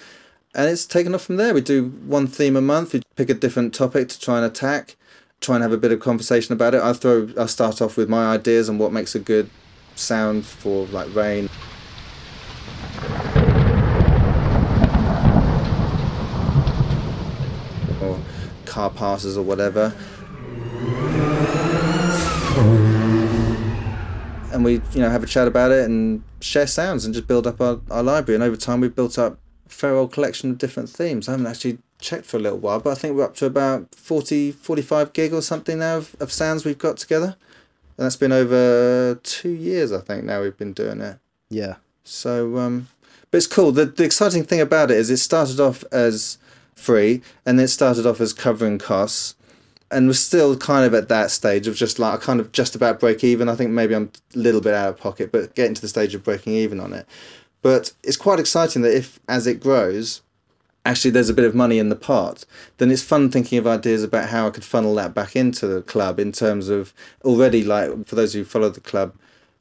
and 0.55 0.67
it's 0.67 0.85
taken 0.87 1.13
off 1.13 1.21
from 1.21 1.37
there. 1.37 1.53
We 1.53 1.61
do 1.61 1.89
one 2.07 2.25
theme 2.25 2.55
a 2.55 2.61
month. 2.61 2.93
We 2.93 3.03
pick 3.15 3.29
a 3.29 3.35
different 3.35 3.71
topic 3.71 4.09
to 4.09 4.19
try 4.19 4.37
and 4.37 4.45
attack, 4.47 4.95
try 5.41 5.55
and 5.57 5.61
have 5.61 5.71
a 5.71 5.77
bit 5.77 5.91
of 5.91 5.99
conversation 5.99 6.53
about 6.53 6.73
it. 6.73 6.81
I 6.81 6.91
throw, 6.93 7.29
I 7.37 7.45
start 7.45 7.83
off 7.83 7.97
with 7.97 8.09
my 8.09 8.33
ideas 8.33 8.67
on 8.67 8.79
what 8.79 8.91
makes 8.91 9.13
a 9.13 9.19
good 9.19 9.47
sound 9.99 10.45
for 10.45 10.85
like 10.87 11.13
rain. 11.13 11.49
Or 18.01 18.19
car 18.65 18.89
passes 18.89 19.37
or 19.37 19.43
whatever. 19.43 19.93
And 24.51 24.63
we, 24.63 24.81
you 24.93 25.01
know, 25.01 25.09
have 25.09 25.23
a 25.23 25.27
chat 25.27 25.47
about 25.47 25.71
it 25.71 25.85
and 25.85 26.23
share 26.41 26.67
sounds 26.67 27.05
and 27.05 27.13
just 27.13 27.27
build 27.27 27.45
up 27.45 27.61
our, 27.61 27.79
our 27.91 28.03
library. 28.03 28.35
And 28.35 28.43
over 28.43 28.57
time, 28.57 28.81
we've 28.81 28.95
built 28.95 29.19
up 29.19 29.37
a 29.65 29.69
fair 29.69 29.95
old 29.95 30.11
collection 30.11 30.51
of 30.51 30.57
different 30.57 30.89
themes. 30.89 31.27
I 31.27 31.31
haven't 31.31 31.47
actually 31.47 31.77
checked 31.99 32.25
for 32.25 32.37
a 32.37 32.39
little 32.39 32.57
while, 32.57 32.79
but 32.79 32.91
I 32.91 32.95
think 32.95 33.15
we're 33.15 33.25
up 33.25 33.35
to 33.35 33.45
about 33.45 33.93
40, 33.93 34.51
45 34.51 35.13
gig 35.13 35.33
or 35.33 35.41
something 35.41 35.79
now 35.79 35.97
of, 35.97 36.15
of 36.19 36.31
sounds 36.31 36.65
we've 36.65 36.77
got 36.77 36.97
together. 36.97 37.35
And 37.99 38.05
that's 38.05 38.15
been 38.15 38.31
over 38.31 39.19
two 39.23 39.49
years, 39.49 39.91
I 39.91 39.99
think, 39.99 40.23
now 40.23 40.41
we've 40.41 40.55
been 40.55 40.71
doing 40.71 41.01
it. 41.01 41.17
Yeah. 41.49 41.75
So, 42.05 42.57
um, 42.57 42.87
but 43.29 43.39
it's 43.39 43.45
cool. 43.45 43.73
The, 43.73 43.87
the 43.87 44.05
exciting 44.05 44.45
thing 44.45 44.61
about 44.61 44.89
it 44.89 44.95
is 44.95 45.09
it 45.09 45.17
started 45.17 45.59
off 45.59 45.83
as 45.91 46.37
free 46.75 47.21
and 47.45 47.59
it 47.59 47.67
started 47.67 48.05
off 48.05 48.21
as 48.21 48.31
covering 48.31 48.77
costs. 48.77 49.35
And 49.91 50.07
we're 50.07 50.13
still 50.13 50.55
kind 50.55 50.85
of 50.85 50.93
at 50.93 51.09
that 51.09 51.29
stage 51.29 51.67
of 51.67 51.75
just 51.75 51.99
like, 51.99 52.21
kind 52.21 52.39
of 52.39 52.53
just 52.53 52.73
about 52.73 53.01
break 53.01 53.21
even. 53.21 53.49
I 53.49 53.55
think 53.55 53.71
maybe 53.71 53.93
I'm 53.93 54.13
a 54.33 54.37
little 54.37 54.61
bit 54.61 54.73
out 54.73 54.87
of 54.87 54.97
pocket, 54.97 55.29
but 55.29 55.53
getting 55.53 55.73
to 55.73 55.81
the 55.81 55.89
stage 55.89 56.15
of 56.15 56.23
breaking 56.23 56.53
even 56.53 56.79
on 56.79 56.93
it. 56.93 57.05
But 57.61 57.91
it's 58.01 58.15
quite 58.15 58.39
exciting 58.39 58.81
that 58.83 58.95
if, 58.95 59.19
as 59.27 59.45
it 59.45 59.59
grows, 59.59 60.21
actually 60.89 61.11
there's 61.11 61.29
a 61.29 61.33
bit 61.39 61.45
of 61.45 61.53
money 61.53 61.77
in 61.77 61.89
the 61.89 61.95
pot, 61.95 62.45
then 62.77 62.89
it's 62.91 63.03
fun 63.03 63.29
thinking 63.29 63.59
of 63.59 63.67
ideas 63.67 64.03
about 64.03 64.29
how 64.29 64.47
I 64.47 64.49
could 64.49 64.65
funnel 64.65 64.95
that 64.95 65.13
back 65.13 65.35
into 65.35 65.67
the 65.67 65.81
club 65.83 66.19
in 66.19 66.31
terms 66.31 66.67
of 66.67 66.93
already 67.23 67.63
like 67.63 68.07
for 68.07 68.15
those 68.15 68.33
who 68.33 68.43
follow 68.43 68.69
the 68.69 68.81
club, 68.81 69.13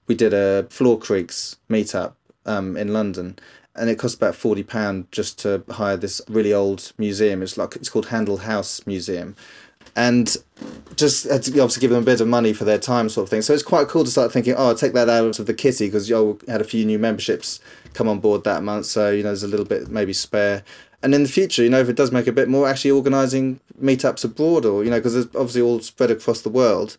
we 0.06 0.14
did 0.14 0.32
a 0.32 0.66
Floor 0.70 0.98
Creaks 0.98 1.56
meetup 1.68 2.12
um, 2.46 2.76
in 2.76 2.92
London. 2.92 3.38
And 3.76 3.88
it 3.88 3.96
cost 3.96 4.16
about 4.16 4.34
forty 4.34 4.64
pound 4.64 5.06
just 5.12 5.38
to 5.42 5.62
hire 5.70 5.96
this 5.96 6.20
really 6.28 6.52
old 6.52 6.92
museum. 6.98 7.42
It's 7.42 7.56
like 7.56 7.76
it's 7.76 7.88
called 7.88 8.06
Handel 8.06 8.38
House 8.38 8.84
Museum, 8.86 9.36
and 9.94 10.36
just 10.96 11.28
had 11.30 11.44
to 11.44 11.50
obviously 11.60 11.82
give 11.82 11.90
them 11.92 12.02
a 12.02 12.04
bit 12.04 12.20
of 12.20 12.26
money 12.26 12.52
for 12.52 12.64
their 12.64 12.78
time, 12.78 13.08
sort 13.08 13.26
of 13.26 13.30
thing. 13.30 13.42
So 13.42 13.52
it's 13.54 13.62
quite 13.62 13.86
cool 13.86 14.02
to 14.02 14.10
start 14.10 14.32
thinking, 14.32 14.54
oh, 14.54 14.68
I'll 14.68 14.74
take 14.74 14.94
that 14.94 15.08
out 15.08 15.38
of 15.38 15.46
the 15.46 15.54
kitty 15.54 15.86
because 15.86 16.10
you 16.10 16.40
had 16.48 16.60
a 16.60 16.64
few 16.64 16.84
new 16.84 16.98
memberships 16.98 17.60
come 17.94 18.08
on 18.08 18.18
board 18.18 18.42
that 18.44 18.64
month, 18.64 18.86
so 18.86 19.10
you 19.10 19.22
know 19.22 19.28
there's 19.28 19.44
a 19.44 19.48
little 19.54 19.66
bit 19.66 19.88
maybe 19.88 20.12
spare. 20.12 20.64
And 21.02 21.14
in 21.14 21.22
the 21.22 21.28
future, 21.28 21.62
you 21.62 21.70
know, 21.70 21.80
if 21.80 21.88
it 21.88 21.96
does 21.96 22.10
make 22.10 22.26
a 22.26 22.32
bit 22.32 22.48
more, 22.48 22.68
actually 22.68 22.90
organising 22.90 23.60
meetups 23.80 24.24
abroad, 24.24 24.64
or 24.64 24.84
you 24.84 24.90
know, 24.90 24.98
because 24.98 25.14
it's 25.14 25.34
obviously 25.34 25.62
all 25.62 25.80
spread 25.80 26.10
across 26.10 26.40
the 26.40 26.48
world, 26.48 26.96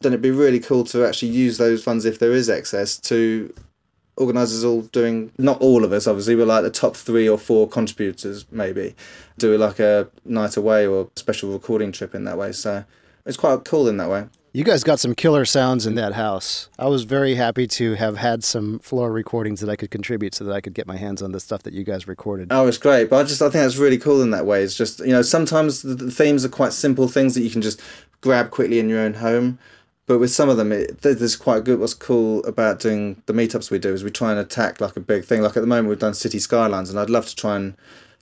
then 0.00 0.12
it'd 0.12 0.22
be 0.22 0.30
really 0.30 0.60
cool 0.60 0.84
to 0.84 1.06
actually 1.06 1.28
use 1.28 1.58
those 1.58 1.82
funds 1.82 2.04
if 2.04 2.18
there 2.18 2.32
is 2.32 2.50
excess 2.50 2.96
to 2.98 3.52
organisers 4.16 4.64
all 4.64 4.82
doing 4.82 5.32
not 5.38 5.58
all 5.62 5.82
of 5.82 5.92
us 5.92 6.06
obviously 6.06 6.36
but 6.36 6.46
like 6.46 6.62
the 6.62 6.70
top 6.70 6.94
three 6.94 7.26
or 7.26 7.38
four 7.38 7.66
contributors 7.66 8.44
maybe 8.50 8.94
do 9.38 9.56
like 9.56 9.78
a 9.78 10.06
night 10.26 10.58
away 10.58 10.86
or 10.86 11.08
special 11.16 11.50
recording 11.50 11.90
trip 11.90 12.14
in 12.14 12.24
that 12.24 12.36
way. 12.36 12.52
So 12.52 12.84
it's 13.24 13.38
quite 13.38 13.64
cool 13.64 13.88
in 13.88 13.96
that 13.96 14.10
way 14.10 14.26
You 14.52 14.64
guys 14.64 14.82
got 14.82 14.98
some 14.98 15.14
killer 15.14 15.44
sounds 15.44 15.86
in 15.86 15.94
that 15.94 16.14
house. 16.14 16.68
I 16.76 16.88
was 16.88 17.04
very 17.04 17.36
happy 17.36 17.68
to 17.68 17.94
have 17.94 18.16
had 18.16 18.42
some 18.42 18.80
floor 18.80 19.12
recordings 19.12 19.60
that 19.60 19.70
I 19.70 19.76
could 19.76 19.92
contribute 19.92 20.34
so 20.34 20.42
that 20.44 20.52
I 20.52 20.60
could 20.60 20.74
get 20.74 20.88
my 20.88 20.96
hands 20.96 21.22
on 21.22 21.30
the 21.30 21.38
stuff 21.38 21.62
that 21.62 21.72
you 21.72 21.84
guys 21.84 22.08
recorded. 22.08 22.48
Oh, 22.50 22.66
it's 22.66 22.76
great, 22.76 23.08
but 23.08 23.24
I 23.24 23.28
just 23.28 23.40
I 23.40 23.44
think 23.44 23.62
that's 23.62 23.76
really 23.76 23.98
cool 23.98 24.20
in 24.20 24.30
that 24.30 24.46
way. 24.46 24.64
It's 24.64 24.76
just 24.76 24.98
you 25.00 25.12
know 25.12 25.22
sometimes 25.22 25.82
the, 25.82 25.94
the 25.94 26.10
themes 26.10 26.44
are 26.44 26.48
quite 26.48 26.72
simple 26.72 27.06
things 27.06 27.36
that 27.36 27.42
you 27.42 27.50
can 27.50 27.62
just 27.62 27.80
grab 28.22 28.50
quickly 28.50 28.80
in 28.80 28.88
your 28.88 28.98
own 28.98 29.14
home, 29.14 29.60
but 30.06 30.18
with 30.18 30.32
some 30.32 30.48
of 30.48 30.56
them, 30.56 30.72
it, 30.72 31.00
there's 31.02 31.36
quite 31.36 31.62
good. 31.62 31.78
What's 31.78 31.94
cool 31.94 32.44
about 32.44 32.80
doing 32.80 33.22
the 33.26 33.32
meetups 33.32 33.70
we 33.70 33.78
do 33.78 33.94
is 33.94 34.02
we 34.02 34.10
try 34.10 34.32
and 34.32 34.40
attack 34.40 34.80
like 34.80 34.96
a 34.96 35.00
big 35.00 35.24
thing. 35.24 35.42
Like 35.42 35.56
at 35.56 35.60
the 35.60 35.68
moment, 35.68 35.90
we've 35.90 36.00
done 36.00 36.14
city 36.14 36.40
skylines, 36.40 36.90
and 36.90 36.98
I'd 36.98 37.08
love 37.08 37.26
to 37.28 37.36
try 37.36 37.54
and 37.54 37.76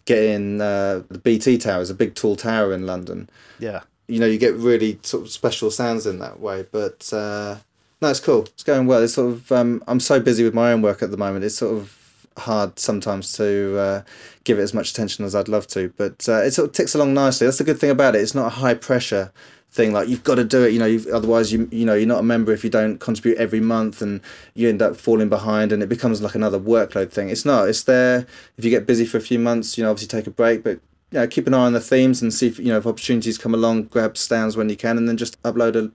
get 0.04 0.22
in 0.22 0.60
uh, 0.60 1.04
the 1.08 1.18
BT 1.18 1.56
Tower. 1.56 1.80
It's 1.80 1.88
a 1.88 1.94
big 1.94 2.14
tall 2.14 2.36
tower 2.36 2.74
in 2.74 2.84
London. 2.84 3.30
Yeah. 3.58 3.80
You 4.08 4.18
know, 4.20 4.26
you 4.26 4.38
get 4.38 4.54
really 4.54 4.98
sort 5.02 5.22
of 5.24 5.30
special 5.30 5.70
sounds 5.70 6.06
in 6.06 6.18
that 6.18 6.40
way, 6.40 6.66
but. 6.70 7.12
Uh, 7.12 7.58
no, 8.00 8.10
it's 8.10 8.20
cool. 8.20 8.42
It's 8.42 8.62
going 8.62 8.86
well. 8.86 9.02
It's 9.02 9.14
sort 9.14 9.32
of 9.32 9.50
um, 9.50 9.82
I'm 9.88 9.98
so 9.98 10.20
busy 10.20 10.44
with 10.44 10.54
my 10.54 10.72
own 10.72 10.82
work 10.82 11.02
at 11.02 11.10
the 11.10 11.16
moment. 11.16 11.44
It's 11.44 11.56
sort 11.56 11.76
of 11.76 12.26
hard 12.38 12.78
sometimes 12.78 13.32
to 13.32 13.78
uh, 13.78 14.02
give 14.44 14.58
it 14.58 14.62
as 14.62 14.72
much 14.72 14.90
attention 14.90 15.24
as 15.24 15.34
I'd 15.34 15.48
love 15.48 15.66
to, 15.68 15.92
but 15.96 16.28
uh, 16.28 16.42
it 16.42 16.52
sort 16.52 16.68
of 16.68 16.74
ticks 16.74 16.94
along 16.94 17.14
nicely. 17.14 17.46
That's 17.46 17.58
the 17.58 17.64
good 17.64 17.78
thing 17.78 17.90
about 17.90 18.14
it. 18.14 18.22
It's 18.22 18.34
not 18.34 18.46
a 18.46 18.50
high 18.50 18.74
pressure 18.74 19.32
thing 19.70 19.92
like 19.92 20.08
you've 20.08 20.24
got 20.24 20.36
to 20.36 20.44
do 20.44 20.64
it. 20.64 20.72
You 20.72 20.78
know, 20.78 20.98
otherwise 21.12 21.52
you 21.52 21.68
you 21.70 21.84
know 21.84 21.94
you're 21.94 22.06
not 22.06 22.20
a 22.20 22.24
member 22.24 22.52
if 22.52 22.64
you 22.64 22.70
don't 22.70 22.98
contribute 22.98 23.38
every 23.38 23.60
month, 23.60 24.00
and 24.00 24.20
you 24.54 24.68
end 24.68 24.82
up 24.82 24.96
falling 24.96 25.28
behind, 25.28 25.72
and 25.72 25.82
it 25.82 25.88
becomes 25.88 26.22
like 26.22 26.34
another 26.34 26.58
workload 26.58 27.10
thing. 27.10 27.30
It's 27.30 27.44
not. 27.44 27.68
It's 27.68 27.82
there 27.82 28.26
if 28.56 28.64
you 28.64 28.70
get 28.70 28.86
busy 28.86 29.04
for 29.04 29.18
a 29.18 29.22
few 29.22 29.38
months. 29.38 29.76
You 29.76 29.84
know, 29.84 29.90
obviously 29.90 30.16
take 30.16 30.26
a 30.26 30.30
break, 30.30 30.62
but 30.62 30.80
you 31.10 31.18
know, 31.18 31.26
keep 31.26 31.46
an 31.46 31.54
eye 31.54 31.66
on 31.66 31.72
the 31.72 31.80
themes 31.80 32.20
and 32.22 32.32
see 32.32 32.46
if 32.46 32.58
you 32.58 32.66
know 32.66 32.78
if 32.78 32.86
opportunities 32.86 33.38
come 33.38 33.54
along. 33.54 33.84
Grab 33.84 34.16
stands 34.16 34.56
when 34.56 34.68
you 34.68 34.76
can, 34.76 34.96
and 34.98 35.08
then 35.08 35.16
just 35.16 35.40
upload 35.42 35.74
a 35.76 35.90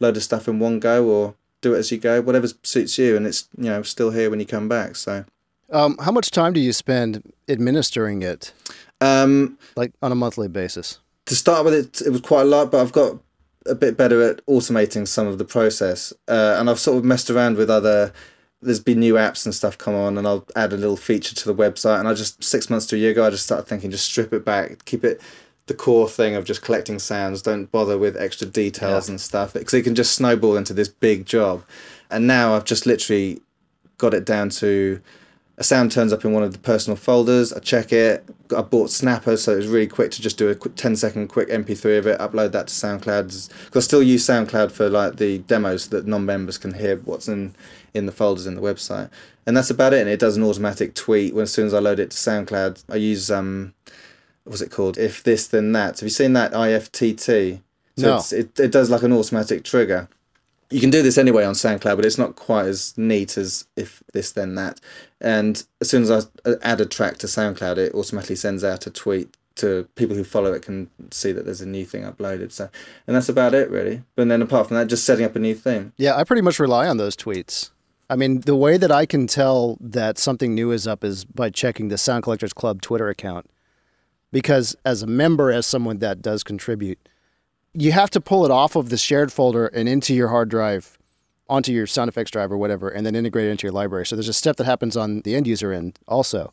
load 0.00 0.16
of 0.16 0.22
stuff 0.22 0.48
in 0.48 0.58
one 0.58 0.80
go 0.80 1.06
or 1.08 1.34
do 1.60 1.74
it 1.74 1.78
as 1.78 1.90
you 1.90 1.98
go, 1.98 2.20
whatever 2.20 2.48
suits 2.62 2.98
you, 2.98 3.16
and 3.16 3.26
it's 3.26 3.48
you 3.56 3.64
know 3.64 3.82
still 3.82 4.10
here 4.10 4.28
when 4.30 4.40
you 4.40 4.46
come 4.46 4.68
back. 4.68 4.96
So, 4.96 5.24
Um, 5.70 5.96
how 6.00 6.12
much 6.12 6.30
time 6.30 6.52
do 6.52 6.60
you 6.60 6.72
spend 6.72 7.22
administering 7.48 8.22
it, 8.22 8.52
um, 9.00 9.58
like 9.76 9.92
on 10.02 10.12
a 10.12 10.16
monthly 10.16 10.48
basis? 10.48 10.98
to 11.26 11.34
start 11.34 11.64
with, 11.64 11.74
it 11.74 12.00
it 12.06 12.10
was 12.10 12.20
quite 12.20 12.42
a 12.42 12.44
lot, 12.44 12.70
but 12.70 12.80
I've 12.80 12.92
got 12.92 13.18
a 13.66 13.74
bit 13.74 13.96
better 13.96 14.22
at 14.22 14.44
automating 14.46 15.08
some 15.08 15.26
of 15.26 15.38
the 15.38 15.44
process, 15.44 16.12
uh, 16.28 16.56
and 16.58 16.70
I've 16.70 16.78
sort 16.78 16.98
of 16.98 17.04
messed 17.04 17.30
around 17.30 17.56
with 17.56 17.70
other. 17.70 18.12
There's 18.66 18.80
been 18.80 19.00
new 19.00 19.14
apps 19.14 19.46
and 19.46 19.54
stuff 19.54 19.78
come 19.78 19.94
on, 19.94 20.18
and 20.18 20.26
I'll 20.26 20.46
add 20.54 20.72
a 20.72 20.76
little 20.76 20.96
feature 20.96 21.34
to 21.34 21.52
the 21.52 21.54
website. 21.54 22.00
And 22.00 22.08
I 22.08 22.14
just 22.14 22.42
six 22.42 22.68
months 22.68 22.86
to 22.86 22.96
a 22.96 22.98
year 22.98 23.12
ago, 23.12 23.26
I 23.26 23.30
just 23.30 23.44
started 23.44 23.66
thinking, 23.66 23.90
just 23.90 24.06
strip 24.06 24.32
it 24.32 24.44
back, 24.44 24.84
keep 24.84 25.04
it 25.04 25.20
the 25.66 25.74
core 25.74 26.08
thing 26.08 26.34
of 26.34 26.44
just 26.44 26.62
collecting 26.62 26.98
sounds. 26.98 27.42
Don't 27.42 27.70
bother 27.70 27.98
with 27.98 28.16
extra 28.16 28.46
details 28.46 29.08
and 29.08 29.20
stuff 29.20 29.52
because 29.52 29.74
it 29.74 29.82
can 29.82 29.94
just 29.94 30.14
snowball 30.14 30.56
into 30.56 30.72
this 30.72 30.88
big 30.88 31.26
job. 31.26 31.64
And 32.10 32.26
now 32.26 32.54
I've 32.54 32.64
just 32.64 32.86
literally 32.86 33.40
got 33.98 34.14
it 34.14 34.24
down 34.24 34.50
to 34.50 35.00
a 35.58 35.64
sound 35.64 35.90
turns 35.90 36.12
up 36.12 36.24
in 36.24 36.32
one 36.32 36.42
of 36.42 36.52
the 36.52 36.58
personal 36.58 36.96
folders. 36.96 37.52
I 37.52 37.60
check 37.60 37.92
it. 37.92 38.24
I 38.54 38.60
bought 38.60 38.90
Snapper, 38.90 39.36
so 39.36 39.52
it 39.52 39.56
was 39.56 39.66
really 39.66 39.86
quick 39.86 40.10
to 40.12 40.22
just 40.22 40.36
do 40.36 40.50
a 40.50 40.54
quick 40.54 40.76
10 40.76 40.96
second 40.96 41.28
quick 41.28 41.48
MP3 41.48 41.98
of 41.98 42.06
it, 42.06 42.18
upload 42.20 42.52
that 42.52 42.68
to 42.68 42.74
SoundCloud. 42.74 43.48
Because 43.64 43.84
I 43.84 43.86
still 43.86 44.02
use 44.02 44.24
SoundCloud 44.26 44.70
for 44.70 44.90
like 44.90 45.16
the 45.16 45.38
demos 45.38 45.84
so 45.84 45.96
that 45.96 46.06
non 46.06 46.26
members 46.26 46.58
can 46.58 46.74
hear 46.74 46.98
what's 46.98 47.26
in, 47.26 47.54
in 47.96 48.06
the 48.06 48.12
folders 48.12 48.46
in 48.46 48.54
the 48.54 48.60
website. 48.60 49.10
And 49.46 49.56
that's 49.56 49.70
about 49.70 49.92
it. 49.94 50.00
And 50.00 50.10
it 50.10 50.20
does 50.20 50.36
an 50.36 50.42
automatic 50.42 50.94
tweet 50.94 51.34
when 51.34 51.44
as 51.44 51.52
soon 51.52 51.66
as 51.66 51.74
I 51.74 51.78
load 51.78 51.98
it 52.00 52.10
to 52.10 52.16
SoundCloud. 52.16 52.84
I 52.90 52.96
use 52.96 53.30
um, 53.30 53.74
what's 54.44 54.60
it 54.60 54.70
called? 54.70 54.98
If 54.98 55.22
this 55.22 55.46
then 55.46 55.72
that. 55.72 56.00
Have 56.00 56.06
you 56.06 56.10
seen 56.10 56.32
that 56.34 56.52
IFTTT? 56.52 57.60
So 57.98 58.06
No. 58.06 58.16
it's, 58.16 58.32
it 58.32 58.60
it 58.60 58.70
does 58.72 58.90
like 58.90 59.02
an 59.02 59.12
automatic 59.12 59.64
trigger. 59.64 60.08
You 60.68 60.80
can 60.80 60.90
do 60.90 61.00
this 61.00 61.16
anyway 61.16 61.44
on 61.44 61.54
SoundCloud, 61.54 61.94
but 61.96 62.04
it's 62.04 62.18
not 62.18 62.34
quite 62.34 62.66
as 62.66 62.92
neat 62.98 63.38
as 63.38 63.66
if 63.76 64.02
this 64.12 64.32
then 64.32 64.56
that. 64.56 64.80
And 65.20 65.62
as 65.80 65.88
soon 65.88 66.02
as 66.02 66.10
I 66.10 66.18
uh, 66.48 66.56
add 66.62 66.80
a 66.80 66.86
track 66.86 67.18
to 67.18 67.28
SoundCloud, 67.28 67.78
it 67.78 67.94
automatically 67.94 68.34
sends 68.36 68.64
out 68.64 68.86
a 68.86 68.90
tweet 68.90 69.36
to 69.56 69.88
people 69.94 70.14
who 70.16 70.24
follow 70.24 70.52
it 70.52 70.62
can 70.62 70.90
see 71.10 71.32
that 71.32 71.44
there's 71.46 71.60
a 71.62 71.66
new 71.66 71.84
thing 71.86 72.02
uploaded. 72.02 72.52
So, 72.52 72.68
and 73.06 73.16
that's 73.16 73.28
about 73.28 73.54
it 73.54 73.70
really. 73.70 74.02
But 74.16 74.28
then 74.28 74.42
apart 74.42 74.68
from 74.68 74.76
that, 74.76 74.88
just 74.88 75.04
setting 75.04 75.24
up 75.24 75.36
a 75.36 75.38
new 75.38 75.54
theme. 75.54 75.92
Yeah, 75.96 76.16
I 76.16 76.24
pretty 76.24 76.42
much 76.42 76.58
rely 76.58 76.88
on 76.88 76.96
those 76.96 77.16
tweets. 77.16 77.70
I 78.08 78.16
mean, 78.16 78.42
the 78.42 78.56
way 78.56 78.76
that 78.76 78.92
I 78.92 79.04
can 79.04 79.26
tell 79.26 79.76
that 79.80 80.16
something 80.18 80.54
new 80.54 80.70
is 80.70 80.86
up 80.86 81.02
is 81.02 81.24
by 81.24 81.50
checking 81.50 81.88
the 81.88 81.98
Sound 81.98 82.22
Collectors 82.22 82.52
Club 82.52 82.80
Twitter 82.80 83.08
account. 83.08 83.50
Because 84.32 84.76
as 84.84 85.02
a 85.02 85.06
member, 85.06 85.50
as 85.50 85.66
someone 85.66 85.98
that 85.98 86.22
does 86.22 86.42
contribute, 86.42 86.98
you 87.72 87.92
have 87.92 88.10
to 88.10 88.20
pull 88.20 88.44
it 88.44 88.50
off 88.50 88.76
of 88.76 88.90
the 88.90 88.96
shared 88.96 89.32
folder 89.32 89.66
and 89.66 89.88
into 89.88 90.14
your 90.14 90.28
hard 90.28 90.48
drive, 90.48 90.98
onto 91.48 91.72
your 91.72 91.86
sound 91.86 92.08
effects 92.08 92.30
drive 92.30 92.52
or 92.52 92.56
whatever, 92.56 92.88
and 92.88 93.04
then 93.04 93.14
integrate 93.14 93.46
it 93.46 93.50
into 93.50 93.66
your 93.66 93.72
library. 93.72 94.06
So 94.06 94.16
there's 94.16 94.28
a 94.28 94.32
step 94.32 94.56
that 94.56 94.64
happens 94.64 94.96
on 94.96 95.20
the 95.22 95.34
end 95.34 95.46
user 95.46 95.72
end 95.72 95.98
also. 96.06 96.52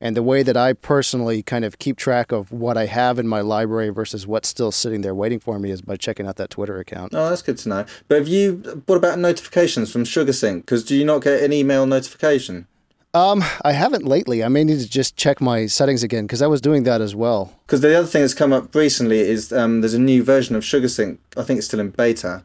And 0.00 0.16
the 0.16 0.22
way 0.22 0.42
that 0.44 0.56
I 0.56 0.74
personally 0.74 1.42
kind 1.42 1.64
of 1.64 1.78
keep 1.78 1.96
track 1.96 2.30
of 2.30 2.52
what 2.52 2.76
I 2.76 2.86
have 2.86 3.18
in 3.18 3.26
my 3.26 3.40
library 3.40 3.88
versus 3.88 4.26
what's 4.26 4.48
still 4.48 4.70
sitting 4.70 5.00
there 5.00 5.14
waiting 5.14 5.40
for 5.40 5.58
me 5.58 5.70
is 5.70 5.82
by 5.82 5.96
checking 5.96 6.26
out 6.26 6.36
that 6.36 6.50
Twitter 6.50 6.78
account. 6.78 7.14
Oh, 7.14 7.28
that's 7.28 7.42
good 7.42 7.58
to 7.58 7.68
know. 7.68 7.86
But 8.06 8.18
have 8.18 8.28
you? 8.28 8.82
What 8.86 8.96
about 8.96 9.18
notifications 9.18 9.90
from 9.90 10.04
SugarSync? 10.04 10.60
Because 10.60 10.84
do 10.84 10.96
you 10.96 11.04
not 11.04 11.22
get 11.22 11.42
an 11.42 11.52
email 11.52 11.84
notification? 11.86 12.68
Um, 13.14 13.42
I 13.64 13.72
haven't 13.72 14.04
lately. 14.04 14.44
I 14.44 14.48
may 14.48 14.64
need 14.64 14.80
to 14.80 14.88
just 14.88 15.16
check 15.16 15.40
my 15.40 15.66
settings 15.66 16.02
again 16.02 16.26
because 16.26 16.42
I 16.42 16.46
was 16.46 16.60
doing 16.60 16.82
that 16.84 17.00
as 17.00 17.14
well. 17.14 17.52
Because 17.66 17.80
the 17.80 17.96
other 17.98 18.06
thing 18.06 18.20
that's 18.20 18.34
come 18.34 18.52
up 18.52 18.74
recently 18.74 19.20
is 19.20 19.52
um, 19.52 19.80
there's 19.80 19.94
a 19.94 19.98
new 19.98 20.22
version 20.22 20.54
of 20.54 20.62
SugarSync. 20.62 21.18
I 21.36 21.42
think 21.42 21.58
it's 21.58 21.66
still 21.66 21.80
in 21.80 21.90
beta, 21.90 22.44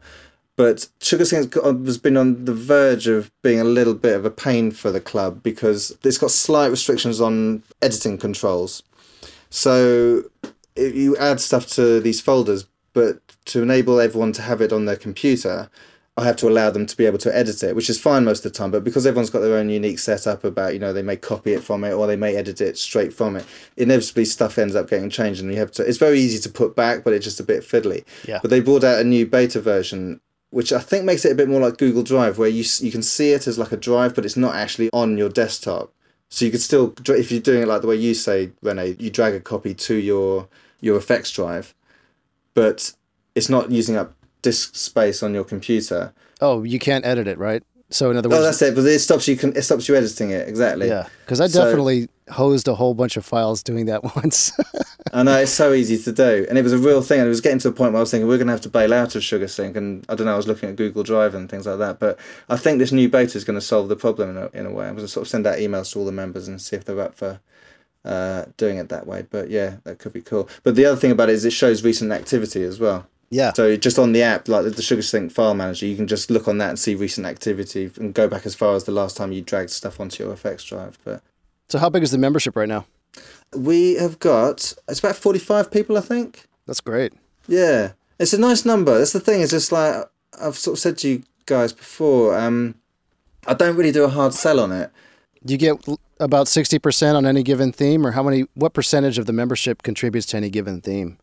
but 0.56 0.88
SugarSync 1.00 1.50
got- 1.50 1.64
uh, 1.64 1.76
has 1.84 1.98
been 1.98 2.16
on 2.16 2.44
the 2.44 2.54
verge 2.54 3.06
of 3.06 3.30
being 3.42 3.60
a 3.60 3.64
little 3.64 3.94
bit 3.94 4.14
of 4.16 4.24
a 4.24 4.30
pain 4.30 4.70
for 4.70 4.90
the 4.90 5.00
club 5.00 5.42
because 5.42 5.96
it's 6.04 6.18
got 6.18 6.30
slight 6.30 6.70
restrictions 6.70 7.20
on 7.20 7.62
editing 7.82 8.18
controls. 8.18 8.82
So 9.50 10.24
you 10.76 11.16
add 11.16 11.40
stuff 11.40 11.66
to 11.68 12.00
these 12.00 12.20
folders, 12.20 12.66
but 12.92 13.20
to 13.46 13.62
enable 13.62 14.00
everyone 14.00 14.32
to 14.32 14.42
have 14.42 14.60
it 14.60 14.72
on 14.72 14.84
their 14.84 14.96
computer, 14.96 15.68
I 16.16 16.24
have 16.24 16.36
to 16.36 16.48
allow 16.48 16.70
them 16.70 16.86
to 16.86 16.96
be 16.96 17.06
able 17.06 17.18
to 17.18 17.36
edit 17.36 17.62
it, 17.64 17.74
which 17.74 17.90
is 17.90 18.00
fine 18.00 18.24
most 18.24 18.44
of 18.44 18.52
the 18.52 18.56
time. 18.56 18.70
But 18.70 18.84
because 18.84 19.04
everyone's 19.04 19.30
got 19.30 19.40
their 19.40 19.56
own 19.56 19.68
unique 19.68 19.98
setup 19.98 20.44
about, 20.44 20.72
you 20.72 20.78
know, 20.78 20.92
they 20.92 21.02
may 21.02 21.16
copy 21.16 21.52
it 21.54 21.64
from 21.64 21.82
it 21.82 21.92
or 21.92 22.06
they 22.06 22.16
may 22.16 22.36
edit 22.36 22.60
it 22.60 22.78
straight 22.78 23.12
from 23.12 23.34
it, 23.36 23.44
inevitably 23.76 24.24
stuff 24.24 24.56
ends 24.56 24.76
up 24.76 24.88
getting 24.88 25.10
changed 25.10 25.40
and 25.40 25.52
you 25.52 25.58
have 25.58 25.72
to, 25.72 25.82
it's 25.82 25.98
very 25.98 26.20
easy 26.20 26.38
to 26.38 26.48
put 26.48 26.76
back, 26.76 27.02
but 27.02 27.12
it's 27.12 27.24
just 27.24 27.40
a 27.40 27.44
bit 27.44 27.62
fiddly. 27.64 28.04
Yeah. 28.28 28.38
But 28.40 28.50
they 28.50 28.60
brought 28.60 28.84
out 28.84 29.00
a 29.00 29.04
new 29.04 29.26
beta 29.26 29.60
version, 29.60 30.20
which 30.54 30.72
I 30.72 30.78
think 30.78 31.04
makes 31.04 31.24
it 31.24 31.32
a 31.32 31.34
bit 31.34 31.48
more 31.48 31.60
like 31.60 31.78
Google 31.78 32.04
Drive, 32.04 32.38
where 32.38 32.48
you, 32.48 32.62
you 32.78 32.92
can 32.92 33.02
see 33.02 33.32
it 33.32 33.48
as 33.48 33.58
like 33.58 33.72
a 33.72 33.76
drive, 33.76 34.14
but 34.14 34.24
it's 34.24 34.36
not 34.36 34.54
actually 34.54 34.88
on 34.92 35.18
your 35.18 35.28
desktop. 35.28 35.92
So 36.28 36.44
you 36.44 36.52
could 36.52 36.60
still, 36.60 36.94
if 37.08 37.32
you're 37.32 37.40
doing 37.40 37.62
it 37.62 37.66
like 37.66 37.80
the 37.80 37.88
way 37.88 37.96
you 37.96 38.14
say, 38.14 38.52
Rene, 38.62 38.94
you 39.00 39.10
drag 39.10 39.34
a 39.34 39.40
copy 39.40 39.74
to 39.74 39.96
your, 39.96 40.46
your 40.80 40.96
effects 40.96 41.32
drive, 41.32 41.74
but 42.54 42.92
it's 43.34 43.48
not 43.48 43.72
using 43.72 43.96
up 43.96 44.14
disk 44.42 44.76
space 44.76 45.24
on 45.24 45.34
your 45.34 45.42
computer. 45.42 46.12
Oh, 46.40 46.62
you 46.62 46.78
can't 46.78 47.04
edit 47.04 47.26
it, 47.26 47.36
right? 47.36 47.64
So 47.94 48.10
in 48.10 48.16
other 48.16 48.28
words, 48.28 48.40
Oh, 48.40 48.42
that's 48.42 48.60
it. 48.60 48.74
But 48.74 48.84
it 48.86 48.98
stops 48.98 49.28
you. 49.28 49.36
Can, 49.36 49.54
it 49.56 49.62
stops 49.62 49.88
you 49.88 49.94
editing 49.94 50.30
it 50.30 50.48
exactly. 50.48 50.88
yeah, 50.88 51.06
because 51.24 51.40
I 51.40 51.46
So- 51.46 51.64
definitely 51.64 52.08
hosed 52.30 52.66
a 52.68 52.74
whole 52.74 52.94
bunch 52.94 53.16
of 53.16 53.24
files 53.24 53.62
doing 53.62 53.86
that 53.86 54.02
once. 54.16 54.50
I 55.12 55.22
know 55.22 55.36
it's 55.38 55.52
so 55.52 55.72
easy 55.72 55.96
to 55.98 56.10
do, 56.10 56.44
and 56.48 56.58
it 56.58 56.62
was 56.62 56.72
a 56.72 56.78
real 56.78 57.02
thing. 57.02 57.20
And 57.20 57.26
it 57.26 57.28
was 57.28 57.40
getting 57.40 57.60
to 57.60 57.68
a 57.68 57.72
point 57.72 57.92
where 57.92 57.98
I 57.98 58.02
was 58.02 58.10
thinking 58.10 58.26
we're 58.26 58.36
going 58.38 58.48
to 58.48 58.52
have 58.52 58.62
to 58.62 58.68
bail 58.68 58.92
out 58.92 59.14
of 59.14 59.22
SugarSync, 59.22 59.76
and 59.76 60.04
I 60.08 60.16
don't 60.16 60.26
know. 60.26 60.34
I 60.34 60.36
was 60.36 60.48
looking 60.48 60.70
at 60.70 60.74
Google 60.76 61.04
Drive 61.04 61.36
and 61.36 61.48
things 61.48 61.66
like 61.66 61.78
that, 61.78 62.00
but 62.00 62.18
I 62.48 62.56
think 62.56 62.80
this 62.80 62.90
new 62.90 63.08
beta 63.08 63.38
is 63.38 63.44
going 63.44 63.54
to 63.58 63.64
solve 63.64 63.88
the 63.88 63.94
problem 63.96 64.30
in 64.30 64.36
a, 64.38 64.50
in 64.58 64.66
a 64.66 64.72
way. 64.72 64.86
I'm 64.88 64.94
going 64.96 65.06
to 65.06 65.12
sort 65.12 65.26
of 65.26 65.30
send 65.30 65.46
out 65.46 65.58
emails 65.58 65.92
to 65.92 66.00
all 66.00 66.04
the 66.04 66.10
members 66.12 66.48
and 66.48 66.60
see 66.60 66.74
if 66.74 66.84
they're 66.84 67.00
up 67.00 67.14
for 67.14 67.38
uh, 68.04 68.46
doing 68.56 68.78
it 68.78 68.88
that 68.88 69.06
way. 69.06 69.24
But 69.30 69.50
yeah, 69.50 69.76
that 69.84 69.98
could 70.00 70.12
be 70.12 70.20
cool. 70.20 70.48
But 70.64 70.74
the 70.74 70.84
other 70.86 70.96
thing 70.96 71.12
about 71.12 71.28
it 71.28 71.34
is 71.34 71.44
it 71.44 71.52
shows 71.52 71.84
recent 71.84 72.10
activity 72.10 72.64
as 72.64 72.80
well. 72.80 73.06
Yeah, 73.34 73.52
So 73.52 73.76
just 73.76 73.98
on 73.98 74.12
the 74.12 74.22
app, 74.22 74.46
like 74.46 74.64
the 74.64 74.70
SugarSync 74.70 75.32
file 75.32 75.54
manager, 75.54 75.86
you 75.86 75.96
can 75.96 76.06
just 76.06 76.30
look 76.30 76.46
on 76.46 76.58
that 76.58 76.68
and 76.68 76.78
see 76.78 76.94
recent 76.94 77.26
activity 77.26 77.90
and 77.96 78.14
go 78.14 78.28
back 78.28 78.46
as 78.46 78.54
far 78.54 78.76
as 78.76 78.84
the 78.84 78.92
last 78.92 79.16
time 79.16 79.32
you 79.32 79.42
dragged 79.42 79.70
stuff 79.70 79.98
onto 79.98 80.22
your 80.22 80.34
FX 80.36 80.64
drive. 80.68 80.98
But 81.04 81.20
So 81.68 81.78
how 81.78 81.90
big 81.90 82.04
is 82.04 82.12
the 82.12 82.18
membership 82.18 82.54
right 82.54 82.68
now? 82.68 82.86
we 83.56 83.94
have 83.94 84.18
got 84.18 84.74
it's 84.88 84.98
about 85.00 85.16
forty 85.16 85.38
five 85.38 85.70
people, 85.70 85.96
I 85.96 86.00
think. 86.00 86.46
That's 86.66 86.80
great. 86.80 87.12
Yeah, 87.48 87.92
it's 88.18 88.32
a 88.32 88.38
nice 88.38 88.64
number. 88.64 88.96
That's 88.98 89.12
the 89.12 89.20
thing. 89.20 89.40
It's 89.42 89.50
just 89.52 89.72
like 89.72 90.04
I've 90.40 90.56
sort 90.56 90.76
of 90.76 90.80
said 90.80 90.98
to 90.98 91.08
you 91.08 91.22
guys 91.46 91.72
before. 91.72 92.38
Um, 92.38 92.76
I 93.46 93.54
don't 93.54 93.76
really 93.76 93.92
do 93.92 94.04
a 94.04 94.08
hard 94.08 94.32
sell 94.34 94.60
on 94.60 94.72
it. 94.72 94.90
Do 95.44 95.52
you 95.54 95.58
get 95.58 95.76
about 96.20 96.48
sixty 96.48 96.78
percent 96.78 97.16
on 97.16 97.26
any 97.26 97.42
given 97.42 97.72
theme, 97.72 98.06
or 98.06 98.12
how 98.12 98.22
many? 98.22 98.46
What 98.54 98.72
percentage 98.72 99.18
of 99.18 99.26
the 99.26 99.32
membership 99.32 99.82
contributes 99.82 100.26
to 100.28 100.36
any 100.36 100.50
given 100.50 100.80
theme? 100.80 101.18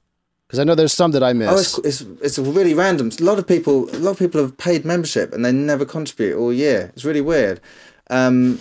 Because 0.51 0.59
I 0.59 0.65
know 0.65 0.75
there's 0.75 0.91
some 0.91 1.11
that 1.11 1.23
I 1.23 1.31
miss. 1.31 1.49
Oh, 1.49 1.81
it's, 1.81 2.01
it's 2.01 2.01
it's 2.21 2.37
really 2.37 2.73
random. 2.73 3.09
A 3.17 3.23
lot 3.23 3.39
of 3.39 3.47
people, 3.47 3.89
a 3.95 3.99
lot 3.99 4.11
of 4.11 4.19
people 4.19 4.41
have 4.41 4.57
paid 4.57 4.83
membership 4.83 5.31
and 5.31 5.45
they 5.45 5.53
never 5.53 5.85
contribute 5.85 6.37
all 6.37 6.51
year. 6.51 6.91
It's 6.93 7.05
really 7.05 7.21
weird. 7.21 7.61
Um, 8.09 8.59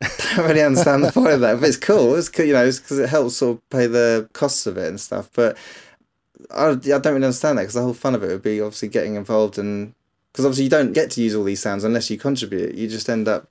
don't 0.36 0.46
really 0.46 0.62
understand 0.62 1.02
the 1.02 1.10
point 1.10 1.32
of 1.32 1.40
that, 1.40 1.58
but 1.58 1.68
it's 1.68 1.76
cool. 1.76 2.14
It's 2.14 2.28
cool, 2.28 2.46
you 2.46 2.52
know, 2.52 2.70
because 2.70 2.96
it 2.96 3.08
helps 3.08 3.38
sort 3.38 3.56
of 3.56 3.70
pay 3.70 3.88
the 3.88 4.28
costs 4.34 4.68
of 4.68 4.76
it 4.78 4.86
and 4.86 5.00
stuff. 5.00 5.30
But 5.34 5.58
I, 6.52 6.68
I 6.68 6.74
don't 6.74 7.06
really 7.06 7.24
understand 7.24 7.58
that 7.58 7.62
because 7.62 7.74
the 7.74 7.82
whole 7.82 7.92
fun 7.92 8.14
of 8.14 8.22
it 8.22 8.28
would 8.28 8.42
be 8.42 8.60
obviously 8.60 8.86
getting 8.86 9.16
involved 9.16 9.58
and 9.58 9.94
because 10.30 10.44
obviously 10.44 10.62
you 10.62 10.70
don't 10.70 10.92
get 10.92 11.10
to 11.10 11.22
use 11.22 11.34
all 11.34 11.42
these 11.42 11.60
sounds 11.60 11.82
unless 11.82 12.08
you 12.08 12.18
contribute. 12.18 12.76
You 12.76 12.86
just 12.86 13.10
end 13.10 13.26
up 13.26 13.48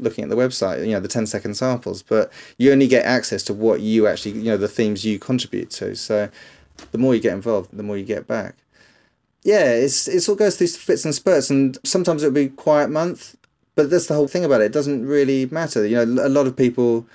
looking 0.00 0.24
at 0.24 0.30
the 0.30 0.36
website, 0.36 0.84
you 0.84 0.92
know, 0.92 1.00
the 1.00 1.06
10 1.06 1.26
second 1.26 1.54
samples, 1.54 2.02
but 2.02 2.32
you 2.56 2.72
only 2.72 2.88
get 2.88 3.04
access 3.04 3.44
to 3.44 3.54
what 3.54 3.80
you 3.80 4.08
actually, 4.08 4.32
you 4.32 4.50
know, 4.50 4.56
the 4.56 4.66
themes 4.66 5.04
you 5.04 5.20
contribute 5.20 5.70
to. 5.70 5.94
So 5.94 6.28
the 6.92 6.98
more 6.98 7.14
you 7.14 7.20
get 7.20 7.34
involved, 7.34 7.70
the 7.72 7.82
more 7.82 7.96
you 7.96 8.04
get 8.04 8.26
back. 8.26 8.54
Yeah, 9.44 9.72
it's 9.72 10.08
it 10.08 10.28
all 10.28 10.34
goes 10.34 10.56
through 10.56 10.68
fits 10.68 11.04
and 11.04 11.14
spurts, 11.14 11.50
and 11.50 11.78
sometimes 11.84 12.22
it'll 12.22 12.34
be 12.34 12.48
quiet 12.48 12.90
month, 12.90 13.36
but 13.74 13.90
that's 13.90 14.06
the 14.06 14.14
whole 14.14 14.28
thing 14.28 14.44
about 14.44 14.60
it. 14.60 14.64
It 14.66 14.72
doesn't 14.72 15.06
really 15.06 15.46
matter. 15.46 15.86
You 15.86 16.04
know, 16.04 16.26
a 16.26 16.28
lot 16.28 16.46
of 16.46 16.56
people 16.56 17.06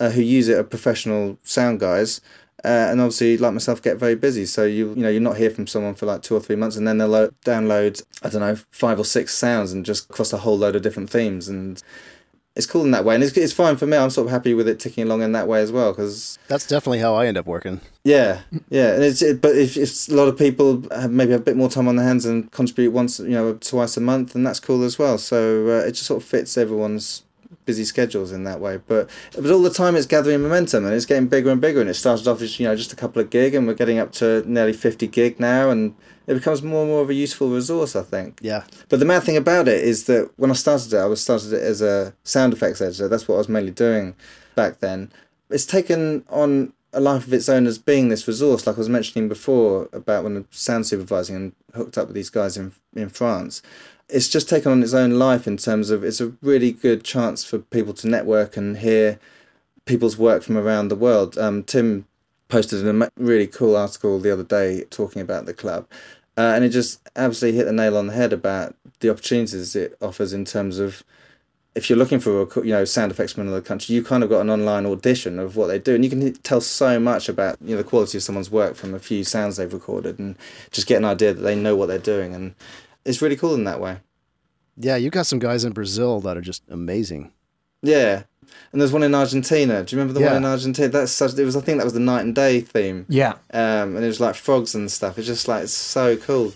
uh, 0.00 0.10
who 0.10 0.22
use 0.22 0.48
it 0.48 0.58
are 0.58 0.64
professional 0.64 1.38
sound 1.44 1.80
guys, 1.80 2.20
uh, 2.64 2.88
and 2.90 3.00
obviously, 3.00 3.38
like 3.38 3.52
myself, 3.52 3.80
get 3.80 3.98
very 3.98 4.16
busy. 4.16 4.44
So 4.44 4.64
you 4.64 4.90
you 4.90 5.02
know 5.02 5.08
you're 5.08 5.20
not 5.20 5.36
hear 5.36 5.50
from 5.50 5.66
someone 5.66 5.94
for 5.94 6.06
like 6.06 6.22
two 6.22 6.34
or 6.34 6.40
three 6.40 6.56
months, 6.56 6.76
and 6.76 6.86
then 6.86 6.98
they'll 6.98 7.28
download 7.44 8.02
I 8.22 8.28
don't 8.28 8.40
know 8.40 8.56
five 8.72 8.98
or 8.98 9.04
six 9.04 9.34
sounds 9.34 9.72
and 9.72 9.86
just 9.86 10.10
across 10.10 10.32
a 10.32 10.38
whole 10.38 10.58
load 10.58 10.74
of 10.74 10.82
different 10.82 11.10
themes, 11.10 11.48
and 11.48 11.82
it's 12.56 12.66
cool 12.66 12.82
in 12.84 12.90
that 12.90 13.04
way, 13.04 13.14
and 13.14 13.22
it's 13.22 13.36
it's 13.36 13.52
fine 13.52 13.76
for 13.76 13.86
me. 13.86 13.96
I'm 13.96 14.10
sort 14.10 14.26
of 14.26 14.32
happy 14.32 14.52
with 14.54 14.66
it 14.68 14.80
ticking 14.80 15.04
along 15.04 15.22
in 15.22 15.32
that 15.32 15.46
way 15.46 15.60
as 15.60 15.70
well 15.70 15.92
because 15.92 16.38
That's 16.48 16.66
definitely 16.66 16.98
how 16.98 17.14
I 17.14 17.26
end 17.26 17.36
up 17.36 17.46
working. 17.46 17.80
yeah, 18.04 18.40
yeah, 18.68 18.94
and 18.94 19.04
it's 19.04 19.22
it, 19.22 19.40
but 19.40 19.54
if, 19.56 19.76
if 19.76 20.08
a 20.08 20.14
lot 20.14 20.26
of 20.28 20.36
people 20.36 20.82
have 20.90 21.10
maybe 21.10 21.32
have 21.32 21.42
a 21.42 21.44
bit 21.44 21.56
more 21.56 21.68
time 21.70 21.86
on 21.88 21.96
their 21.96 22.06
hands 22.06 22.24
and 22.24 22.50
contribute 22.50 22.90
once, 22.90 23.20
you 23.20 23.28
know, 23.30 23.54
twice 23.54 23.96
a 23.96 24.00
month, 24.00 24.32
then 24.32 24.42
that's 24.42 24.60
cool 24.60 24.82
as 24.82 24.98
well. 24.98 25.18
So 25.18 25.68
uh, 25.68 25.86
it 25.86 25.92
just 25.92 26.06
sort 26.06 26.22
of 26.22 26.28
fits 26.28 26.58
everyone's 26.58 27.22
busy 27.64 27.84
schedules 27.84 28.32
in 28.32 28.44
that 28.44 28.60
way. 28.60 28.80
But 28.86 29.10
but 29.34 29.50
all 29.50 29.62
the 29.62 29.70
time 29.70 29.96
it's 29.96 30.06
gathering 30.06 30.42
momentum 30.42 30.84
and 30.84 30.94
it's 30.94 31.06
getting 31.06 31.28
bigger 31.28 31.50
and 31.50 31.60
bigger. 31.60 31.80
And 31.80 31.90
it 31.90 31.94
started 31.94 32.26
off 32.28 32.42
as 32.42 32.58
you 32.58 32.66
know 32.66 32.76
just 32.76 32.92
a 32.92 32.96
couple 32.96 33.20
of 33.22 33.30
gig, 33.30 33.54
and 33.54 33.66
we're 33.66 33.74
getting 33.74 33.98
up 33.98 34.12
to 34.12 34.42
nearly 34.46 34.72
fifty 34.72 35.06
gig 35.06 35.38
now, 35.40 35.70
and 35.70 35.94
it 36.26 36.34
becomes 36.34 36.62
more 36.62 36.82
and 36.82 36.90
more 36.90 37.02
of 37.02 37.10
a 37.10 37.14
useful 37.14 37.48
resource, 37.48 37.96
I 37.96 38.02
think. 38.02 38.38
Yeah. 38.42 38.64
But 38.88 39.00
the 39.00 39.06
mad 39.06 39.22
thing 39.22 39.36
about 39.36 39.66
it 39.66 39.82
is 39.82 40.04
that 40.04 40.30
when 40.36 40.50
I 40.50 40.54
started 40.54 40.92
it, 40.92 40.98
I 40.98 41.06
was 41.06 41.22
started 41.22 41.52
it 41.52 41.62
as 41.62 41.80
a 41.80 42.14
sound 42.22 42.52
effects 42.52 42.82
editor. 42.82 43.08
That's 43.08 43.26
what 43.26 43.36
I 43.36 43.38
was 43.38 43.48
mainly 43.48 43.70
doing 43.70 44.14
back 44.54 44.80
then. 44.80 45.10
It's 45.50 45.64
taken 45.64 46.24
on 46.28 46.74
a 46.92 47.00
life 47.00 47.26
of 47.26 47.32
its 47.32 47.48
own 47.48 47.66
as 47.66 47.78
being 47.78 48.08
this 48.08 48.26
resource, 48.26 48.66
like 48.66 48.76
I 48.76 48.78
was 48.78 48.88
mentioning 48.88 49.28
before 49.28 49.88
about 49.92 50.24
when 50.24 50.36
I 50.36 50.40
was 50.40 50.46
sound 50.50 50.86
supervising 50.86 51.36
and 51.36 51.52
hooked 51.74 51.96
up 51.98 52.08
with 52.08 52.14
these 52.14 52.30
guys 52.30 52.56
in 52.56 52.72
in 52.94 53.08
France. 53.08 53.62
It's 54.08 54.28
just 54.28 54.48
taken 54.48 54.72
on 54.72 54.82
its 54.82 54.94
own 54.94 55.12
life 55.12 55.46
in 55.46 55.56
terms 55.56 55.90
of 55.90 56.02
it's 56.02 56.20
a 56.20 56.32
really 56.40 56.72
good 56.72 57.04
chance 57.04 57.44
for 57.44 57.58
people 57.58 57.92
to 57.94 58.08
network 58.08 58.56
and 58.56 58.78
hear 58.78 59.18
people's 59.84 60.16
work 60.16 60.42
from 60.42 60.56
around 60.56 60.88
the 60.88 60.96
world. 60.96 61.36
Um, 61.36 61.62
Tim 61.62 62.06
posted 62.48 62.86
a 62.86 63.10
really 63.18 63.46
cool 63.46 63.76
article 63.76 64.18
the 64.18 64.32
other 64.32 64.44
day 64.44 64.84
talking 64.90 65.20
about 65.20 65.46
the 65.46 65.52
club, 65.52 65.86
uh, 66.36 66.52
and 66.54 66.64
it 66.64 66.70
just 66.70 67.00
absolutely 67.16 67.58
hit 67.58 67.66
the 67.66 67.72
nail 67.72 67.96
on 67.96 68.06
the 68.06 68.14
head 68.14 68.32
about 68.32 68.74
the 69.00 69.10
opportunities 69.10 69.76
it 69.76 69.96
offers 70.00 70.32
in 70.32 70.44
terms 70.44 70.78
of 70.78 71.04
if 71.74 71.88
you're 71.88 71.98
looking 71.98 72.18
for 72.18 72.42
a 72.42 72.64
you 72.64 72.72
know 72.72 72.84
sound 72.84 73.12
effects 73.12 73.32
from 73.32 73.42
another 73.42 73.60
country, 73.60 73.94
you 73.94 74.02
kind 74.02 74.24
of 74.24 74.30
got 74.30 74.40
an 74.40 74.50
online 74.50 74.84
audition 74.84 75.38
of 75.38 75.56
what 75.56 75.68
they 75.68 75.78
do, 75.78 75.94
and 75.94 76.04
you 76.04 76.10
can 76.10 76.32
tell 76.34 76.60
so 76.60 76.98
much 76.98 77.28
about 77.28 77.56
you 77.62 77.70
know 77.70 77.82
the 77.82 77.88
quality 77.88 78.18
of 78.18 78.24
someone's 78.24 78.50
work 78.50 78.74
from 78.74 78.94
a 78.94 78.98
few 78.98 79.22
sounds 79.22 79.56
they've 79.56 79.72
recorded, 79.72 80.18
and 80.18 80.36
just 80.70 80.86
get 80.86 80.96
an 80.96 81.04
idea 81.04 81.32
that 81.32 81.42
they 81.42 81.54
know 81.54 81.76
what 81.76 81.86
they're 81.86 81.98
doing, 81.98 82.34
and 82.34 82.54
it's 83.04 83.22
really 83.22 83.36
cool 83.36 83.54
in 83.54 83.64
that 83.64 83.80
way. 83.80 83.98
Yeah, 84.76 84.96
you 84.96 85.10
got 85.10 85.26
some 85.26 85.38
guys 85.38 85.64
in 85.64 85.72
Brazil 85.72 86.20
that 86.20 86.36
are 86.36 86.40
just 86.40 86.62
amazing. 86.68 87.32
Yeah. 87.82 88.22
And 88.72 88.80
there's 88.80 88.92
one 88.92 89.02
in 89.02 89.14
Argentina. 89.14 89.82
Do 89.82 89.94
you 89.94 90.00
remember 90.00 90.18
the 90.18 90.24
Yeah. 90.24 90.32
one 90.34 90.44
in 90.44 90.44
Argentina? 90.44 90.88
That's 90.88 91.12
such. 91.12 91.36
It 91.36 91.44
was. 91.44 91.56
I 91.56 91.60
think 91.60 91.78
that 91.78 91.84
was 91.84 91.92
the 91.92 92.00
night 92.00 92.22
and 92.24 92.34
day 92.34 92.60
theme. 92.60 93.04
Yeah. 93.08 93.32
Um, 93.52 93.96
and 93.96 93.98
it 94.04 94.06
was 94.08 94.20
like 94.20 94.34
frogs 94.36 94.74
and 94.74 94.90
stuff. 94.90 95.18
It's 95.18 95.26
just 95.26 95.48
like 95.48 95.64
it's 95.64 95.72
so 95.72 96.16
cool. 96.16 96.52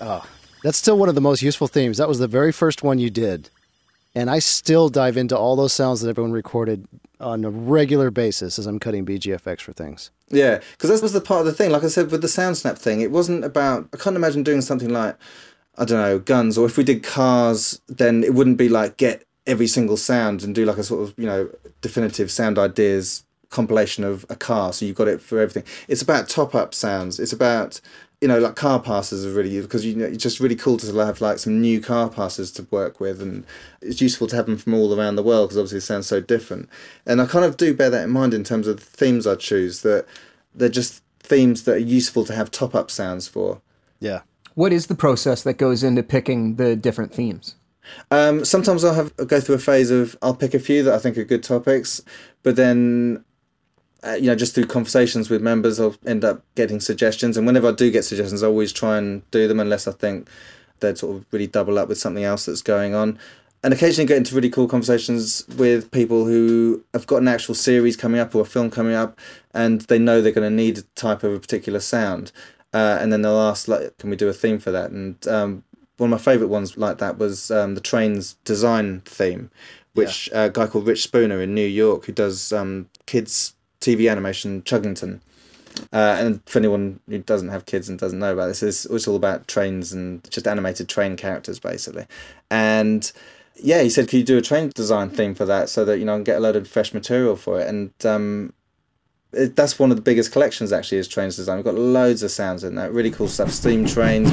Oh, 0.00 0.24
That's 0.62 0.78
still 0.78 0.96
one 0.98 1.08
of 1.08 1.14
the 1.14 1.20
most 1.20 1.42
useful 1.42 1.68
themes. 1.68 1.98
That 1.98 2.08
was 2.08 2.18
the 2.18 2.26
very 2.28 2.52
first 2.52 2.82
one 2.82 2.98
you 2.98 3.10
did. 3.10 3.50
And 4.14 4.30
I 4.30 4.38
still 4.38 4.88
dive 4.88 5.16
into 5.16 5.36
all 5.36 5.56
those 5.56 5.72
sounds 5.72 6.00
that 6.00 6.08
everyone 6.08 6.32
recorded 6.32 6.86
on 7.20 7.44
a 7.44 7.50
regular 7.50 8.10
basis 8.10 8.58
as 8.58 8.66
I'm 8.66 8.78
cutting 8.78 9.04
BGFX 9.04 9.60
for 9.60 9.72
things. 9.72 10.10
Yeah, 10.30 10.60
because 10.72 10.90
that 10.90 11.02
was 11.02 11.12
the 11.12 11.20
part 11.20 11.40
of 11.40 11.46
the 11.46 11.52
thing. 11.52 11.70
Like 11.70 11.84
I 11.84 11.88
said 11.88 12.10
with 12.10 12.22
the 12.22 12.28
sound 12.28 12.56
snap 12.56 12.78
thing, 12.78 13.00
it 13.00 13.10
wasn't 13.10 13.44
about. 13.44 13.88
I 13.92 13.96
can't 13.96 14.16
imagine 14.16 14.42
doing 14.42 14.60
something 14.60 14.88
like, 14.88 15.16
I 15.76 15.84
don't 15.84 16.00
know, 16.00 16.18
guns. 16.18 16.56
Or 16.56 16.66
if 16.66 16.76
we 16.76 16.84
did 16.84 17.02
cars, 17.02 17.80
then 17.88 18.24
it 18.24 18.34
wouldn't 18.34 18.56
be 18.56 18.68
like 18.68 18.96
get 18.96 19.24
every 19.46 19.66
single 19.66 19.96
sound 19.96 20.42
and 20.42 20.54
do 20.54 20.64
like 20.64 20.78
a 20.78 20.82
sort 20.82 21.02
of 21.02 21.14
you 21.18 21.26
know 21.26 21.50
definitive 21.82 22.30
sound 22.30 22.58
ideas 22.58 23.24
compilation 23.50 24.02
of 24.02 24.26
a 24.28 24.34
car. 24.34 24.72
So 24.72 24.84
you've 24.84 24.96
got 24.96 25.08
it 25.08 25.20
for 25.20 25.38
everything. 25.38 25.62
It's 25.86 26.02
about 26.02 26.28
top 26.28 26.54
up 26.54 26.74
sounds. 26.74 27.20
It's 27.20 27.32
about 27.32 27.80
you 28.24 28.28
know 28.28 28.38
like 28.38 28.56
car 28.56 28.80
passes 28.80 29.26
are 29.26 29.30
really 29.30 29.60
because 29.60 29.84
you 29.84 29.94
know 29.94 30.06
it's 30.06 30.22
just 30.22 30.40
really 30.40 30.56
cool 30.56 30.78
to 30.78 30.86
have 30.96 31.20
like 31.20 31.38
some 31.38 31.60
new 31.60 31.78
car 31.78 32.08
passes 32.08 32.50
to 32.50 32.66
work 32.70 32.98
with 32.98 33.20
and 33.20 33.44
it's 33.82 34.00
useful 34.00 34.26
to 34.26 34.34
have 34.34 34.46
them 34.46 34.56
from 34.56 34.72
all 34.72 34.98
around 34.98 35.16
the 35.16 35.22
world 35.22 35.50
because 35.50 35.58
obviously 35.58 35.76
it 35.76 35.82
sounds 35.82 36.06
so 36.06 36.22
different 36.22 36.66
and 37.04 37.20
i 37.20 37.26
kind 37.26 37.44
of 37.44 37.58
do 37.58 37.74
bear 37.74 37.90
that 37.90 38.04
in 38.04 38.08
mind 38.08 38.32
in 38.32 38.42
terms 38.42 38.66
of 38.66 38.78
the 38.78 38.86
themes 38.86 39.26
i 39.26 39.34
choose 39.34 39.82
that 39.82 40.06
they're 40.54 40.70
just 40.70 41.02
themes 41.20 41.64
that 41.64 41.74
are 41.74 41.78
useful 41.78 42.24
to 42.24 42.34
have 42.34 42.50
top 42.50 42.74
up 42.74 42.90
sounds 42.90 43.28
for 43.28 43.60
Yeah. 44.00 44.20
What 44.54 44.72
is 44.72 44.86
the 44.86 44.94
process 44.94 45.42
that 45.42 45.54
goes 45.54 45.82
into 45.82 46.02
picking 46.02 46.56
the 46.56 46.76
different 46.76 47.12
themes? 47.12 47.56
Um, 48.10 48.44
sometimes 48.44 48.84
I'll 48.84 48.94
have 48.94 49.12
I'll 49.18 49.26
go 49.26 49.40
through 49.40 49.56
a 49.56 49.58
phase 49.58 49.90
of 49.90 50.16
I'll 50.22 50.34
pick 50.34 50.54
a 50.54 50.58
few 50.58 50.82
that 50.84 50.94
I 50.94 50.98
think 50.98 51.18
are 51.18 51.24
good 51.24 51.42
topics, 51.42 52.00
but 52.42 52.56
then 52.56 53.24
uh, 54.06 54.14
you 54.14 54.26
know 54.26 54.34
just 54.34 54.54
through 54.54 54.66
conversations 54.66 55.30
with 55.30 55.42
members 55.42 55.80
I'll 55.80 55.96
end 56.06 56.24
up 56.24 56.42
getting 56.54 56.80
suggestions, 56.80 57.36
and 57.36 57.46
whenever 57.46 57.68
I 57.68 57.72
do 57.72 57.90
get 57.90 58.04
suggestions, 58.04 58.42
I 58.42 58.46
always 58.46 58.72
try 58.72 58.98
and 58.98 59.28
do 59.30 59.48
them 59.48 59.60
unless 59.60 59.88
I 59.88 59.92
think 59.92 60.28
they'd 60.80 60.98
sort 60.98 61.16
of 61.16 61.26
really 61.30 61.46
double 61.46 61.78
up 61.78 61.88
with 61.88 61.98
something 61.98 62.24
else 62.24 62.46
that's 62.46 62.62
going 62.62 62.94
on. 62.94 63.18
and 63.62 63.72
occasionally 63.72 64.06
get 64.06 64.18
into 64.18 64.34
really 64.34 64.50
cool 64.50 64.68
conversations 64.68 65.46
with 65.56 65.90
people 65.90 66.26
who 66.26 66.84
have 66.92 67.06
got 67.06 67.22
an 67.22 67.28
actual 67.28 67.54
series 67.54 67.96
coming 67.96 68.20
up 68.20 68.34
or 68.34 68.42
a 68.42 68.44
film 68.44 68.70
coming 68.70 68.94
up, 68.94 69.18
and 69.54 69.82
they 69.82 69.98
know 69.98 70.20
they're 70.20 70.32
going 70.32 70.48
to 70.48 70.54
need 70.54 70.78
a 70.78 70.82
type 70.94 71.22
of 71.22 71.32
a 71.32 71.40
particular 71.40 71.80
sound, 71.80 72.30
uh, 72.74 72.98
and 73.00 73.10
then 73.12 73.22
they'll 73.22 73.40
ask 73.40 73.66
like, 73.66 73.96
"Can 73.98 74.10
we 74.10 74.16
do 74.16 74.28
a 74.28 74.34
theme 74.34 74.58
for 74.58 74.70
that?" 74.70 74.90
And 74.90 75.26
um, 75.28 75.64
one 75.96 76.12
of 76.12 76.18
my 76.18 76.22
favourite 76.22 76.50
ones 76.50 76.76
like 76.76 76.98
that 76.98 77.18
was 77.18 77.50
um, 77.50 77.74
the 77.74 77.80
train's 77.80 78.34
design 78.44 79.00
theme, 79.04 79.50
which 79.94 80.28
uh, 80.34 80.48
a 80.48 80.50
guy 80.50 80.66
called 80.66 80.86
Rich 80.86 81.04
Spooner 81.04 81.40
in 81.40 81.54
New 81.54 81.66
York 81.66 82.04
who 82.04 82.12
does 82.12 82.52
um, 82.52 82.88
kids 83.06 83.54
TV 83.84 84.10
animation 84.10 84.62
Chuggington. 84.62 85.20
Uh, 85.92 86.16
and 86.18 86.40
for 86.46 86.60
anyone 86.60 87.00
who 87.08 87.18
doesn't 87.18 87.48
have 87.48 87.66
kids 87.66 87.88
and 87.88 87.98
doesn't 87.98 88.18
know 88.18 88.32
about 88.32 88.46
this, 88.46 88.62
it's, 88.62 88.86
it's 88.86 89.08
all 89.08 89.16
about 89.16 89.48
trains 89.48 89.92
and 89.92 90.28
just 90.30 90.46
animated 90.46 90.88
train 90.88 91.16
characters 91.16 91.58
basically. 91.58 92.06
And 92.50 93.10
yeah, 93.56 93.82
he 93.82 93.90
said, 93.90 94.08
"Can 94.08 94.20
you 94.20 94.24
do 94.24 94.38
a 94.38 94.42
train 94.42 94.70
design 94.74 95.10
theme 95.10 95.34
for 95.34 95.44
that 95.44 95.68
so 95.68 95.84
that 95.84 95.98
you 95.98 96.04
know 96.04 96.14
can 96.16 96.24
get 96.24 96.36
a 96.36 96.40
load 96.40 96.56
of 96.56 96.68
fresh 96.68 96.94
material 96.94 97.36
for 97.36 97.60
it?" 97.60 97.68
And 97.68 97.92
um, 98.04 98.52
it, 99.32 99.56
that's 99.56 99.78
one 99.78 99.90
of 99.90 99.96
the 99.96 100.02
biggest 100.02 100.32
collections 100.32 100.72
actually 100.72 100.98
is 100.98 101.08
trains 101.08 101.36
design. 101.36 101.56
We've 101.56 101.64
got 101.64 101.74
loads 101.74 102.22
of 102.22 102.30
sounds 102.30 102.64
in 102.64 102.74
there, 102.74 102.90
really 102.90 103.10
cool 103.10 103.28
stuff, 103.28 103.50
steam 103.50 103.86
trains. 103.86 104.28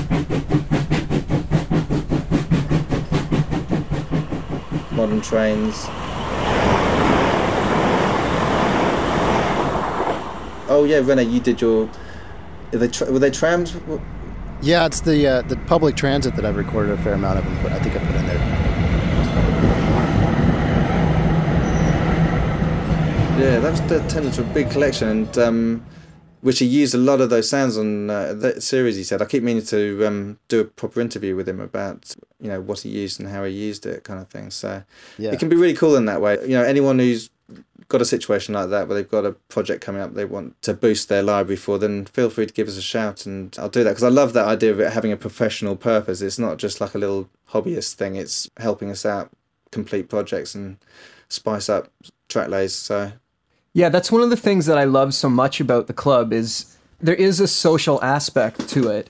Modern 4.92 5.22
trains. 5.22 5.88
Oh 10.72 10.86
yeah, 10.86 11.00
Rene, 11.00 11.24
you 11.26 11.42
did 11.42 11.60
your. 11.60 11.90
They 12.72 12.88
tra- 12.88 13.12
were 13.12 13.20
they 13.20 13.30
trams? 13.30 13.76
Yeah, 14.62 14.86
it's 14.86 15.02
the 15.02 15.28
uh, 15.28 15.42
the 15.42 15.58
public 15.58 15.98
transit 15.98 16.34
that 16.38 16.46
I've 16.46 16.56
recorded 16.56 16.98
a 16.98 17.04
fair 17.04 17.14
amount 17.14 17.40
of, 17.40 17.46
and 17.46 17.60
put, 17.60 17.74
I 17.74 17.80
think 17.80 17.94
I 17.98 18.00
put 18.00 18.16
in 18.16 18.26
there. 18.26 18.38
Yeah, 23.38 23.60
that 23.60 23.72
was 23.72 23.82
that 23.90 24.10
turned 24.10 24.28
into 24.28 24.42
a 24.42 24.54
big 24.54 24.70
collection, 24.72 25.10
and 25.10 25.38
um, 25.40 25.86
which 26.40 26.60
he 26.60 26.66
used 26.66 26.96
a 26.96 26.98
lot 27.00 27.20
of 27.20 27.30
those 27.30 27.50
sounds 27.50 27.78
on 27.78 28.10
uh, 28.10 28.34
that 28.36 28.64
series. 28.64 28.96
He 28.96 29.04
said, 29.04 29.22
"I 29.22 29.26
keep 29.26 29.44
meaning 29.44 29.64
to 29.66 30.06
um, 30.08 30.40
do 30.48 30.62
a 30.62 30.66
proper 30.66 31.02
interview 31.02 31.36
with 31.36 31.50
him 31.50 31.60
about 31.60 32.16
you 32.40 32.48
know 32.48 32.62
what 32.62 32.80
he 32.80 32.90
used 32.90 33.20
and 33.20 33.28
how 33.28 33.44
he 33.44 33.52
used 33.52 33.86
it, 33.86 34.06
kind 34.06 34.22
of 34.22 34.30
thing." 34.30 34.52
So 34.52 34.84
Yeah. 35.18 35.32
it 35.32 35.40
can 35.40 35.50
be 35.50 35.58
really 35.58 35.74
cool 35.74 35.98
in 35.98 36.06
that 36.06 36.22
way. 36.22 36.38
You 36.44 36.56
know, 36.56 36.64
anyone 36.64 36.98
who's 37.00 37.30
got 37.92 38.02
a 38.02 38.06
situation 38.06 38.54
like 38.54 38.70
that 38.70 38.88
where 38.88 38.96
they've 38.96 39.12
got 39.12 39.26
a 39.26 39.34
project 39.50 39.84
coming 39.84 40.02
up 40.02 40.14
they 40.14 40.26
want 40.26 40.60
to 40.62 40.74
boost 40.74 41.10
their 41.10 41.22
library 41.22 41.58
for, 41.58 41.78
then 41.78 42.06
feel 42.06 42.30
free 42.30 42.46
to 42.46 42.54
give 42.54 42.68
us 42.68 42.78
a 42.78 42.82
shout, 42.82 43.26
and 43.26 43.56
I'll 43.60 43.70
do 43.70 43.84
that 43.84 43.92
because 43.92 44.04
I 44.04 44.10
love 44.10 44.34
that 44.34 44.48
idea 44.48 44.72
of 44.72 44.80
it 44.80 44.94
having 44.94 45.12
a 45.12 45.18
professional 45.18 45.76
purpose. 45.76 46.22
It's 46.22 46.40
not 46.40 46.58
just 46.58 46.80
like 46.80 46.96
a 46.96 46.98
little 46.98 47.30
hobbyist 47.50 47.96
thing; 47.96 48.16
it's 48.16 48.50
helping 48.58 48.90
us 48.90 49.06
out 49.06 49.30
complete 49.72 50.10
projects 50.10 50.56
and 50.56 50.78
spice 51.28 51.70
up 51.70 51.92
track 52.30 52.48
lays. 52.48 52.74
So 52.74 53.12
Yeah, 53.74 53.90
that's 53.90 54.12
one 54.12 54.22
of 54.22 54.30
the 54.30 54.38
things 54.38 54.66
that 54.66 54.78
I 54.78 54.86
love 54.86 55.14
so 55.14 55.30
much 55.30 55.60
about 55.60 55.88
the 55.88 55.94
club 55.94 56.32
is 56.34 56.78
there 57.02 57.16
is 57.16 57.40
a 57.40 57.48
social 57.48 58.02
aspect 58.04 58.70
to 58.70 58.90
it. 58.90 59.10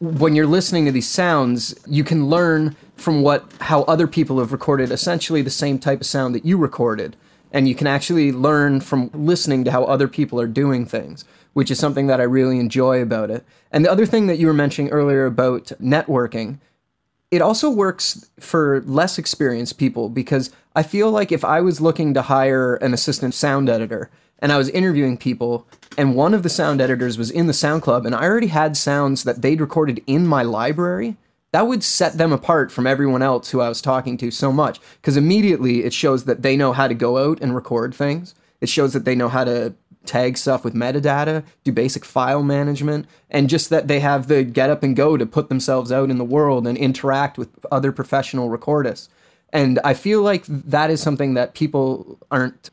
When 0.00 0.34
you're 0.34 0.46
listening 0.46 0.84
to 0.86 0.92
these 0.92 1.08
sounds, 1.08 1.74
you 1.86 2.04
can 2.04 2.26
learn 2.26 2.76
from 2.96 3.22
what 3.22 3.44
how 3.60 3.82
other 3.82 4.06
people 4.08 4.40
have 4.40 4.52
recorded 4.52 4.90
essentially 4.90 5.42
the 5.42 5.50
same 5.50 5.78
type 5.78 6.00
of 6.00 6.06
sound 6.06 6.34
that 6.34 6.44
you 6.44 6.56
recorded. 6.56 7.16
And 7.56 7.66
you 7.66 7.74
can 7.74 7.86
actually 7.86 8.32
learn 8.32 8.82
from 8.82 9.10
listening 9.14 9.64
to 9.64 9.70
how 9.70 9.84
other 9.84 10.08
people 10.08 10.38
are 10.38 10.46
doing 10.46 10.84
things, 10.84 11.24
which 11.54 11.70
is 11.70 11.78
something 11.78 12.06
that 12.06 12.20
I 12.20 12.24
really 12.24 12.58
enjoy 12.58 13.00
about 13.00 13.30
it. 13.30 13.46
And 13.72 13.82
the 13.82 13.90
other 13.90 14.04
thing 14.04 14.26
that 14.26 14.36
you 14.36 14.46
were 14.46 14.52
mentioning 14.52 14.92
earlier 14.92 15.24
about 15.24 15.72
networking, 15.80 16.58
it 17.30 17.40
also 17.40 17.70
works 17.70 18.28
for 18.38 18.82
less 18.82 19.16
experienced 19.16 19.78
people 19.78 20.10
because 20.10 20.50
I 20.74 20.82
feel 20.82 21.10
like 21.10 21.32
if 21.32 21.46
I 21.46 21.62
was 21.62 21.80
looking 21.80 22.12
to 22.12 22.20
hire 22.20 22.74
an 22.74 22.92
assistant 22.92 23.32
sound 23.32 23.70
editor 23.70 24.10
and 24.38 24.52
I 24.52 24.58
was 24.58 24.68
interviewing 24.68 25.16
people 25.16 25.66
and 25.96 26.14
one 26.14 26.34
of 26.34 26.42
the 26.42 26.50
sound 26.50 26.82
editors 26.82 27.16
was 27.16 27.30
in 27.30 27.46
the 27.46 27.54
sound 27.54 27.80
club 27.80 28.04
and 28.04 28.14
I 28.14 28.24
already 28.24 28.48
had 28.48 28.76
sounds 28.76 29.24
that 29.24 29.40
they'd 29.40 29.62
recorded 29.62 30.02
in 30.06 30.26
my 30.26 30.42
library, 30.42 31.16
that 31.56 31.68
would 31.68 31.82
set 31.82 32.18
them 32.18 32.34
apart 32.34 32.70
from 32.70 32.86
everyone 32.86 33.22
else 33.22 33.50
who 33.50 33.62
I 33.62 33.70
was 33.70 33.80
talking 33.80 34.18
to 34.18 34.30
so 34.30 34.52
much 34.52 34.78
because 35.00 35.16
immediately 35.16 35.84
it 35.84 35.94
shows 35.94 36.26
that 36.26 36.42
they 36.42 36.54
know 36.54 36.74
how 36.74 36.86
to 36.86 36.92
go 36.92 37.16
out 37.16 37.40
and 37.40 37.54
record 37.54 37.94
things. 37.94 38.34
It 38.60 38.68
shows 38.68 38.92
that 38.92 39.06
they 39.06 39.14
know 39.14 39.30
how 39.30 39.44
to 39.44 39.72
tag 40.04 40.36
stuff 40.36 40.64
with 40.64 40.74
metadata, 40.74 41.46
do 41.64 41.72
basic 41.72 42.04
file 42.04 42.42
management, 42.42 43.06
and 43.30 43.48
just 43.48 43.70
that 43.70 43.88
they 43.88 44.00
have 44.00 44.28
the 44.28 44.44
get 44.44 44.68
up 44.68 44.82
and 44.82 44.94
go 44.94 45.16
to 45.16 45.24
put 45.24 45.48
themselves 45.48 45.90
out 45.90 46.10
in 46.10 46.18
the 46.18 46.26
world 46.26 46.66
and 46.66 46.76
interact 46.76 47.38
with 47.38 47.48
other 47.72 47.90
professional 47.90 48.50
recordists. 48.50 49.08
And 49.50 49.80
I 49.82 49.94
feel 49.94 50.20
like 50.20 50.44
that 50.44 50.90
is 50.90 51.00
something 51.00 51.32
that 51.32 51.54
people 51.54 52.18
aren't 52.30 52.68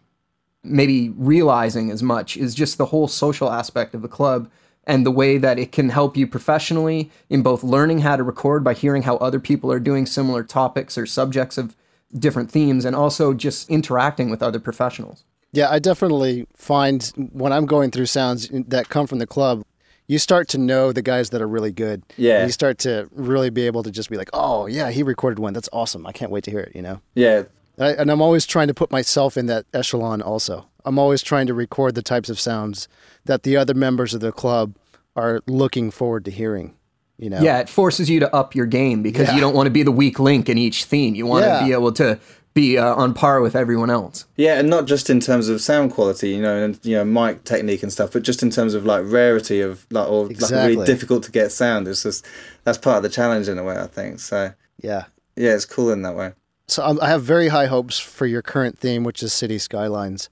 maybe 0.61 1.07
realizing 1.15 1.89
as 1.89 2.03
much 2.03 2.35
is 2.35 2.53
just 2.53 2.77
the 2.77 2.87
whole 2.87 3.07
social 3.07 3.49
aspect 3.49 3.95
of 3.95 4.01
the 4.01 4.09
club 4.09 4.51
and 4.85 5.05
the 5.05 5.11
way 5.11 5.37
that 5.37 5.57
it 5.57 5.71
can 5.71 5.89
help 5.89 6.17
you 6.17 6.27
professionally 6.27 7.09
in 7.29 7.41
both 7.41 7.63
learning 7.63 7.99
how 7.99 8.15
to 8.15 8.23
record 8.23 8.63
by 8.63 8.73
hearing 8.73 9.03
how 9.03 9.17
other 9.17 9.39
people 9.39 9.71
are 9.71 9.79
doing 9.79 10.05
similar 10.05 10.43
topics 10.43 10.97
or 10.97 11.05
subjects 11.05 11.57
of 11.57 11.75
different 12.17 12.51
themes 12.51 12.85
and 12.85 12.95
also 12.95 13.33
just 13.33 13.69
interacting 13.69 14.29
with 14.29 14.43
other 14.43 14.59
professionals. 14.59 15.23
Yeah, 15.51 15.69
I 15.69 15.79
definitely 15.79 16.47
find 16.55 17.11
when 17.31 17.53
I'm 17.53 17.65
going 17.65 17.91
through 17.91 18.07
sounds 18.07 18.49
that 18.51 18.89
come 18.89 19.07
from 19.07 19.19
the 19.19 19.27
club, 19.27 19.63
you 20.07 20.19
start 20.19 20.47
to 20.49 20.57
know 20.57 20.91
the 20.91 21.01
guys 21.01 21.29
that 21.29 21.41
are 21.41 21.47
really 21.47 21.71
good. 21.71 22.03
Yeah. 22.17 22.45
You 22.45 22.51
start 22.51 22.79
to 22.79 23.07
really 23.11 23.49
be 23.49 23.65
able 23.67 23.83
to 23.83 23.91
just 23.91 24.09
be 24.09 24.17
like, 24.17 24.29
oh, 24.33 24.65
yeah, 24.65 24.89
he 24.91 25.03
recorded 25.03 25.39
one. 25.39 25.53
That's 25.53 25.69
awesome. 25.71 26.05
I 26.05 26.11
can't 26.11 26.31
wait 26.31 26.43
to 26.45 26.51
hear 26.51 26.59
it, 26.59 26.75
you 26.75 26.81
know? 26.81 27.01
yeah, 27.15 27.43
I, 27.79 27.91
and 27.93 28.11
I'm 28.11 28.21
always 28.21 28.45
trying 28.45 28.67
to 28.67 28.73
put 28.73 28.91
myself 28.91 29.35
in 29.37 29.47
that 29.47 29.65
echelon 29.73 30.21
also. 30.21 30.67
I'm 30.85 30.99
always 30.99 31.21
trying 31.23 31.47
to 31.47 31.53
record 31.53 31.95
the 31.95 32.01
types 32.01 32.29
of 32.29 32.39
sounds 32.39 32.87
that 33.25 33.43
the 33.43 33.57
other 33.57 33.73
members 33.73 34.13
of 34.13 34.19
the 34.21 34.31
club 34.31 34.75
are 35.15 35.41
looking 35.47 35.91
forward 35.91 36.25
to 36.25 36.31
hearing, 36.31 36.75
you 37.17 37.29
know? 37.29 37.39
Yeah, 37.41 37.59
it 37.59 37.69
forces 37.69 38.09
you 38.09 38.19
to 38.19 38.35
up 38.35 38.53
your 38.55 38.65
game 38.65 39.01
because 39.01 39.27
Yeah. 39.29 39.35
you 39.35 39.41
don't 39.41 39.55
want 39.55 39.67
to 39.67 39.71
be 39.71 39.83
the 39.83 39.91
weak 39.91 40.19
link 40.19 40.49
in 40.49 40.57
each 40.57 40.85
theme. 40.85 41.15
You 41.15 41.25
want 41.25 41.45
Yeah. 41.45 41.59
to 41.59 41.65
be 41.65 41.71
able 41.71 41.91
to 41.93 42.19
be 42.53 42.77
uh, 42.77 42.93
on 42.93 43.13
par 43.15 43.41
with 43.41 43.55
everyone 43.55 43.89
else. 43.89 44.25
Yeah, 44.37 44.59
and 44.59 44.69
not 44.69 44.85
just 44.85 45.09
in 45.09 45.19
terms 45.19 45.49
of 45.49 45.59
sound 45.61 45.91
quality, 45.91 46.29
you 46.29 46.41
know, 46.41 46.55
and 46.63 46.79
you 46.83 46.95
know, 46.95 47.03
mic 47.05 47.43
technique 47.45 47.81
and 47.81 47.91
stuff, 47.91 48.11
but 48.13 48.21
just 48.21 48.43
in 48.43 48.51
terms 48.51 48.75
of 48.75 48.85
like 48.85 49.03
rarity 49.07 49.61
of 49.61 49.87
like 49.89 50.07
or 50.07 50.27
like 50.27 50.51
really 50.51 50.85
difficult 50.85 51.23
to 51.23 51.31
get 51.31 51.51
sound. 51.51 51.87
It's 51.87 52.03
just 52.03 52.23
that's 52.63 52.77
part 52.77 52.97
of 52.97 53.03
the 53.03 53.09
challenge 53.09 53.47
in 53.47 53.57
a 53.57 53.63
way, 53.63 53.77
I 53.79 53.87
think. 53.87 54.19
So 54.19 54.51
Yeah. 54.81 55.05
yeah, 55.35 55.55
it's 55.55 55.65
cool 55.65 55.89
in 55.91 56.03
that 56.03 56.15
way. 56.15 56.33
So 56.67 56.83
um, 56.83 56.99
I 57.01 57.09
have 57.09 57.23
very 57.23 57.49
high 57.49 57.65
hopes 57.65 57.99
for 57.99 58.25
your 58.25 58.41
current 58.41 58.79
theme, 58.79 59.03
which 59.03 59.21
is 59.21 59.33
city 59.33 59.57
skylines. 59.57 60.29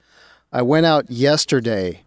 I 0.52 0.62
went 0.62 0.86
out 0.86 1.10
yesterday, 1.10 2.04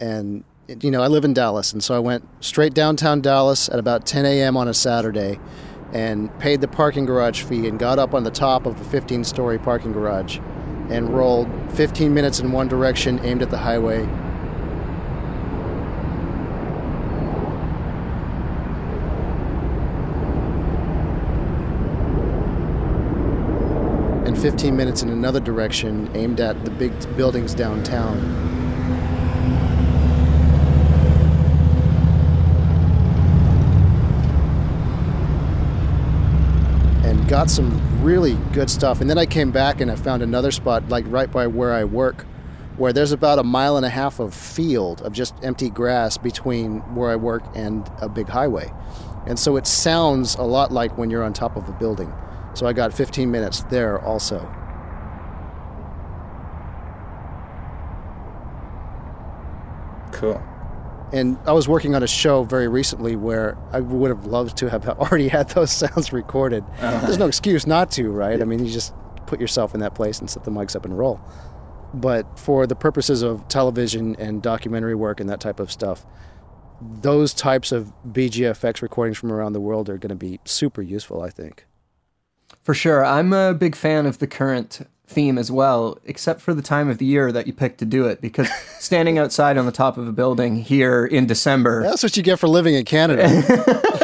and 0.00 0.44
you 0.80 0.90
know 0.90 1.02
I 1.02 1.08
live 1.08 1.24
in 1.24 1.34
Dallas, 1.34 1.72
and 1.72 1.82
so 1.82 1.94
I 1.94 1.98
went 1.98 2.26
straight 2.40 2.74
downtown 2.74 3.20
Dallas 3.20 3.68
at 3.68 3.78
about 3.78 4.06
10 4.06 4.24
a.m. 4.24 4.56
on 4.56 4.68
a 4.68 4.74
Saturday, 4.74 5.38
and 5.92 6.36
paid 6.38 6.60
the 6.60 6.68
parking 6.68 7.04
garage 7.04 7.42
fee, 7.42 7.68
and 7.68 7.78
got 7.78 7.98
up 7.98 8.14
on 8.14 8.24
the 8.24 8.30
top 8.30 8.66
of 8.66 8.80
a 8.80 9.00
15-story 9.00 9.58
parking 9.58 9.92
garage, 9.92 10.38
and 10.88 11.10
rolled 11.10 11.48
15 11.72 12.12
minutes 12.12 12.40
in 12.40 12.52
one 12.52 12.68
direction, 12.68 13.20
aimed 13.22 13.42
at 13.42 13.50
the 13.50 13.58
highway. 13.58 14.08
And 24.28 24.38
15 24.38 24.76
minutes 24.76 25.02
in 25.02 25.08
another 25.08 25.40
direction, 25.40 26.10
aimed 26.14 26.38
at 26.38 26.62
the 26.66 26.70
big 26.70 26.92
buildings 27.16 27.54
downtown. 27.54 28.18
and 37.04 37.26
got 37.26 37.48
some 37.48 38.04
really 38.04 38.34
good 38.52 38.68
stuff. 38.68 39.00
And 39.00 39.08
then 39.08 39.16
I 39.16 39.24
came 39.24 39.50
back 39.50 39.80
and 39.80 39.90
I 39.90 39.96
found 39.96 40.22
another 40.22 40.50
spot, 40.50 40.86
like 40.90 41.06
right 41.08 41.32
by 41.32 41.46
where 41.46 41.72
I 41.72 41.84
work, 41.84 42.26
where 42.76 42.92
there's 42.92 43.12
about 43.12 43.38
a 43.38 43.42
mile 43.42 43.78
and 43.78 43.86
a 43.86 43.88
half 43.88 44.20
of 44.20 44.34
field 44.34 45.00
of 45.00 45.14
just 45.14 45.34
empty 45.42 45.70
grass 45.70 46.18
between 46.18 46.80
where 46.94 47.08
I 47.08 47.16
work 47.16 47.44
and 47.54 47.90
a 48.02 48.10
big 48.10 48.28
highway. 48.28 48.70
And 49.26 49.38
so 49.38 49.56
it 49.56 49.66
sounds 49.66 50.34
a 50.34 50.42
lot 50.42 50.70
like 50.70 50.98
when 50.98 51.08
you're 51.08 51.24
on 51.24 51.32
top 51.32 51.56
of 51.56 51.66
a 51.66 51.72
building. 51.72 52.12
So 52.58 52.66
I 52.66 52.72
got 52.72 52.92
15 52.92 53.30
minutes 53.30 53.60
there 53.70 54.00
also. 54.00 54.40
Cool. 60.10 60.42
And 61.12 61.38
I 61.46 61.52
was 61.52 61.68
working 61.68 61.94
on 61.94 62.02
a 62.02 62.08
show 62.08 62.42
very 62.42 62.66
recently 62.66 63.14
where 63.14 63.56
I 63.70 63.78
would 63.78 64.10
have 64.10 64.26
loved 64.26 64.56
to 64.56 64.68
have 64.70 64.88
already 64.98 65.28
had 65.28 65.50
those 65.50 65.70
sounds 65.84 66.12
recorded. 66.12 66.64
Uh-huh. 66.80 67.06
There's 67.06 67.18
no 67.18 67.28
excuse 67.28 67.64
not 67.64 67.92
to, 67.92 68.10
right? 68.10 68.42
I 68.42 68.44
mean, 68.44 68.66
you 68.66 68.72
just 68.72 68.92
put 69.26 69.40
yourself 69.40 69.72
in 69.72 69.78
that 69.78 69.94
place 69.94 70.18
and 70.18 70.28
set 70.28 70.42
the 70.42 70.50
mics 70.50 70.74
up 70.74 70.84
and 70.84 70.98
roll. 70.98 71.20
But 71.94 72.40
for 72.40 72.66
the 72.66 72.74
purposes 72.74 73.22
of 73.22 73.46
television 73.46 74.16
and 74.16 74.42
documentary 74.42 74.96
work 74.96 75.20
and 75.20 75.30
that 75.30 75.38
type 75.38 75.60
of 75.60 75.70
stuff, 75.70 76.04
those 76.80 77.32
types 77.32 77.70
of 77.70 77.92
BGFX 78.04 78.82
recordings 78.82 79.16
from 79.16 79.30
around 79.30 79.52
the 79.52 79.60
world 79.60 79.88
are 79.88 79.96
going 79.96 80.08
to 80.08 80.16
be 80.16 80.40
super 80.44 80.82
useful, 80.82 81.22
I 81.22 81.30
think. 81.30 81.67
For 82.68 82.74
sure. 82.74 83.02
I'm 83.02 83.32
a 83.32 83.54
big 83.54 83.74
fan 83.74 84.04
of 84.04 84.18
the 84.18 84.26
current 84.26 84.86
theme 85.06 85.38
as 85.38 85.50
well, 85.50 85.96
except 86.04 86.42
for 86.42 86.52
the 86.52 86.60
time 86.60 86.90
of 86.90 86.98
the 86.98 87.06
year 87.06 87.32
that 87.32 87.46
you 87.46 87.54
picked 87.54 87.78
to 87.78 87.86
do 87.86 88.04
it, 88.04 88.20
because 88.20 88.46
standing 88.78 89.18
outside 89.18 89.56
on 89.56 89.64
the 89.64 89.72
top 89.72 89.96
of 89.96 90.06
a 90.06 90.12
building 90.12 90.56
here 90.56 91.06
in 91.06 91.26
December. 91.26 91.82
That's 91.82 92.02
what 92.02 92.14
you 92.18 92.22
get 92.22 92.38
for 92.38 92.46
living 92.46 92.74
in 92.74 92.84
Canada. 92.84 93.24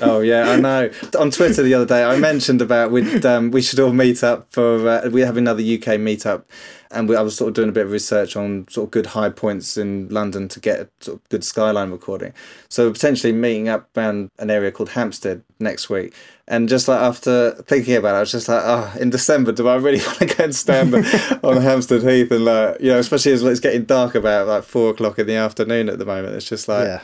Oh 0.00 0.20
yeah, 0.20 0.50
I 0.50 0.56
know. 0.56 0.90
On 1.18 1.30
Twitter 1.30 1.62
the 1.62 1.74
other 1.74 1.86
day, 1.86 2.04
I 2.04 2.18
mentioned 2.18 2.62
about 2.62 2.90
we 2.90 3.20
um, 3.22 3.50
we 3.50 3.62
should 3.62 3.80
all 3.80 3.92
meet 3.92 4.22
up 4.22 4.52
for 4.52 4.88
uh, 4.88 5.08
we 5.10 5.22
have 5.22 5.36
another 5.36 5.60
UK 5.60 5.98
meetup, 5.98 6.44
and 6.90 7.08
we, 7.08 7.16
I 7.16 7.22
was 7.22 7.36
sort 7.36 7.48
of 7.48 7.54
doing 7.54 7.68
a 7.68 7.72
bit 7.72 7.86
of 7.86 7.92
research 7.92 8.36
on 8.36 8.66
sort 8.68 8.86
of 8.86 8.90
good 8.90 9.06
high 9.06 9.30
points 9.30 9.76
in 9.76 10.08
London 10.08 10.48
to 10.48 10.60
get 10.60 10.80
a 10.80 10.88
sort 11.00 11.18
of 11.18 11.28
good 11.28 11.44
skyline 11.44 11.90
recording. 11.90 12.32
So 12.68 12.90
potentially 12.90 13.32
meeting 13.32 13.68
up 13.68 13.96
around 13.96 14.30
an 14.38 14.50
area 14.50 14.70
called 14.72 14.90
Hampstead 14.90 15.42
next 15.58 15.88
week. 15.88 16.14
And 16.48 16.68
just 16.68 16.86
like 16.86 17.00
after 17.00 17.52
thinking 17.62 17.96
about 17.96 18.14
it, 18.14 18.18
I 18.18 18.20
was 18.20 18.32
just 18.32 18.48
like, 18.48 18.62
oh, 18.64 18.94
in 19.00 19.10
December, 19.10 19.50
do 19.50 19.66
I 19.68 19.76
really 19.76 19.98
want 20.06 20.18
to 20.18 20.26
go 20.26 20.44
and 20.44 20.54
stand 20.54 20.94
on 20.94 21.60
Hampstead 21.60 22.02
Heath 22.02 22.30
and 22.30 22.44
like, 22.44 22.80
you 22.80 22.90
know, 22.90 22.98
especially 22.98 23.32
as 23.32 23.42
it's 23.42 23.60
getting 23.60 23.84
dark 23.84 24.14
about 24.14 24.46
like 24.46 24.62
four 24.62 24.90
o'clock 24.90 25.18
in 25.18 25.26
the 25.26 25.34
afternoon 25.34 25.88
at 25.88 25.98
the 25.98 26.06
moment. 26.06 26.34
It's 26.34 26.48
just 26.48 26.68
like, 26.68 26.86
yeah. 26.86 27.02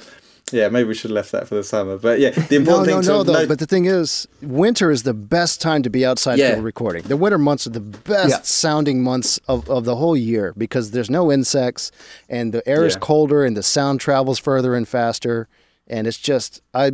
Yeah, 0.52 0.68
maybe 0.68 0.88
we 0.88 0.94
should 0.94 1.10
have 1.10 1.16
left 1.16 1.32
that 1.32 1.48
for 1.48 1.54
the 1.54 1.64
summer. 1.64 1.96
But 1.98 2.20
yeah, 2.20 2.30
the 2.30 2.40
No, 2.50 2.56
important 2.58 2.68
no, 2.68 2.84
thing 2.84 3.08
no, 3.08 3.18
to 3.18 3.24
though. 3.24 3.32
note- 3.40 3.48
But 3.48 3.58
the 3.58 3.66
thing 3.66 3.86
is, 3.86 4.28
winter 4.42 4.90
is 4.90 5.02
the 5.04 5.14
best 5.14 5.60
time 5.60 5.82
to 5.82 5.90
be 5.90 6.04
outside 6.04 6.38
Yeah. 6.38 6.54
for 6.56 6.62
recording. 6.62 7.02
The 7.04 7.16
winter 7.16 7.38
months 7.38 7.66
are 7.66 7.70
the 7.70 7.80
best 7.80 8.28
Yeah. 8.30 8.40
sounding 8.42 9.02
months 9.02 9.38
of, 9.48 9.68
of 9.70 9.84
the 9.84 9.96
whole 9.96 10.16
year 10.16 10.52
because 10.56 10.90
there's 10.92 11.10
no 11.10 11.32
insects 11.32 11.90
and 12.28 12.52
the 12.52 12.66
air 12.68 12.84
is 12.84 12.96
colder 12.96 13.44
and 13.44 13.56
the 13.56 13.62
sound 13.62 14.00
travels 14.00 14.38
further 14.38 14.74
and 14.74 14.86
faster. 14.86 15.48
And 15.88 16.06
it's 16.06 16.18
just, 16.18 16.60
I, 16.74 16.92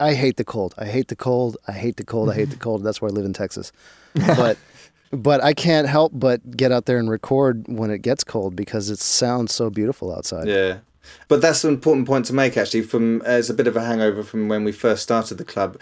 I 0.00 0.14
hate 0.14 0.36
the 0.36 0.44
cold. 0.44 0.74
I 0.78 0.84
hate 0.86 1.08
the 1.08 1.16
cold. 1.16 1.56
I 1.66 1.72
hate 1.72 1.96
the 1.96 2.04
cold. 2.04 2.30
I 2.30 2.34
hate 2.34 2.50
the 2.50 2.56
cold. 2.56 2.84
That's 2.84 3.02
why 3.02 3.08
I 3.08 3.10
live 3.10 3.24
in 3.24 3.32
Texas. 3.32 3.72
But, 4.14 4.56
but 5.10 5.42
I 5.42 5.54
can't 5.54 5.88
help 5.88 6.12
but 6.14 6.56
get 6.56 6.70
out 6.70 6.84
there 6.86 6.98
and 6.98 7.08
record 7.10 7.64
when 7.66 7.90
it 7.90 8.02
gets 8.02 8.24
cold 8.24 8.54
because 8.56 8.90
it 8.90 8.98
sounds 8.98 9.54
so 9.54 9.70
beautiful 9.70 10.14
outside. 10.14 10.48
Yeah. 10.48 10.78
But 11.28 11.40
that's 11.40 11.64
an 11.64 11.72
important 11.72 12.06
point 12.06 12.26
to 12.26 12.32
make, 12.32 12.56
actually. 12.56 12.82
From 12.82 13.22
uh, 13.22 13.32
it's 13.32 13.50
a 13.50 13.54
bit 13.54 13.66
of 13.66 13.76
a 13.76 13.84
hangover 13.84 14.22
from 14.22 14.48
when 14.48 14.64
we 14.64 14.72
first 14.72 15.02
started 15.02 15.38
the 15.38 15.44
club, 15.44 15.80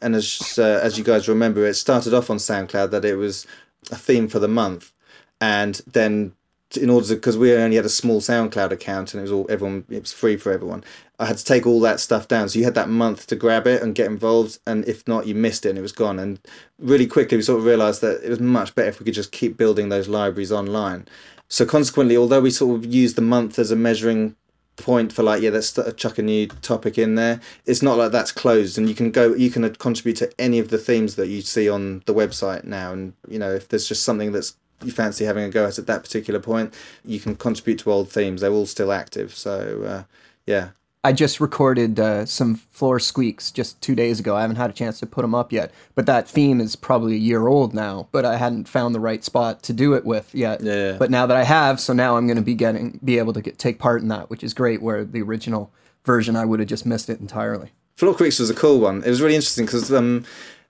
and 0.00 0.14
as 0.14 0.58
uh, 0.58 0.80
as 0.82 0.98
you 0.98 1.04
guys 1.04 1.28
remember, 1.28 1.66
it 1.66 1.74
started 1.74 2.14
off 2.14 2.30
on 2.30 2.38
SoundCloud 2.38 2.90
that 2.90 3.04
it 3.04 3.16
was 3.16 3.46
a 3.90 3.96
theme 3.96 4.28
for 4.28 4.38
the 4.38 4.48
month, 4.48 4.92
and 5.40 5.80
then 5.86 6.32
in 6.76 6.90
order 6.90 7.06
to 7.06 7.14
because 7.14 7.38
we 7.38 7.54
only 7.54 7.76
had 7.76 7.84
a 7.84 7.90
small 7.90 8.20
SoundCloud 8.20 8.72
account 8.72 9.14
and 9.14 9.20
it 9.20 9.22
was 9.22 9.32
all 9.32 9.46
everyone 9.48 9.84
it 9.88 10.00
was 10.00 10.12
free 10.12 10.36
for 10.36 10.52
everyone. 10.52 10.82
I 11.18 11.26
had 11.26 11.38
to 11.38 11.44
take 11.44 11.66
all 11.66 11.80
that 11.80 12.00
stuff 12.00 12.28
down, 12.28 12.48
so 12.48 12.58
you 12.58 12.64
had 12.64 12.74
that 12.74 12.88
month 12.88 13.26
to 13.28 13.36
grab 13.36 13.66
it 13.66 13.82
and 13.82 13.94
get 13.94 14.10
involved, 14.10 14.58
and 14.66 14.86
if 14.86 15.06
not, 15.08 15.26
you 15.26 15.34
missed 15.34 15.64
it 15.64 15.70
and 15.70 15.78
it 15.78 15.82
was 15.82 15.92
gone. 15.92 16.18
And 16.18 16.38
really 16.78 17.06
quickly, 17.06 17.38
we 17.38 17.42
sort 17.42 17.60
of 17.60 17.64
realised 17.64 18.00
that 18.02 18.22
it 18.22 18.28
was 18.28 18.40
much 18.40 18.74
better 18.74 18.88
if 18.88 19.00
we 19.00 19.04
could 19.04 19.14
just 19.14 19.32
keep 19.32 19.56
building 19.56 19.88
those 19.88 20.08
libraries 20.08 20.52
online. 20.52 21.06
So 21.48 21.64
consequently, 21.64 22.16
although 22.16 22.40
we 22.40 22.50
sort 22.50 22.76
of 22.76 22.92
use 22.92 23.14
the 23.14 23.22
month 23.22 23.58
as 23.58 23.70
a 23.70 23.76
measuring 23.76 24.36
point 24.76 25.12
for 25.12 25.22
like 25.22 25.42
yeah 25.42 25.50
let's 25.50 25.78
chuck 25.96 26.18
a 26.18 26.22
new 26.22 26.46
topic 26.46 26.98
in 26.98 27.14
there. 27.14 27.40
It's 27.64 27.82
not 27.82 27.98
like 27.98 28.12
that's 28.12 28.32
closed 28.32 28.78
and 28.78 28.88
you 28.88 28.94
can 28.94 29.10
go 29.10 29.34
you 29.34 29.50
can 29.50 29.64
uh, 29.64 29.70
contribute 29.78 30.16
to 30.18 30.40
any 30.40 30.58
of 30.58 30.68
the 30.68 30.78
themes 30.78 31.16
that 31.16 31.28
you 31.28 31.40
see 31.42 31.68
on 31.68 32.02
the 32.06 32.14
website 32.14 32.64
now. 32.64 32.92
And 32.92 33.14
you 33.28 33.38
know 33.38 33.52
if 33.52 33.68
there's 33.68 33.88
just 33.88 34.02
something 34.02 34.32
that's 34.32 34.56
you 34.82 34.92
fancy 34.92 35.24
having 35.24 35.44
a 35.44 35.48
go 35.48 35.66
at 35.66 35.78
at 35.78 35.86
that 35.86 36.02
particular 36.02 36.38
point 36.38 36.74
you 37.04 37.18
can 37.18 37.36
contribute 37.36 37.78
to 37.80 37.90
old 37.90 38.10
themes. 38.10 38.40
They're 38.40 38.52
all 38.52 38.66
still 38.66 38.92
active. 38.92 39.34
So 39.34 39.82
uh, 39.84 40.02
yeah 40.46 40.70
I 41.06 41.12
just 41.12 41.38
recorded 41.38 42.00
uh, 42.00 42.26
some 42.26 42.56
floor 42.56 42.98
squeaks 42.98 43.52
just 43.52 43.80
two 43.80 43.94
days 43.94 44.18
ago. 44.18 44.34
I 44.34 44.40
haven't 44.40 44.56
had 44.56 44.70
a 44.70 44.72
chance 44.72 44.98
to 44.98 45.06
put 45.06 45.22
them 45.22 45.36
up 45.36 45.52
yet, 45.52 45.70
but 45.94 46.04
that 46.06 46.26
theme 46.28 46.60
is 46.60 46.74
probably 46.74 47.14
a 47.14 47.18
year 47.18 47.46
old 47.46 47.72
now. 47.72 48.08
But 48.10 48.24
I 48.24 48.38
hadn't 48.38 48.66
found 48.68 48.92
the 48.92 48.98
right 48.98 49.22
spot 49.22 49.62
to 49.62 49.72
do 49.72 49.94
it 49.94 50.04
with 50.04 50.34
yet. 50.34 50.62
Yeah. 50.62 50.96
But 50.98 51.12
now 51.12 51.24
that 51.26 51.36
I 51.36 51.44
have, 51.44 51.78
so 51.78 51.92
now 51.92 52.16
I'm 52.16 52.26
going 52.26 52.38
to 52.38 52.42
be 52.42 52.56
getting 52.56 52.98
be 53.04 53.18
able 53.18 53.32
to 53.34 53.40
get, 53.40 53.56
take 53.56 53.78
part 53.78 54.02
in 54.02 54.08
that, 54.08 54.30
which 54.30 54.42
is 54.42 54.52
great. 54.52 54.82
Where 54.82 55.04
the 55.04 55.22
original 55.22 55.70
version, 56.04 56.34
I 56.34 56.44
would 56.44 56.58
have 56.58 56.68
just 56.68 56.84
missed 56.84 57.08
it 57.08 57.20
entirely. 57.20 57.70
Floor 57.94 58.14
squeaks 58.14 58.40
was 58.40 58.50
a 58.50 58.54
cool 58.54 58.80
one. 58.80 59.04
It 59.04 59.08
was 59.08 59.22
really 59.22 59.36
interesting 59.36 59.66
because 59.66 59.92
um, 59.92 60.24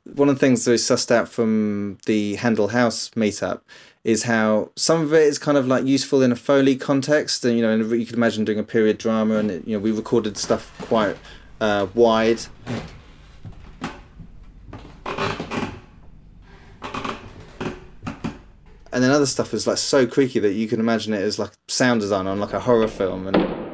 one 0.05 0.29
of 0.29 0.35
the 0.35 0.41
things 0.41 0.67
that 0.67 0.73
we 0.73 0.77
sussed 0.77 1.11
out 1.11 1.31
from 1.31 1.97
the 2.05 2.35
Handel 2.35 2.69
House 2.69 3.09
meetup 3.17 3.63
is 4.07 4.23
how 4.23 4.71
some 4.77 5.01
of 5.01 5.13
it 5.13 5.25
is 5.25 5.37
kind 5.37 5.59
of 5.59 5.67
like 5.67 5.85
useful 5.85 6.23
in 6.23 6.31
a 6.31 6.37
Foley 6.37 6.77
context. 6.77 7.45
And, 7.45 7.57
you 7.57 7.63
know, 7.63 7.75
you 7.75 8.07
could 8.07 8.15
imagine 8.15 8.45
doing 8.45 8.61
a 8.61 8.63
period 8.63 8.99
drama 8.99 9.35
and, 9.35 9.51
it, 9.51 9.67
you 9.67 9.77
know, 9.77 9.81
we 9.81 9.91
recorded 9.91 10.39
stuff 10.39 10.73
quite 10.83 11.17
uh, 11.61 11.89
wide. 11.93 12.39
And 18.93 19.03
then 19.03 19.11
other 19.11 19.27
stuff 19.27 19.53
is 19.53 19.67
like 19.67 19.79
so 19.79 20.07
creaky 20.07 20.39
that 20.39 20.53
you 20.53 20.69
can 20.69 20.79
imagine 20.79 21.13
it 21.13 21.21
as 21.21 21.41
like 21.41 21.51
sound 21.67 22.01
design 22.01 22.29
on 22.29 22.39
like 22.39 22.53
a 22.53 22.61
horror 22.61 22.87
film 22.87 23.27
and 23.27 23.66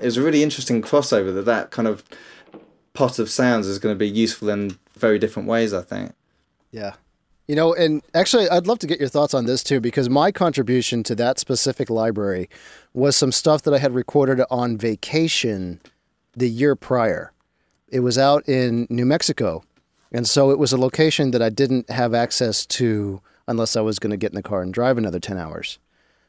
it 0.00 0.04
was 0.04 0.16
a 0.16 0.22
really 0.22 0.42
interesting 0.42 0.82
crossover 0.82 1.32
that 1.34 1.44
that 1.44 1.70
kind 1.70 1.88
of 1.88 2.04
pot 2.92 3.18
of 3.18 3.30
sounds 3.30 3.66
is 3.66 3.78
going 3.78 3.94
to 3.94 3.98
be 3.98 4.08
useful 4.08 4.48
in 4.48 4.78
very 4.94 5.18
different 5.18 5.48
ways 5.48 5.72
i 5.72 5.82
think 5.82 6.12
Yeah. 6.70 6.94
You 7.46 7.56
know, 7.56 7.74
and 7.74 8.00
actually, 8.14 8.48
I'd 8.48 8.68
love 8.68 8.78
to 8.78 8.86
get 8.86 9.00
your 9.00 9.08
thoughts 9.08 9.34
on 9.34 9.44
this 9.44 9.64
too, 9.64 9.80
because 9.80 10.08
my 10.08 10.30
contribution 10.30 11.02
to 11.02 11.16
that 11.16 11.40
specific 11.40 11.90
library 11.90 12.48
was 12.94 13.16
some 13.16 13.32
stuff 13.32 13.62
that 13.62 13.74
I 13.74 13.78
had 13.78 13.92
recorded 13.92 14.40
on 14.50 14.78
vacation 14.78 15.80
the 16.32 16.48
year 16.48 16.76
prior. 16.76 17.32
It 17.88 18.00
was 18.00 18.16
out 18.16 18.48
in 18.48 18.86
New 18.88 19.04
Mexico. 19.04 19.64
And 20.12 20.28
so 20.28 20.52
it 20.52 20.60
was 20.60 20.72
a 20.72 20.78
location 20.78 21.32
that 21.32 21.42
I 21.42 21.48
didn't 21.48 21.90
have 21.90 22.14
access 22.14 22.64
to 22.66 23.20
unless 23.48 23.74
I 23.74 23.80
was 23.80 23.98
going 23.98 24.12
to 24.12 24.16
get 24.16 24.30
in 24.30 24.36
the 24.36 24.42
car 24.42 24.62
and 24.62 24.72
drive 24.72 24.96
another 24.96 25.18
10 25.18 25.36
hours. 25.36 25.80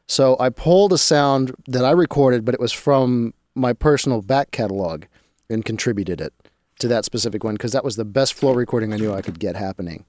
So 0.08 0.36
I 0.40 0.50
pulled 0.50 0.92
a 0.92 0.98
sound 0.98 1.54
that 1.68 1.84
I 1.84 1.92
recorded, 1.92 2.44
but 2.44 2.54
it 2.54 2.60
was 2.60 2.72
from 2.72 3.32
my 3.54 3.72
personal 3.72 4.22
back 4.22 4.50
catalog 4.50 5.04
and 5.50 5.64
contributed 5.64 6.20
it 6.20 6.32
to 6.78 6.88
that 6.88 7.04
specific 7.04 7.44
one 7.44 7.54
because 7.54 7.72
that 7.72 7.84
was 7.84 7.96
the 7.96 8.04
best 8.04 8.34
floor 8.34 8.54
recording 8.54 8.92
I 8.92 8.96
knew 8.96 9.12
I 9.12 9.22
could 9.22 9.38
get 9.38 9.56
happening. 9.56 10.04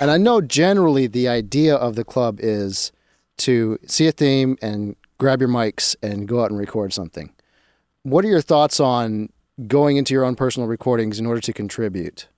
And 0.00 0.10
I 0.10 0.16
know 0.16 0.40
generally 0.40 1.06
the 1.06 1.28
idea 1.28 1.74
of 1.76 1.94
the 1.94 2.04
club 2.04 2.38
is 2.40 2.90
to 3.36 3.78
see 3.86 4.06
a 4.06 4.12
theme 4.12 4.56
and 4.62 4.96
grab 5.18 5.40
your 5.40 5.48
mics 5.50 5.94
and 6.02 6.26
go 6.26 6.42
out 6.42 6.50
and 6.50 6.58
record 6.58 6.94
something. 6.94 7.34
What 8.02 8.24
are 8.24 8.28
your 8.28 8.40
thoughts 8.40 8.80
on 8.80 9.28
going 9.66 9.98
into 9.98 10.14
your 10.14 10.24
own 10.24 10.36
personal 10.36 10.66
recordings 10.66 11.18
in 11.18 11.26
order 11.26 11.42
to 11.42 11.52
contribute? 11.52 12.28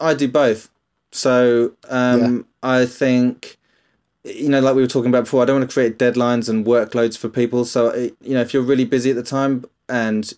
I 0.00 0.14
do 0.14 0.28
both. 0.28 0.70
So 1.12 1.72
um, 1.88 2.46
I 2.62 2.86
think, 2.86 3.58
you 4.24 4.48
know, 4.48 4.60
like 4.60 4.74
we 4.74 4.82
were 4.82 4.88
talking 4.88 5.10
about 5.10 5.24
before, 5.24 5.42
I 5.42 5.44
don't 5.46 5.60
want 5.60 5.70
to 5.70 5.74
create 5.74 5.98
deadlines 5.98 6.48
and 6.48 6.64
workloads 6.64 7.18
for 7.18 7.28
people. 7.28 7.64
So, 7.64 7.94
you 7.94 8.34
know, 8.34 8.40
if 8.40 8.54
you're 8.54 8.62
really 8.62 8.84
busy 8.84 9.10
at 9.10 9.16
the 9.16 9.22
time 9.22 9.64
and 9.88 10.32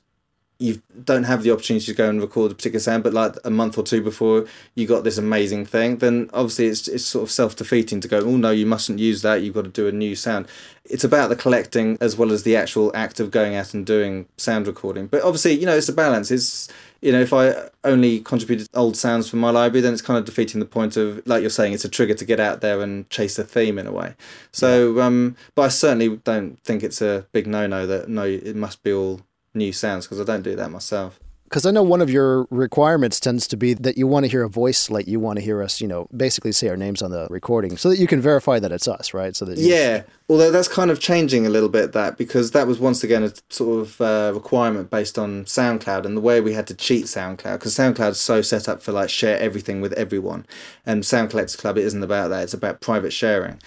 you 0.58 0.80
don't 1.04 1.24
have 1.24 1.42
the 1.42 1.50
opportunity 1.50 1.86
to 1.86 1.94
go 1.94 2.08
and 2.08 2.20
record 2.20 2.52
a 2.52 2.54
particular 2.54 2.80
sound, 2.80 3.02
but 3.02 3.12
like 3.12 3.34
a 3.44 3.50
month 3.50 3.76
or 3.76 3.82
two 3.82 4.00
before 4.00 4.46
you 4.74 4.86
got 4.86 5.02
this 5.02 5.18
amazing 5.18 5.66
thing, 5.66 5.96
then 5.98 6.30
obviously 6.32 6.66
it's 6.66 6.86
it's 6.86 7.04
sort 7.04 7.24
of 7.24 7.30
self 7.30 7.56
defeating 7.56 8.00
to 8.00 8.08
go, 8.08 8.20
oh 8.20 8.36
no, 8.36 8.50
you 8.50 8.64
mustn't 8.64 8.98
use 8.98 9.22
that. 9.22 9.42
You've 9.42 9.54
got 9.54 9.64
to 9.64 9.70
do 9.70 9.88
a 9.88 9.92
new 9.92 10.14
sound. 10.14 10.46
It's 10.84 11.04
about 11.04 11.28
the 11.28 11.36
collecting 11.36 11.98
as 12.00 12.16
well 12.16 12.30
as 12.30 12.44
the 12.44 12.56
actual 12.56 12.92
act 12.94 13.18
of 13.18 13.30
going 13.30 13.56
out 13.56 13.74
and 13.74 13.84
doing 13.84 14.26
sound 14.36 14.66
recording. 14.66 15.06
But 15.06 15.22
obviously, 15.22 15.54
you 15.54 15.66
know, 15.66 15.76
it's 15.76 15.88
a 15.88 15.92
balance. 15.92 16.30
It's 16.30 16.68
you 17.00 17.12
know, 17.12 17.20
if 17.20 17.34
I 17.34 17.68
only 17.84 18.20
contributed 18.20 18.68
old 18.72 18.96
sounds 18.96 19.28
from 19.28 19.40
my 19.40 19.50
library, 19.50 19.82
then 19.82 19.92
it's 19.92 20.00
kind 20.00 20.18
of 20.18 20.24
defeating 20.24 20.58
the 20.58 20.66
point 20.66 20.96
of, 20.96 21.20
like 21.26 21.42
you're 21.42 21.50
saying, 21.50 21.74
it's 21.74 21.84
a 21.84 21.88
trigger 21.90 22.14
to 22.14 22.24
get 22.24 22.40
out 22.40 22.62
there 22.62 22.80
and 22.80 23.08
chase 23.10 23.38
a 23.38 23.44
theme 23.44 23.78
in 23.78 23.86
a 23.86 23.92
way. 23.92 24.14
So, 24.52 25.00
um, 25.02 25.36
but 25.54 25.62
I 25.62 25.68
certainly 25.68 26.16
don't 26.16 26.58
think 26.62 26.82
it's 26.82 27.02
a 27.02 27.26
big 27.32 27.46
no-no 27.46 27.86
that 27.86 28.08
no, 28.08 28.22
it 28.22 28.56
must 28.56 28.82
be 28.82 28.90
all 28.90 29.20
new 29.54 29.72
sounds 29.72 30.06
because 30.06 30.20
I 30.20 30.24
don't 30.24 30.42
do 30.42 30.56
that 30.56 30.70
myself. 30.70 31.18
Because 31.44 31.66
I 31.66 31.70
know 31.70 31.84
one 31.84 32.00
of 32.00 32.10
your 32.10 32.48
requirements 32.50 33.20
tends 33.20 33.46
to 33.48 33.56
be 33.56 33.74
that 33.74 33.96
you 33.96 34.08
want 34.08 34.24
to 34.24 34.30
hear 34.30 34.42
a 34.42 34.48
voice, 34.48 34.90
like 34.90 35.06
you 35.06 35.20
want 35.20 35.38
to 35.38 35.44
hear 35.44 35.62
us, 35.62 35.80
you 35.80 35.86
know, 35.86 36.08
basically 36.16 36.50
say 36.50 36.68
our 36.68 36.76
names 36.76 37.00
on 37.00 37.12
the 37.12 37.28
recording 37.30 37.76
so 37.76 37.90
that 37.90 37.98
you 37.98 38.08
can 38.08 38.20
verify 38.20 38.58
that 38.58 38.72
it's 38.72 38.88
us, 38.88 39.14
right? 39.14 39.36
So 39.36 39.44
that 39.44 39.58
Yeah, 39.58 40.02
although 40.28 40.50
that's 40.50 40.66
kind 40.66 40.90
of 40.90 40.98
changing 40.98 41.46
a 41.46 41.50
little 41.50 41.68
bit 41.68 41.92
that 41.92 42.16
because 42.16 42.50
that 42.52 42.66
was 42.66 42.80
once 42.80 43.04
again 43.04 43.22
a 43.22 43.32
sort 43.50 43.82
of 43.82 44.00
uh, 44.00 44.32
requirement 44.34 44.90
based 44.90 45.16
on 45.16 45.44
SoundCloud 45.44 46.04
and 46.04 46.16
the 46.16 46.20
way 46.20 46.40
we 46.40 46.54
had 46.54 46.66
to 46.68 46.74
cheat 46.74 47.04
SoundCloud 47.04 47.60
because 47.60 47.74
SoundCloud's 47.76 48.18
so 48.18 48.42
set 48.42 48.68
up 48.68 48.82
for 48.82 48.90
like 48.90 49.10
share 49.10 49.38
everything 49.38 49.80
with 49.80 49.92
everyone, 49.92 50.46
and 50.84 51.06
Sound 51.06 51.30
Collectors 51.30 51.56
Club 51.56 51.78
it 51.78 51.84
isn't 51.84 52.02
about 52.02 52.28
that. 52.28 52.42
It's 52.42 52.54
about 52.54 52.80
private 52.80 53.12
sharing, 53.12 53.60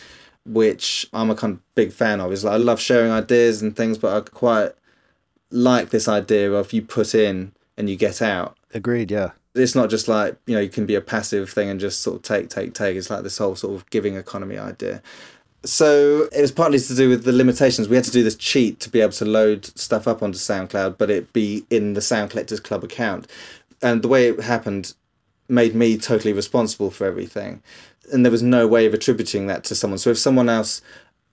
which 0.46 1.08
I'm 1.14 1.30
a 1.30 1.36
kind 1.36 1.54
of 1.54 1.76
big 1.76 1.94
fan 1.94 2.20
of. 2.20 2.34
Is 2.34 2.44
like 2.44 2.56
I 2.56 2.58
love 2.58 2.82
sharing 2.82 3.12
ideas 3.12 3.62
and 3.62 3.78
things, 3.78 3.98
but 3.98 4.14
I 4.14 4.30
quite 4.30 4.72
like 5.52 5.90
this 5.90 6.08
idea 6.08 6.52
of 6.52 6.74
you 6.74 6.82
put 6.82 7.16
in 7.16 7.54
and 7.78 7.90
you 7.90 7.96
get 7.96 8.22
out 8.22 8.58
Agreed, 8.74 9.12
yeah. 9.12 9.32
It's 9.56 9.76
not 9.76 9.90
just 9.90 10.08
like, 10.08 10.38
you 10.46 10.54
know, 10.56 10.62
you 10.62 10.70
can 10.70 10.86
be 10.86 10.96
a 10.96 11.02
passive 11.02 11.50
thing 11.50 11.70
and 11.70 11.80
just 11.80 12.02
sort 12.02 12.18
of 12.18 12.22
take, 12.22 12.50
take, 12.50 12.74
take. 12.74 12.96
It's 12.96 13.10
like 13.10 13.24
this 13.24 13.38
whole 13.38 13.56
sort 13.56 13.76
of 13.76 13.90
giving 13.90 14.16
economy 14.16 14.58
idea. 14.58 15.02
So 15.64 16.30
it 16.32 16.42
was 16.42 16.52
partly 16.52 16.80
to 16.80 16.96
do 16.96 17.10
with 17.10 17.24
the 17.24 17.32
limitations. 17.32 17.90
We 17.90 17.96
had 17.96 18.06
to 18.06 18.12
do 18.12 18.24
this 18.24 18.36
cheat 18.36 18.80
to 18.82 18.90
be 18.90 19.02
able 19.02 19.14
to 19.14 19.26
load 19.26 19.66
stuff 19.66 20.08
up 20.08 20.22
onto 20.22 20.38
SoundCloud, 20.38 20.98
but 20.98 21.10
it 21.10 21.34
be 21.34 21.66
in 21.70 21.94
the 21.94 22.02
Sound 22.02 22.30
Collectors 22.30 22.60
Club 22.60 22.84
account. 22.84 23.28
And 23.82 24.04
the 24.04 24.08
way 24.08 24.28
it 24.28 24.40
happened 24.42 24.94
made 25.50 25.74
me 25.74 25.98
totally 25.98 26.34
responsible 26.34 26.92
for 26.92 27.08
everything. 27.08 27.64
And 28.14 28.24
there 28.24 28.32
was 28.32 28.44
no 28.44 28.68
way 28.68 28.86
of 28.86 28.94
attributing 28.94 29.48
that 29.48 29.64
to 29.66 29.76
someone. 29.76 29.98
So 29.98 30.12
if 30.12 30.20
someone 30.20 30.50
else 30.50 30.82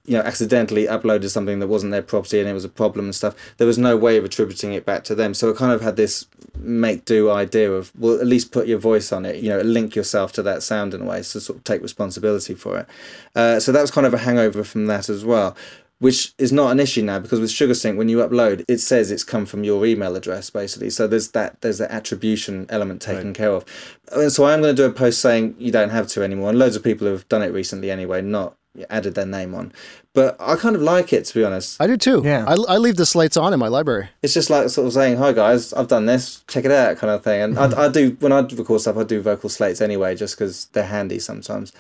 you 0.07 0.17
know, 0.17 0.23
accidentally 0.23 0.87
uploaded 0.87 1.31
something 1.31 1.61
that 1.61 1.69
wasn't 1.69 1.91
their 1.91 2.03
property 2.03 2.39
and 2.39 2.49
it 2.49 2.53
was 2.53 2.65
a 2.65 2.69
problem 2.69 3.07
and 3.07 3.15
stuff, 3.15 3.35
there 3.57 3.67
was 3.67 3.79
no 3.79 3.97
way 3.97 4.17
of 4.17 4.25
attributing 4.25 4.75
it 4.75 4.85
back 4.85 5.03
to 5.05 5.15
them. 5.15 5.33
So 5.33 5.49
it 5.49 5.57
kind 5.57 5.73
of 5.73 5.81
had 5.81 5.97
this 5.97 6.27
make 6.57 7.05
do 7.07 7.31
idea 7.31 7.73
of, 7.73 7.91
well, 7.99 8.21
at 8.21 8.27
least 8.27 8.53
put 8.53 8.67
your 8.67 8.79
voice 8.79 9.13
on 9.13 9.25
it, 9.25 9.43
you 9.43 9.49
know, 9.49 9.61
link 9.61 9.97
yourself 9.97 10.33
to 10.33 10.43
that 10.43 10.63
sound 10.63 10.93
in 10.93 11.03
a 11.03 11.05
way, 11.05 11.23
so 11.23 11.39
sort 11.39 11.59
of 11.59 11.65
take 11.65 11.83
responsibility 11.83 12.55
for 12.55 12.79
it. 12.79 12.87
Uh, 13.35 13.59
so 13.59 13.73
that 13.73 13.81
was 13.81 13.91
kind 13.91 14.07
of 14.07 14.15
a 14.15 14.19
hangover 14.19 14.63
from 14.63 14.87
that 14.87 15.09
as 15.09 15.25
well. 15.25 15.57
Which 16.01 16.35
is 16.39 16.53
not 16.53 16.73
an 16.73 16.81
issue 16.81 17.03
now 17.03 17.21
because 17.21 17.41
with 17.41 17.51
SugarSync, 17.51 17.97
when 17.97 18.11
you 18.11 18.19
upload, 18.19 18.65
it 18.69 18.79
says 18.79 19.11
it's 19.11 19.25
come 19.25 19.47
from 19.47 19.65
your 19.65 19.87
email 19.87 20.17
address 20.17 20.51
basically. 20.51 20.91
So 20.91 21.07
there's 21.07 21.31
that 21.31 21.61
there's 21.63 21.79
that 21.79 21.93
attribution 21.93 22.67
element 22.69 23.01
taken 23.01 23.29
right. 23.29 23.35
care 23.35 23.51
of. 23.53 23.65
And 24.13 24.31
so 24.31 24.45
I'm 24.45 24.61
going 24.61 24.75
to 24.75 24.83
do 24.83 24.87
a 24.87 24.93
post 24.93 25.21
saying 25.21 25.55
you 25.57 25.71
don't 25.71 25.91
have 25.91 26.09
to 26.09 26.23
anymore. 26.23 26.51
And 26.51 26.59
loads 26.59 26.77
of 26.77 26.83
people 26.83 27.07
have 27.07 27.27
done 27.29 27.43
it 27.43 27.53
recently 27.53 27.91
anyway, 27.93 28.21
not 28.21 28.57
added 28.91 29.15
their 29.15 29.27
name 29.27 29.55
on. 29.55 29.73
But 30.13 30.37
I 30.41 30.57
kind 30.57 30.77
of 30.77 30.83
like 30.83 31.13
it 31.13 31.25
to 31.27 31.35
be 31.35 31.45
honest. 31.45 31.81
I 31.81 31.87
do 31.87 31.97
too. 31.97 32.23
Yeah. 32.25 32.45
I, 32.47 32.55
I 32.69 32.77
leave 32.79 32.97
the 32.97 33.07
slates 33.07 33.37
on 33.37 33.53
in 33.53 33.59
my 33.59 33.69
library. 33.69 34.09
It's 34.23 34.35
just 34.35 34.51
like 34.51 34.69
sort 34.69 34.87
of 34.87 34.93
saying, 34.93 35.17
"Hi 35.17 35.33
guys, 35.33 35.73
I've 35.73 35.89
done 35.89 36.07
this. 36.07 36.45
Check 36.49 36.65
it 36.65 36.71
out," 36.71 36.97
kind 36.99 37.11
of 37.13 37.23
thing. 37.23 37.43
And 37.43 37.59
I, 37.59 37.87
I 37.87 37.89
do 37.89 38.17
when 38.21 38.33
I 38.33 38.41
record 38.41 38.81
stuff, 38.81 38.97
I 38.97 39.05
do 39.05 39.21
vocal 39.21 39.49
slates 39.49 39.81
anyway, 39.81 40.15
just 40.15 40.37
because 40.37 40.67
they're 40.67 40.87
handy 40.87 41.19
sometimes. 41.19 41.73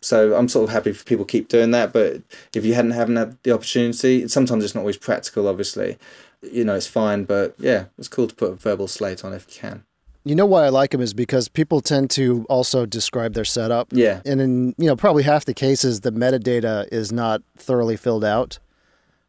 So 0.00 0.36
I'm 0.36 0.48
sort 0.48 0.68
of 0.68 0.72
happy 0.72 0.90
if 0.90 1.04
people 1.04 1.24
keep 1.24 1.48
doing 1.48 1.70
that. 1.72 1.92
But 1.92 2.22
if 2.54 2.64
you 2.64 2.74
hadn't 2.74 2.92
haven't 2.92 3.16
had 3.16 3.38
the 3.42 3.52
opportunity, 3.52 4.28
sometimes 4.28 4.64
it's 4.64 4.74
not 4.74 4.82
always 4.82 4.96
practical. 4.96 5.48
Obviously, 5.48 5.98
you 6.42 6.64
know, 6.64 6.74
it's 6.74 6.86
fine. 6.86 7.24
But 7.24 7.54
yeah, 7.58 7.86
it's 7.98 8.08
cool 8.08 8.28
to 8.28 8.34
put 8.34 8.52
a 8.52 8.56
verbal 8.56 8.88
slate 8.88 9.24
on 9.24 9.32
if 9.32 9.46
you 9.48 9.60
can. 9.60 9.84
You 10.26 10.34
know 10.34 10.44
why 10.44 10.64
I 10.64 10.70
like 10.70 10.90
them 10.90 11.00
is 11.00 11.14
because 11.14 11.46
people 11.46 11.80
tend 11.80 12.10
to 12.10 12.44
also 12.48 12.84
describe 12.84 13.34
their 13.34 13.44
setup. 13.44 13.92
Yeah. 13.92 14.22
And 14.26 14.40
in, 14.40 14.74
you 14.76 14.88
know, 14.88 14.96
probably 14.96 15.22
half 15.22 15.44
the 15.44 15.54
cases, 15.54 16.00
the 16.00 16.10
metadata 16.10 16.88
is 16.90 17.12
not 17.12 17.42
thoroughly 17.56 17.96
filled 17.96 18.24
out, 18.24 18.58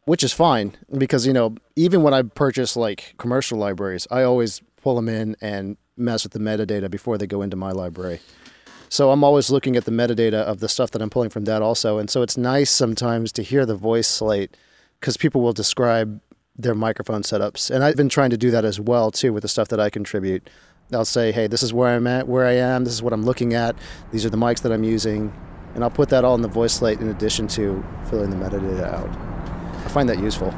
which 0.06 0.24
is 0.24 0.32
fine 0.32 0.76
because, 0.98 1.24
you 1.24 1.32
know, 1.32 1.54
even 1.76 2.02
when 2.02 2.14
I 2.14 2.22
purchase 2.22 2.76
like 2.76 3.14
commercial 3.16 3.58
libraries, 3.58 4.08
I 4.10 4.24
always 4.24 4.60
pull 4.82 4.96
them 4.96 5.08
in 5.08 5.36
and 5.40 5.76
mess 5.96 6.24
with 6.24 6.32
the 6.32 6.40
metadata 6.40 6.90
before 6.90 7.16
they 7.16 7.28
go 7.28 7.42
into 7.42 7.56
my 7.56 7.70
library. 7.70 8.18
So 8.88 9.12
I'm 9.12 9.22
always 9.22 9.50
looking 9.50 9.76
at 9.76 9.84
the 9.84 9.92
metadata 9.92 10.42
of 10.42 10.58
the 10.58 10.68
stuff 10.68 10.90
that 10.90 11.00
I'm 11.00 11.10
pulling 11.10 11.30
from 11.30 11.44
that 11.44 11.62
also. 11.62 11.98
And 11.98 12.10
so 12.10 12.22
it's 12.22 12.36
nice 12.36 12.72
sometimes 12.72 13.30
to 13.34 13.44
hear 13.44 13.64
the 13.64 13.76
voice 13.76 14.08
slate 14.08 14.56
because 14.98 15.16
people 15.16 15.42
will 15.42 15.52
describe 15.52 16.20
their 16.56 16.74
microphone 16.74 17.22
setups. 17.22 17.70
And 17.70 17.84
I've 17.84 17.94
been 17.94 18.08
trying 18.08 18.30
to 18.30 18.36
do 18.36 18.50
that 18.50 18.64
as 18.64 18.80
well 18.80 19.12
too 19.12 19.32
with 19.32 19.42
the 19.42 19.48
stuff 19.48 19.68
that 19.68 19.78
I 19.78 19.90
contribute. 19.90 20.50
I'll 20.92 21.04
say, 21.04 21.32
hey, 21.32 21.46
this 21.48 21.62
is 21.62 21.72
where 21.72 21.94
I'm 21.94 22.06
at, 22.06 22.28
where 22.28 22.46
I 22.46 22.52
am, 22.52 22.84
this 22.84 22.94
is 22.94 23.02
what 23.02 23.12
I'm 23.12 23.22
looking 23.22 23.52
at, 23.52 23.76
these 24.10 24.24
are 24.24 24.30
the 24.30 24.38
mics 24.38 24.62
that 24.62 24.72
I'm 24.72 24.84
using, 24.84 25.32
and 25.74 25.84
I'll 25.84 25.90
put 25.90 26.08
that 26.08 26.24
all 26.24 26.34
in 26.34 26.40
the 26.40 26.48
voice 26.48 26.72
slate 26.72 26.98
in 26.98 27.08
addition 27.08 27.46
to 27.48 27.84
filling 28.08 28.30
the 28.30 28.36
metadata 28.36 28.84
out. 28.84 29.10
I 29.84 29.88
find 29.88 30.08
that 30.08 30.18
useful. 30.18 30.54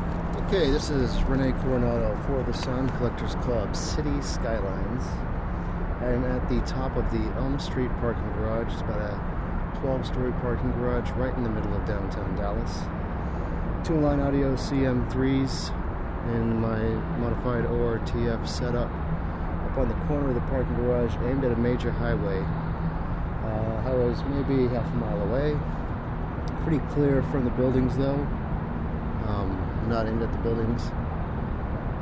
Okay, 0.46 0.70
this 0.70 0.88
is 0.88 1.20
Rene 1.24 1.50
Coronado 1.62 2.16
for 2.26 2.44
the 2.44 2.56
Sound 2.56 2.92
Collectors 2.96 3.34
Club 3.36 3.74
City 3.74 4.22
Skylines. 4.22 5.04
I'm 6.00 6.24
at 6.24 6.48
the 6.48 6.60
top 6.60 6.96
of 6.96 7.10
the 7.10 7.22
Elm 7.36 7.58
Street 7.58 7.90
parking 8.00 8.30
garage. 8.34 8.72
It's 8.72 8.82
about 8.82 9.00
a 9.00 9.80
12 9.80 10.06
story 10.06 10.32
parking 10.40 10.70
garage 10.72 11.10
right 11.12 11.34
in 11.36 11.42
the 11.42 11.50
middle 11.50 11.74
of 11.74 11.84
downtown 11.86 12.36
Dallas. 12.36 12.78
Two 13.84 13.98
line 13.98 14.20
audio 14.20 14.54
CM3s 14.54 15.70
in 16.34 16.60
my 16.60 16.78
modified 17.18 17.64
ORTF 17.64 18.46
setup 18.48 18.90
up 19.70 19.78
on 19.78 19.88
the 19.88 19.94
corner 20.06 20.28
of 20.28 20.34
the 20.34 20.40
parking 20.42 20.74
garage 20.76 21.14
aimed 21.28 21.44
at 21.44 21.52
a 21.52 21.56
major 21.56 21.90
highway. 21.90 22.38
Uh, 22.38 23.82
highway's 23.82 24.22
maybe 24.24 24.66
half 24.68 24.86
a 24.86 24.96
mile 24.96 25.20
away. 25.22 25.56
Pretty 26.64 26.84
clear 26.92 27.22
from 27.24 27.44
the 27.44 27.50
buildings 27.50 27.96
though. 27.96 28.18
Um, 29.26 29.86
not 29.88 30.06
aimed 30.08 30.22
at 30.22 30.32
the 30.32 30.38
buildings. 30.38 30.82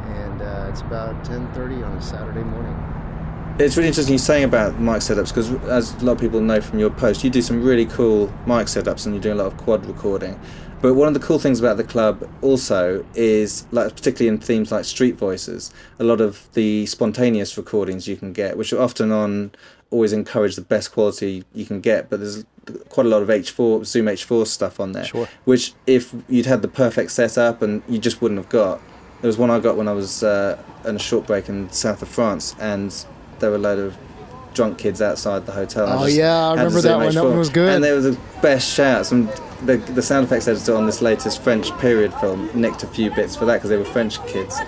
And 0.08 0.40
uh, 0.40 0.68
it's 0.70 0.80
about 0.80 1.22
10.30 1.24 1.86
on 1.86 1.96
a 1.96 2.02
Saturday 2.02 2.42
morning. 2.42 2.74
It's 3.58 3.76
really 3.76 3.88
interesting 3.88 4.14
you're 4.14 4.18
saying 4.18 4.44
about 4.44 4.78
mic 4.80 4.98
setups 4.98 5.28
because, 5.28 5.50
as 5.64 6.00
a 6.00 6.04
lot 6.04 6.12
of 6.12 6.20
people 6.20 6.40
know 6.40 6.60
from 6.60 6.78
your 6.78 6.90
post, 6.90 7.24
you 7.24 7.28
do 7.28 7.42
some 7.42 7.62
really 7.62 7.86
cool 7.86 8.28
mic 8.46 8.68
setups 8.68 9.04
and 9.04 9.14
you're 9.14 9.22
doing 9.22 9.38
a 9.38 9.42
lot 9.42 9.52
of 9.52 9.58
quad 9.58 9.84
recording. 9.84 10.38
But 10.80 10.94
one 10.94 11.08
of 11.08 11.14
the 11.14 11.20
cool 11.20 11.38
things 11.38 11.58
about 11.58 11.76
the 11.76 11.84
club 11.84 12.28
also 12.40 13.04
is, 13.14 13.66
like 13.72 13.94
particularly 13.94 14.28
in 14.28 14.40
themes 14.40 14.70
like 14.70 14.84
Street 14.84 15.16
Voices, 15.16 15.72
a 15.98 16.04
lot 16.04 16.20
of 16.20 16.48
the 16.52 16.86
spontaneous 16.86 17.56
recordings 17.56 18.06
you 18.06 18.16
can 18.16 18.32
get, 18.32 18.56
which 18.56 18.72
are 18.72 18.80
often 18.80 19.10
on 19.10 19.50
always 19.90 20.12
encourage 20.12 20.54
the 20.54 20.62
best 20.62 20.92
quality 20.92 21.44
you 21.52 21.64
can 21.64 21.80
get. 21.80 22.08
But 22.08 22.20
there's 22.20 22.44
quite 22.90 23.06
a 23.06 23.08
lot 23.08 23.22
of 23.22 23.28
H4 23.28 23.84
Zoom 23.86 24.06
H4 24.06 24.46
stuff 24.46 24.78
on 24.78 24.92
there, 24.92 25.04
sure. 25.04 25.28
which 25.44 25.74
if 25.86 26.14
you'd 26.28 26.46
had 26.46 26.62
the 26.62 26.68
perfect 26.68 27.10
setup 27.10 27.60
and 27.62 27.82
you 27.88 27.98
just 27.98 28.22
wouldn't 28.22 28.38
have 28.38 28.48
got. 28.48 28.80
There 29.20 29.28
was 29.28 29.36
one 29.36 29.50
I 29.50 29.58
got 29.58 29.76
when 29.76 29.88
I 29.88 29.92
was 29.92 30.22
uh, 30.22 30.62
on 30.84 30.94
a 30.94 30.98
short 31.00 31.26
break 31.26 31.48
in 31.48 31.68
south 31.72 32.02
of 32.02 32.08
France, 32.08 32.54
and 32.60 32.94
there 33.40 33.50
were 33.50 33.56
a 33.56 33.58
load 33.58 33.80
of 33.80 33.96
drunk 34.58 34.76
kids 34.76 35.00
outside 35.00 35.46
the 35.46 35.52
hotel. 35.52 35.86
Oh 35.88 36.06
yeah, 36.06 36.48
I 36.48 36.54
remember 36.54 36.80
that 36.80 36.96
one. 36.96 37.14
That 37.14 37.24
one 37.24 37.38
was 37.38 37.48
good. 37.48 37.72
And 37.72 37.84
there 37.84 37.94
was 37.94 38.04
the 38.04 38.18
best 38.42 38.68
shouts. 38.68 39.12
And 39.12 39.28
the 39.64 39.76
the 39.94 40.02
sound 40.02 40.26
effects 40.26 40.48
editor 40.48 40.74
on 40.74 40.84
this 40.84 41.00
latest 41.00 41.42
French 41.42 41.70
period 41.78 42.12
film 42.14 42.50
nicked 42.54 42.82
a 42.82 42.88
few 42.88 43.14
bits 43.14 43.36
for 43.36 43.44
that 43.44 43.54
because 43.54 43.70
they 43.70 43.76
were 43.76 43.84
French 43.84 44.20
kids. 44.26 44.58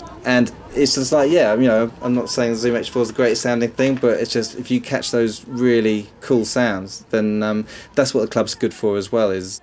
Nice. 0.00 0.10
And 0.24 0.52
it's 0.74 0.94
just 0.94 1.12
like, 1.12 1.30
yeah, 1.30 1.54
you 1.54 1.66
know, 1.66 1.90
I'm 2.00 2.14
not 2.14 2.30
saying 2.30 2.54
Zoom 2.54 2.76
H4 2.76 3.02
is 3.02 3.08
the 3.08 3.14
greatest 3.14 3.42
sounding 3.42 3.70
thing, 3.70 3.96
but 3.96 4.20
it's 4.20 4.32
just 4.32 4.58
if 4.58 4.70
you 4.70 4.80
catch 4.80 5.10
those 5.10 5.46
really 5.46 6.08
cool 6.20 6.44
sounds, 6.44 7.04
then 7.10 7.42
um, 7.42 7.66
that's 7.94 8.14
what 8.14 8.22
the 8.22 8.28
club's 8.28 8.54
good 8.54 8.74
for 8.74 8.96
as 8.96 9.12
well. 9.12 9.30
Is 9.30 9.60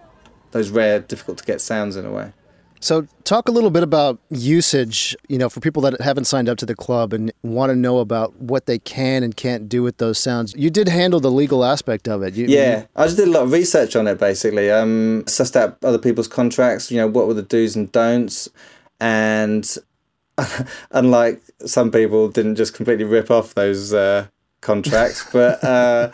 those 0.51 0.69
rare, 0.69 0.99
difficult 0.99 1.37
to 1.39 1.43
get 1.43 1.61
sounds 1.61 1.95
in 1.95 2.05
a 2.05 2.11
way. 2.11 2.33
So, 2.81 3.05
talk 3.25 3.49
a 3.49 3.51
little 3.51 3.71
bit 3.71 3.83
about 3.83 4.19
usage, 4.29 5.13
you 5.27 5.37
know, 5.37 5.49
for 5.49 5.59
people 5.59 5.81
that 5.81 5.99
haven't 5.99 6.25
signed 6.25 6.47
up 6.47 6.57
to 6.59 6.65
the 6.65 6.75
club 6.75 7.11
and 7.11 7.29
want 7.43 7.71
to 7.71 7.75
know 7.75 7.99
about 7.99 8.33
what 8.37 8.67
they 8.67 8.79
can 8.79 9.21
and 9.21 9.35
can't 9.35 9.67
do 9.67 9.83
with 9.83 9.97
those 9.97 10.17
sounds. 10.17 10.55
You 10.55 10.69
did 10.69 10.87
handle 10.87 11.19
the 11.19 11.29
legal 11.29 11.65
aspect 11.65 12.07
of 12.07 12.23
it. 12.23 12.35
You, 12.35 12.45
yeah, 12.47 12.85
I 12.95 13.05
just 13.05 13.17
did 13.17 13.27
a 13.27 13.31
lot 13.31 13.43
of 13.43 13.51
research 13.51 13.97
on 13.97 14.07
it 14.07 14.17
basically. 14.17 14.71
Um, 14.71 15.23
sussed 15.25 15.57
out 15.57 15.77
other 15.83 15.97
people's 15.97 16.29
contracts, 16.29 16.89
you 16.89 16.97
know, 16.97 17.07
what 17.07 17.27
were 17.27 17.33
the 17.33 17.43
do's 17.43 17.75
and 17.75 17.91
don'ts. 17.91 18.47
And 19.01 19.77
unlike 20.91 21.41
some 21.65 21.91
people, 21.91 22.27
didn't 22.29 22.55
just 22.55 22.73
completely 22.73 23.05
rip 23.05 23.31
off 23.31 23.53
those 23.55 23.93
uh, 23.93 24.27
contracts, 24.61 25.25
but. 25.33 25.63
Uh, 25.63 26.11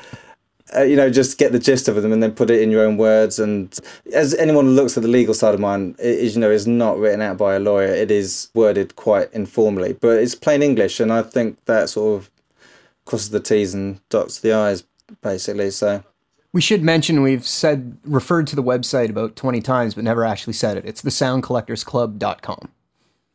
uh, 0.75 0.81
you 0.81 0.95
know, 0.95 1.11
just 1.11 1.37
get 1.37 1.51
the 1.51 1.59
gist 1.59 1.87
of 1.87 1.95
them 2.01 2.11
and 2.11 2.23
then 2.23 2.33
put 2.33 2.49
it 2.49 2.61
in 2.61 2.71
your 2.71 2.83
own 2.83 2.97
words. 2.97 3.37
And 3.37 3.77
as 4.13 4.33
anyone 4.33 4.65
who 4.65 4.71
looks 4.71 4.97
at 4.97 5.03
the 5.03 5.09
legal 5.09 5.33
side 5.33 5.53
of 5.53 5.59
mine, 5.59 5.95
it 5.99 6.19
is, 6.19 6.35
you 6.35 6.41
know, 6.41 6.49
is 6.49 6.65
not 6.65 6.97
written 6.97 7.21
out 7.21 7.37
by 7.37 7.55
a 7.55 7.59
lawyer. 7.59 7.87
It 7.87 8.09
is 8.09 8.49
worded 8.55 8.95
quite 8.95 9.31
informally, 9.31 9.93
but 9.93 10.17
it's 10.17 10.33
plain 10.33 10.63
English, 10.63 10.99
and 10.99 11.13
I 11.13 11.21
think 11.21 11.63
that 11.65 11.89
sort 11.89 12.19
of 12.19 12.31
crosses 13.05 13.29
the 13.29 13.39
T's 13.39 13.73
and 13.73 13.99
dots 14.09 14.39
the 14.39 14.53
I's, 14.53 14.83
basically. 15.21 15.69
So. 15.69 16.03
We 16.51 16.61
should 16.61 16.83
mention 16.83 17.21
we've 17.21 17.45
said 17.45 17.97
referred 18.03 18.47
to 18.47 18.55
the 18.55 18.63
website 18.63 19.09
about 19.09 19.35
20 19.35 19.61
times 19.61 19.93
but 19.93 20.05
never 20.05 20.23
actually 20.23 20.53
said 20.53 20.77
it. 20.77 20.85
It's 20.85 21.01
the 21.01 21.09
soundcollectorsclub.com. 21.09 22.69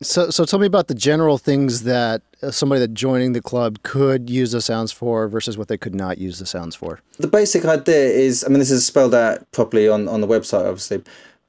So, 0.02 0.30
so 0.30 0.46
tell 0.46 0.58
me 0.58 0.66
about 0.66 0.88
the 0.88 0.94
general 0.94 1.36
things 1.36 1.82
that 1.82 2.22
uh, 2.42 2.50
somebody 2.50 2.80
that 2.80 2.94
joining 2.94 3.34
the 3.34 3.42
club 3.42 3.82
could 3.82 4.30
use 4.30 4.52
the 4.52 4.62
sounds 4.62 4.92
for 4.92 5.28
versus 5.28 5.58
what 5.58 5.68
they 5.68 5.76
could 5.76 5.94
not 5.94 6.16
use 6.16 6.38
the 6.38 6.46
sounds 6.46 6.74
for. 6.74 7.00
The 7.18 7.26
basic 7.26 7.66
idea 7.66 8.06
is, 8.06 8.42
I 8.42 8.48
mean, 8.48 8.60
this 8.60 8.70
is 8.70 8.86
spelled 8.86 9.14
out 9.14 9.50
properly 9.52 9.90
on, 9.90 10.08
on 10.08 10.22
the 10.22 10.26
website, 10.26 10.64
obviously. 10.64 11.02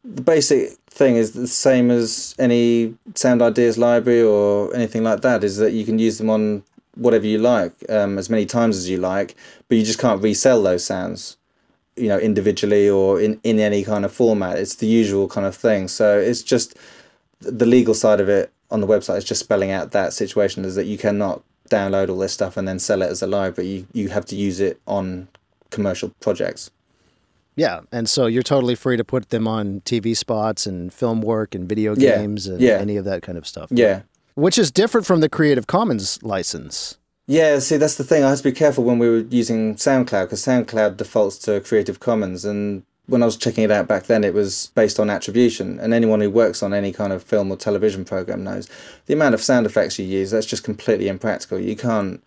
The 0.03 0.21
basic 0.21 0.71
thing 0.89 1.15
is 1.15 1.31
the 1.31 1.47
same 1.47 1.89
as 1.91 2.35
any 2.39 2.93
sound 3.15 3.41
ideas 3.41 3.77
library 3.77 4.21
or 4.21 4.75
anything 4.75 5.03
like 5.03 5.21
that, 5.21 5.45
is 5.45 5.55
that 5.57 5.71
you 5.71 5.85
can 5.85 5.97
use 5.97 6.17
them 6.17 6.29
on 6.29 6.63
whatever 6.95 7.25
you 7.25 7.37
like 7.37 7.71
um, 7.87 8.17
as 8.17 8.29
many 8.29 8.45
times 8.45 8.75
as 8.75 8.89
you 8.89 8.97
like, 8.97 9.35
but 9.69 9.77
you 9.77 9.85
just 9.85 9.99
can't 9.99 10.21
resell 10.21 10.61
those 10.61 10.83
sounds, 10.83 11.37
you 11.95 12.09
know, 12.09 12.19
individually 12.19 12.89
or 12.89 13.21
in, 13.21 13.39
in 13.43 13.59
any 13.59 13.81
kind 13.81 14.03
of 14.03 14.11
format. 14.11 14.57
It's 14.57 14.75
the 14.75 14.87
usual 14.87 15.29
kind 15.29 15.47
of 15.47 15.55
thing. 15.55 15.87
So 15.87 16.19
it's 16.19 16.43
just 16.43 16.77
the 17.41 17.65
legal 17.65 17.93
side 17.93 18.19
of 18.19 18.29
it 18.29 18.51
on 18.69 18.81
the 18.81 18.87
website 18.87 19.17
is 19.17 19.23
just 19.25 19.39
spelling 19.41 19.71
out 19.71 19.91
that 19.91 20.13
situation 20.13 20.63
is 20.65 20.75
that 20.75 20.85
you 20.85 20.97
cannot 20.97 21.43
download 21.69 22.09
all 22.09 22.17
this 22.17 22.33
stuff 22.33 22.57
and 22.57 22.67
then 22.67 22.79
sell 22.79 23.01
it 23.01 23.09
as 23.09 23.21
a 23.21 23.27
library. 23.27 23.69
You, 23.69 23.87
you 23.93 24.09
have 24.09 24.25
to 24.27 24.35
use 24.35 24.59
it 24.59 24.79
on 24.87 25.27
commercial 25.69 26.11
projects. 26.19 26.71
Yeah, 27.55 27.81
and 27.91 28.09
so 28.09 28.27
you're 28.27 28.43
totally 28.43 28.75
free 28.75 28.97
to 28.97 29.03
put 29.03 29.29
them 29.29 29.47
on 29.47 29.81
TV 29.81 30.15
spots 30.15 30.65
and 30.65 30.93
film 30.93 31.21
work 31.21 31.53
and 31.53 31.67
video 31.67 31.95
Yeah, 31.95 32.17
games 32.17 32.47
and 32.47 32.61
yeah. 32.61 32.77
any 32.77 32.95
of 32.97 33.05
that 33.05 33.21
kind 33.21 33.37
of 33.37 33.45
stuff. 33.45 33.69
Yeah. 33.71 34.01
Which 34.35 34.57
is 34.57 34.71
different 34.71 35.05
from 35.05 35.19
the 35.19 35.29
Creative 35.29 35.67
Commons 35.67 36.21
license. 36.23 36.97
Yeah, 37.27 37.59
see, 37.59 37.77
that's 37.77 37.95
the 37.95 38.03
thing. 38.03 38.23
I 38.23 38.29
had 38.29 38.37
to 38.37 38.43
be 38.43 38.51
careful 38.51 38.83
when 38.83 38.99
we 38.99 39.09
were 39.09 39.19
using 39.29 39.75
SoundCloud 39.75 40.25
because 40.25 40.43
SoundCloud 40.43 40.97
defaults 40.97 41.37
to 41.39 41.59
Creative 41.61 41.99
Commons. 41.99 42.45
And 42.45 42.83
when 43.07 43.21
I 43.23 43.25
was 43.25 43.35
checking 43.35 43.63
it 43.63 43.71
out 43.71 43.87
back 43.87 44.03
then, 44.03 44.23
it 44.23 44.33
was 44.33 44.71
based 44.75 44.99
on 44.99 45.09
attribution. 45.09 45.79
And 45.79 45.93
anyone 45.93 46.21
who 46.21 46.29
works 46.29 46.63
on 46.63 46.73
any 46.73 46.91
kind 46.93 47.11
of 47.11 47.23
film 47.23 47.51
or 47.51 47.57
television 47.57 48.05
program 48.05 48.43
knows 48.43 48.69
the 49.07 49.13
amount 49.13 49.33
of 49.33 49.41
sound 49.41 49.65
effects 49.65 49.99
you 49.99 50.05
use, 50.05 50.31
that's 50.31 50.45
just 50.45 50.63
completely 50.63 51.07
impractical. 51.07 51.59
You 51.59 51.75
can't. 51.75 52.23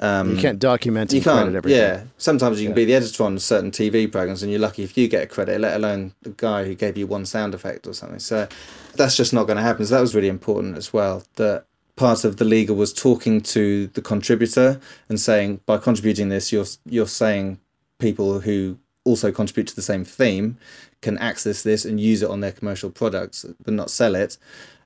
Um, 0.00 0.36
You 0.36 0.40
can't 0.40 0.60
document 0.60 1.12
you 1.12 1.20
can't. 1.20 1.56
everything. 1.56 1.80
Yeah. 1.80 2.04
Sometimes 2.18 2.60
you 2.60 2.68
can 2.68 2.74
be 2.74 2.84
the 2.84 2.94
editor 2.94 3.24
on 3.24 3.36
certain 3.40 3.72
TV 3.72 4.10
programs, 4.10 4.44
and 4.44 4.52
you're 4.52 4.60
lucky 4.60 4.84
if 4.84 4.96
you 4.96 5.08
get 5.08 5.24
a 5.24 5.26
credit, 5.26 5.60
let 5.60 5.74
alone 5.74 6.12
the 6.22 6.30
guy 6.30 6.64
who 6.64 6.76
gave 6.76 6.96
you 6.96 7.08
one 7.08 7.26
sound 7.26 7.52
effect 7.52 7.84
or 7.84 7.92
something. 7.92 8.20
So 8.20 8.46
that's 8.94 9.16
just 9.16 9.32
not 9.32 9.48
going 9.48 9.56
to 9.56 9.62
happen. 9.62 9.84
So 9.86 9.96
that 9.96 10.00
was 10.00 10.14
really 10.14 10.28
important 10.28 10.76
as 10.76 10.92
well. 10.92 11.24
That 11.34 11.64
part 11.96 12.24
of 12.24 12.36
the 12.36 12.44
legal 12.44 12.76
was 12.76 12.92
talking 12.92 13.40
to 13.40 13.88
the 13.88 14.00
contributor 14.00 14.80
and 15.08 15.18
saying, 15.18 15.62
by 15.66 15.78
contributing 15.78 16.28
this, 16.28 16.52
you're 16.52 16.66
you're 16.86 17.08
saying 17.08 17.58
people 17.98 18.38
who 18.38 18.78
also 19.08 19.32
contribute 19.32 19.66
to 19.68 19.76
the 19.76 19.82
same 19.82 20.04
theme 20.04 20.58
can 21.00 21.18
access 21.18 21.62
this 21.62 21.84
and 21.84 22.00
use 22.00 22.22
it 22.22 22.30
on 22.30 22.40
their 22.40 22.52
commercial 22.52 22.90
products, 22.90 23.44
but 23.64 23.74
not 23.74 23.90
sell 23.90 24.14
it. 24.14 24.36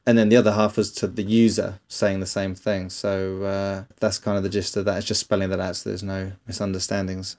And 0.04 0.18
then 0.18 0.28
the 0.28 0.36
other 0.36 0.52
half 0.52 0.76
was 0.76 0.90
to 0.94 1.06
the 1.06 1.22
user 1.22 1.78
saying 1.88 2.20
the 2.20 2.26
same 2.26 2.54
thing. 2.54 2.90
So 2.90 3.42
uh, 3.44 3.84
that's 4.00 4.18
kind 4.18 4.36
of 4.36 4.42
the 4.42 4.48
gist 4.48 4.76
of 4.76 4.84
that. 4.84 4.98
It's 4.98 5.06
just 5.06 5.20
spelling 5.20 5.50
that 5.50 5.60
out 5.60 5.76
so 5.76 5.90
there's 5.90 6.02
no 6.02 6.32
misunderstandings. 6.46 7.36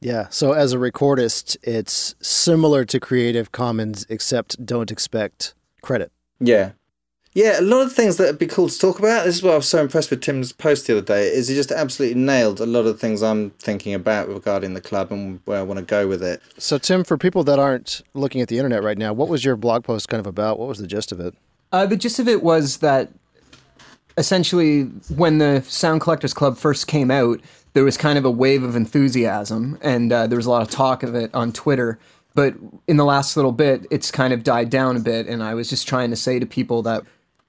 Yeah. 0.00 0.28
So 0.28 0.52
as 0.52 0.72
a 0.72 0.76
recordist, 0.76 1.56
it's 1.62 2.14
similar 2.20 2.84
to 2.86 3.00
Creative 3.00 3.50
Commons, 3.50 4.04
except 4.08 4.64
don't 4.64 4.90
expect 4.90 5.54
credit. 5.80 6.12
Yeah. 6.40 6.72
Yeah, 7.34 7.58
a 7.58 7.62
lot 7.62 7.80
of 7.80 7.94
things 7.94 8.18
that 8.18 8.26
would 8.26 8.38
be 8.38 8.46
cool 8.46 8.68
to 8.68 8.78
talk 8.78 8.98
about. 8.98 9.24
This 9.24 9.36
is 9.36 9.42
what 9.42 9.54
I 9.54 9.56
was 9.56 9.68
so 9.68 9.80
impressed 9.80 10.10
with 10.10 10.20
Tim's 10.20 10.52
post 10.52 10.86
the 10.86 10.98
other 10.98 11.06
day. 11.06 11.28
Is 11.28 11.48
he 11.48 11.54
just 11.54 11.72
absolutely 11.72 12.20
nailed 12.20 12.60
a 12.60 12.66
lot 12.66 12.84
of 12.84 13.00
things 13.00 13.22
I'm 13.22 13.50
thinking 13.52 13.94
about 13.94 14.28
regarding 14.28 14.74
the 14.74 14.82
club 14.82 15.10
and 15.10 15.40
where 15.46 15.58
I 15.58 15.62
want 15.62 15.78
to 15.78 15.84
go 15.84 16.06
with 16.06 16.22
it. 16.22 16.42
So, 16.58 16.76
Tim, 16.76 17.04
for 17.04 17.16
people 17.16 17.42
that 17.44 17.58
aren't 17.58 18.02
looking 18.12 18.42
at 18.42 18.48
the 18.48 18.58
internet 18.58 18.82
right 18.82 18.98
now, 18.98 19.14
what 19.14 19.28
was 19.28 19.46
your 19.46 19.56
blog 19.56 19.82
post 19.82 20.08
kind 20.08 20.20
of 20.20 20.26
about? 20.26 20.58
What 20.58 20.68
was 20.68 20.78
the 20.78 20.86
gist 20.86 21.10
of 21.10 21.20
it? 21.20 21.34
Uh, 21.72 21.86
the 21.86 21.96
gist 21.96 22.18
of 22.18 22.28
it 22.28 22.42
was 22.42 22.78
that 22.78 23.10
essentially, 24.18 24.82
when 25.16 25.38
the 25.38 25.62
Sound 25.62 26.02
Collectors 26.02 26.34
Club 26.34 26.58
first 26.58 26.86
came 26.86 27.10
out, 27.10 27.40
there 27.72 27.84
was 27.84 27.96
kind 27.96 28.18
of 28.18 28.26
a 28.26 28.30
wave 28.30 28.62
of 28.62 28.76
enthusiasm, 28.76 29.78
and 29.80 30.12
uh, 30.12 30.26
there 30.26 30.36
was 30.36 30.44
a 30.44 30.50
lot 30.50 30.60
of 30.60 30.68
talk 30.68 31.02
of 31.02 31.14
it 31.14 31.34
on 31.34 31.50
Twitter. 31.50 31.98
But 32.34 32.54
in 32.86 32.98
the 32.98 33.06
last 33.06 33.36
little 33.36 33.52
bit, 33.52 33.86
it's 33.90 34.10
kind 34.10 34.34
of 34.34 34.44
died 34.44 34.68
down 34.68 34.98
a 34.98 35.00
bit, 35.00 35.26
and 35.26 35.42
I 35.42 35.54
was 35.54 35.70
just 35.70 35.88
trying 35.88 36.10
to 36.10 36.16
say 36.16 36.38
to 36.38 36.44
people 36.44 36.82
that 36.82 37.04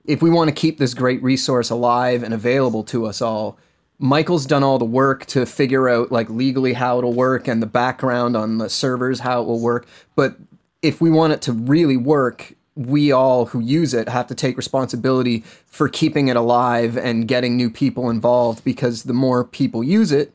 if 0.06 0.22
we 0.22 0.30
want 0.30 0.49
to 0.49 0.56
keep 0.56 0.78
this 0.78 0.93
great 0.93 1.22
resource 1.24 1.70
alive 1.70 2.24
and 2.24 2.34
available 2.34 2.84
to 2.86 3.06
us 3.06 3.22
all, 3.22 3.58
Michael's 3.99 4.45
done 4.45 4.64
all 4.64 4.78
the 4.78 4.86
work 4.86 5.26
to 5.28 5.45
figure 5.45 5.88
out 5.88 6.12
like 6.12 6.30
legally 6.30 6.74
how 6.74 6.97
it'll 6.97 7.14
work 7.14 7.47
and 7.47 7.62
the 7.62 7.68
background 7.68 8.36
on 8.36 8.58
the 8.58 8.70
servers 8.70 9.22
how 9.22 9.41
it 9.41 9.45
will 9.45 9.62
work. 9.62 9.88
But 10.16 10.36
if 10.82 10.99
we 10.99 11.10
want 11.10 11.34
it 11.34 11.41
to 11.43 11.54
really 11.54 11.95
work, 11.95 12.54
we 12.76 13.12
all 13.12 13.45
who 13.47 13.60
use 13.60 13.93
it 13.93 14.10
have 14.10 14.28
to 14.28 14.36
take 14.36 14.58
responsibility 14.58 15.43
for 15.68 15.88
keeping 15.88 16.28
it 16.28 16.36
alive 16.36 16.97
and 16.97 17.28
getting 17.28 17.56
new 17.56 17.70
people 17.70 18.10
involved 18.10 18.64
because 18.64 19.04
the 19.04 19.14
more 19.14 19.43
people 19.43 19.84
use 19.84 20.12
it, 20.12 20.34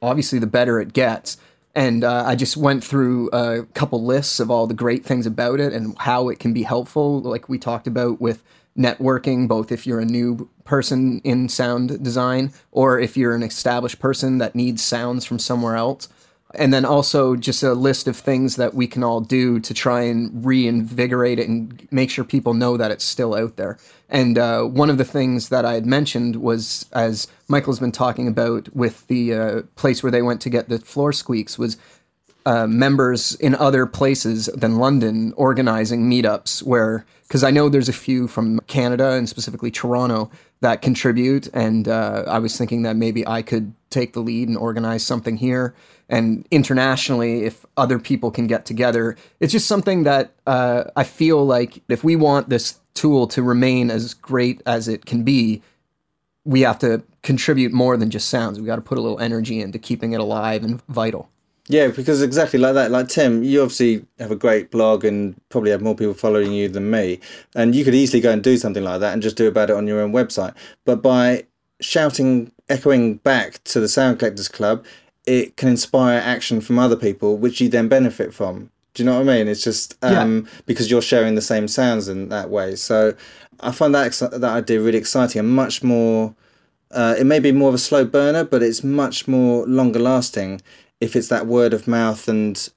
obviously 0.00 0.38
the 0.38 0.46
better 0.46 0.80
it 0.80 0.92
gets. 0.92 1.36
And 1.74 2.02
uh, 2.02 2.24
I 2.26 2.36
just 2.36 2.56
went 2.56 2.82
through 2.82 3.28
a 3.32 3.64
couple 3.74 4.04
lists 4.04 4.40
of 4.40 4.50
all 4.50 4.66
the 4.66 4.74
great 4.74 5.04
things 5.04 5.26
about 5.26 5.60
it 5.60 5.72
and 5.72 5.96
how 5.98 6.28
it 6.28 6.38
can 6.38 6.52
be 6.52 6.62
helpful, 6.62 7.20
like 7.20 7.48
we 7.48 7.58
talked 7.58 7.86
about 7.86 8.20
with 8.20 8.42
networking, 8.76 9.48
both 9.48 9.72
if 9.72 9.86
you're 9.86 10.00
a 10.00 10.04
new 10.04 10.48
person 10.64 11.20
in 11.24 11.48
sound 11.48 12.02
design 12.02 12.52
or 12.70 12.98
if 12.98 13.16
you're 13.16 13.34
an 13.34 13.42
established 13.42 13.98
person 13.98 14.38
that 14.38 14.54
needs 14.54 14.82
sounds 14.82 15.24
from 15.24 15.38
somewhere 15.38 15.76
else. 15.76 16.08
And 16.52 16.74
then 16.74 16.84
also 16.84 17.36
just 17.36 17.62
a 17.62 17.74
list 17.74 18.08
of 18.08 18.16
things 18.16 18.56
that 18.56 18.74
we 18.74 18.88
can 18.88 19.04
all 19.04 19.20
do 19.20 19.60
to 19.60 19.72
try 19.72 20.02
and 20.02 20.44
reinvigorate 20.44 21.38
it 21.38 21.48
and 21.48 21.86
make 21.92 22.10
sure 22.10 22.24
people 22.24 22.54
know 22.54 22.76
that 22.76 22.90
it's 22.90 23.04
still 23.04 23.34
out 23.34 23.56
there. 23.56 23.78
And 24.08 24.36
uh, 24.36 24.64
one 24.64 24.90
of 24.90 24.98
the 24.98 25.04
things 25.04 25.48
that 25.50 25.64
I 25.64 25.74
had 25.74 25.86
mentioned 25.86 26.36
was, 26.36 26.86
as 26.92 27.28
Michael's 27.46 27.78
been 27.78 27.92
talking 27.92 28.26
about 28.26 28.74
with 28.74 29.06
the 29.06 29.32
uh, 29.32 29.62
place 29.76 30.02
where 30.02 30.10
they 30.10 30.22
went 30.22 30.40
to 30.40 30.50
get 30.50 30.68
the 30.68 30.80
floor 30.80 31.12
squeaks, 31.12 31.56
was 31.56 31.76
uh, 32.46 32.66
members 32.66 33.34
in 33.36 33.54
other 33.54 33.86
places 33.86 34.46
than 34.54 34.78
London 34.78 35.32
organizing 35.36 36.10
meetups 36.10 36.62
where, 36.62 37.04
because 37.28 37.44
I 37.44 37.50
know 37.50 37.68
there's 37.68 37.88
a 37.88 37.94
few 37.94 38.28
from 38.28 38.60
Canada 38.60 39.12
and 39.12 39.28
specifically 39.28 39.70
Toronto 39.70 40.30
that 40.60 40.82
contribute. 40.82 41.48
And 41.54 41.88
uh, 41.88 42.24
I 42.26 42.38
was 42.38 42.56
thinking 42.56 42.82
that 42.82 42.96
maybe 42.96 43.26
I 43.26 43.42
could 43.42 43.74
take 43.90 44.12
the 44.12 44.20
lead 44.20 44.48
and 44.48 44.56
organize 44.56 45.04
something 45.04 45.36
here. 45.36 45.74
And 46.08 46.46
internationally, 46.50 47.44
if 47.44 47.64
other 47.76 47.98
people 47.98 48.30
can 48.30 48.46
get 48.46 48.64
together, 48.64 49.16
it's 49.38 49.52
just 49.52 49.66
something 49.66 50.02
that 50.04 50.32
uh, 50.46 50.84
I 50.96 51.04
feel 51.04 51.44
like 51.44 51.82
if 51.88 52.02
we 52.02 52.16
want 52.16 52.48
this 52.48 52.80
tool 52.94 53.26
to 53.28 53.42
remain 53.42 53.90
as 53.90 54.14
great 54.14 54.60
as 54.66 54.88
it 54.88 55.06
can 55.06 55.22
be, 55.22 55.62
we 56.44 56.62
have 56.62 56.78
to 56.80 57.02
contribute 57.22 57.72
more 57.72 57.96
than 57.96 58.10
just 58.10 58.28
sounds. 58.28 58.58
We 58.58 58.66
got 58.66 58.76
to 58.76 58.82
put 58.82 58.98
a 58.98 59.00
little 59.00 59.20
energy 59.20 59.60
into 59.60 59.78
keeping 59.78 60.12
it 60.12 60.20
alive 60.20 60.64
and 60.64 60.82
vital. 60.86 61.28
Yeah, 61.70 61.86
because 61.86 62.20
exactly 62.20 62.58
like 62.58 62.74
that. 62.74 62.90
Like 62.90 63.06
Tim, 63.06 63.44
you 63.44 63.62
obviously 63.62 64.04
have 64.18 64.32
a 64.32 64.36
great 64.36 64.72
blog 64.72 65.04
and 65.04 65.40
probably 65.50 65.70
have 65.70 65.80
more 65.80 65.94
people 65.94 66.14
following 66.14 66.52
you 66.52 66.68
than 66.68 66.90
me. 66.90 67.20
And 67.54 67.76
you 67.76 67.84
could 67.84 67.94
easily 67.94 68.20
go 68.20 68.32
and 68.32 68.42
do 68.42 68.56
something 68.56 68.82
like 68.82 68.98
that 68.98 69.12
and 69.12 69.22
just 69.22 69.36
do 69.36 69.46
about 69.46 69.70
it 69.70 69.76
on 69.76 69.86
your 69.86 70.00
own 70.00 70.12
website. 70.12 70.52
But 70.84 71.00
by 71.00 71.46
shouting, 71.80 72.50
echoing 72.68 73.18
back 73.18 73.62
to 73.64 73.78
the 73.78 73.88
Sound 73.88 74.18
Collectors 74.18 74.48
Club, 74.48 74.84
it 75.26 75.56
can 75.56 75.68
inspire 75.68 76.18
action 76.18 76.60
from 76.60 76.80
other 76.80 76.96
people, 76.96 77.36
which 77.36 77.60
you 77.60 77.68
then 77.68 77.86
benefit 77.86 78.34
from. 78.34 78.72
Do 78.94 79.04
you 79.04 79.08
know 79.08 79.20
what 79.20 79.28
I 79.28 79.38
mean? 79.38 79.46
It's 79.46 79.62
just 79.62 79.96
um, 80.02 80.48
because 80.66 80.90
you're 80.90 81.00
sharing 81.00 81.36
the 81.36 81.40
same 81.40 81.68
sounds 81.68 82.08
in 82.08 82.30
that 82.30 82.50
way. 82.50 82.74
So 82.74 83.14
I 83.60 83.70
find 83.70 83.94
that 83.94 84.10
that 84.32 84.42
idea 84.42 84.80
really 84.80 84.98
exciting 84.98 85.38
and 85.38 85.48
much 85.48 85.84
more. 85.84 86.34
Uh, 86.90 87.14
it 87.16 87.26
may 87.26 87.38
be 87.38 87.52
more 87.52 87.68
of 87.68 87.76
a 87.76 87.78
slow 87.78 88.04
burner, 88.04 88.42
but 88.42 88.64
it's 88.64 88.82
much 88.82 89.28
more 89.28 89.64
longer 89.66 90.00
lasting 90.00 90.60
if 91.00 91.16
it's 91.16 91.28
that 91.28 91.46
word 91.46 91.72
of 91.72 91.88
mouth 91.88 92.28
and 92.28 92.70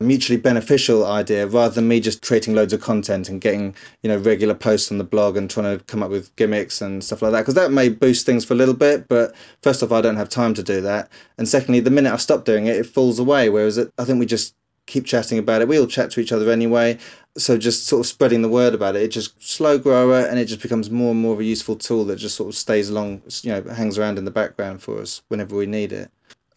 mutually 0.00 0.38
beneficial 0.38 1.04
idea 1.04 1.44
rather 1.46 1.74
than 1.74 1.88
me 1.88 1.98
just 1.98 2.22
creating 2.22 2.54
loads 2.54 2.72
of 2.72 2.80
content 2.80 3.28
and 3.28 3.40
getting 3.40 3.74
you 4.02 4.08
know 4.08 4.16
regular 4.16 4.54
posts 4.54 4.92
on 4.92 4.98
the 4.98 5.04
blog 5.04 5.36
and 5.36 5.50
trying 5.50 5.76
to 5.76 5.84
come 5.86 6.04
up 6.04 6.10
with 6.10 6.34
gimmicks 6.36 6.80
and 6.80 7.02
stuff 7.02 7.20
like 7.20 7.32
that 7.32 7.40
because 7.40 7.54
that 7.54 7.72
may 7.72 7.88
boost 7.88 8.24
things 8.24 8.44
for 8.44 8.54
a 8.54 8.56
little 8.56 8.74
bit 8.74 9.08
but 9.08 9.34
first 9.60 9.82
off 9.82 9.90
i 9.90 10.00
don't 10.00 10.16
have 10.16 10.28
time 10.28 10.54
to 10.54 10.62
do 10.62 10.80
that. 10.80 11.10
And 11.36 11.48
secondly 11.48 11.80
the 11.80 11.90
minute 11.90 12.12
i 12.12 12.16
stop 12.16 12.44
doing 12.44 12.66
it 12.66 12.76
it 12.76 12.86
falls 12.86 13.18
away 13.18 13.48
whereas 13.48 13.76
it, 13.76 13.92
i 13.98 14.04
think 14.04 14.20
we 14.20 14.26
just 14.26 14.54
keep 14.88 15.04
chatting 15.04 15.38
about 15.38 15.60
it. 15.60 15.68
We 15.68 15.78
all 15.78 15.86
chat 15.86 16.10
to 16.12 16.20
each 16.20 16.32
other 16.32 16.50
anyway. 16.50 16.98
So 17.36 17.58
just 17.58 17.86
sort 17.86 18.00
of 18.00 18.06
spreading 18.06 18.42
the 18.42 18.48
word 18.48 18.74
about 18.74 18.96
it 18.96 19.02
it 19.02 19.08
just 19.08 19.40
slow 19.40 19.78
grower 19.78 20.20
and 20.20 20.40
it 20.40 20.46
just 20.46 20.62
becomes 20.62 20.90
more 20.90 21.12
and 21.12 21.20
more 21.20 21.34
of 21.34 21.40
a 21.40 21.44
useful 21.44 21.76
tool 21.76 22.04
that 22.06 22.16
just 22.16 22.34
sort 22.34 22.48
of 22.48 22.56
stays 22.56 22.88
along 22.90 23.22
you 23.42 23.52
know 23.52 23.62
hangs 23.74 23.96
around 23.96 24.18
in 24.18 24.24
the 24.24 24.30
background 24.30 24.82
for 24.82 25.00
us 25.00 25.22
whenever 25.28 25.54
we 25.54 25.66
need 25.66 25.92
it 25.92 26.10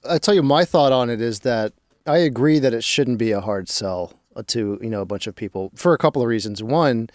I 0.08 0.18
tell 0.18 0.34
you, 0.34 0.44
my 0.44 0.66
thought 0.66 0.92
on 0.92 1.10
it 1.10 1.22
is 1.22 1.40
that 1.42 1.74
I 2.06 2.18
agree 2.18 2.60
that 2.60 2.74
it 2.74 2.84
shouldn't 2.84 3.18
be 3.18 3.32
a 3.32 3.42
hard 3.42 3.70
sell 3.70 4.14
uh, 4.36 4.44
to 4.48 4.80
you 4.82 4.90
know 4.90 5.02
a 5.02 5.06
bunch 5.06 5.28
of 5.28 5.36
people 5.36 5.72
for 5.76 5.94
a 5.94 5.98
couple 5.98 6.22
of 6.22 6.28
reasons. 6.28 6.64
One, 6.64 7.10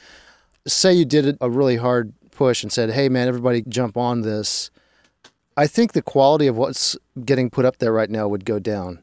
say 0.67 0.93
you 0.93 1.05
did 1.05 1.37
a 1.41 1.51
really 1.51 1.77
hard 1.77 2.13
push 2.31 2.63
and 2.63 2.73
said, 2.73 2.91
"Hey, 2.91 3.09
man, 3.09 3.29
everybody 3.29 3.63
jump 3.63 3.97
on 3.97 4.23
this." 4.23 4.71
I 5.57 5.67
think 5.67 5.93
the 5.93 6.03
quality 6.03 6.47
of 6.47 6.57
what's 6.57 6.97
getting 7.25 7.49
put 7.49 7.65
up 7.65 7.79
there 7.79 7.93
right 7.93 8.11
now 8.11 8.29
would 8.29 8.45
go 8.45 8.59
down. 8.59 9.03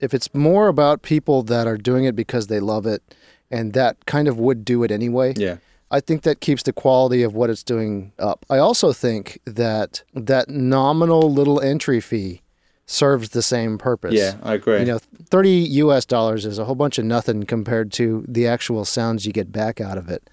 If 0.00 0.14
it's 0.14 0.34
more 0.34 0.68
about 0.68 1.02
people 1.02 1.42
that 1.44 1.66
are 1.66 1.76
doing 1.76 2.04
it 2.04 2.16
because 2.16 2.46
they 2.46 2.60
love 2.60 2.86
it, 2.86 3.02
and 3.50 3.74
that 3.74 4.06
kind 4.06 4.26
of 4.26 4.38
would 4.38 4.64
do 4.64 4.82
it 4.82 4.90
anyway. 4.90 5.34
yeah 5.36 5.56
I 5.92 6.00
think 6.00 6.22
that 6.22 6.40
keeps 6.40 6.62
the 6.62 6.72
quality 6.72 7.22
of 7.22 7.34
what 7.34 7.50
it's 7.50 7.62
doing 7.62 8.12
up. 8.18 8.46
I 8.48 8.56
also 8.56 8.94
think 8.94 9.38
that 9.44 10.02
that 10.14 10.48
nominal 10.48 11.30
little 11.30 11.60
entry 11.60 12.00
fee 12.00 12.40
serves 12.86 13.30
the 13.30 13.42
same 13.42 13.78
purpose. 13.78 14.12
yeah 14.14 14.34
i 14.42 14.54
agree 14.54 14.80
You 14.80 14.86
know, 14.86 14.98
30 14.98 15.50
US 15.84 16.04
dollars 16.04 16.44
is 16.44 16.58
a 16.58 16.64
whole 16.64 16.74
bunch 16.74 16.98
of 16.98 17.04
nothing 17.04 17.44
compared 17.44 17.92
to 17.92 18.24
the 18.28 18.46
actual 18.46 18.84
sounds 18.84 19.24
you 19.24 19.32
get 19.32 19.50
back 19.52 19.80
out 19.80 19.96
of 19.98 20.08
it. 20.08 20.28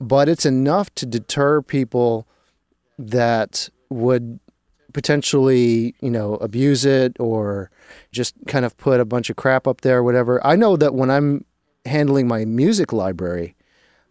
But 0.00 0.28
it's 0.28 0.46
enough 0.46 0.94
to 0.94 1.06
deter 1.06 1.60
people 1.60 2.26
that 2.98 3.68
would 3.90 4.38
potentially, 4.92 5.94
you 6.00 6.10
know, 6.10 6.34
abuse 6.36 6.84
it 6.84 7.16
or 7.18 7.70
just 8.12 8.34
kind 8.46 8.64
of 8.64 8.76
put 8.76 9.00
a 9.00 9.04
bunch 9.04 9.28
of 9.28 9.36
crap 9.36 9.66
up 9.66 9.80
there 9.82 10.02
whatever. 10.02 10.44
I 10.46 10.56
know 10.56 10.76
that 10.76 10.94
when 10.94 11.10
I'm 11.10 11.44
handling 11.84 12.26
my 12.28 12.44
music 12.44 12.92
library, 12.92 13.54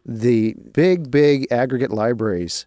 the 0.06 0.56
big, 0.74 1.10
big 1.10 1.48
aggregate 1.52 1.92
libraries 1.92 2.66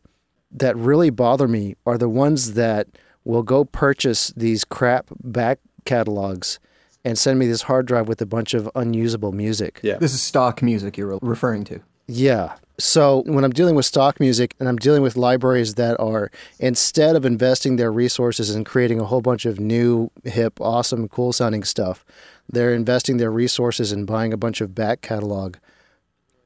that 0.51 0.77
really 0.77 1.11
bother 1.11 1.47
me 1.47 1.77
are 1.87 1.97
the 1.99 2.09
ones 2.09 2.55
that 2.55 2.89
will 3.25 3.43
go 3.43 3.65
purchase 3.65 4.29
these 4.37 4.65
crap 4.65 5.09
back 5.23 5.59
catalogs 5.85 6.59
and 7.05 7.19
send 7.19 7.39
me 7.39 7.47
this 7.47 7.63
hard 7.63 7.87
drive 7.87 8.09
with 8.09 8.21
a 8.21 8.27
bunch 8.27 8.55
of 8.55 8.71
unusable 8.75 9.33
music. 9.33 9.81
Yeah. 9.83 9.97
This 9.97 10.13
is 10.13 10.23
stock 10.23 10.63
music 10.63 10.97
you're 10.97 11.19
referring 11.23 11.65
to. 11.65 11.81
Yeah. 12.07 12.57
So 12.79 13.23
when 13.27 13.45
I'm 13.45 13.53
dealing 13.53 13.75
with 13.75 13.87
stock 13.87 14.21
music 14.21 14.55
and 14.59 14.69
I'm 14.69 14.77
dealing 14.77 15.03
with 15.03 15.17
libraries 15.17 15.75
that 15.75 15.99
are 16.01 16.31
instead 16.59 17.15
of 17.15 17.25
investing 17.25 17.77
their 17.77 17.93
resources 17.93 18.55
in 18.55 18.65
creating 18.65 19.01
a 19.01 19.05
whole 19.05 19.21
bunch 19.21 19.47
of 19.47 19.61
new, 19.61 20.11
hip, 20.25 20.61
awesome, 20.61 21.09
cool 21.09 21.33
sounding 21.33 21.63
stuff, 21.63 22.05
they're 22.49 22.75
investing 22.75 23.19
their 23.19 23.31
resources 23.31 23.93
in 23.93 24.07
buying 24.07 24.33
a 24.33 24.37
bunch 24.37 24.61
of 24.61 24.75
back 24.75 25.03
catalog. 25.03 25.57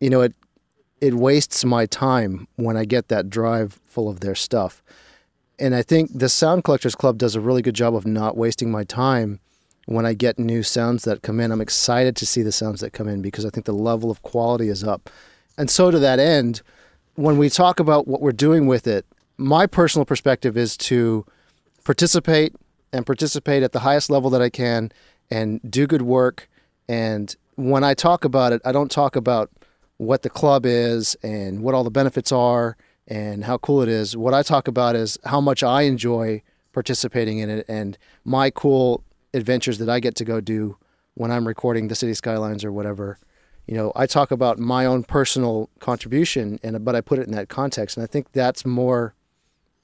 You 0.00 0.10
know, 0.10 0.20
it 0.20 0.34
it 1.00 1.14
wastes 1.14 1.64
my 1.64 1.86
time 1.86 2.48
when 2.56 2.76
I 2.76 2.84
get 2.84 3.08
that 3.08 3.30
drive 3.30 3.80
full 3.84 4.08
of 4.08 4.20
their 4.20 4.34
stuff. 4.34 4.82
And 5.58 5.74
I 5.74 5.82
think 5.82 6.10
the 6.12 6.28
Sound 6.28 6.64
Collectors 6.64 6.94
Club 6.94 7.18
does 7.18 7.34
a 7.34 7.40
really 7.40 7.62
good 7.62 7.74
job 7.74 7.94
of 7.94 8.06
not 8.06 8.36
wasting 8.36 8.70
my 8.70 8.84
time 8.84 9.40
when 9.86 10.06
I 10.06 10.14
get 10.14 10.38
new 10.38 10.62
sounds 10.62 11.04
that 11.04 11.22
come 11.22 11.38
in. 11.40 11.52
I'm 11.52 11.60
excited 11.60 12.16
to 12.16 12.26
see 12.26 12.42
the 12.42 12.52
sounds 12.52 12.80
that 12.80 12.92
come 12.92 13.08
in 13.08 13.22
because 13.22 13.44
I 13.44 13.50
think 13.50 13.66
the 13.66 13.72
level 13.72 14.10
of 14.10 14.22
quality 14.22 14.68
is 14.68 14.82
up. 14.82 15.10
And 15.56 15.70
so, 15.70 15.90
to 15.90 15.98
that 16.00 16.18
end, 16.18 16.62
when 17.14 17.38
we 17.38 17.48
talk 17.48 17.78
about 17.78 18.08
what 18.08 18.20
we're 18.20 18.32
doing 18.32 18.66
with 18.66 18.86
it, 18.86 19.06
my 19.36 19.66
personal 19.66 20.04
perspective 20.04 20.56
is 20.56 20.76
to 20.76 21.24
participate 21.84 22.54
and 22.92 23.06
participate 23.06 23.62
at 23.62 23.72
the 23.72 23.80
highest 23.80 24.10
level 24.10 24.30
that 24.30 24.42
I 24.42 24.50
can 24.50 24.90
and 25.30 25.60
do 25.68 25.86
good 25.86 26.02
work. 26.02 26.48
And 26.88 27.34
when 27.54 27.84
I 27.84 27.94
talk 27.94 28.24
about 28.24 28.52
it, 28.52 28.62
I 28.64 28.72
don't 28.72 28.90
talk 28.90 29.14
about 29.14 29.50
what 29.98 30.22
the 30.22 30.30
club 30.30 30.66
is 30.66 31.16
and 31.22 31.62
what 31.62 31.74
all 31.74 31.84
the 31.84 31.90
benefits 31.90 32.32
are 32.32 32.76
and 33.06 33.44
how 33.44 33.58
cool 33.58 33.82
it 33.82 33.88
is. 33.88 34.16
What 34.16 34.34
I 34.34 34.42
talk 34.42 34.68
about 34.68 34.96
is 34.96 35.18
how 35.24 35.40
much 35.40 35.62
I 35.62 35.82
enjoy 35.82 36.42
participating 36.72 37.38
in 37.38 37.50
it 37.50 37.64
and 37.68 37.96
my 38.24 38.50
cool 38.50 39.04
adventures 39.32 39.78
that 39.78 39.88
I 39.88 40.00
get 40.00 40.14
to 40.16 40.24
go 40.24 40.40
do 40.40 40.76
when 41.14 41.30
I'm 41.30 41.46
recording 41.46 41.88
the 41.88 41.94
city 41.94 42.14
skylines 42.14 42.64
or 42.64 42.72
whatever. 42.72 43.18
You 43.66 43.74
know, 43.74 43.92
I 43.96 44.06
talk 44.06 44.30
about 44.30 44.58
my 44.58 44.84
own 44.84 45.04
personal 45.04 45.70
contribution 45.78 46.58
and 46.62 46.84
but 46.84 46.94
I 46.94 47.00
put 47.00 47.18
it 47.18 47.26
in 47.26 47.32
that 47.32 47.48
context 47.48 47.96
and 47.96 48.04
I 48.04 48.06
think 48.06 48.32
that's 48.32 48.64
more 48.66 49.14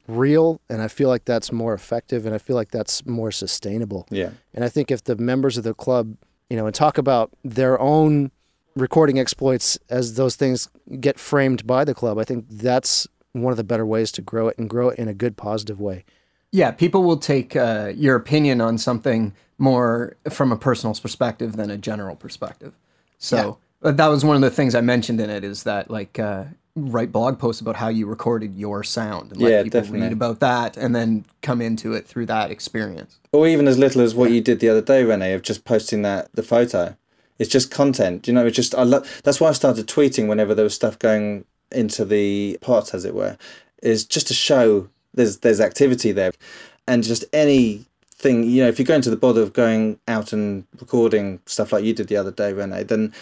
real 0.06 0.60
and 0.68 0.82
I 0.82 0.88
feel 0.88 1.08
like 1.08 1.24
that's 1.24 1.52
more 1.52 1.72
effective 1.72 2.26
and 2.26 2.34
I 2.34 2.38
feel 2.38 2.56
like 2.56 2.70
that's 2.70 3.06
more 3.06 3.30
sustainable. 3.30 4.06
Yeah. 4.10 4.30
And 4.52 4.64
I 4.64 4.68
think 4.68 4.90
if 4.90 5.04
the 5.04 5.16
members 5.16 5.56
of 5.56 5.64
the 5.64 5.74
club, 5.74 6.16
you 6.48 6.56
know, 6.56 6.66
and 6.66 6.74
talk 6.74 6.98
about 6.98 7.30
their 7.44 7.80
own 7.80 8.32
recording 8.76 9.18
exploits 9.18 9.78
as 9.88 10.14
those 10.14 10.36
things 10.36 10.68
get 11.00 11.18
framed 11.18 11.66
by 11.66 11.84
the 11.84 11.94
club, 11.94 12.18
I 12.18 12.24
think 12.24 12.46
that's 12.48 13.06
one 13.32 13.52
of 13.52 13.56
the 13.56 13.64
better 13.64 13.86
ways 13.86 14.10
to 14.12 14.22
grow 14.22 14.48
it 14.48 14.58
and 14.58 14.68
grow 14.68 14.90
it 14.90 14.98
in 14.98 15.08
a 15.08 15.14
good, 15.14 15.36
positive 15.36 15.80
way. 15.80 16.04
Yeah, 16.52 16.72
people 16.72 17.04
will 17.04 17.16
take 17.16 17.54
uh, 17.54 17.92
your 17.94 18.16
opinion 18.16 18.60
on 18.60 18.76
something 18.78 19.34
more 19.58 20.16
from 20.30 20.50
a 20.50 20.56
personal 20.56 20.94
perspective 20.94 21.56
than 21.56 21.70
a 21.70 21.76
general 21.76 22.16
perspective. 22.16 22.74
So 23.18 23.58
uh, 23.82 23.92
that 23.92 24.08
was 24.08 24.24
one 24.24 24.36
of 24.36 24.42
the 24.42 24.50
things 24.50 24.74
I 24.74 24.80
mentioned 24.80 25.20
in 25.20 25.30
it 25.30 25.44
is 25.44 25.62
that 25.62 25.90
like 25.90 26.18
uh, 26.18 26.44
write 26.74 27.12
blog 27.12 27.38
posts 27.38 27.60
about 27.60 27.76
how 27.76 27.88
you 27.88 28.06
recorded 28.06 28.56
your 28.56 28.82
sound 28.82 29.32
and 29.32 29.40
let 29.40 29.50
Yeah, 29.50 29.62
people 29.62 29.80
definitely. 29.80 30.00
read 30.00 30.12
about 30.12 30.40
that 30.40 30.76
and 30.76 30.94
then 30.94 31.24
come 31.42 31.60
into 31.60 31.92
it 31.92 32.06
through 32.06 32.26
that 32.26 32.50
experience. 32.50 33.20
Or 33.32 33.46
even 33.46 33.68
as 33.68 33.78
little 33.78 34.02
as 34.02 34.14
what 34.14 34.32
you 34.32 34.40
did 34.40 34.58
the 34.60 34.68
other 34.68 34.82
day, 34.82 35.04
Rene, 35.04 35.32
of 35.32 35.42
just 35.42 35.64
posting 35.64 36.02
that 36.02 36.30
the 36.34 36.42
photo. 36.42 36.96
It's 37.40 37.50
just 37.50 37.70
content, 37.70 38.28
you 38.28 38.34
know. 38.34 38.44
It's 38.44 38.54
just 38.54 38.74
I 38.74 38.82
love. 38.82 39.22
That's 39.24 39.40
why 39.40 39.48
I 39.48 39.52
started 39.52 39.86
tweeting 39.86 40.28
whenever 40.28 40.54
there 40.54 40.62
was 40.62 40.74
stuff 40.74 40.98
going 40.98 41.46
into 41.72 42.04
the 42.04 42.58
pot, 42.60 42.92
as 42.92 43.06
it 43.06 43.14
were, 43.14 43.38
is 43.82 44.04
just 44.04 44.28
to 44.28 44.34
show 44.34 44.90
there's 45.14 45.38
there's 45.38 45.58
activity 45.58 46.12
there, 46.12 46.32
and 46.86 47.02
just 47.02 47.24
anything 47.32 48.44
you 48.44 48.62
know. 48.62 48.68
If 48.68 48.78
you're 48.78 48.84
going 48.84 49.00
to 49.00 49.10
the 49.10 49.16
bother 49.16 49.40
of 49.40 49.54
going 49.54 49.98
out 50.06 50.34
and 50.34 50.66
recording 50.78 51.40
stuff 51.46 51.72
like 51.72 51.82
you 51.82 51.94
did 51.94 52.08
the 52.08 52.16
other 52.18 52.30
day, 52.30 52.52
Rene, 52.52 52.82
then 52.82 53.14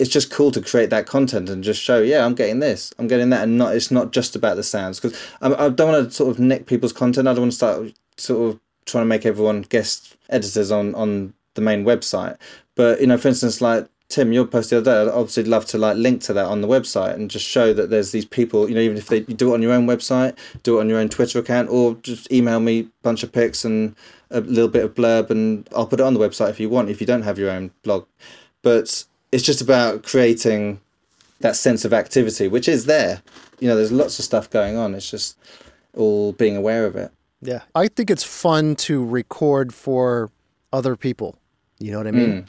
it's 0.00 0.10
just 0.10 0.32
cool 0.32 0.50
to 0.50 0.60
create 0.60 0.90
that 0.90 1.06
content 1.06 1.48
and 1.48 1.62
just 1.62 1.80
show, 1.80 2.02
yeah, 2.02 2.26
I'm 2.26 2.34
getting 2.34 2.58
this, 2.58 2.92
I'm 2.98 3.06
getting 3.06 3.30
that, 3.30 3.44
and 3.44 3.56
not 3.56 3.76
it's 3.76 3.92
not 3.92 4.10
just 4.10 4.34
about 4.34 4.56
the 4.56 4.64
sounds 4.64 4.98
because 4.98 5.16
I, 5.40 5.66
I 5.66 5.68
don't 5.68 5.92
want 5.92 6.08
to 6.08 6.10
sort 6.10 6.30
of 6.30 6.40
nick 6.40 6.66
people's 6.66 6.92
content. 6.92 7.28
I 7.28 7.34
don't 7.34 7.42
want 7.42 7.52
to 7.52 7.56
start 7.56 7.92
sort 8.16 8.50
of 8.50 8.60
trying 8.84 9.02
to 9.02 9.06
make 9.06 9.24
everyone 9.24 9.62
guest 9.62 10.16
editors 10.28 10.72
on 10.72 10.92
on 10.96 11.34
the 11.54 11.60
main 11.60 11.84
website. 11.84 12.36
But 12.74 13.00
you 13.00 13.06
know, 13.06 13.18
for 13.18 13.28
instance, 13.28 13.60
like 13.60 13.88
Tim, 14.08 14.32
your 14.32 14.46
post 14.46 14.70
the 14.70 14.78
other 14.78 14.84
day, 14.84 15.02
I'd 15.02 15.08
obviously 15.08 15.44
love 15.44 15.64
to 15.66 15.78
like 15.78 15.96
link 15.96 16.22
to 16.22 16.32
that 16.34 16.46
on 16.46 16.60
the 16.60 16.68
website 16.68 17.14
and 17.14 17.30
just 17.30 17.46
show 17.46 17.72
that 17.72 17.90
there's 17.90 18.12
these 18.12 18.24
people. 18.24 18.68
You 18.68 18.74
know, 18.74 18.80
even 18.80 18.96
if 18.96 19.08
they 19.08 19.20
do 19.20 19.50
it 19.50 19.54
on 19.54 19.62
your 19.62 19.72
own 19.72 19.86
website, 19.86 20.36
do 20.62 20.78
it 20.78 20.80
on 20.80 20.88
your 20.88 20.98
own 20.98 21.08
Twitter 21.08 21.38
account, 21.38 21.70
or 21.70 21.94
just 21.96 22.30
email 22.30 22.60
me 22.60 22.80
a 22.80 22.86
bunch 23.02 23.22
of 23.22 23.32
pics 23.32 23.64
and 23.64 23.96
a 24.30 24.40
little 24.40 24.68
bit 24.68 24.84
of 24.84 24.94
blurb, 24.94 25.30
and 25.30 25.68
I'll 25.74 25.86
put 25.86 26.00
it 26.00 26.04
on 26.04 26.14
the 26.14 26.20
website 26.20 26.50
if 26.50 26.60
you 26.60 26.68
want. 26.68 26.90
If 26.90 27.00
you 27.00 27.06
don't 27.06 27.22
have 27.22 27.38
your 27.38 27.50
own 27.50 27.70
blog, 27.82 28.06
but 28.62 29.04
it's 29.32 29.42
just 29.42 29.60
about 29.60 30.02
creating 30.02 30.80
that 31.40 31.56
sense 31.56 31.84
of 31.84 31.92
activity, 31.92 32.48
which 32.48 32.68
is 32.68 32.86
there. 32.86 33.22
You 33.60 33.68
know, 33.68 33.76
there's 33.76 33.92
lots 33.92 34.18
of 34.18 34.24
stuff 34.24 34.48
going 34.48 34.76
on. 34.76 34.94
It's 34.94 35.10
just 35.10 35.36
all 35.94 36.32
being 36.32 36.56
aware 36.56 36.86
of 36.86 36.96
it. 36.96 37.10
Yeah. 37.40 37.62
I 37.74 37.88
think 37.88 38.10
it's 38.10 38.24
fun 38.24 38.76
to 38.76 39.04
record 39.04 39.74
for 39.74 40.30
other 40.72 40.96
people. 40.96 41.38
You 41.84 41.90
know 41.92 41.98
what 41.98 42.06
I 42.06 42.12
mean? 42.12 42.42
Mm. 42.44 42.46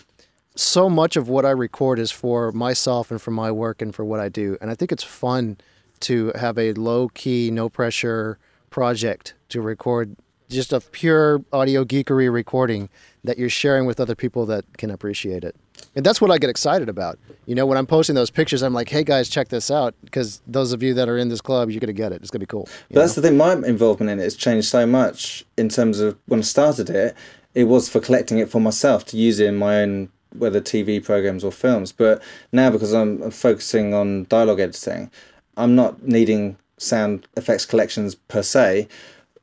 So 0.55 0.89
much 0.89 1.17
of 1.17 1.27
what 1.27 1.45
I 1.45 1.49
record 1.49 1.99
is 1.99 2.09
for 2.09 2.53
myself 2.53 3.11
and 3.11 3.21
for 3.21 3.31
my 3.31 3.51
work 3.51 3.81
and 3.81 3.93
for 3.93 4.05
what 4.05 4.21
I 4.21 4.29
do. 4.29 4.57
And 4.61 4.71
I 4.71 4.75
think 4.75 4.93
it's 4.93 5.03
fun 5.03 5.57
to 6.01 6.31
have 6.35 6.57
a 6.57 6.71
low 6.71 7.09
key, 7.09 7.51
no 7.51 7.67
pressure 7.67 8.39
project 8.69 9.33
to 9.49 9.59
record 9.59 10.15
just 10.49 10.71
a 10.71 10.79
pure 10.79 11.43
audio 11.51 11.83
geekery 11.83 12.31
recording 12.31 12.87
that 13.25 13.37
you're 13.37 13.49
sharing 13.49 13.85
with 13.85 13.99
other 13.99 14.15
people 14.15 14.45
that 14.45 14.63
can 14.77 14.89
appreciate 14.89 15.43
it. 15.43 15.55
And 15.95 16.05
that's 16.05 16.21
what 16.21 16.31
I 16.31 16.37
get 16.37 16.49
excited 16.49 16.87
about. 16.87 17.19
You 17.45 17.55
know, 17.55 17.65
when 17.65 17.77
I'm 17.77 17.87
posting 17.87 18.15
those 18.15 18.29
pictures, 18.29 18.61
I'm 18.61 18.73
like, 18.73 18.87
hey 18.87 19.03
guys, 19.03 19.27
check 19.27 19.49
this 19.49 19.69
out. 19.69 19.95
Because 20.05 20.41
those 20.47 20.71
of 20.71 20.81
you 20.81 20.93
that 20.93 21.09
are 21.09 21.17
in 21.17 21.27
this 21.27 21.41
club, 21.41 21.69
you're 21.71 21.81
going 21.81 21.87
to 21.87 21.93
get 21.93 22.13
it. 22.13 22.21
It's 22.21 22.31
going 22.31 22.39
to 22.39 22.45
be 22.45 22.49
cool. 22.49 22.69
But 22.89 23.01
that's 23.01 23.17
know? 23.17 23.21
the 23.21 23.27
thing. 23.29 23.37
My 23.37 23.53
involvement 23.67 24.11
in 24.11 24.19
it 24.19 24.23
has 24.23 24.35
changed 24.37 24.69
so 24.69 24.85
much 24.85 25.43
in 25.57 25.67
terms 25.67 25.99
of 25.99 26.17
when 26.27 26.39
I 26.39 26.43
started 26.43 26.89
it. 26.89 27.17
It 27.55 27.65
was 27.65 27.89
for 27.89 27.99
collecting 27.99 28.37
it 28.37 28.49
for 28.49 28.59
myself 28.61 29.05
to 29.07 29.17
use 29.17 29.39
it 29.39 29.47
in 29.47 29.55
my 29.55 29.81
own 29.81 30.09
whether 30.37 30.61
TV 30.61 31.03
programs 31.03 31.43
or 31.43 31.51
films. 31.51 31.91
But 31.91 32.21
now 32.51 32.69
because 32.69 32.93
I'm 32.93 33.31
focusing 33.31 33.93
on 33.93 34.25
dialogue 34.25 34.59
editing, 34.59 35.09
I'm 35.57 35.75
not 35.75 36.03
needing 36.03 36.57
sound 36.77 37.27
effects 37.37 37.65
collections 37.65 38.15
per 38.15 38.43
se. 38.43 38.87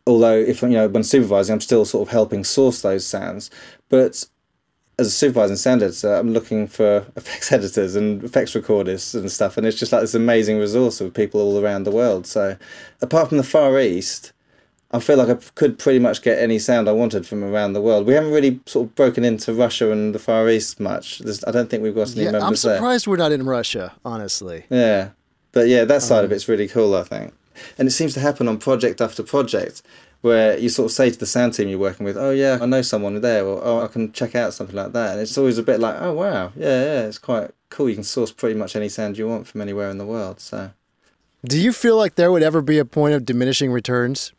Although 0.07 0.37
if 0.37 0.63
you 0.63 0.69
know 0.69 0.89
when 0.89 1.05
supervising, 1.05 1.55
I'm 1.55 1.61
still 1.61 1.85
sort 1.85 2.09
of 2.09 2.13
helping 2.13 2.45
source 2.45 2.83
those 2.83 3.07
sounds. 3.07 3.51
But 3.89 4.25
as 4.99 5.07
a 5.07 5.11
supervising 5.11 5.57
sound 5.57 5.83
editor, 5.83 6.15
I'm 6.15 6.33
looking 6.33 6.67
for 6.67 7.07
effects 7.17 7.53
editors 7.53 7.97
and 7.97 8.23
effects 8.23 8.55
recorders 8.55 9.15
and 9.15 9.31
stuff, 9.31 9.57
and 9.57 9.67
it's 9.67 9.79
just 9.79 9.93
like 9.93 10.03
this 10.03 10.15
amazing 10.15 10.59
resource 10.59 11.01
of 11.01 11.15
people 11.15 11.41
all 11.41 11.63
around 11.63 11.85
the 11.85 11.91
world. 11.91 12.27
So, 12.27 12.57
apart 13.01 13.29
from 13.29 13.39
the 13.39 13.45
Far 13.45 13.79
East, 13.81 14.32
I 14.93 15.01
feel 15.01 15.17
like 15.17 15.29
I 15.31 15.35
could 15.55 15.79
pretty 15.79 15.99
much 15.99 16.21
get 16.23 16.39
any 16.39 16.59
sound 16.59 16.89
I 16.89 16.93
wanted 16.93 17.27
from 17.27 17.43
around 17.43 17.73
the 17.73 17.81
world. 17.81 18.07
We 18.07 18.13
haven't 18.15 18.33
really 18.33 18.61
sort 18.67 18.89
of 18.89 18.95
broken 18.95 19.25
into 19.25 19.55
Russia 19.55 19.91
and 19.91 20.15
the 20.15 20.19
Far 20.19 20.49
East 20.51 20.79
much. 20.81 21.19
There's, 21.21 21.43
I 21.45 21.51
don't 21.51 21.71
think 21.71 21.83
we've 21.83 21.95
got 21.95 22.15
any 22.15 22.25
members 22.25 22.25
there. 22.25 22.33
yeah, 22.33 22.37
I'm 22.39 22.43
members 22.43 22.63
there. 22.63 22.77
surprised 22.77 23.07
we're 23.07 23.17
not 23.17 23.33
in 23.33 23.45
Russia, 23.47 23.93
honestly. 24.05 24.67
Yeah, 24.69 25.11
but 25.53 25.69
yeah, 25.69 25.85
that 25.87 26.03
side 26.03 26.21
Um, 26.21 26.25
of 26.27 26.33
it's 26.33 26.47
really 26.49 26.69
cool, 26.69 26.95
I 26.95 27.05
think. 27.05 27.33
And 27.79 27.89
it 27.89 27.93
seems 27.93 28.13
to 28.15 28.21
happen 28.21 28.49
on 28.49 28.59
project 28.59 29.01
after 29.01 29.23
project, 29.23 29.83
where 30.21 30.57
you 30.59 30.69
sort 30.69 30.87
of 30.91 30.93
say 30.93 31.11
to 31.11 31.19
the 31.19 31.27
sound 31.27 31.55
team 31.55 31.69
you're 31.69 31.79
working 31.79 32.05
with, 32.05 32.17
"Oh 32.17 32.31
yeah, 32.31 32.59
I 32.61 32.67
know 32.67 32.83
someone 32.83 33.21
there," 33.21 33.45
or 33.45 33.61
"Oh, 33.65 33.81
I 33.83 33.89
can 33.89 34.13
check 34.13 34.35
out 34.35 34.53
something 34.55 34.77
like 34.77 34.93
that." 34.93 35.13
And 35.13 35.21
it's 35.21 35.37
always 35.39 35.59
a 35.59 35.63
bit 35.63 35.81
like, 35.81 35.97
"Oh 36.01 36.13
wow, 36.13 36.53
yeah, 36.57 36.83
yeah, 36.85 37.01
it's 37.03 37.19
quite 37.19 37.51
cool. 37.71 37.89
You 37.89 37.95
can 37.97 38.05
source 38.05 38.31
pretty 38.33 38.59
much 38.59 38.75
any 38.77 38.89
sound 38.89 39.19
you 39.19 39.27
want 39.29 39.47
from 39.47 39.61
anywhere 39.61 39.91
in 39.91 39.99
the 39.99 40.07
world." 40.07 40.39
So 40.41 40.71
Do 41.45 41.59
you 41.61 41.73
feel 41.73 41.97
like 41.97 42.15
there 42.15 42.31
would 42.33 42.43
ever 42.43 42.61
be 42.63 42.79
a 42.79 42.85
point 42.85 43.15
of 43.15 43.25
diminishing 43.25 43.71
returns? 43.73 44.33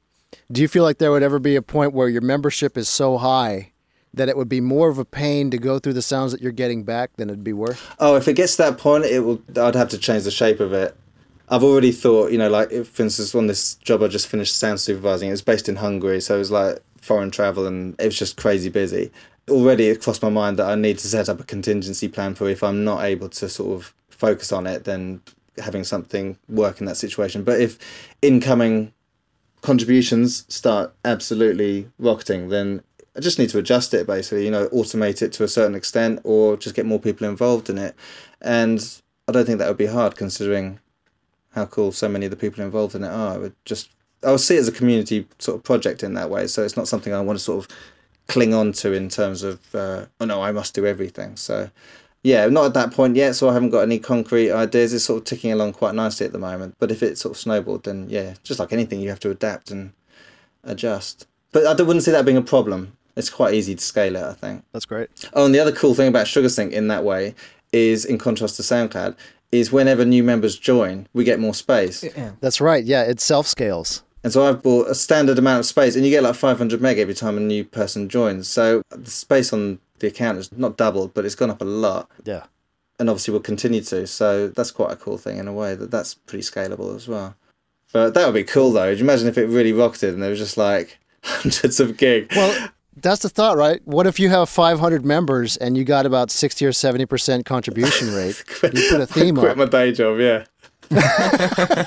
Do 0.51 0.61
you 0.61 0.68
feel 0.68 0.84
like 0.84 0.97
there 0.97 1.11
would 1.11 1.23
ever 1.23 1.39
be 1.39 1.55
a 1.55 1.61
point 1.61 1.93
where 1.93 2.10
your 2.10 2.22
membership 2.22 2.77
is 2.77 2.89
so 2.89 3.18
high 3.18 3.72
that 4.14 4.30
it 4.30 4.38
would 4.38 4.49
be 4.49 4.61
more 4.61 4.89
of 4.89 4.97
a 4.97 5.05
pain 5.05 5.49
to 5.51 5.57
go 5.57 5.80
through 5.80 5.93
the 5.93 6.01
sounds 6.01 6.31
that 6.31 6.41
you're 6.41 6.51
getting 6.51 6.84
back 6.84 7.15
than 7.18 7.30
it'd 7.30 7.43
be 7.43 7.53
worth? 7.53 7.89
Oh, 7.99 8.15
if 8.15 8.27
it 8.27 8.34
gets 8.34 8.55
to 8.57 8.64
that 8.64 8.77
point, 8.77 9.05
it 9.05 9.22
will. 9.22 9.41
I'd 9.57 9.76
have 9.76 9.89
to 9.89 9.97
change 9.97 10.23
the 10.23 10.31
shape 10.31 10.60
of 10.60 10.73
it. 10.73 10.95
I've 11.49 11.64
already 11.64 11.91
thought, 11.91 12.31
you 12.31 12.38
know, 12.38 12.49
like 12.49 12.72
if, 12.72 12.88
for 12.88 13.03
instance, 13.03 13.35
on 13.35 13.47
this 13.47 13.76
job 13.76 14.01
I 14.01 14.07
just 14.07 14.27
finished 14.27 14.57
sound 14.57 14.80
supervising, 14.80 15.30
it 15.30 15.31
was 15.31 15.41
based 15.41 15.68
in 15.68 15.76
Hungary, 15.77 16.22
so 16.22 16.35
it 16.35 16.39
was 16.39 16.51
like 16.51 16.80
foreign 17.01 17.31
travel, 17.31 17.68
and 17.68 17.95
it 17.99 18.05
was 18.05 18.18
just 18.18 18.38
crazy 18.38 18.69
busy. 18.69 19.11
Already, 19.49 19.88
it 19.88 20.01
crossed 20.01 20.22
my 20.22 20.30
mind 20.30 20.57
that 20.57 20.68
I 20.68 20.76
need 20.76 20.99
to 20.99 21.07
set 21.07 21.27
up 21.27 21.39
a 21.39 21.43
contingency 21.43 22.07
plan 22.07 22.34
for 22.34 22.49
if 22.49 22.64
I'm 22.64 22.84
not 22.84 23.03
able 23.03 23.30
to 23.30 23.49
sort 23.49 23.77
of 23.77 23.93
focus 24.10 24.53
on 24.53 24.65
it, 24.68 24.85
then 24.85 25.22
having 25.57 25.84
something 25.84 26.38
work 26.47 26.80
in 26.80 26.85
that 26.85 26.97
situation. 26.97 27.43
But 27.43 27.60
if 27.60 27.77
incoming 28.22 28.93
contributions 29.64 30.45
start 30.53 30.94
absolutely 31.03 31.90
rocketing, 31.98 32.49
then 32.49 32.84
I 33.15 33.22
just 33.22 33.40
need 33.40 33.49
to 33.49 33.57
adjust 33.57 33.94
it 33.94 34.06
basically, 34.06 34.45
you 34.45 34.52
know, 34.52 34.68
automate 34.69 35.22
it 35.22 35.31
to 35.34 35.44
a 35.44 35.48
certain 35.48 35.73
extent 35.73 36.19
or 36.23 36.57
just 36.57 36.76
get 36.76 36.85
more 36.85 36.99
people 36.99 37.27
involved 37.27 37.69
in 37.69 37.77
it. 37.77 37.95
And 38.41 39.02
I 39.27 39.31
don't 39.31 39.45
think 39.45 39.60
that 39.60 39.68
would 39.68 39.77
be 39.77 39.85
hard 39.85 40.15
considering 40.15 40.80
how 41.53 41.65
cool 41.65 41.91
so 41.91 42.10
many 42.10 42.26
of 42.26 42.31
the 42.31 42.38
people 42.38 42.64
involved 42.64 42.94
in 42.94 43.03
it 43.03 43.10
are. 43.10 43.35
It 43.35 43.40
would 43.40 43.56
just 43.65 43.90
I 44.23 44.31
would 44.31 44.40
see 44.40 44.56
it 44.56 44.60
as 44.60 44.68
a 44.68 44.73
community 44.73 45.27
sort 45.40 45.57
of 45.57 45.64
project 45.64 46.03
in 46.03 46.14
that 46.15 46.30
way. 46.30 46.48
So 46.48 46.64
it's 46.64 46.77
not 46.77 46.88
something 46.88 47.14
I 47.14 47.22
want 47.22 47.40
to 47.40 47.44
sort 47.44 47.64
of 47.64 47.77
cling 48.27 48.53
on 48.53 48.72
to 48.73 48.94
in 48.94 49.10
terms 49.10 49.44
of 49.44 49.60
uh, 49.73 50.06
oh 50.19 50.26
no, 50.26 50.41
I 50.41 50.52
must 50.52 50.73
do 50.73 50.85
everything. 50.85 51.35
So 51.38 51.69
yeah, 52.24 52.48
not 52.48 52.66
at 52.66 52.74
that 52.74 52.91
point 52.91 53.16
yet. 53.16 53.36
So 53.36 53.50
I 53.50 53.54
haven't 53.54 53.70
got 53.70 53.82
any 53.82 54.00
concrete 54.00 54.52
ideas. 54.52 54.94
It's 54.94 55.06
sort 55.06 55.20
of 55.20 55.26
ticking 55.26 55.52
along 55.52 55.74
quite 55.74 55.94
nicely 55.94 56.26
at 56.26 56.32
the 56.32 56.40
moment. 56.40 56.76
But 56.80 56.91
if 56.91 57.04
it 57.04 57.18
sort 57.18 57.36
of 57.36 57.40
snowballed, 57.40 57.84
then 57.84 58.10
yeah, 58.10 58.36
just 58.44 58.60
like 58.60 58.74
anything, 58.74 59.02
you 59.02 59.10
have 59.10 59.20
to 59.22 59.30
adapt 59.30 59.72
and 59.72 59.94
adjust. 60.64 61.28
But 61.52 61.68
I 61.68 61.84
wouldn't 61.84 62.04
see 62.04 62.12
that 62.12 62.26
being 62.26 62.38
a 62.38 62.41
problem. 62.41 62.98
It's 63.16 63.30
quite 63.30 63.54
easy 63.54 63.76
to 63.76 63.84
scale 63.84 64.16
it, 64.16 64.24
I 64.24 64.34
think. 64.34 64.64
That's 64.72 64.86
great. 64.86 65.10
Oh, 65.34 65.45
and 65.45 65.54
the 65.54 65.60
other 65.60 65.72
cool 65.72 65.94
thing 65.94 66.08
about 66.08 66.26
SugarSync 66.26 66.72
in 66.72 66.88
that 66.88 67.04
way 67.04 67.36
is, 67.72 68.06
in 68.06 68.18
contrast 68.18 68.56
to 68.56 68.64
SoundCloud, 68.64 69.16
is 69.52 69.72
whenever 69.72 70.04
new 70.04 70.24
members 70.24 70.58
join, 70.58 71.08
we 71.14 71.24
get 71.24 71.40
more 71.40 71.54
space. 71.54 72.04
That's 72.41 72.60
right. 72.60 72.84
Yeah, 72.84 73.04
it 73.04 73.20
self 73.20 73.45
scales. 73.45 74.02
And 74.24 74.32
so 74.32 74.48
I've 74.48 74.64
bought 74.64 74.88
a 74.88 74.95
standard 74.95 75.38
amount 75.38 75.60
of 75.60 75.66
space, 75.66 75.95
and 75.95 76.04
you 76.06 76.10
get 76.10 76.24
like 76.24 76.36
500 76.36 76.82
meg 76.82 76.98
every 76.98 77.14
time 77.14 77.38
a 77.38 77.41
new 77.41 77.64
person 77.64 78.10
joins. 78.10 78.48
So 78.48 78.82
the 78.90 79.12
space 79.12 79.54
on 79.54 79.80
the 80.03 80.09
account 80.09 80.38
is 80.38 80.51
not 80.55 80.75
doubled, 80.77 81.13
but 81.13 81.23
it's 81.25 81.34
gone 81.34 81.49
up 81.49 81.61
a 81.61 81.65
lot. 81.65 82.11
Yeah. 82.25 82.43
And 82.99 83.09
obviously 83.09 83.31
will 83.31 83.39
continue 83.39 83.81
to. 83.81 84.05
So 84.05 84.49
that's 84.49 84.69
quite 84.69 84.91
a 84.91 84.95
cool 84.97 85.17
thing 85.17 85.38
in 85.39 85.47
a 85.47 85.53
way 85.53 85.73
that 85.75 85.89
that's 85.91 86.13
pretty 86.13 86.43
scalable 86.43 86.93
as 86.95 87.07
well. 87.07 87.35
But 87.93 88.13
that 88.13 88.25
would 88.25 88.35
be 88.35 88.43
cool 88.43 88.71
though. 88.73 88.89
Would 88.89 88.99
you 88.99 89.05
imagine 89.05 89.27
if 89.27 89.38
it 89.38 89.47
really 89.47 89.71
rocketed 89.73 90.13
and 90.13 90.21
there 90.21 90.30
was 90.30 90.39
just 90.39 90.57
like 90.57 90.99
hundreds 91.23 91.80
of 91.80 91.95
gig? 91.97 92.31
Well, 92.35 92.69
that's 92.97 93.21
the 93.23 93.30
thought, 93.30 93.55
right? 93.57 93.81
What 93.85 94.05
if 94.05 94.19
you 94.19 94.30
have 94.30 94.49
500 94.49 95.03
members 95.05 95.57
and 95.57 95.75
you 95.77 95.84
got 95.84 96.05
about 96.05 96.30
60 96.30 96.65
or 96.65 96.71
70% 96.71 97.45
contribution 97.45 98.13
rate? 98.13 98.43
you 98.61 98.89
put 98.89 99.01
a 99.01 99.07
theme 99.07 99.35
Quit 99.38 99.53
on. 99.53 99.57
my 99.57 99.65
day 99.65 99.91
job, 99.93 100.19
yeah. 100.19 100.45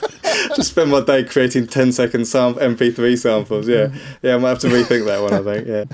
Just 0.56 0.70
spend 0.70 0.90
my 0.90 1.01
day 1.02 1.22
creating 1.22 1.66
10 1.68 1.93
second 1.93 2.24
sam- 2.24 2.55
MP3 2.55 3.16
samples. 3.18 3.68
Yeah, 3.68 3.94
yeah. 4.22 4.34
I 4.34 4.38
might 4.38 4.48
have 4.48 4.59
to 4.60 4.68
rethink 4.68 5.05
that 5.06 5.22
one. 5.22 5.32
I 5.34 5.43
think. 5.43 5.68
Yeah. 5.68 5.84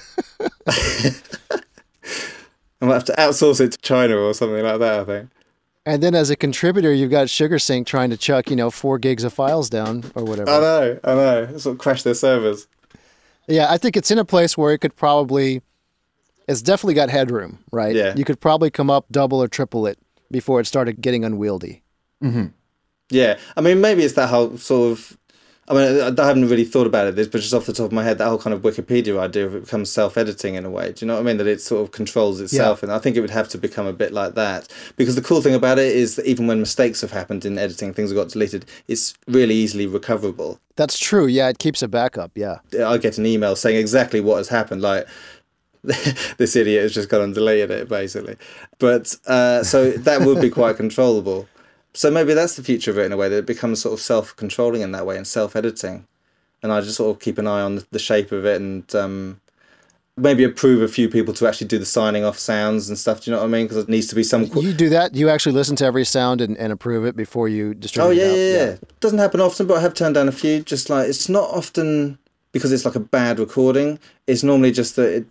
I 2.81 2.87
might 2.87 2.95
have 2.95 3.05
to 3.05 3.13
outsource 3.13 3.61
it 3.61 3.73
to 3.73 3.79
China 3.79 4.17
or 4.17 4.35
something 4.35 4.63
like 4.63 4.79
that. 4.81 5.01
I 5.01 5.05
think. 5.05 5.31
And 5.85 6.03
then 6.03 6.15
as 6.15 6.31
a 6.31 6.37
contributor, 6.37 6.93
you've 6.93 7.11
got 7.11 7.27
SugarSync 7.27 7.87
trying 7.87 8.11
to 8.11 8.17
chuck, 8.17 8.49
you 8.51 8.57
know, 8.57 8.71
four 8.71 8.99
gigs 8.99 9.25
of 9.25 9.33
files 9.33 9.69
down 9.69 10.05
or 10.15 10.25
whatever. 10.25 10.51
I 10.51 10.61
know. 10.61 11.01
I 11.03 11.15
know. 11.15 11.59
Sort 11.59 11.75
of 11.75 11.79
crash 11.79 12.05
their 12.05 12.15
servers. 12.15 12.69
Yeah, 13.49 13.67
I 13.69 13.79
think 13.79 13.97
it's 13.97 14.13
in 14.13 14.19
a 14.19 14.25
place 14.25 14.57
where 14.57 14.73
it 14.73 14.79
could 14.79 14.95
probably, 14.95 15.61
it's 16.47 16.63
definitely 16.63 16.95
got 16.95 17.11
headroom, 17.11 17.59
right? 17.73 17.97
Yeah. 17.97 18.15
You 18.15 18.25
could 18.25 18.41
probably 18.41 18.71
come 18.71 18.91
up 18.91 19.07
double 19.11 19.43
or 19.43 19.49
triple 19.49 19.89
it 19.89 19.99
before 20.31 20.61
it 20.61 20.69
started 20.69 21.01
getting 21.01 21.25
unwieldy. 21.25 21.83
Hmm. 22.21 22.47
Yeah, 23.11 23.39
I 23.57 23.61
mean, 23.61 23.81
maybe 23.81 24.05
it's 24.05 24.15
that 24.15 24.29
whole 24.29 24.57
sort 24.57 24.93
of. 24.93 25.19
I 25.69 25.75
mean, 25.75 26.19
I 26.19 26.27
haven't 26.27 26.49
really 26.49 26.65
thought 26.65 26.89
about 26.89 27.07
it, 27.07 27.15
this, 27.15 27.29
but 27.29 27.41
just 27.41 27.55
off 27.55 27.67
the 27.67 27.73
top 27.73 27.87
of 27.87 27.93
my 27.93 28.03
head, 28.03 28.19
that 28.19 28.27
whole 28.27 28.39
kind 28.39 28.53
of 28.53 28.63
Wikipedia 28.63 29.17
idea 29.19 29.47
of 29.47 29.55
it 29.55 29.65
becomes 29.65 29.93
self-editing 29.93 30.57
in 30.57 30.65
a 30.65 30.71
way. 30.71 30.93
Do 30.93 31.05
you 31.05 31.07
know 31.07 31.15
what 31.15 31.21
I 31.21 31.23
mean? 31.23 31.37
That 31.37 31.47
it 31.47 31.61
sort 31.61 31.83
of 31.83 31.93
controls 31.93 32.41
itself, 32.41 32.83
and 32.83 32.91
I 32.91 32.99
think 32.99 33.17
it 33.17 33.21
would 33.21 33.31
have 33.31 33.49
to 33.51 33.59
become 33.59 33.87
a 33.87 33.93
bit 33.93 34.13
like 34.13 34.35
that. 34.35 34.67
Because 34.97 35.15
the 35.15 35.23
cool 35.23 35.41
thing 35.41 35.55
about 35.55 35.79
it 35.79 35.95
is 35.95 36.17
that 36.17 36.27
even 36.27 36.49
when 36.49 36.59
mistakes 36.59 37.01
have 37.01 37.13
happened 37.13 37.45
in 37.45 37.59
editing, 37.59 37.95
things 37.95 38.11
have 38.11 38.17
got 38.17 38.31
deleted. 38.31 38.65
It's 38.89 39.15
really 39.29 39.55
easily 39.55 39.87
recoverable. 39.87 40.59
That's 40.75 40.99
true. 40.99 41.27
Yeah, 41.27 41.49
it 41.49 41.59
keeps 41.59 41.81
a 41.81 41.89
backup. 41.89 42.33
Yeah. 42.35 42.59
I 42.85 42.99
get 42.99 43.19
an 43.19 43.27
email 43.27 43.55
saying 43.55 43.77
exactly 43.77 44.21
what 44.21 44.39
has 44.39 44.49
happened, 44.49 44.83
like 44.83 45.07
this 45.83 46.57
idiot 46.57 46.83
has 46.83 46.95
just 46.95 47.09
gone 47.09 47.23
and 47.23 47.35
deleted 47.35 47.71
it, 47.71 47.89
basically. 47.89 48.37
But 48.79 49.17
uh, 49.27 49.63
so 49.63 49.91
that 49.91 50.23
would 50.23 50.41
be 50.41 50.51
quite 50.51 50.77
controllable. 50.77 51.49
So 51.95 52.11
maybe 52.11 52.35
that's 52.35 52.57
the 52.57 52.63
future 52.63 52.91
of 52.91 52.99
it 52.99 53.05
in 53.05 53.13
a 53.13 53.17
way 53.17 53.29
that 53.29 53.39
it 53.39 53.47
becomes 53.47 53.83
sort 53.83 53.93
of 53.93 54.01
self-controlling 54.01 54.81
in 54.81 54.93
that 54.93 55.07
way 55.07 55.17
and 55.17 55.27
self-editing, 55.27 56.07
and 56.63 56.73
I 56.73 56.81
just 56.81 56.97
sort 56.97 57.15
of 57.15 57.23
keep 57.23 57.39
an 57.39 57.47
eye 57.47 57.61
on 57.61 57.83
the, 57.91 57.99
shape 57.99 58.33
of 58.33 58.47
it 58.47 58.61
and 58.61 58.95
um, 58.95 59.41
maybe 60.17 60.45
approve 60.45 60.83
a 60.83 60.89
few 60.89 61.09
people 61.09 61.35
to 61.35 61.47
actually 61.47 61.67
do 61.67 61.79
the 61.79 61.85
signing 61.85 62.25
off 62.25 62.39
sounds 62.39 62.89
and 62.89 62.99
stuff. 62.99 63.23
Do 63.23 63.31
you 63.31 63.35
know 63.37 63.43
what 63.43 63.49
I 63.49 63.51
mean? 63.51 63.67
Because 63.67 63.79
it 63.79 63.89
needs 63.89 64.07
to 64.09 64.15
be 64.15 64.23
some. 64.23 64.49
qu- 64.49 64.63
You 64.63 64.73
do 64.73 64.89
that? 64.91 65.15
You 65.15 65.29
actually 65.29 65.53
listen 65.53 65.77
to 65.77 65.85
every 65.85 66.05
sound 66.05 66.41
and, 66.41 66.57
and 66.57 66.73
approve 66.73 67.05
it 67.05 67.17
before 67.17 67.49
you 67.49 67.75
distribute 67.75 68.11
it? 68.11 68.23
Oh 68.23 68.31
it 68.33 68.37
yeah, 68.37 68.59
yeah, 68.59 68.67
yeah. 68.71 68.77
Doesn't 69.01 69.19
happen 69.19 69.41
often, 69.41 69.67
but 69.67 69.79
I 69.79 69.81
have 69.81 69.95
turned 69.95 70.15
down 70.15 70.29
a 70.29 70.33
few. 70.33 70.63
Just 70.63 70.89
like 70.89 71.09
it's 71.09 71.29
not 71.29 71.51
often 71.51 72.19
because 72.53 72.73
it's 72.73 72.85
like 72.85 72.95
a 72.95 73.01
bad 73.01 73.39
recording. 73.39 73.99
It's 74.27 74.43
normally 74.43 74.73
just 74.73 74.97
that 74.97 75.15
it 75.15 75.27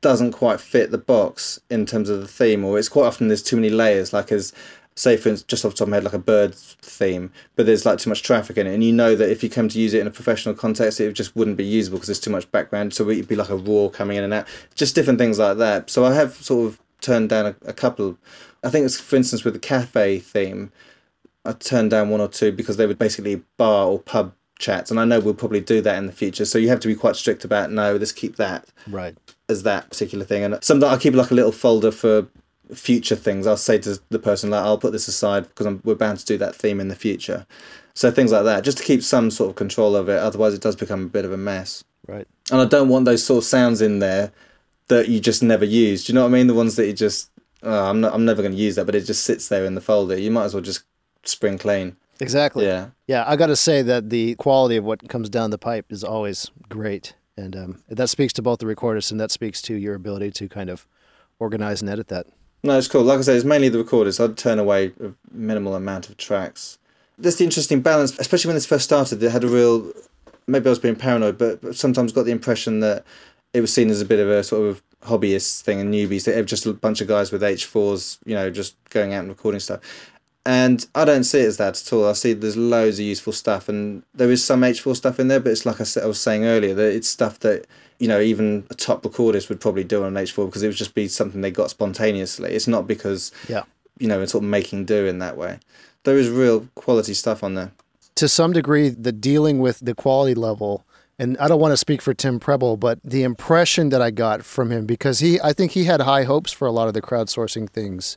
doesn't 0.00 0.32
quite 0.32 0.60
fit 0.60 0.90
the 0.90 0.98
box 0.98 1.60
in 1.70 1.86
terms 1.86 2.10
of 2.10 2.20
the 2.20 2.28
theme, 2.28 2.64
or 2.64 2.78
it's 2.78 2.88
quite 2.88 3.06
often 3.06 3.28
there's 3.28 3.42
too 3.42 3.56
many 3.56 3.70
layers. 3.70 4.12
Like 4.12 4.30
as 4.30 4.52
say 4.96 5.16
for 5.16 5.28
instance, 5.28 5.48
just 5.48 5.64
off 5.64 5.72
the 5.72 5.78
top 5.78 5.86
of 5.86 5.90
my 5.90 5.96
head, 5.96 6.04
like 6.04 6.12
a 6.12 6.18
bird 6.18 6.54
theme, 6.54 7.32
but 7.56 7.66
there's 7.66 7.84
like 7.84 7.98
too 7.98 8.10
much 8.10 8.22
traffic 8.22 8.56
in 8.56 8.66
it, 8.66 8.74
and 8.74 8.84
you 8.84 8.92
know 8.92 9.14
that 9.16 9.30
if 9.30 9.42
you 9.42 9.50
come 9.50 9.68
to 9.68 9.78
use 9.80 9.94
it 9.94 10.00
in 10.00 10.06
a 10.06 10.10
professional 10.10 10.54
context, 10.54 11.00
it 11.00 11.12
just 11.12 11.34
wouldn't 11.34 11.56
be 11.56 11.64
usable 11.64 11.98
because 11.98 12.08
there's 12.08 12.20
too 12.20 12.30
much 12.30 12.50
background. 12.52 12.94
So 12.94 13.08
it'd 13.10 13.28
be 13.28 13.36
like 13.36 13.50
a 13.50 13.56
roar 13.56 13.90
coming 13.90 14.16
in 14.16 14.24
and 14.24 14.32
out, 14.34 14.46
just 14.74 14.94
different 14.94 15.18
things 15.18 15.38
like 15.38 15.56
that. 15.58 15.90
So 15.90 16.04
I 16.04 16.14
have 16.14 16.34
sort 16.34 16.66
of 16.68 16.80
turned 17.00 17.28
down 17.28 17.46
a, 17.46 17.56
a 17.68 17.72
couple. 17.72 18.16
I 18.62 18.70
think 18.70 18.86
it's 18.86 18.98
for 19.00 19.16
instance 19.16 19.44
with 19.44 19.54
the 19.54 19.60
cafe 19.60 20.18
theme. 20.20 20.72
I 21.44 21.52
turned 21.52 21.90
down 21.90 22.08
one 22.08 22.20
or 22.22 22.28
two 22.28 22.52
because 22.52 22.78
they 22.78 22.86
were 22.86 22.94
basically 22.94 23.42
bar 23.58 23.88
or 23.88 23.98
pub 23.98 24.32
chats, 24.58 24.90
and 24.90 24.98
I 25.00 25.04
know 25.04 25.18
we'll 25.20 25.34
probably 25.34 25.60
do 25.60 25.80
that 25.82 25.98
in 25.98 26.06
the 26.06 26.12
future. 26.12 26.44
So 26.44 26.56
you 26.58 26.68
have 26.68 26.80
to 26.80 26.88
be 26.88 26.94
quite 26.94 27.16
strict 27.16 27.44
about 27.44 27.70
no, 27.72 27.96
let's 27.96 28.12
keep 28.12 28.36
that 28.36 28.66
Right. 28.86 29.16
as 29.48 29.64
that 29.64 29.90
particular 29.90 30.24
thing. 30.24 30.44
And 30.44 30.58
sometimes 30.62 30.92
I 30.94 30.96
keep 30.98 31.14
like 31.14 31.32
a 31.32 31.34
little 31.34 31.52
folder 31.52 31.90
for 31.90 32.26
future 32.74 33.16
things. 33.16 33.46
I'll 33.46 33.56
say 33.56 33.78
to 33.78 33.98
the 34.10 34.18
person 34.18 34.50
like, 34.50 34.64
I'll 34.64 34.78
put 34.78 34.92
this 34.92 35.08
aside 35.08 35.48
because 35.48 35.66
I'm, 35.66 35.80
we're 35.84 35.94
bound 35.94 36.18
to 36.18 36.24
do 36.24 36.38
that 36.38 36.54
theme 36.54 36.80
in 36.80 36.88
the 36.88 36.94
future. 36.94 37.46
So 37.94 38.10
things 38.10 38.32
like 38.32 38.44
that, 38.44 38.64
just 38.64 38.78
to 38.78 38.84
keep 38.84 39.02
some 39.02 39.30
sort 39.30 39.50
of 39.50 39.56
control 39.56 39.94
of 39.94 40.08
it. 40.08 40.18
Otherwise, 40.18 40.54
it 40.54 40.60
does 40.60 40.76
become 40.76 41.04
a 41.04 41.08
bit 41.08 41.24
of 41.24 41.32
a 41.32 41.36
mess. 41.36 41.84
Right. 42.06 42.26
And 42.50 42.60
I 42.60 42.64
don't 42.64 42.88
want 42.88 43.04
those 43.04 43.24
sort 43.24 43.38
of 43.38 43.44
sounds 43.44 43.80
in 43.80 44.00
there 44.00 44.32
that 44.88 45.08
you 45.08 45.20
just 45.20 45.42
never 45.42 45.64
use. 45.64 46.04
Do 46.04 46.12
you 46.12 46.14
know 46.14 46.22
what 46.22 46.28
I 46.28 46.32
mean? 46.32 46.48
The 46.48 46.54
ones 46.54 46.76
that 46.76 46.86
you 46.86 46.92
just, 46.92 47.30
oh, 47.62 47.90
I'm 47.90 48.00
not, 48.00 48.12
I'm 48.12 48.24
never 48.24 48.42
going 48.42 48.52
to 48.54 48.60
use 48.60 48.74
that, 48.74 48.84
but 48.84 48.94
it 48.94 49.06
just 49.06 49.24
sits 49.24 49.48
there 49.48 49.64
in 49.64 49.74
the 49.74 49.80
folder. 49.80 50.18
You 50.18 50.30
might 50.30 50.44
as 50.44 50.54
well 50.54 50.62
just 50.62 50.82
spring 51.22 51.56
clean. 51.56 51.96
Exactly. 52.20 52.66
Yeah. 52.66 52.88
Yeah, 53.06 53.24
I 53.26 53.36
got 53.36 53.46
to 53.46 53.56
say 53.56 53.82
that 53.82 54.10
the 54.10 54.34
quality 54.36 54.76
of 54.76 54.84
what 54.84 55.08
comes 55.08 55.28
down 55.28 55.50
the 55.50 55.58
pipe 55.58 55.86
is 55.90 56.04
always 56.04 56.50
great, 56.68 57.14
and 57.36 57.56
um, 57.56 57.82
that 57.88 58.08
speaks 58.08 58.32
to 58.34 58.42
both 58.42 58.60
the 58.60 58.66
recordist 58.66 59.10
and 59.10 59.20
that 59.20 59.30
speaks 59.30 59.60
to 59.62 59.74
your 59.74 59.94
ability 59.94 60.30
to 60.32 60.48
kind 60.48 60.70
of 60.70 60.86
organize 61.38 61.80
and 61.80 61.90
edit 61.90 62.08
that. 62.08 62.26
No, 62.64 62.78
it's 62.78 62.88
cool. 62.88 63.02
Like 63.02 63.18
I 63.18 63.22
said, 63.22 63.36
it's 63.36 63.44
mainly 63.44 63.68
the 63.68 63.76
recorders. 63.76 64.18
I'd 64.18 64.38
turn 64.38 64.58
away 64.58 64.94
a 64.98 65.12
minimal 65.30 65.74
amount 65.74 66.08
of 66.08 66.16
tracks. 66.16 66.78
That's 67.18 67.36
the 67.36 67.44
interesting 67.44 67.82
balance, 67.82 68.18
especially 68.18 68.48
when 68.48 68.56
this 68.56 68.64
first 68.64 68.84
started. 68.84 69.22
It 69.22 69.30
had 69.30 69.44
a 69.44 69.48
real. 69.48 69.92
Maybe 70.46 70.66
I 70.66 70.70
was 70.70 70.78
being 70.78 70.96
paranoid, 70.96 71.36
but, 71.36 71.60
but 71.60 71.76
sometimes 71.76 72.10
got 72.12 72.24
the 72.24 72.32
impression 72.32 72.80
that 72.80 73.04
it 73.52 73.60
was 73.60 73.72
seen 73.72 73.90
as 73.90 74.00
a 74.00 74.06
bit 74.06 74.18
of 74.18 74.30
a 74.30 74.42
sort 74.42 74.66
of 74.66 74.82
hobbyist 75.02 75.60
thing 75.60 75.78
and 75.78 75.92
newbies. 75.92 76.24
They 76.24 76.36
were 76.36 76.42
just 76.42 76.64
a 76.64 76.72
bunch 76.72 77.02
of 77.02 77.08
guys 77.08 77.30
with 77.30 77.42
H4s, 77.42 78.18
you 78.24 78.34
know, 78.34 78.48
just 78.48 78.76
going 78.88 79.12
out 79.12 79.20
and 79.20 79.28
recording 79.28 79.60
stuff. 79.60 79.80
And 80.46 80.86
I 80.94 81.04
don't 81.04 81.24
see 81.24 81.40
it 81.40 81.46
as 81.46 81.58
that 81.58 81.78
at 81.78 81.92
all. 81.92 82.08
I 82.08 82.14
see 82.14 82.32
there's 82.32 82.56
loads 82.56 82.98
of 82.98 83.04
useful 83.04 83.34
stuff, 83.34 83.68
and 83.68 84.02
there 84.14 84.30
is 84.30 84.42
some 84.42 84.62
H4 84.62 84.96
stuff 84.96 85.20
in 85.20 85.28
there, 85.28 85.40
but 85.40 85.52
it's 85.52 85.66
like 85.66 85.82
I, 85.82 85.84
said, 85.84 86.02
I 86.02 86.06
was 86.06 86.20
saying 86.20 86.44
earlier 86.44 86.74
that 86.74 86.94
it's 86.94 87.08
stuff 87.08 87.38
that 87.40 87.66
you 87.98 88.08
know 88.08 88.20
even 88.20 88.66
a 88.70 88.74
top 88.74 89.02
recordist 89.02 89.48
would 89.48 89.60
probably 89.60 89.84
do 89.84 90.02
on 90.04 90.16
an 90.16 90.24
H4 90.24 90.46
because 90.46 90.62
it 90.62 90.66
would 90.68 90.76
just 90.76 90.94
be 90.94 91.08
something 91.08 91.40
they 91.40 91.50
got 91.50 91.70
spontaneously. 91.70 92.52
It's 92.52 92.66
not 92.68 92.86
because 92.86 93.30
Yeah. 93.48 93.62
you 93.98 94.08
know 94.08 94.20
it's 94.20 94.32
sort 94.32 94.44
of 94.44 94.50
making 94.50 94.84
do 94.86 95.06
in 95.06 95.18
that 95.20 95.36
way. 95.36 95.58
There 96.04 96.18
is 96.18 96.28
real 96.28 96.68
quality 96.74 97.14
stuff 97.14 97.42
on 97.44 97.54
there. 97.54 97.72
To 98.16 98.28
some 98.28 98.52
degree, 98.52 98.88
the 98.90 99.10
dealing 99.12 99.58
with 99.58 99.80
the 99.80 99.94
quality 99.94 100.34
level, 100.34 100.84
and 101.18 101.36
I 101.38 101.48
don't 101.48 101.60
want 101.60 101.72
to 101.72 101.76
speak 101.76 102.02
for 102.02 102.12
Tim 102.14 102.38
Preble, 102.38 102.76
but 102.76 102.98
the 103.02 103.22
impression 103.22 103.88
that 103.88 104.02
I 104.02 104.10
got 104.10 104.44
from 104.44 104.70
him, 104.70 104.84
because 104.86 105.18
he, 105.20 105.40
I 105.40 105.52
think 105.52 105.72
he 105.72 105.84
had 105.84 106.00
high 106.02 106.24
hopes 106.24 106.52
for 106.52 106.66
a 106.66 106.72
lot 106.72 106.86
of 106.88 106.94
the 106.94 107.02
crowdsourcing 107.02 107.70
things, 107.70 108.16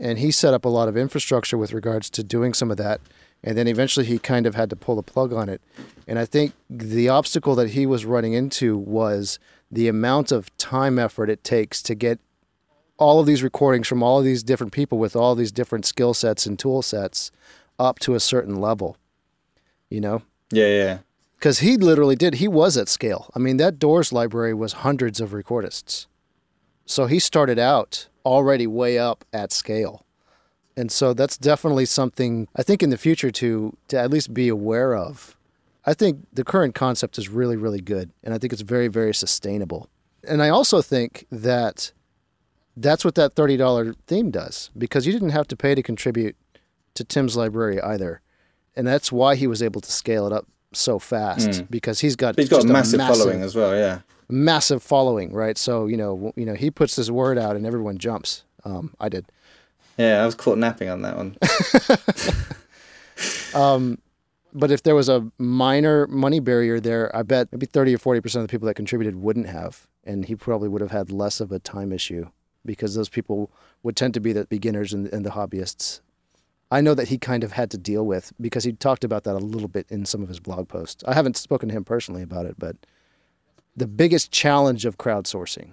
and 0.00 0.18
he 0.18 0.30
set 0.30 0.52
up 0.54 0.64
a 0.64 0.68
lot 0.68 0.88
of 0.88 0.96
infrastructure 0.96 1.56
with 1.56 1.72
regards 1.72 2.10
to 2.10 2.22
doing 2.24 2.52
some 2.52 2.70
of 2.70 2.76
that, 2.78 3.00
and 3.44 3.56
then 3.56 3.68
eventually 3.68 4.06
he 4.06 4.18
kind 4.18 4.46
of 4.46 4.56
had 4.56 4.70
to 4.70 4.76
pull 4.76 4.96
the 4.96 5.02
plug 5.02 5.32
on 5.32 5.48
it, 5.48 5.60
and 6.08 6.18
I 6.18 6.24
think 6.24 6.52
the 6.68 7.08
obstacle 7.08 7.54
that 7.54 7.70
he 7.70 7.86
was 7.86 8.04
running 8.04 8.32
into 8.32 8.76
was 8.76 9.38
the 9.70 9.86
amount 9.86 10.32
of 10.32 10.54
time 10.56 10.98
effort 10.98 11.30
it 11.30 11.44
takes 11.44 11.80
to 11.82 11.94
get 11.94 12.18
all 12.96 13.20
of 13.20 13.26
these 13.26 13.42
recordings 13.42 13.86
from 13.86 14.02
all 14.02 14.18
of 14.18 14.24
these 14.24 14.42
different 14.42 14.72
people 14.72 14.98
with 14.98 15.14
all 15.14 15.34
these 15.34 15.52
different 15.52 15.84
skill 15.84 16.14
sets 16.14 16.46
and 16.46 16.58
tool 16.58 16.82
sets 16.82 17.30
up 17.78 17.98
to 18.00 18.14
a 18.14 18.20
certain 18.20 18.60
level 18.60 18.96
you 19.94 20.00
know? 20.00 20.22
Yeah, 20.50 20.66
yeah. 20.66 20.98
because 21.36 21.60
he 21.60 21.76
literally 21.76 22.16
did 22.16 22.34
he 22.34 22.48
was 22.48 22.76
at 22.76 22.88
scale. 22.88 23.30
I 23.34 23.38
mean 23.38 23.56
that 23.58 23.78
doors 23.78 24.12
library 24.12 24.54
was 24.54 24.84
hundreds 24.84 25.20
of 25.20 25.30
recordists. 25.30 26.06
So 26.84 27.06
he 27.06 27.18
started 27.18 27.58
out 27.58 28.08
already 28.24 28.66
way 28.66 28.98
up 28.98 29.24
at 29.32 29.52
scale 29.52 30.04
and 30.76 30.90
so 30.90 31.14
that's 31.14 31.36
definitely 31.36 31.84
something 31.84 32.48
i 32.56 32.62
think 32.62 32.82
in 32.82 32.90
the 32.90 32.98
future 32.98 33.30
to 33.30 33.76
to 33.88 33.98
at 33.98 34.10
least 34.10 34.34
be 34.34 34.48
aware 34.48 34.94
of 34.94 35.36
I 35.86 35.92
think 35.92 36.26
the 36.32 36.44
current 36.44 36.74
concept 36.74 37.18
is 37.18 37.28
really, 37.28 37.58
really 37.58 37.80
good, 37.82 38.10
and 38.22 38.32
I 38.32 38.38
think 38.38 38.54
it's 38.54 38.62
very, 38.62 38.88
very 38.88 39.12
sustainable. 39.12 39.90
And 40.26 40.42
I 40.42 40.48
also 40.48 40.80
think 40.80 41.26
that 41.30 41.92
that's 42.74 43.04
what 43.04 43.16
that 43.16 43.34
thirty 43.34 43.58
dollar 43.58 43.94
theme 44.06 44.30
does 44.30 44.70
because 44.78 45.06
you 45.06 45.12
didn't 45.12 45.30
have 45.30 45.46
to 45.48 45.56
pay 45.56 45.74
to 45.74 45.82
contribute 45.82 46.36
to 46.94 47.04
Tim's 47.04 47.36
library 47.36 47.82
either, 47.82 48.22
and 48.74 48.86
that's 48.86 49.12
why 49.12 49.34
he 49.36 49.46
was 49.46 49.62
able 49.62 49.82
to 49.82 49.92
scale 49.92 50.26
it 50.26 50.32
up 50.32 50.46
so 50.72 50.98
fast 50.98 51.70
because 51.70 52.00
he's 52.00 52.16
got 52.16 52.34
But 52.36 52.44
he's 52.44 52.48
got 52.48 52.64
a 52.64 52.66
massive, 52.66 53.00
following 53.00 53.42
as 53.42 53.54
well. 53.54 53.76
Yeah. 53.76 54.00
massive 54.30 54.82
following, 54.82 55.34
right? 55.34 55.58
So 55.58 55.86
you 55.86 55.98
know, 55.98 56.32
you 56.34 56.46
know, 56.46 56.54
he 56.54 56.70
puts 56.70 56.96
his 56.96 57.10
word 57.10 57.36
out 57.36 57.56
and 57.56 57.66
everyone 57.66 57.98
jumps. 57.98 58.44
Um, 58.64 58.94
I 58.98 59.10
did. 59.10 59.26
Yeah, 59.96 60.22
I 60.22 60.26
was 60.26 60.34
caught 60.34 60.58
napping 60.58 60.88
on 60.88 61.02
that 61.02 61.16
one. 61.16 61.36
Um, 63.54 63.98
but 64.52 64.70
if 64.70 64.82
there 64.82 64.94
was 64.94 65.08
a 65.08 65.30
minor 65.38 66.06
money 66.06 66.40
barrier 66.40 66.80
there, 66.80 67.14
I 67.14 67.22
bet 67.22 67.48
maybe 67.52 67.66
30 67.66 67.94
or 67.94 67.98
40% 67.98 68.36
of 68.36 68.42
the 68.42 68.48
people 68.48 68.66
that 68.66 68.74
contributed 68.74 69.16
wouldn't 69.16 69.48
have. 69.48 69.86
And 70.04 70.26
he 70.26 70.36
probably 70.36 70.68
would 70.68 70.80
have 70.80 70.90
had 70.90 71.10
less 71.10 71.40
of 71.40 71.50
a 71.50 71.58
time 71.58 71.92
issue 71.92 72.28
because 72.64 72.94
those 72.94 73.08
people 73.08 73.50
would 73.82 73.96
tend 73.96 74.14
to 74.14 74.20
be 74.20 74.32
the 74.32 74.46
beginners 74.46 74.92
and, 74.92 75.06
and 75.08 75.24
the 75.24 75.30
hobbyists. 75.30 76.00
I 76.70 76.80
know 76.80 76.94
that 76.94 77.08
he 77.08 77.18
kind 77.18 77.44
of 77.44 77.52
had 77.52 77.70
to 77.72 77.78
deal 77.78 78.04
with 78.04 78.32
because 78.40 78.64
he 78.64 78.72
talked 78.72 79.04
about 79.04 79.24
that 79.24 79.34
a 79.34 79.38
little 79.38 79.68
bit 79.68 79.86
in 79.90 80.04
some 80.04 80.22
of 80.22 80.28
his 80.28 80.40
blog 80.40 80.68
posts. 80.68 81.04
I 81.06 81.14
haven't 81.14 81.36
spoken 81.36 81.68
to 81.68 81.74
him 81.74 81.84
personally 81.84 82.22
about 82.22 82.46
it, 82.46 82.56
but 82.58 82.76
the 83.76 83.86
biggest 83.86 84.30
challenge 84.30 84.84
of 84.84 84.98
crowdsourcing, 84.98 85.72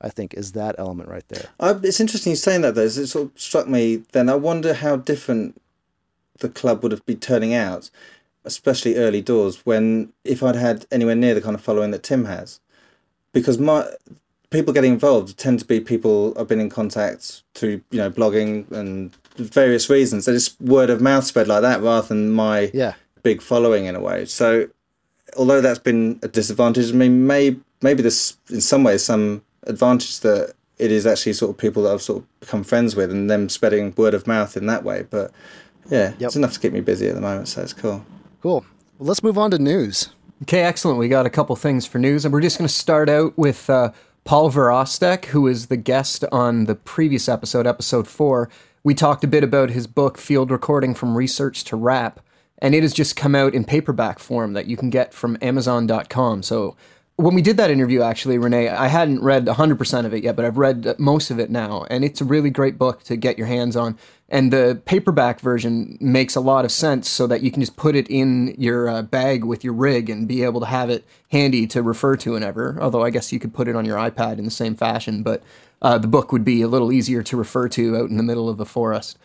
I 0.00 0.08
think, 0.10 0.34
is 0.34 0.52
that 0.52 0.76
element 0.78 1.08
right 1.08 1.26
there. 1.28 1.46
I, 1.58 1.70
it's 1.82 2.00
interesting 2.00 2.30
you 2.30 2.36
saying 2.36 2.60
that 2.62 2.74
though. 2.74 2.82
It 2.82 2.90
sort 2.90 3.30
of 3.32 3.40
struck 3.40 3.66
me 3.68 4.02
then. 4.12 4.28
I 4.28 4.34
wonder 4.36 4.74
how 4.74 4.96
different 4.96 5.60
the 6.38 6.48
club 6.48 6.82
would 6.82 6.92
have 6.92 7.04
been 7.04 7.18
turning 7.18 7.52
out, 7.54 7.90
especially 8.44 8.96
early 8.96 9.20
doors, 9.20 9.66
when 9.66 10.12
if 10.24 10.42
I'd 10.42 10.54
had 10.56 10.86
anywhere 10.92 11.16
near 11.16 11.34
the 11.34 11.40
kind 11.40 11.54
of 11.56 11.60
following 11.60 11.90
that 11.90 12.04
Tim 12.04 12.26
has, 12.26 12.60
because 13.32 13.58
my 13.58 13.88
people 14.50 14.72
getting 14.72 14.92
involved 14.94 15.36
tend 15.36 15.58
to 15.58 15.64
be 15.64 15.80
people 15.80 16.32
I've 16.38 16.48
been 16.48 16.60
in 16.60 16.70
contact 16.70 17.42
through 17.54 17.82
you 17.90 17.98
know 17.98 18.10
blogging 18.10 18.70
and 18.70 19.12
various 19.36 19.90
reasons. 19.90 20.24
They 20.26 20.32
just 20.32 20.60
word 20.60 20.90
of 20.90 21.00
mouth 21.00 21.24
spread 21.24 21.48
like 21.48 21.62
that 21.62 21.82
rather 21.82 22.06
than 22.08 22.30
my 22.30 22.70
Yeah. 22.72 22.94
big 23.22 23.42
following 23.42 23.84
in 23.86 23.94
a 23.96 24.00
way. 24.00 24.24
So 24.24 24.68
although 25.36 25.60
that's 25.60 25.78
been 25.78 26.18
a 26.22 26.28
disadvantage, 26.28 26.90
I 26.90 26.94
mean, 26.94 27.26
may, 27.26 27.56
maybe 27.82 28.02
there's 28.02 28.36
in 28.48 28.60
some 28.60 28.82
ways 28.84 29.04
some 29.04 29.42
advantage 29.64 30.20
that 30.20 30.54
it 30.78 30.92
is 30.92 31.06
actually 31.06 31.32
sort 31.32 31.50
of 31.50 31.58
people 31.58 31.82
that 31.82 31.92
I've 31.92 32.02
sort 32.02 32.22
of 32.22 32.40
become 32.40 32.62
friends 32.64 32.94
with 32.94 33.10
and 33.10 33.28
them 33.30 33.48
spreading 33.48 33.92
word 33.96 34.14
of 34.14 34.26
mouth 34.26 34.56
in 34.56 34.66
that 34.66 34.84
way. 34.84 35.04
But 35.08 35.32
yeah, 35.90 36.10
Yep. 36.18 36.22
it's 36.28 36.36
enough 36.36 36.52
to 36.52 36.60
keep 36.60 36.72
me 36.72 36.80
busy 36.80 37.08
at 37.08 37.14
the 37.14 37.20
moment, 37.20 37.48
so 37.48 37.62
it's 37.62 37.72
cool. 37.72 38.04
Cool. 38.42 38.64
Well, 38.98 39.08
let's 39.08 39.22
move 39.22 39.38
on 39.38 39.50
to 39.52 39.58
news. 39.58 40.10
Okay, 40.42 40.62
excellent. 40.62 40.98
We 40.98 41.08
got 41.08 41.26
a 41.26 41.30
couple 41.30 41.56
things 41.56 41.84
for 41.86 41.98
news, 41.98 42.24
and 42.24 42.32
we're 42.32 42.40
just 42.40 42.58
going 42.58 42.68
to 42.68 42.72
start 42.72 43.08
out 43.08 43.36
with 43.36 43.68
uh, 43.68 43.90
Paul 44.24 44.50
Virostek, 44.52 45.26
who 45.26 45.48
is 45.48 45.66
the 45.66 45.76
guest 45.76 46.24
on 46.30 46.66
the 46.66 46.76
previous 46.76 47.28
episode, 47.28 47.66
episode 47.66 48.06
four. 48.06 48.48
We 48.84 48.94
talked 48.94 49.24
a 49.24 49.28
bit 49.28 49.42
about 49.42 49.70
his 49.70 49.88
book, 49.88 50.16
Field 50.16 50.52
Recording 50.52 50.94
from 50.94 51.16
Research 51.16 51.64
to 51.64 51.76
Wrap, 51.76 52.20
and 52.58 52.72
it 52.74 52.82
has 52.82 52.92
just 52.92 53.16
come 53.16 53.34
out 53.34 53.52
in 53.52 53.64
paperback 53.64 54.20
form 54.20 54.52
that 54.52 54.66
you 54.66 54.76
can 54.76 54.90
get 54.90 55.12
from 55.12 55.36
Amazon.com. 55.42 56.44
So 56.44 56.76
when 57.18 57.34
we 57.34 57.42
did 57.42 57.56
that 57.56 57.68
interview, 57.68 58.00
actually, 58.00 58.38
Rene, 58.38 58.68
I 58.68 58.86
hadn't 58.86 59.24
read 59.24 59.46
100% 59.46 60.06
of 60.06 60.14
it 60.14 60.22
yet, 60.22 60.36
but 60.36 60.44
I've 60.44 60.56
read 60.56 60.94
most 61.00 61.32
of 61.32 61.40
it 61.40 61.50
now, 61.50 61.84
and 61.90 62.04
it's 62.04 62.20
a 62.20 62.24
really 62.24 62.48
great 62.48 62.78
book 62.78 63.02
to 63.04 63.16
get 63.16 63.36
your 63.36 63.48
hands 63.48 63.74
on. 63.74 63.98
And 64.28 64.52
the 64.52 64.80
paperback 64.84 65.40
version 65.40 65.98
makes 66.00 66.36
a 66.36 66.40
lot 66.40 66.64
of 66.64 66.70
sense 66.70 67.08
so 67.08 67.26
that 67.26 67.42
you 67.42 67.50
can 67.50 67.60
just 67.60 67.74
put 67.74 67.96
it 67.96 68.06
in 68.08 68.54
your 68.56 68.88
uh, 68.88 69.02
bag 69.02 69.42
with 69.42 69.64
your 69.64 69.72
rig 69.72 70.08
and 70.08 70.28
be 70.28 70.44
able 70.44 70.60
to 70.60 70.66
have 70.66 70.90
it 70.90 71.04
handy 71.32 71.66
to 71.66 71.82
refer 71.82 72.14
to 72.18 72.34
whenever. 72.34 72.78
Although 72.80 73.02
I 73.02 73.10
guess 73.10 73.32
you 73.32 73.40
could 73.40 73.52
put 73.52 73.66
it 73.66 73.74
on 73.74 73.84
your 73.84 73.96
iPad 73.96 74.38
in 74.38 74.44
the 74.44 74.50
same 74.52 74.76
fashion, 74.76 75.24
but 75.24 75.42
uh, 75.82 75.98
the 75.98 76.06
book 76.06 76.30
would 76.30 76.44
be 76.44 76.62
a 76.62 76.68
little 76.68 76.92
easier 76.92 77.24
to 77.24 77.36
refer 77.36 77.68
to 77.70 77.96
out 77.96 78.10
in 78.10 78.16
the 78.16 78.22
middle 78.22 78.48
of 78.48 78.58
the 78.58 78.66
forest. 78.66 79.18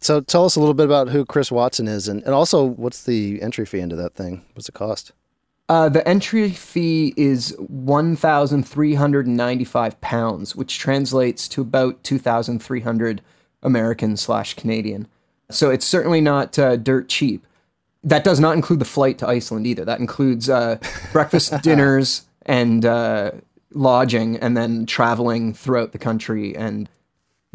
So 0.00 0.20
tell 0.20 0.44
us 0.44 0.56
a 0.56 0.60
little 0.60 0.74
bit 0.74 0.84
about 0.84 1.08
who 1.08 1.24
Chris 1.24 1.50
Watson 1.50 1.88
is 1.88 2.08
and, 2.08 2.22
and 2.24 2.34
also 2.34 2.62
what's 2.62 3.04
the 3.04 3.40
entry 3.40 3.64
fee 3.64 3.80
into 3.80 3.96
that 3.96 4.14
thing? 4.14 4.44
What's 4.52 4.66
the 4.66 4.72
cost? 4.72 5.12
Uh, 5.66 5.88
the 5.88 6.06
entry 6.06 6.50
fee 6.50 7.14
is 7.16 7.56
one 7.58 8.16
thousand 8.16 8.68
three 8.68 8.96
hundred 8.96 9.26
and 9.26 9.36
ninety-five 9.38 9.98
pounds, 10.02 10.54
which 10.54 10.78
translates 10.78 11.48
to 11.48 11.62
about 11.62 12.04
two 12.04 12.18
thousand 12.18 12.62
three 12.62 12.80
hundred 12.80 13.22
American 13.62 14.18
slash 14.18 14.52
Canadian. 14.52 15.08
So 15.50 15.70
it's 15.70 15.86
certainly 15.86 16.20
not 16.20 16.58
uh, 16.58 16.76
dirt 16.76 17.08
cheap. 17.08 17.46
That 18.04 18.22
does 18.22 18.38
not 18.38 18.54
include 18.54 18.78
the 18.80 18.84
flight 18.84 19.18
to 19.18 19.26
Iceland 19.28 19.66
either. 19.66 19.84
That 19.84 19.98
includes 20.00 20.48
uh, 20.50 20.78
breakfast, 21.12 21.62
dinners, 21.62 22.22
and 22.46 22.84
uh, 22.84 23.30
lodging, 23.72 24.36
and 24.36 24.56
then 24.56 24.86
traveling 24.86 25.54
throughout 25.54 25.92
the 25.92 25.98
country 25.98 26.54
and 26.56 26.88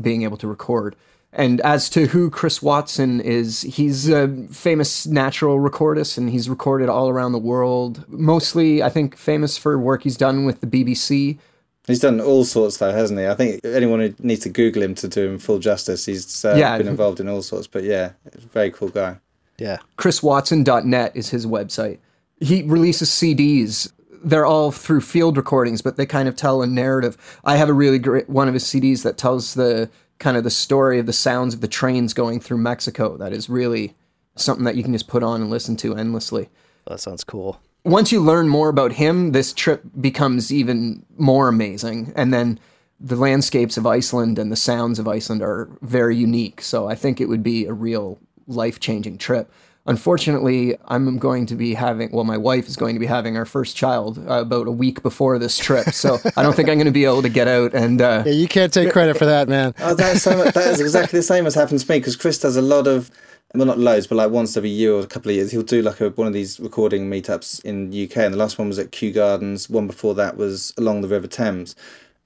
being 0.01 0.23
able 0.23 0.37
to 0.37 0.47
record. 0.47 0.95
And 1.31 1.61
as 1.61 1.89
to 1.91 2.07
who 2.07 2.31
Chris 2.31 2.61
Watson 2.63 3.21
is, 3.21 3.61
he's 3.61 4.09
a 4.09 4.27
famous 4.51 5.05
natural 5.05 5.59
recordist 5.59 6.17
and 6.17 6.31
he's 6.31 6.49
recorded 6.49 6.89
all 6.89 7.07
around 7.09 7.33
the 7.33 7.37
world. 7.39 8.03
Mostly, 8.07 8.81
I 8.81 8.89
think, 8.89 9.15
famous 9.15 9.55
for 9.55 9.77
work 9.77 10.01
he's 10.01 10.17
done 10.17 10.45
with 10.45 10.61
the 10.61 10.65
BBC. 10.65 11.37
He's 11.85 11.99
done 11.99 12.19
all 12.19 12.45
sorts 12.45 12.77
though, 12.77 12.91
hasn't 12.91 13.19
he? 13.19 13.27
I 13.27 13.35
think 13.35 13.63
anyone 13.63 13.99
who 13.99 14.13
needs 14.17 14.41
to 14.41 14.49
Google 14.49 14.81
him 14.81 14.95
to 14.95 15.07
do 15.07 15.27
him 15.29 15.37
full 15.37 15.59
justice, 15.59 16.05
he's 16.05 16.43
uh, 16.43 16.55
Yeah. 16.57 16.75
been 16.79 16.87
involved 16.87 17.19
in 17.19 17.29
all 17.29 17.43
sorts. 17.43 17.67
But 17.67 17.83
yeah, 17.83 18.13
very 18.51 18.71
cool 18.71 18.89
guy. 18.89 19.17
Yeah. 19.59 19.77
ChrisWatson.net 19.97 21.15
is 21.15 21.29
his 21.29 21.45
website. 21.45 21.99
He 22.39 22.63
releases 22.63 23.09
CDs. 23.09 23.91
They're 24.23 24.45
all 24.45 24.71
through 24.71 25.01
field 25.01 25.37
recordings, 25.37 25.81
but 25.81 25.97
they 25.97 26.05
kind 26.05 26.27
of 26.27 26.35
tell 26.35 26.61
a 26.61 26.67
narrative. 26.67 27.17
I 27.43 27.57
have 27.57 27.69
a 27.69 27.73
really 27.73 27.99
great 27.99 28.29
one 28.29 28.47
of 28.47 28.53
his 28.53 28.63
CDs 28.63 29.03
that 29.03 29.17
tells 29.17 29.53
the 29.53 29.89
kind 30.19 30.37
of 30.37 30.43
the 30.43 30.49
story 30.49 30.99
of 30.99 31.05
the 31.05 31.13
sounds 31.13 31.53
of 31.53 31.61
the 31.61 31.67
trains 31.67 32.13
going 32.13 32.39
through 32.39 32.57
Mexico. 32.57 33.17
That 33.17 33.33
is 33.33 33.49
really 33.49 33.95
something 34.35 34.65
that 34.65 34.75
you 34.75 34.83
can 34.83 34.93
just 34.93 35.07
put 35.07 35.23
on 35.23 35.41
and 35.41 35.49
listen 35.49 35.75
to 35.77 35.95
endlessly. 35.95 36.49
That 36.87 36.99
sounds 36.99 37.23
cool. 37.23 37.59
once 37.83 38.11
you 38.11 38.19
learn 38.19 38.49
more 38.49 38.69
about 38.69 38.93
him, 38.93 39.31
this 39.31 39.53
trip 39.53 39.83
becomes 39.99 40.51
even 40.51 41.05
more 41.17 41.47
amazing. 41.47 42.11
And 42.15 42.33
then 42.33 42.59
the 42.99 43.15
landscapes 43.15 43.77
of 43.77 43.87
Iceland 43.87 44.37
and 44.37 44.51
the 44.51 44.57
sounds 44.57 44.99
of 44.99 45.07
Iceland 45.07 45.41
are 45.41 45.69
very 45.81 46.17
unique. 46.17 46.61
So 46.61 46.87
I 46.89 46.95
think 46.95 47.21
it 47.21 47.29
would 47.29 47.43
be 47.43 47.65
a 47.65 47.73
real 47.73 48.19
life 48.49 48.79
changing 48.79 49.17
trip. 49.17 49.51
Unfortunately, 49.85 50.77
I'm 50.87 51.17
going 51.17 51.45
to 51.47 51.55
be 51.55 51.73
having, 51.73 52.11
well, 52.11 52.25
my 52.25 52.37
wife 52.37 52.67
is 52.67 52.75
going 52.75 52.93
to 52.95 52.99
be 52.99 53.05
having 53.07 53.37
our 53.37 53.45
first 53.45 53.75
child 53.75 54.19
uh, 54.19 54.41
about 54.41 54.67
a 54.67 54.71
week 54.71 55.01
before 55.01 55.39
this 55.39 55.57
trip. 55.57 55.87
So 55.93 56.19
I 56.37 56.43
don't 56.43 56.55
think 56.55 56.69
I'm 56.69 56.75
going 56.75 56.85
to 56.85 56.91
be 56.91 57.05
able 57.05 57.21
to 57.23 57.29
get 57.29 57.47
out 57.47 57.73
and, 57.73 58.01
uh, 58.01 58.23
Yeah, 58.25 58.33
you 58.33 58.47
can't 58.47 58.71
take 58.71 58.91
credit 58.91 59.17
for 59.17 59.25
that, 59.25 59.49
man. 59.49 59.73
Oh, 59.79 59.95
that's 59.95 60.21
so 60.21 60.37
much, 60.37 60.53
that 60.53 60.67
is 60.67 60.79
exactly 60.79 61.19
the 61.19 61.23
same 61.23 61.45
as 61.47 61.55
happened 61.55 61.79
to 61.79 61.91
me 61.91 61.99
because 61.99 62.15
Chris 62.15 62.37
does 62.37 62.55
a 62.55 62.61
lot 62.61 62.87
of, 62.87 63.09
well, 63.55 63.65
not 63.65 63.79
loads, 63.79 64.05
but 64.05 64.15
like 64.15 64.31
once 64.31 64.55
every 64.55 64.69
year 64.69 64.93
or 64.93 65.01
a 65.01 65.07
couple 65.07 65.31
of 65.31 65.35
years, 65.35 65.51
he'll 65.51 65.63
do 65.63 65.81
like 65.81 65.99
a, 66.01 66.09
one 66.11 66.27
of 66.27 66.33
these 66.33 66.59
recording 66.59 67.09
meetups 67.09 67.63
in 67.65 67.87
UK. 67.87 68.17
And 68.17 68.33
the 68.33 68.37
last 68.37 68.59
one 68.59 68.67
was 68.67 68.77
at 68.79 68.91
Kew 68.91 69.11
Gardens. 69.11 69.69
One 69.69 69.87
before 69.87 70.13
that 70.15 70.37
was 70.37 70.73
along 70.77 71.01
the 71.01 71.07
River 71.07 71.27
Thames. 71.27 71.75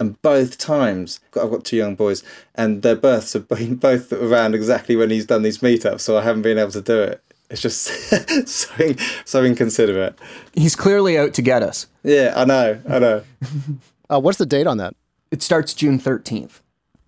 And 0.04 0.22
both 0.22 0.58
times, 0.58 1.22
I've 1.42 1.50
got 1.50 1.64
two 1.64 1.78
young 1.78 1.96
boys, 1.96 2.24
and 2.56 2.82
their 2.82 2.98
births 2.98 3.32
have 3.32 3.48
been 3.48 3.76
both 3.88 4.12
around 4.12 4.54
exactly 4.54 4.98
when 4.98 5.10
he's 5.10 5.26
done 5.26 5.44
these 5.44 5.60
meetups. 5.60 6.02
So 6.02 6.18
I 6.18 6.24
haven't 6.24 6.42
been 6.42 6.58
able 6.58 6.72
to 6.72 6.82
do 6.82 7.02
it. 7.02 7.24
It's 7.50 7.62
just 7.62 7.84
so 8.48 8.94
so 9.24 9.44
inconsiderate. 9.44 10.20
he's 10.54 10.76
clearly 10.76 11.18
out 11.18 11.34
to 11.36 11.42
get 11.42 11.64
us. 11.64 11.88
Yeah, 12.04 12.34
I 12.36 12.44
know, 12.46 12.82
I 12.88 13.00
know. 13.00 13.24
Uh, 14.10 14.20
what's 14.20 14.38
the 14.38 14.46
date 14.46 14.68
on 14.68 14.78
that? 14.78 14.94
It 15.32 15.42
starts 15.42 15.74
June 15.74 15.98
13th. 15.98 16.60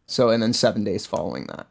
So, 0.08 0.30
and 0.30 0.42
then 0.42 0.54
seven 0.54 0.86
days 0.86 1.06
following 1.06 1.46
that. 1.48 1.68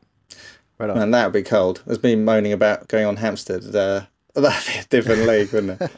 Right 0.79 0.91
on. 0.91 0.99
Man, 0.99 1.11
that 1.13 1.25
would 1.25 1.33
be 1.33 1.43
cold. 1.43 1.83
There's 1.87 1.99
been 1.99 2.25
moaning 2.27 2.53
about 2.53 2.87
going 2.89 3.07
on 3.07 3.17
Hampstead. 3.17 3.75
Uh, 3.75 4.03
that'd 4.35 4.73
be 4.73 4.79
a 4.79 4.85
different 4.85 5.23
league, 5.27 5.51
wouldn't 5.53 5.81
it? 5.81 5.91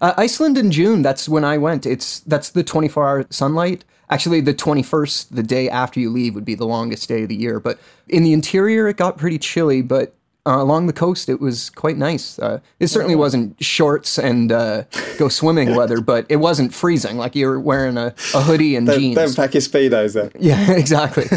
Uh, 0.00 0.12
Iceland 0.16 0.58
in 0.58 0.70
June. 0.70 1.02
That's 1.02 1.28
when 1.28 1.42
I 1.42 1.58
went. 1.58 1.86
It's 1.86 2.20
that's 2.20 2.50
the 2.50 2.62
24 2.62 3.08
hour 3.08 3.26
sunlight. 3.30 3.84
Actually, 4.14 4.40
the 4.40 4.54
21st, 4.54 5.30
the 5.30 5.42
day 5.42 5.68
after 5.68 5.98
you 5.98 6.08
leave, 6.08 6.36
would 6.36 6.44
be 6.44 6.54
the 6.54 6.66
longest 6.66 7.08
day 7.08 7.24
of 7.24 7.28
the 7.28 7.34
year. 7.34 7.58
But 7.58 7.80
in 8.08 8.22
the 8.22 8.32
interior, 8.32 8.86
it 8.86 8.96
got 8.96 9.18
pretty 9.18 9.40
chilly. 9.40 9.82
But 9.82 10.14
uh, 10.46 10.58
along 10.62 10.86
the 10.86 10.92
coast, 10.92 11.28
it 11.28 11.40
was 11.40 11.68
quite 11.70 11.96
nice. 11.96 12.38
Uh, 12.38 12.60
it 12.78 12.86
certainly 12.88 13.16
wasn't 13.16 13.56
shorts 13.64 14.16
and 14.16 14.52
uh, 14.52 14.84
go 15.18 15.28
swimming 15.28 15.74
weather, 15.80 16.00
but 16.00 16.26
it 16.28 16.36
wasn't 16.36 16.72
freezing. 16.72 17.16
Like 17.16 17.34
you 17.34 17.48
were 17.48 17.58
wearing 17.58 17.96
a, 17.96 18.14
a 18.34 18.42
hoodie 18.42 18.76
and 18.76 18.86
Don't, 18.86 19.00
jeans. 19.00 19.16
don't 19.16 19.34
pack 19.34 19.54
your 19.54 19.62
speedos 19.62 20.14
then. 20.14 20.30
Yeah, 20.38 20.70
exactly. 20.72 21.24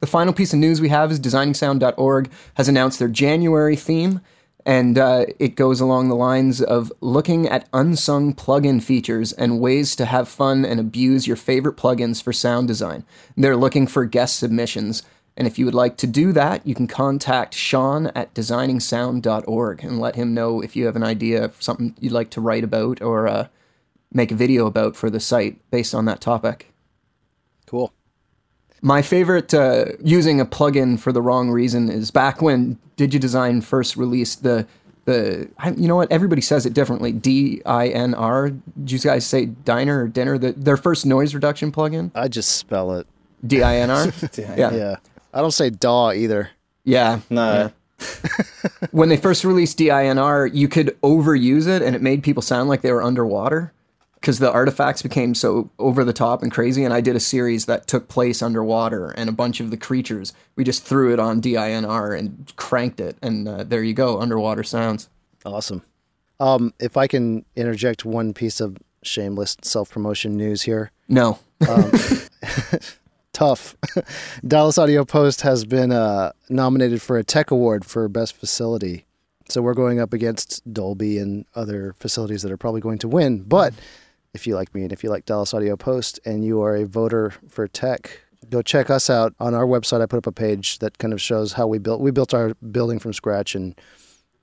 the 0.00 0.06
final 0.06 0.32
piece 0.32 0.54
of 0.54 0.58
news 0.58 0.80
we 0.80 0.88
have 0.88 1.10
is 1.10 1.20
designingsound.org 1.20 2.30
has 2.54 2.66
announced 2.66 2.98
their 2.98 3.08
January 3.08 3.76
theme, 3.76 4.20
and 4.66 4.98
uh, 4.98 5.26
it 5.38 5.54
goes 5.54 5.80
along 5.80 6.08
the 6.08 6.16
lines 6.16 6.60
of 6.60 6.92
looking 7.00 7.48
at 7.48 7.68
unsung 7.72 8.34
plugin 8.34 8.82
features 8.82 9.32
and 9.32 9.60
ways 9.60 9.94
to 9.94 10.04
have 10.04 10.28
fun 10.28 10.64
and 10.64 10.80
abuse 10.80 11.24
your 11.24 11.36
favorite 11.36 11.76
plugins 11.76 12.20
for 12.20 12.32
sound 12.32 12.66
design. 12.66 13.04
They're 13.36 13.56
looking 13.56 13.86
for 13.86 14.04
guest 14.04 14.36
submissions. 14.40 15.04
And 15.36 15.46
if 15.46 15.56
you 15.56 15.66
would 15.66 15.74
like 15.74 15.96
to 15.98 16.08
do 16.08 16.32
that, 16.32 16.66
you 16.66 16.74
can 16.74 16.88
contact 16.88 17.54
Sean 17.54 18.08
at 18.08 18.34
designingsound.org 18.34 19.84
and 19.84 20.00
let 20.00 20.16
him 20.16 20.34
know 20.34 20.60
if 20.60 20.74
you 20.74 20.86
have 20.86 20.96
an 20.96 21.04
idea 21.04 21.44
of 21.44 21.62
something 21.62 21.94
you'd 22.00 22.10
like 22.10 22.30
to 22.30 22.40
write 22.40 22.64
about 22.64 23.00
or 23.00 23.28
uh, 23.28 23.46
make 24.12 24.32
a 24.32 24.36
video 24.36 24.66
about 24.66 24.96
for 24.96 25.10
the 25.10 25.20
site 25.20 25.60
based 25.70 25.94
on 25.94 26.06
that 26.06 26.20
topic. 26.20 26.72
Cool. 27.66 27.92
My 28.82 29.02
favorite 29.02 29.52
uh, 29.54 29.86
using 30.02 30.40
a 30.40 30.46
plugin 30.46 30.98
for 30.98 31.12
the 31.12 31.22
wrong 31.22 31.50
reason 31.50 31.88
is 31.88 32.10
back 32.10 32.40
when 32.42 32.78
DigiDesign 32.96 33.62
first 33.64 33.96
released 33.96 34.42
the 34.42 34.66
the 35.06 35.48
I, 35.58 35.70
you 35.70 35.86
know 35.86 35.94
what 35.96 36.10
everybody 36.10 36.42
says 36.42 36.66
it 36.66 36.74
differently 36.74 37.12
D 37.12 37.62
I 37.64 37.88
N 37.88 38.14
R. 38.14 38.50
Did 38.50 38.90
you 38.92 38.98
guys 38.98 39.24
say 39.26 39.46
diner 39.46 40.04
or 40.04 40.08
dinner? 40.08 40.36
The, 40.36 40.52
their 40.52 40.76
first 40.76 41.06
noise 41.06 41.34
reduction 41.34 41.70
plugin 41.72 42.10
I 42.14 42.28
just 42.28 42.56
spell 42.56 42.92
it. 42.94 43.06
D 43.46 43.62
I 43.62 43.76
N 43.76 43.90
R. 43.90 44.06
Yeah, 44.36 44.72
Yeah. 44.74 44.96
I 45.32 45.40
don't 45.40 45.52
say 45.52 45.70
DAW 45.70 46.12
either. 46.12 46.50
yeah. 46.84 47.20
No. 47.30 47.70
When 48.90 49.08
they 49.08 49.16
first 49.16 49.44
released 49.44 49.78
DINR, 49.78 50.52
you 50.54 50.68
could 50.68 50.98
overuse 51.02 51.66
it, 51.66 51.82
and 51.82 51.94
it 51.96 52.02
made 52.02 52.22
people 52.22 52.42
sound 52.42 52.68
like 52.68 52.82
they 52.82 52.92
were 52.92 53.02
underwater 53.02 53.72
because 54.26 54.40
the 54.40 54.50
artifacts 54.50 55.02
became 55.02 55.36
so 55.36 55.70
over 55.78 56.02
the 56.02 56.12
top 56.12 56.42
and 56.42 56.50
crazy. 56.50 56.82
And 56.82 56.92
I 56.92 57.00
did 57.00 57.14
a 57.14 57.20
series 57.20 57.66
that 57.66 57.86
took 57.86 58.08
place 58.08 58.42
underwater, 58.42 59.10
and 59.10 59.28
a 59.28 59.32
bunch 59.32 59.60
of 59.60 59.70
the 59.70 59.76
creatures 59.76 60.32
we 60.56 60.64
just 60.64 60.82
threw 60.82 61.12
it 61.12 61.20
on 61.20 61.40
DINR 61.40 62.18
and 62.18 62.52
cranked 62.56 62.98
it, 62.98 63.16
and 63.22 63.46
uh, 63.46 63.62
there 63.62 63.84
you 63.84 63.94
go, 63.94 64.20
underwater 64.20 64.64
sounds. 64.64 65.08
Awesome. 65.44 65.82
Um, 66.40 66.74
if 66.80 66.96
I 66.96 67.06
can 67.06 67.44
interject 67.54 68.04
one 68.04 68.34
piece 68.34 68.60
of 68.60 68.78
shameless 69.04 69.58
self 69.62 69.90
promotion 69.90 70.36
news 70.36 70.62
here. 70.62 70.90
No, 71.08 71.38
Tough. 73.32 73.76
Dallas 74.44 74.76
Audio 74.76 75.04
Post 75.04 75.42
has 75.42 75.64
been 75.64 75.92
uh, 75.92 76.32
nominated 76.48 77.00
for 77.00 77.16
a 77.16 77.22
Tech 77.22 77.52
Award 77.52 77.84
for 77.84 78.08
Best 78.08 78.34
Facility. 78.34 79.06
So 79.48 79.62
we're 79.62 79.74
going 79.74 80.00
up 80.00 80.12
against 80.12 80.72
Dolby 80.72 81.18
and 81.18 81.44
other 81.54 81.94
facilities 81.96 82.42
that 82.42 82.50
are 82.50 82.56
probably 82.56 82.80
going 82.80 82.98
to 82.98 83.08
win. 83.08 83.42
But 83.42 83.72
if 84.36 84.46
you 84.46 84.54
like 84.54 84.74
me 84.74 84.82
and 84.82 84.92
if 84.92 85.02
you 85.02 85.10
like 85.10 85.24
Dallas 85.24 85.54
Audio 85.54 85.76
Post 85.76 86.20
and 86.24 86.44
you 86.44 86.60
are 86.60 86.76
a 86.76 86.84
voter 86.84 87.32
for 87.48 87.66
tech, 87.66 88.20
go 88.50 88.62
check 88.62 88.90
us 88.90 89.08
out 89.10 89.34
on 89.40 89.54
our 89.54 89.64
website. 89.64 90.02
I 90.02 90.06
put 90.06 90.18
up 90.18 90.26
a 90.26 90.32
page 90.32 90.78
that 90.78 90.98
kind 90.98 91.12
of 91.12 91.20
shows 91.20 91.54
how 91.54 91.66
we 91.66 91.78
built. 91.78 92.00
We 92.00 92.10
built 92.10 92.34
our 92.34 92.54
building 92.54 92.98
from 92.98 93.14
scratch, 93.14 93.54
and 93.54 93.74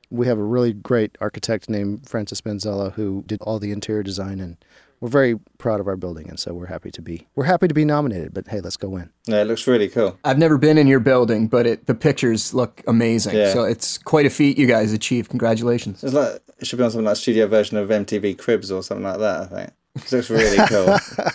we 0.09 0.27
have 0.27 0.37
a 0.39 0.43
really 0.43 0.73
great 0.73 1.15
architect 1.21 1.69
named 1.69 2.09
Francis 2.09 2.41
Benzella 2.41 2.93
who 2.93 3.23
did 3.27 3.39
all 3.41 3.59
the 3.59 3.71
interior 3.71 4.03
design, 4.03 4.39
and 4.39 4.57
we're 4.99 5.09
very 5.09 5.37
proud 5.57 5.79
of 5.79 5.87
our 5.87 5.95
building, 5.95 6.27
and 6.27 6.39
so 6.39 6.53
we're 6.53 6.67
happy 6.67 6.89
to 6.89 7.01
be 7.01 7.27
we're 7.35 7.45
happy 7.45 7.67
to 7.67 7.73
be 7.73 7.85
nominated. 7.85 8.33
But 8.33 8.47
hey, 8.47 8.61
let's 8.61 8.77
go 8.77 8.89
win. 8.89 9.11
Yeah, 9.25 9.41
it 9.41 9.45
looks 9.45 9.67
really 9.67 9.89
cool. 9.89 10.17
I've 10.23 10.39
never 10.39 10.57
been 10.57 10.77
in 10.77 10.87
your 10.87 11.01
building, 11.01 11.47
but 11.47 11.67
it, 11.67 11.85
the 11.85 11.95
pictures 11.95 12.53
look 12.53 12.81
amazing. 12.87 13.35
Yeah. 13.35 13.53
So 13.53 13.63
it's 13.63 13.97
quite 13.97 14.25
a 14.25 14.29
feat 14.29 14.57
you 14.57 14.65
guys 14.65 14.91
achieved. 14.91 15.29
Congratulations. 15.29 16.03
It's 16.03 16.13
like 16.13 16.41
it 16.57 16.67
should 16.67 16.77
be 16.77 16.83
on 16.83 16.91
something 16.91 17.05
like 17.05 17.17
studio 17.17 17.47
version 17.47 17.77
of 17.77 17.89
MTV 17.89 18.37
Cribs 18.37 18.71
or 18.71 18.81
something 18.81 19.03
like 19.03 19.19
that. 19.19 19.41
I 19.41 19.45
think 19.45 19.73
it 19.95 20.11
looks 20.11 20.29
really 20.29 20.57
cool. 20.67 20.97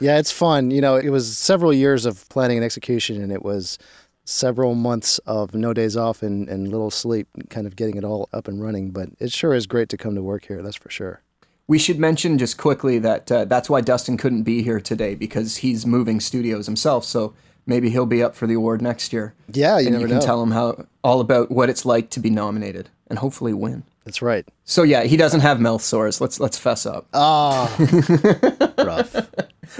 Yeah, 0.00 0.18
it's 0.18 0.32
fun. 0.32 0.70
You 0.70 0.80
know, 0.80 0.96
it 0.96 1.10
was 1.10 1.36
several 1.36 1.72
years 1.72 2.06
of 2.06 2.28
planning 2.28 2.56
and 2.56 2.64
execution, 2.64 3.20
and 3.22 3.32
it 3.32 3.42
was 3.42 3.78
several 4.24 4.74
months 4.74 5.18
of 5.18 5.54
no 5.54 5.72
days 5.72 5.96
off 5.96 6.22
and, 6.22 6.48
and 6.48 6.68
little 6.68 6.90
sleep, 6.90 7.28
kind 7.48 7.66
of 7.66 7.76
getting 7.76 7.96
it 7.96 8.04
all 8.04 8.28
up 8.32 8.46
and 8.48 8.62
running. 8.62 8.90
But 8.90 9.10
it 9.18 9.32
sure 9.32 9.54
is 9.54 9.66
great 9.66 9.88
to 9.90 9.96
come 9.96 10.14
to 10.14 10.22
work 10.22 10.46
here, 10.46 10.62
that's 10.62 10.76
for 10.76 10.90
sure. 10.90 11.22
We 11.66 11.78
should 11.78 11.98
mention 11.98 12.38
just 12.38 12.56
quickly 12.58 12.98
that 13.00 13.30
uh, 13.30 13.44
that's 13.44 13.68
why 13.68 13.80
Dustin 13.80 14.16
couldn't 14.16 14.42
be 14.44 14.62
here 14.62 14.80
today 14.80 15.14
because 15.14 15.58
he's 15.58 15.84
moving 15.84 16.18
studios 16.18 16.66
himself. 16.66 17.04
So 17.04 17.34
maybe 17.66 17.90
he'll 17.90 18.06
be 18.06 18.22
up 18.22 18.34
for 18.34 18.46
the 18.46 18.54
award 18.54 18.80
next 18.80 19.12
year. 19.12 19.34
Yeah, 19.52 19.78
you 19.78 19.88
and 19.88 19.92
never 19.92 20.02
you 20.02 20.08
can 20.08 20.18
know. 20.18 20.24
tell 20.26 20.42
him 20.42 20.52
how 20.52 20.86
all 21.04 21.20
about 21.20 21.50
what 21.50 21.68
it's 21.68 21.84
like 21.84 22.10
to 22.10 22.20
be 22.20 22.30
nominated 22.30 22.88
and 23.08 23.18
hopefully 23.18 23.52
win. 23.52 23.84
That's 24.08 24.22
right. 24.22 24.48
So 24.64 24.84
yeah, 24.84 25.02
he 25.02 25.18
doesn't 25.18 25.40
have 25.40 25.60
mouth 25.60 25.82
sores. 25.82 26.18
Let's 26.18 26.40
let's 26.40 26.56
fess 26.56 26.86
up. 26.86 27.06
Ah, 27.12 27.68
rough. 28.78 29.14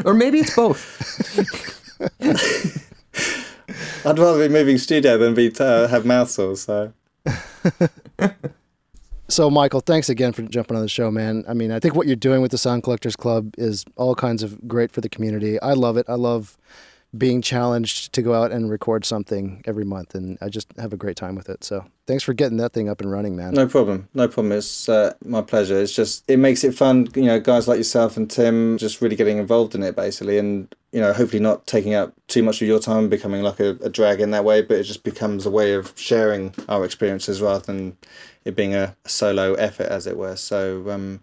or 0.05 0.13
maybe 0.13 0.41
it's 0.41 0.55
both. 0.55 0.85
I'd 4.05 4.19
rather 4.19 4.47
be 4.47 4.53
moving 4.53 4.77
studio 4.77 5.17
than 5.17 5.33
be 5.33 5.51
uh, 5.59 5.89
have 5.89 6.05
mouth 6.05 6.29
sores. 6.29 6.61
So 6.61 6.93
So, 9.31 9.49
Michael, 9.49 9.81
thanks 9.81 10.11
again 10.11 10.35
for 10.35 10.43
jumping 10.43 10.77
on 10.77 10.83
the 10.83 10.91
show, 10.91 11.11
man. 11.11 11.45
I 11.49 11.55
mean, 11.55 11.73
I 11.73 11.79
think 11.81 11.95
what 11.95 12.07
you're 12.07 12.17
doing 12.17 12.43
with 12.43 12.51
the 12.51 12.59
Sound 12.59 12.83
Collectors 12.83 13.17
Club 13.17 13.55
is 13.57 13.87
all 13.97 14.15
kinds 14.15 14.43
of 14.43 14.69
great 14.69 14.91
for 14.93 15.01
the 15.01 15.09
community. 15.09 15.59
I 15.61 15.73
love 15.73 15.97
it. 15.97 16.05
I 16.07 16.15
love 16.17 16.59
being 17.17 17.41
challenged 17.41 18.13
to 18.13 18.21
go 18.21 18.35
out 18.35 18.53
and 18.53 18.71
record 18.71 19.05
something 19.05 19.63
every 19.67 19.85
month, 19.85 20.15
and 20.15 20.37
I 20.43 20.49
just 20.49 20.71
have 20.77 20.93
a 20.93 20.97
great 20.97 21.17
time 21.17 21.37
with 21.37 21.49
it. 21.49 21.65
So, 21.65 21.85
thanks 22.07 22.23
for 22.23 22.35
getting 22.35 22.59
that 22.59 22.75
thing 22.75 22.89
up 22.89 23.01
and 23.01 23.11
running, 23.11 23.35
man. 23.35 23.55
no 23.55 23.67
problem, 23.67 24.09
no 24.13 24.29
problem. 24.29 24.53
It's 24.53 24.89
uh, 24.89 25.15
my 25.25 25.41
pleasure. 25.41 25.81
It's 25.81 25.95
just 25.95 26.29
it 26.29 26.39
makes 26.39 26.65
it 26.65 26.75
fun. 26.75 27.09
You 27.15 27.25
know, 27.25 27.41
guys 27.41 27.67
like 27.67 27.79
yourself 27.79 28.17
and 28.17 28.31
Tim 28.31 28.77
just 28.77 29.01
really 29.01 29.17
getting 29.17 29.39
involved 29.39 29.75
in 29.75 29.83
it 29.83 29.97
basically, 29.97 30.39
and 30.39 30.75
you 30.93 31.01
know, 31.01 31.13
hopefully 31.13 31.41
not 31.41 31.67
taking 31.67 31.95
up 31.95 32.13
too 32.27 32.43
much 32.43 32.61
of 32.61 32.69
your 32.69 32.81
time, 32.81 32.99
and 32.99 33.11
becoming 33.11 33.43
like 33.43 33.61
a, 33.61 33.71
a 33.81 33.89
drag 33.89 34.21
in 34.21 34.31
that 34.33 34.45
way, 34.45 34.61
but 34.61 34.77
it 34.79 34.85
just 34.85 35.03
becomes 35.03 35.47
a 35.47 35.51
way 35.51 35.73
of 35.73 35.93
sharing 35.97 36.55
our 36.69 36.85
experiences 36.85 37.41
rather 37.41 37.65
than 37.65 37.97
it 38.45 38.55
being 38.55 38.75
a, 38.75 38.95
solo 39.07 39.55
effort, 39.55 39.87
as 39.87 40.07
it 40.07 40.17
were. 40.17 40.37
So. 40.37 40.91
Um, 40.91 41.21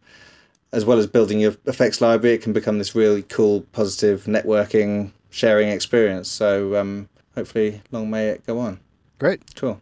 as 0.72 0.84
well 0.84 0.98
as 0.98 1.08
building 1.08 1.40
your 1.40 1.56
effects 1.68 2.02
library, 2.02 2.36
it 2.36 2.42
can 2.42 2.52
become 2.52 2.80
this 2.80 2.94
really 2.94 3.22
cool, 3.22 3.62
positive 3.72 4.26
networking, 4.26 5.12
sharing 5.36 5.68
experience. 5.68 6.30
So 6.30 6.80
um, 6.80 7.10
hopefully, 7.36 7.82
long 7.92 8.10
may 8.10 8.30
it 8.30 8.46
go 8.48 8.58
on. 8.60 8.80
Great. 9.20 9.56
Cool. 9.56 9.82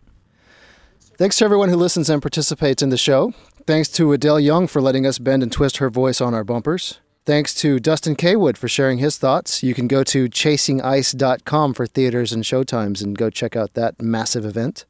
Thanks 1.16 1.38
to 1.38 1.46
everyone 1.46 1.70
who 1.70 1.76
listens 1.76 2.10
and 2.10 2.22
participates 2.22 2.82
in 2.82 2.90
the 2.90 2.98
show. 2.98 3.34
Thanks 3.68 3.88
to 3.90 4.12
Adele 4.12 4.40
Young 4.40 4.68
for 4.68 4.82
letting 4.82 5.06
us 5.06 5.20
bend 5.20 5.44
and 5.44 5.52
twist 5.52 5.78
her 5.78 5.92
voice 5.92 6.20
on 6.20 6.34
our 6.34 6.44
bumpers. 6.44 7.00
Thanks 7.26 7.54
to 7.56 7.80
Dustin 7.80 8.16
Cawood 8.16 8.58
for 8.58 8.68
sharing 8.68 8.98
his 8.98 9.18
thoughts. 9.18 9.64
You 9.64 9.74
can 9.74 9.88
go 9.88 10.04
to 10.04 10.28
chasingice.com 10.28 11.74
for 11.74 11.86
theaters 11.86 12.34
and 12.34 12.44
showtimes 12.44 13.02
and 13.02 13.18
go 13.18 13.30
check 13.30 13.56
out 13.56 13.76
that 13.76 14.02
massive 14.02 14.46
event. 14.46 14.86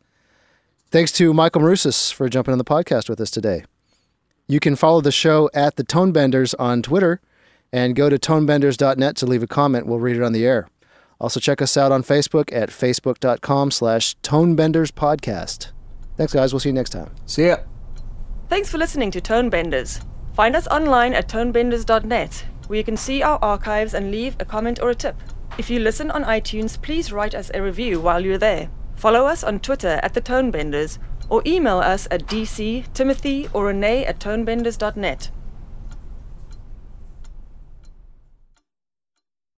Thanks 0.90 1.11
to 1.14 1.34
Michael 1.34 1.61
Maroussas 1.61 2.11
for 2.11 2.30
jumping 2.30 2.53
on 2.53 2.57
the 2.57 2.64
podcast 2.64 3.10
with 3.10 3.19
us 3.19 3.30
today. 3.30 3.65
You 4.48 4.60
can 4.60 4.76
follow 4.76 5.02
the 5.02 5.11
show 5.11 5.49
at 5.53 5.76
the 5.76 5.84
Tonebenders 5.84 6.56
on 6.57 6.81
Twitter 6.81 7.22
and 7.74 7.95
go 7.95 8.08
to 8.08 8.18
tonebenders.net 8.18 9.18
to 9.18 9.26
leave 9.26 9.44
a 9.44 9.48
comment. 9.48 9.88
We'll 9.88 10.00
read 10.00 10.16
it 10.16 10.24
on 10.24 10.32
the 10.32 10.45
air. 10.45 10.70
Also 11.20 11.40
check 11.40 11.62
us 11.62 11.76
out 11.76 11.91
on 11.91 12.04
Facebook 12.04 12.54
at 12.54 12.70
facebook.com 12.70 13.72
slash 13.72 14.16
tonebenderspodcast. 14.20 15.72
Thanks, 16.16 16.34
guys. 16.34 16.54
We'll 16.54 16.60
see 16.60 16.70
you 16.70 16.74
next 16.74 16.91
time. 16.91 17.10
See 17.26 17.48
ya. 17.48 17.58
Thanks 18.50 18.70
for 18.70 18.78
listening 18.78 19.10
to 19.12 19.22
Tonebenders. 19.22 20.06
Find 20.36 20.56
us 20.56 20.68
online 20.68 21.14
at 21.14 21.28
tonebenders.net, 21.28 22.45
where 22.68 22.78
you 22.78 22.84
can 22.84 22.98
see 22.98 23.24
our 23.24 23.40
archives 23.41 23.95
and 23.95 24.12
leave 24.12 24.36
a 24.40 24.45
comment 24.45 24.80
or 24.82 24.91
a 24.91 24.95
tip. 24.95 25.16
If 25.58 25.70
you 25.70 25.80
listen 25.80 26.12
on 26.12 26.24
iTunes, 26.24 26.80
please 26.80 27.12
write 27.12 27.34
us 27.34 27.50
a 27.54 27.62
review 27.62 28.00
while 28.00 28.24
you're 28.24 28.38
there. 28.38 28.70
Follow 28.95 29.26
us 29.26 29.44
on 29.44 29.60
Twitter 29.60 30.00
at 30.04 30.14
the 30.14 30.22
Tonebenders, 30.22 31.00
or 31.30 31.41
email 31.45 31.80
us 31.80 32.08
at 32.12 32.28
dc, 32.28 32.94
timothy, 32.94 33.48
or 33.54 33.66
renee 33.66 34.06
at 34.06 34.20
tonebenders.net. 34.20 35.32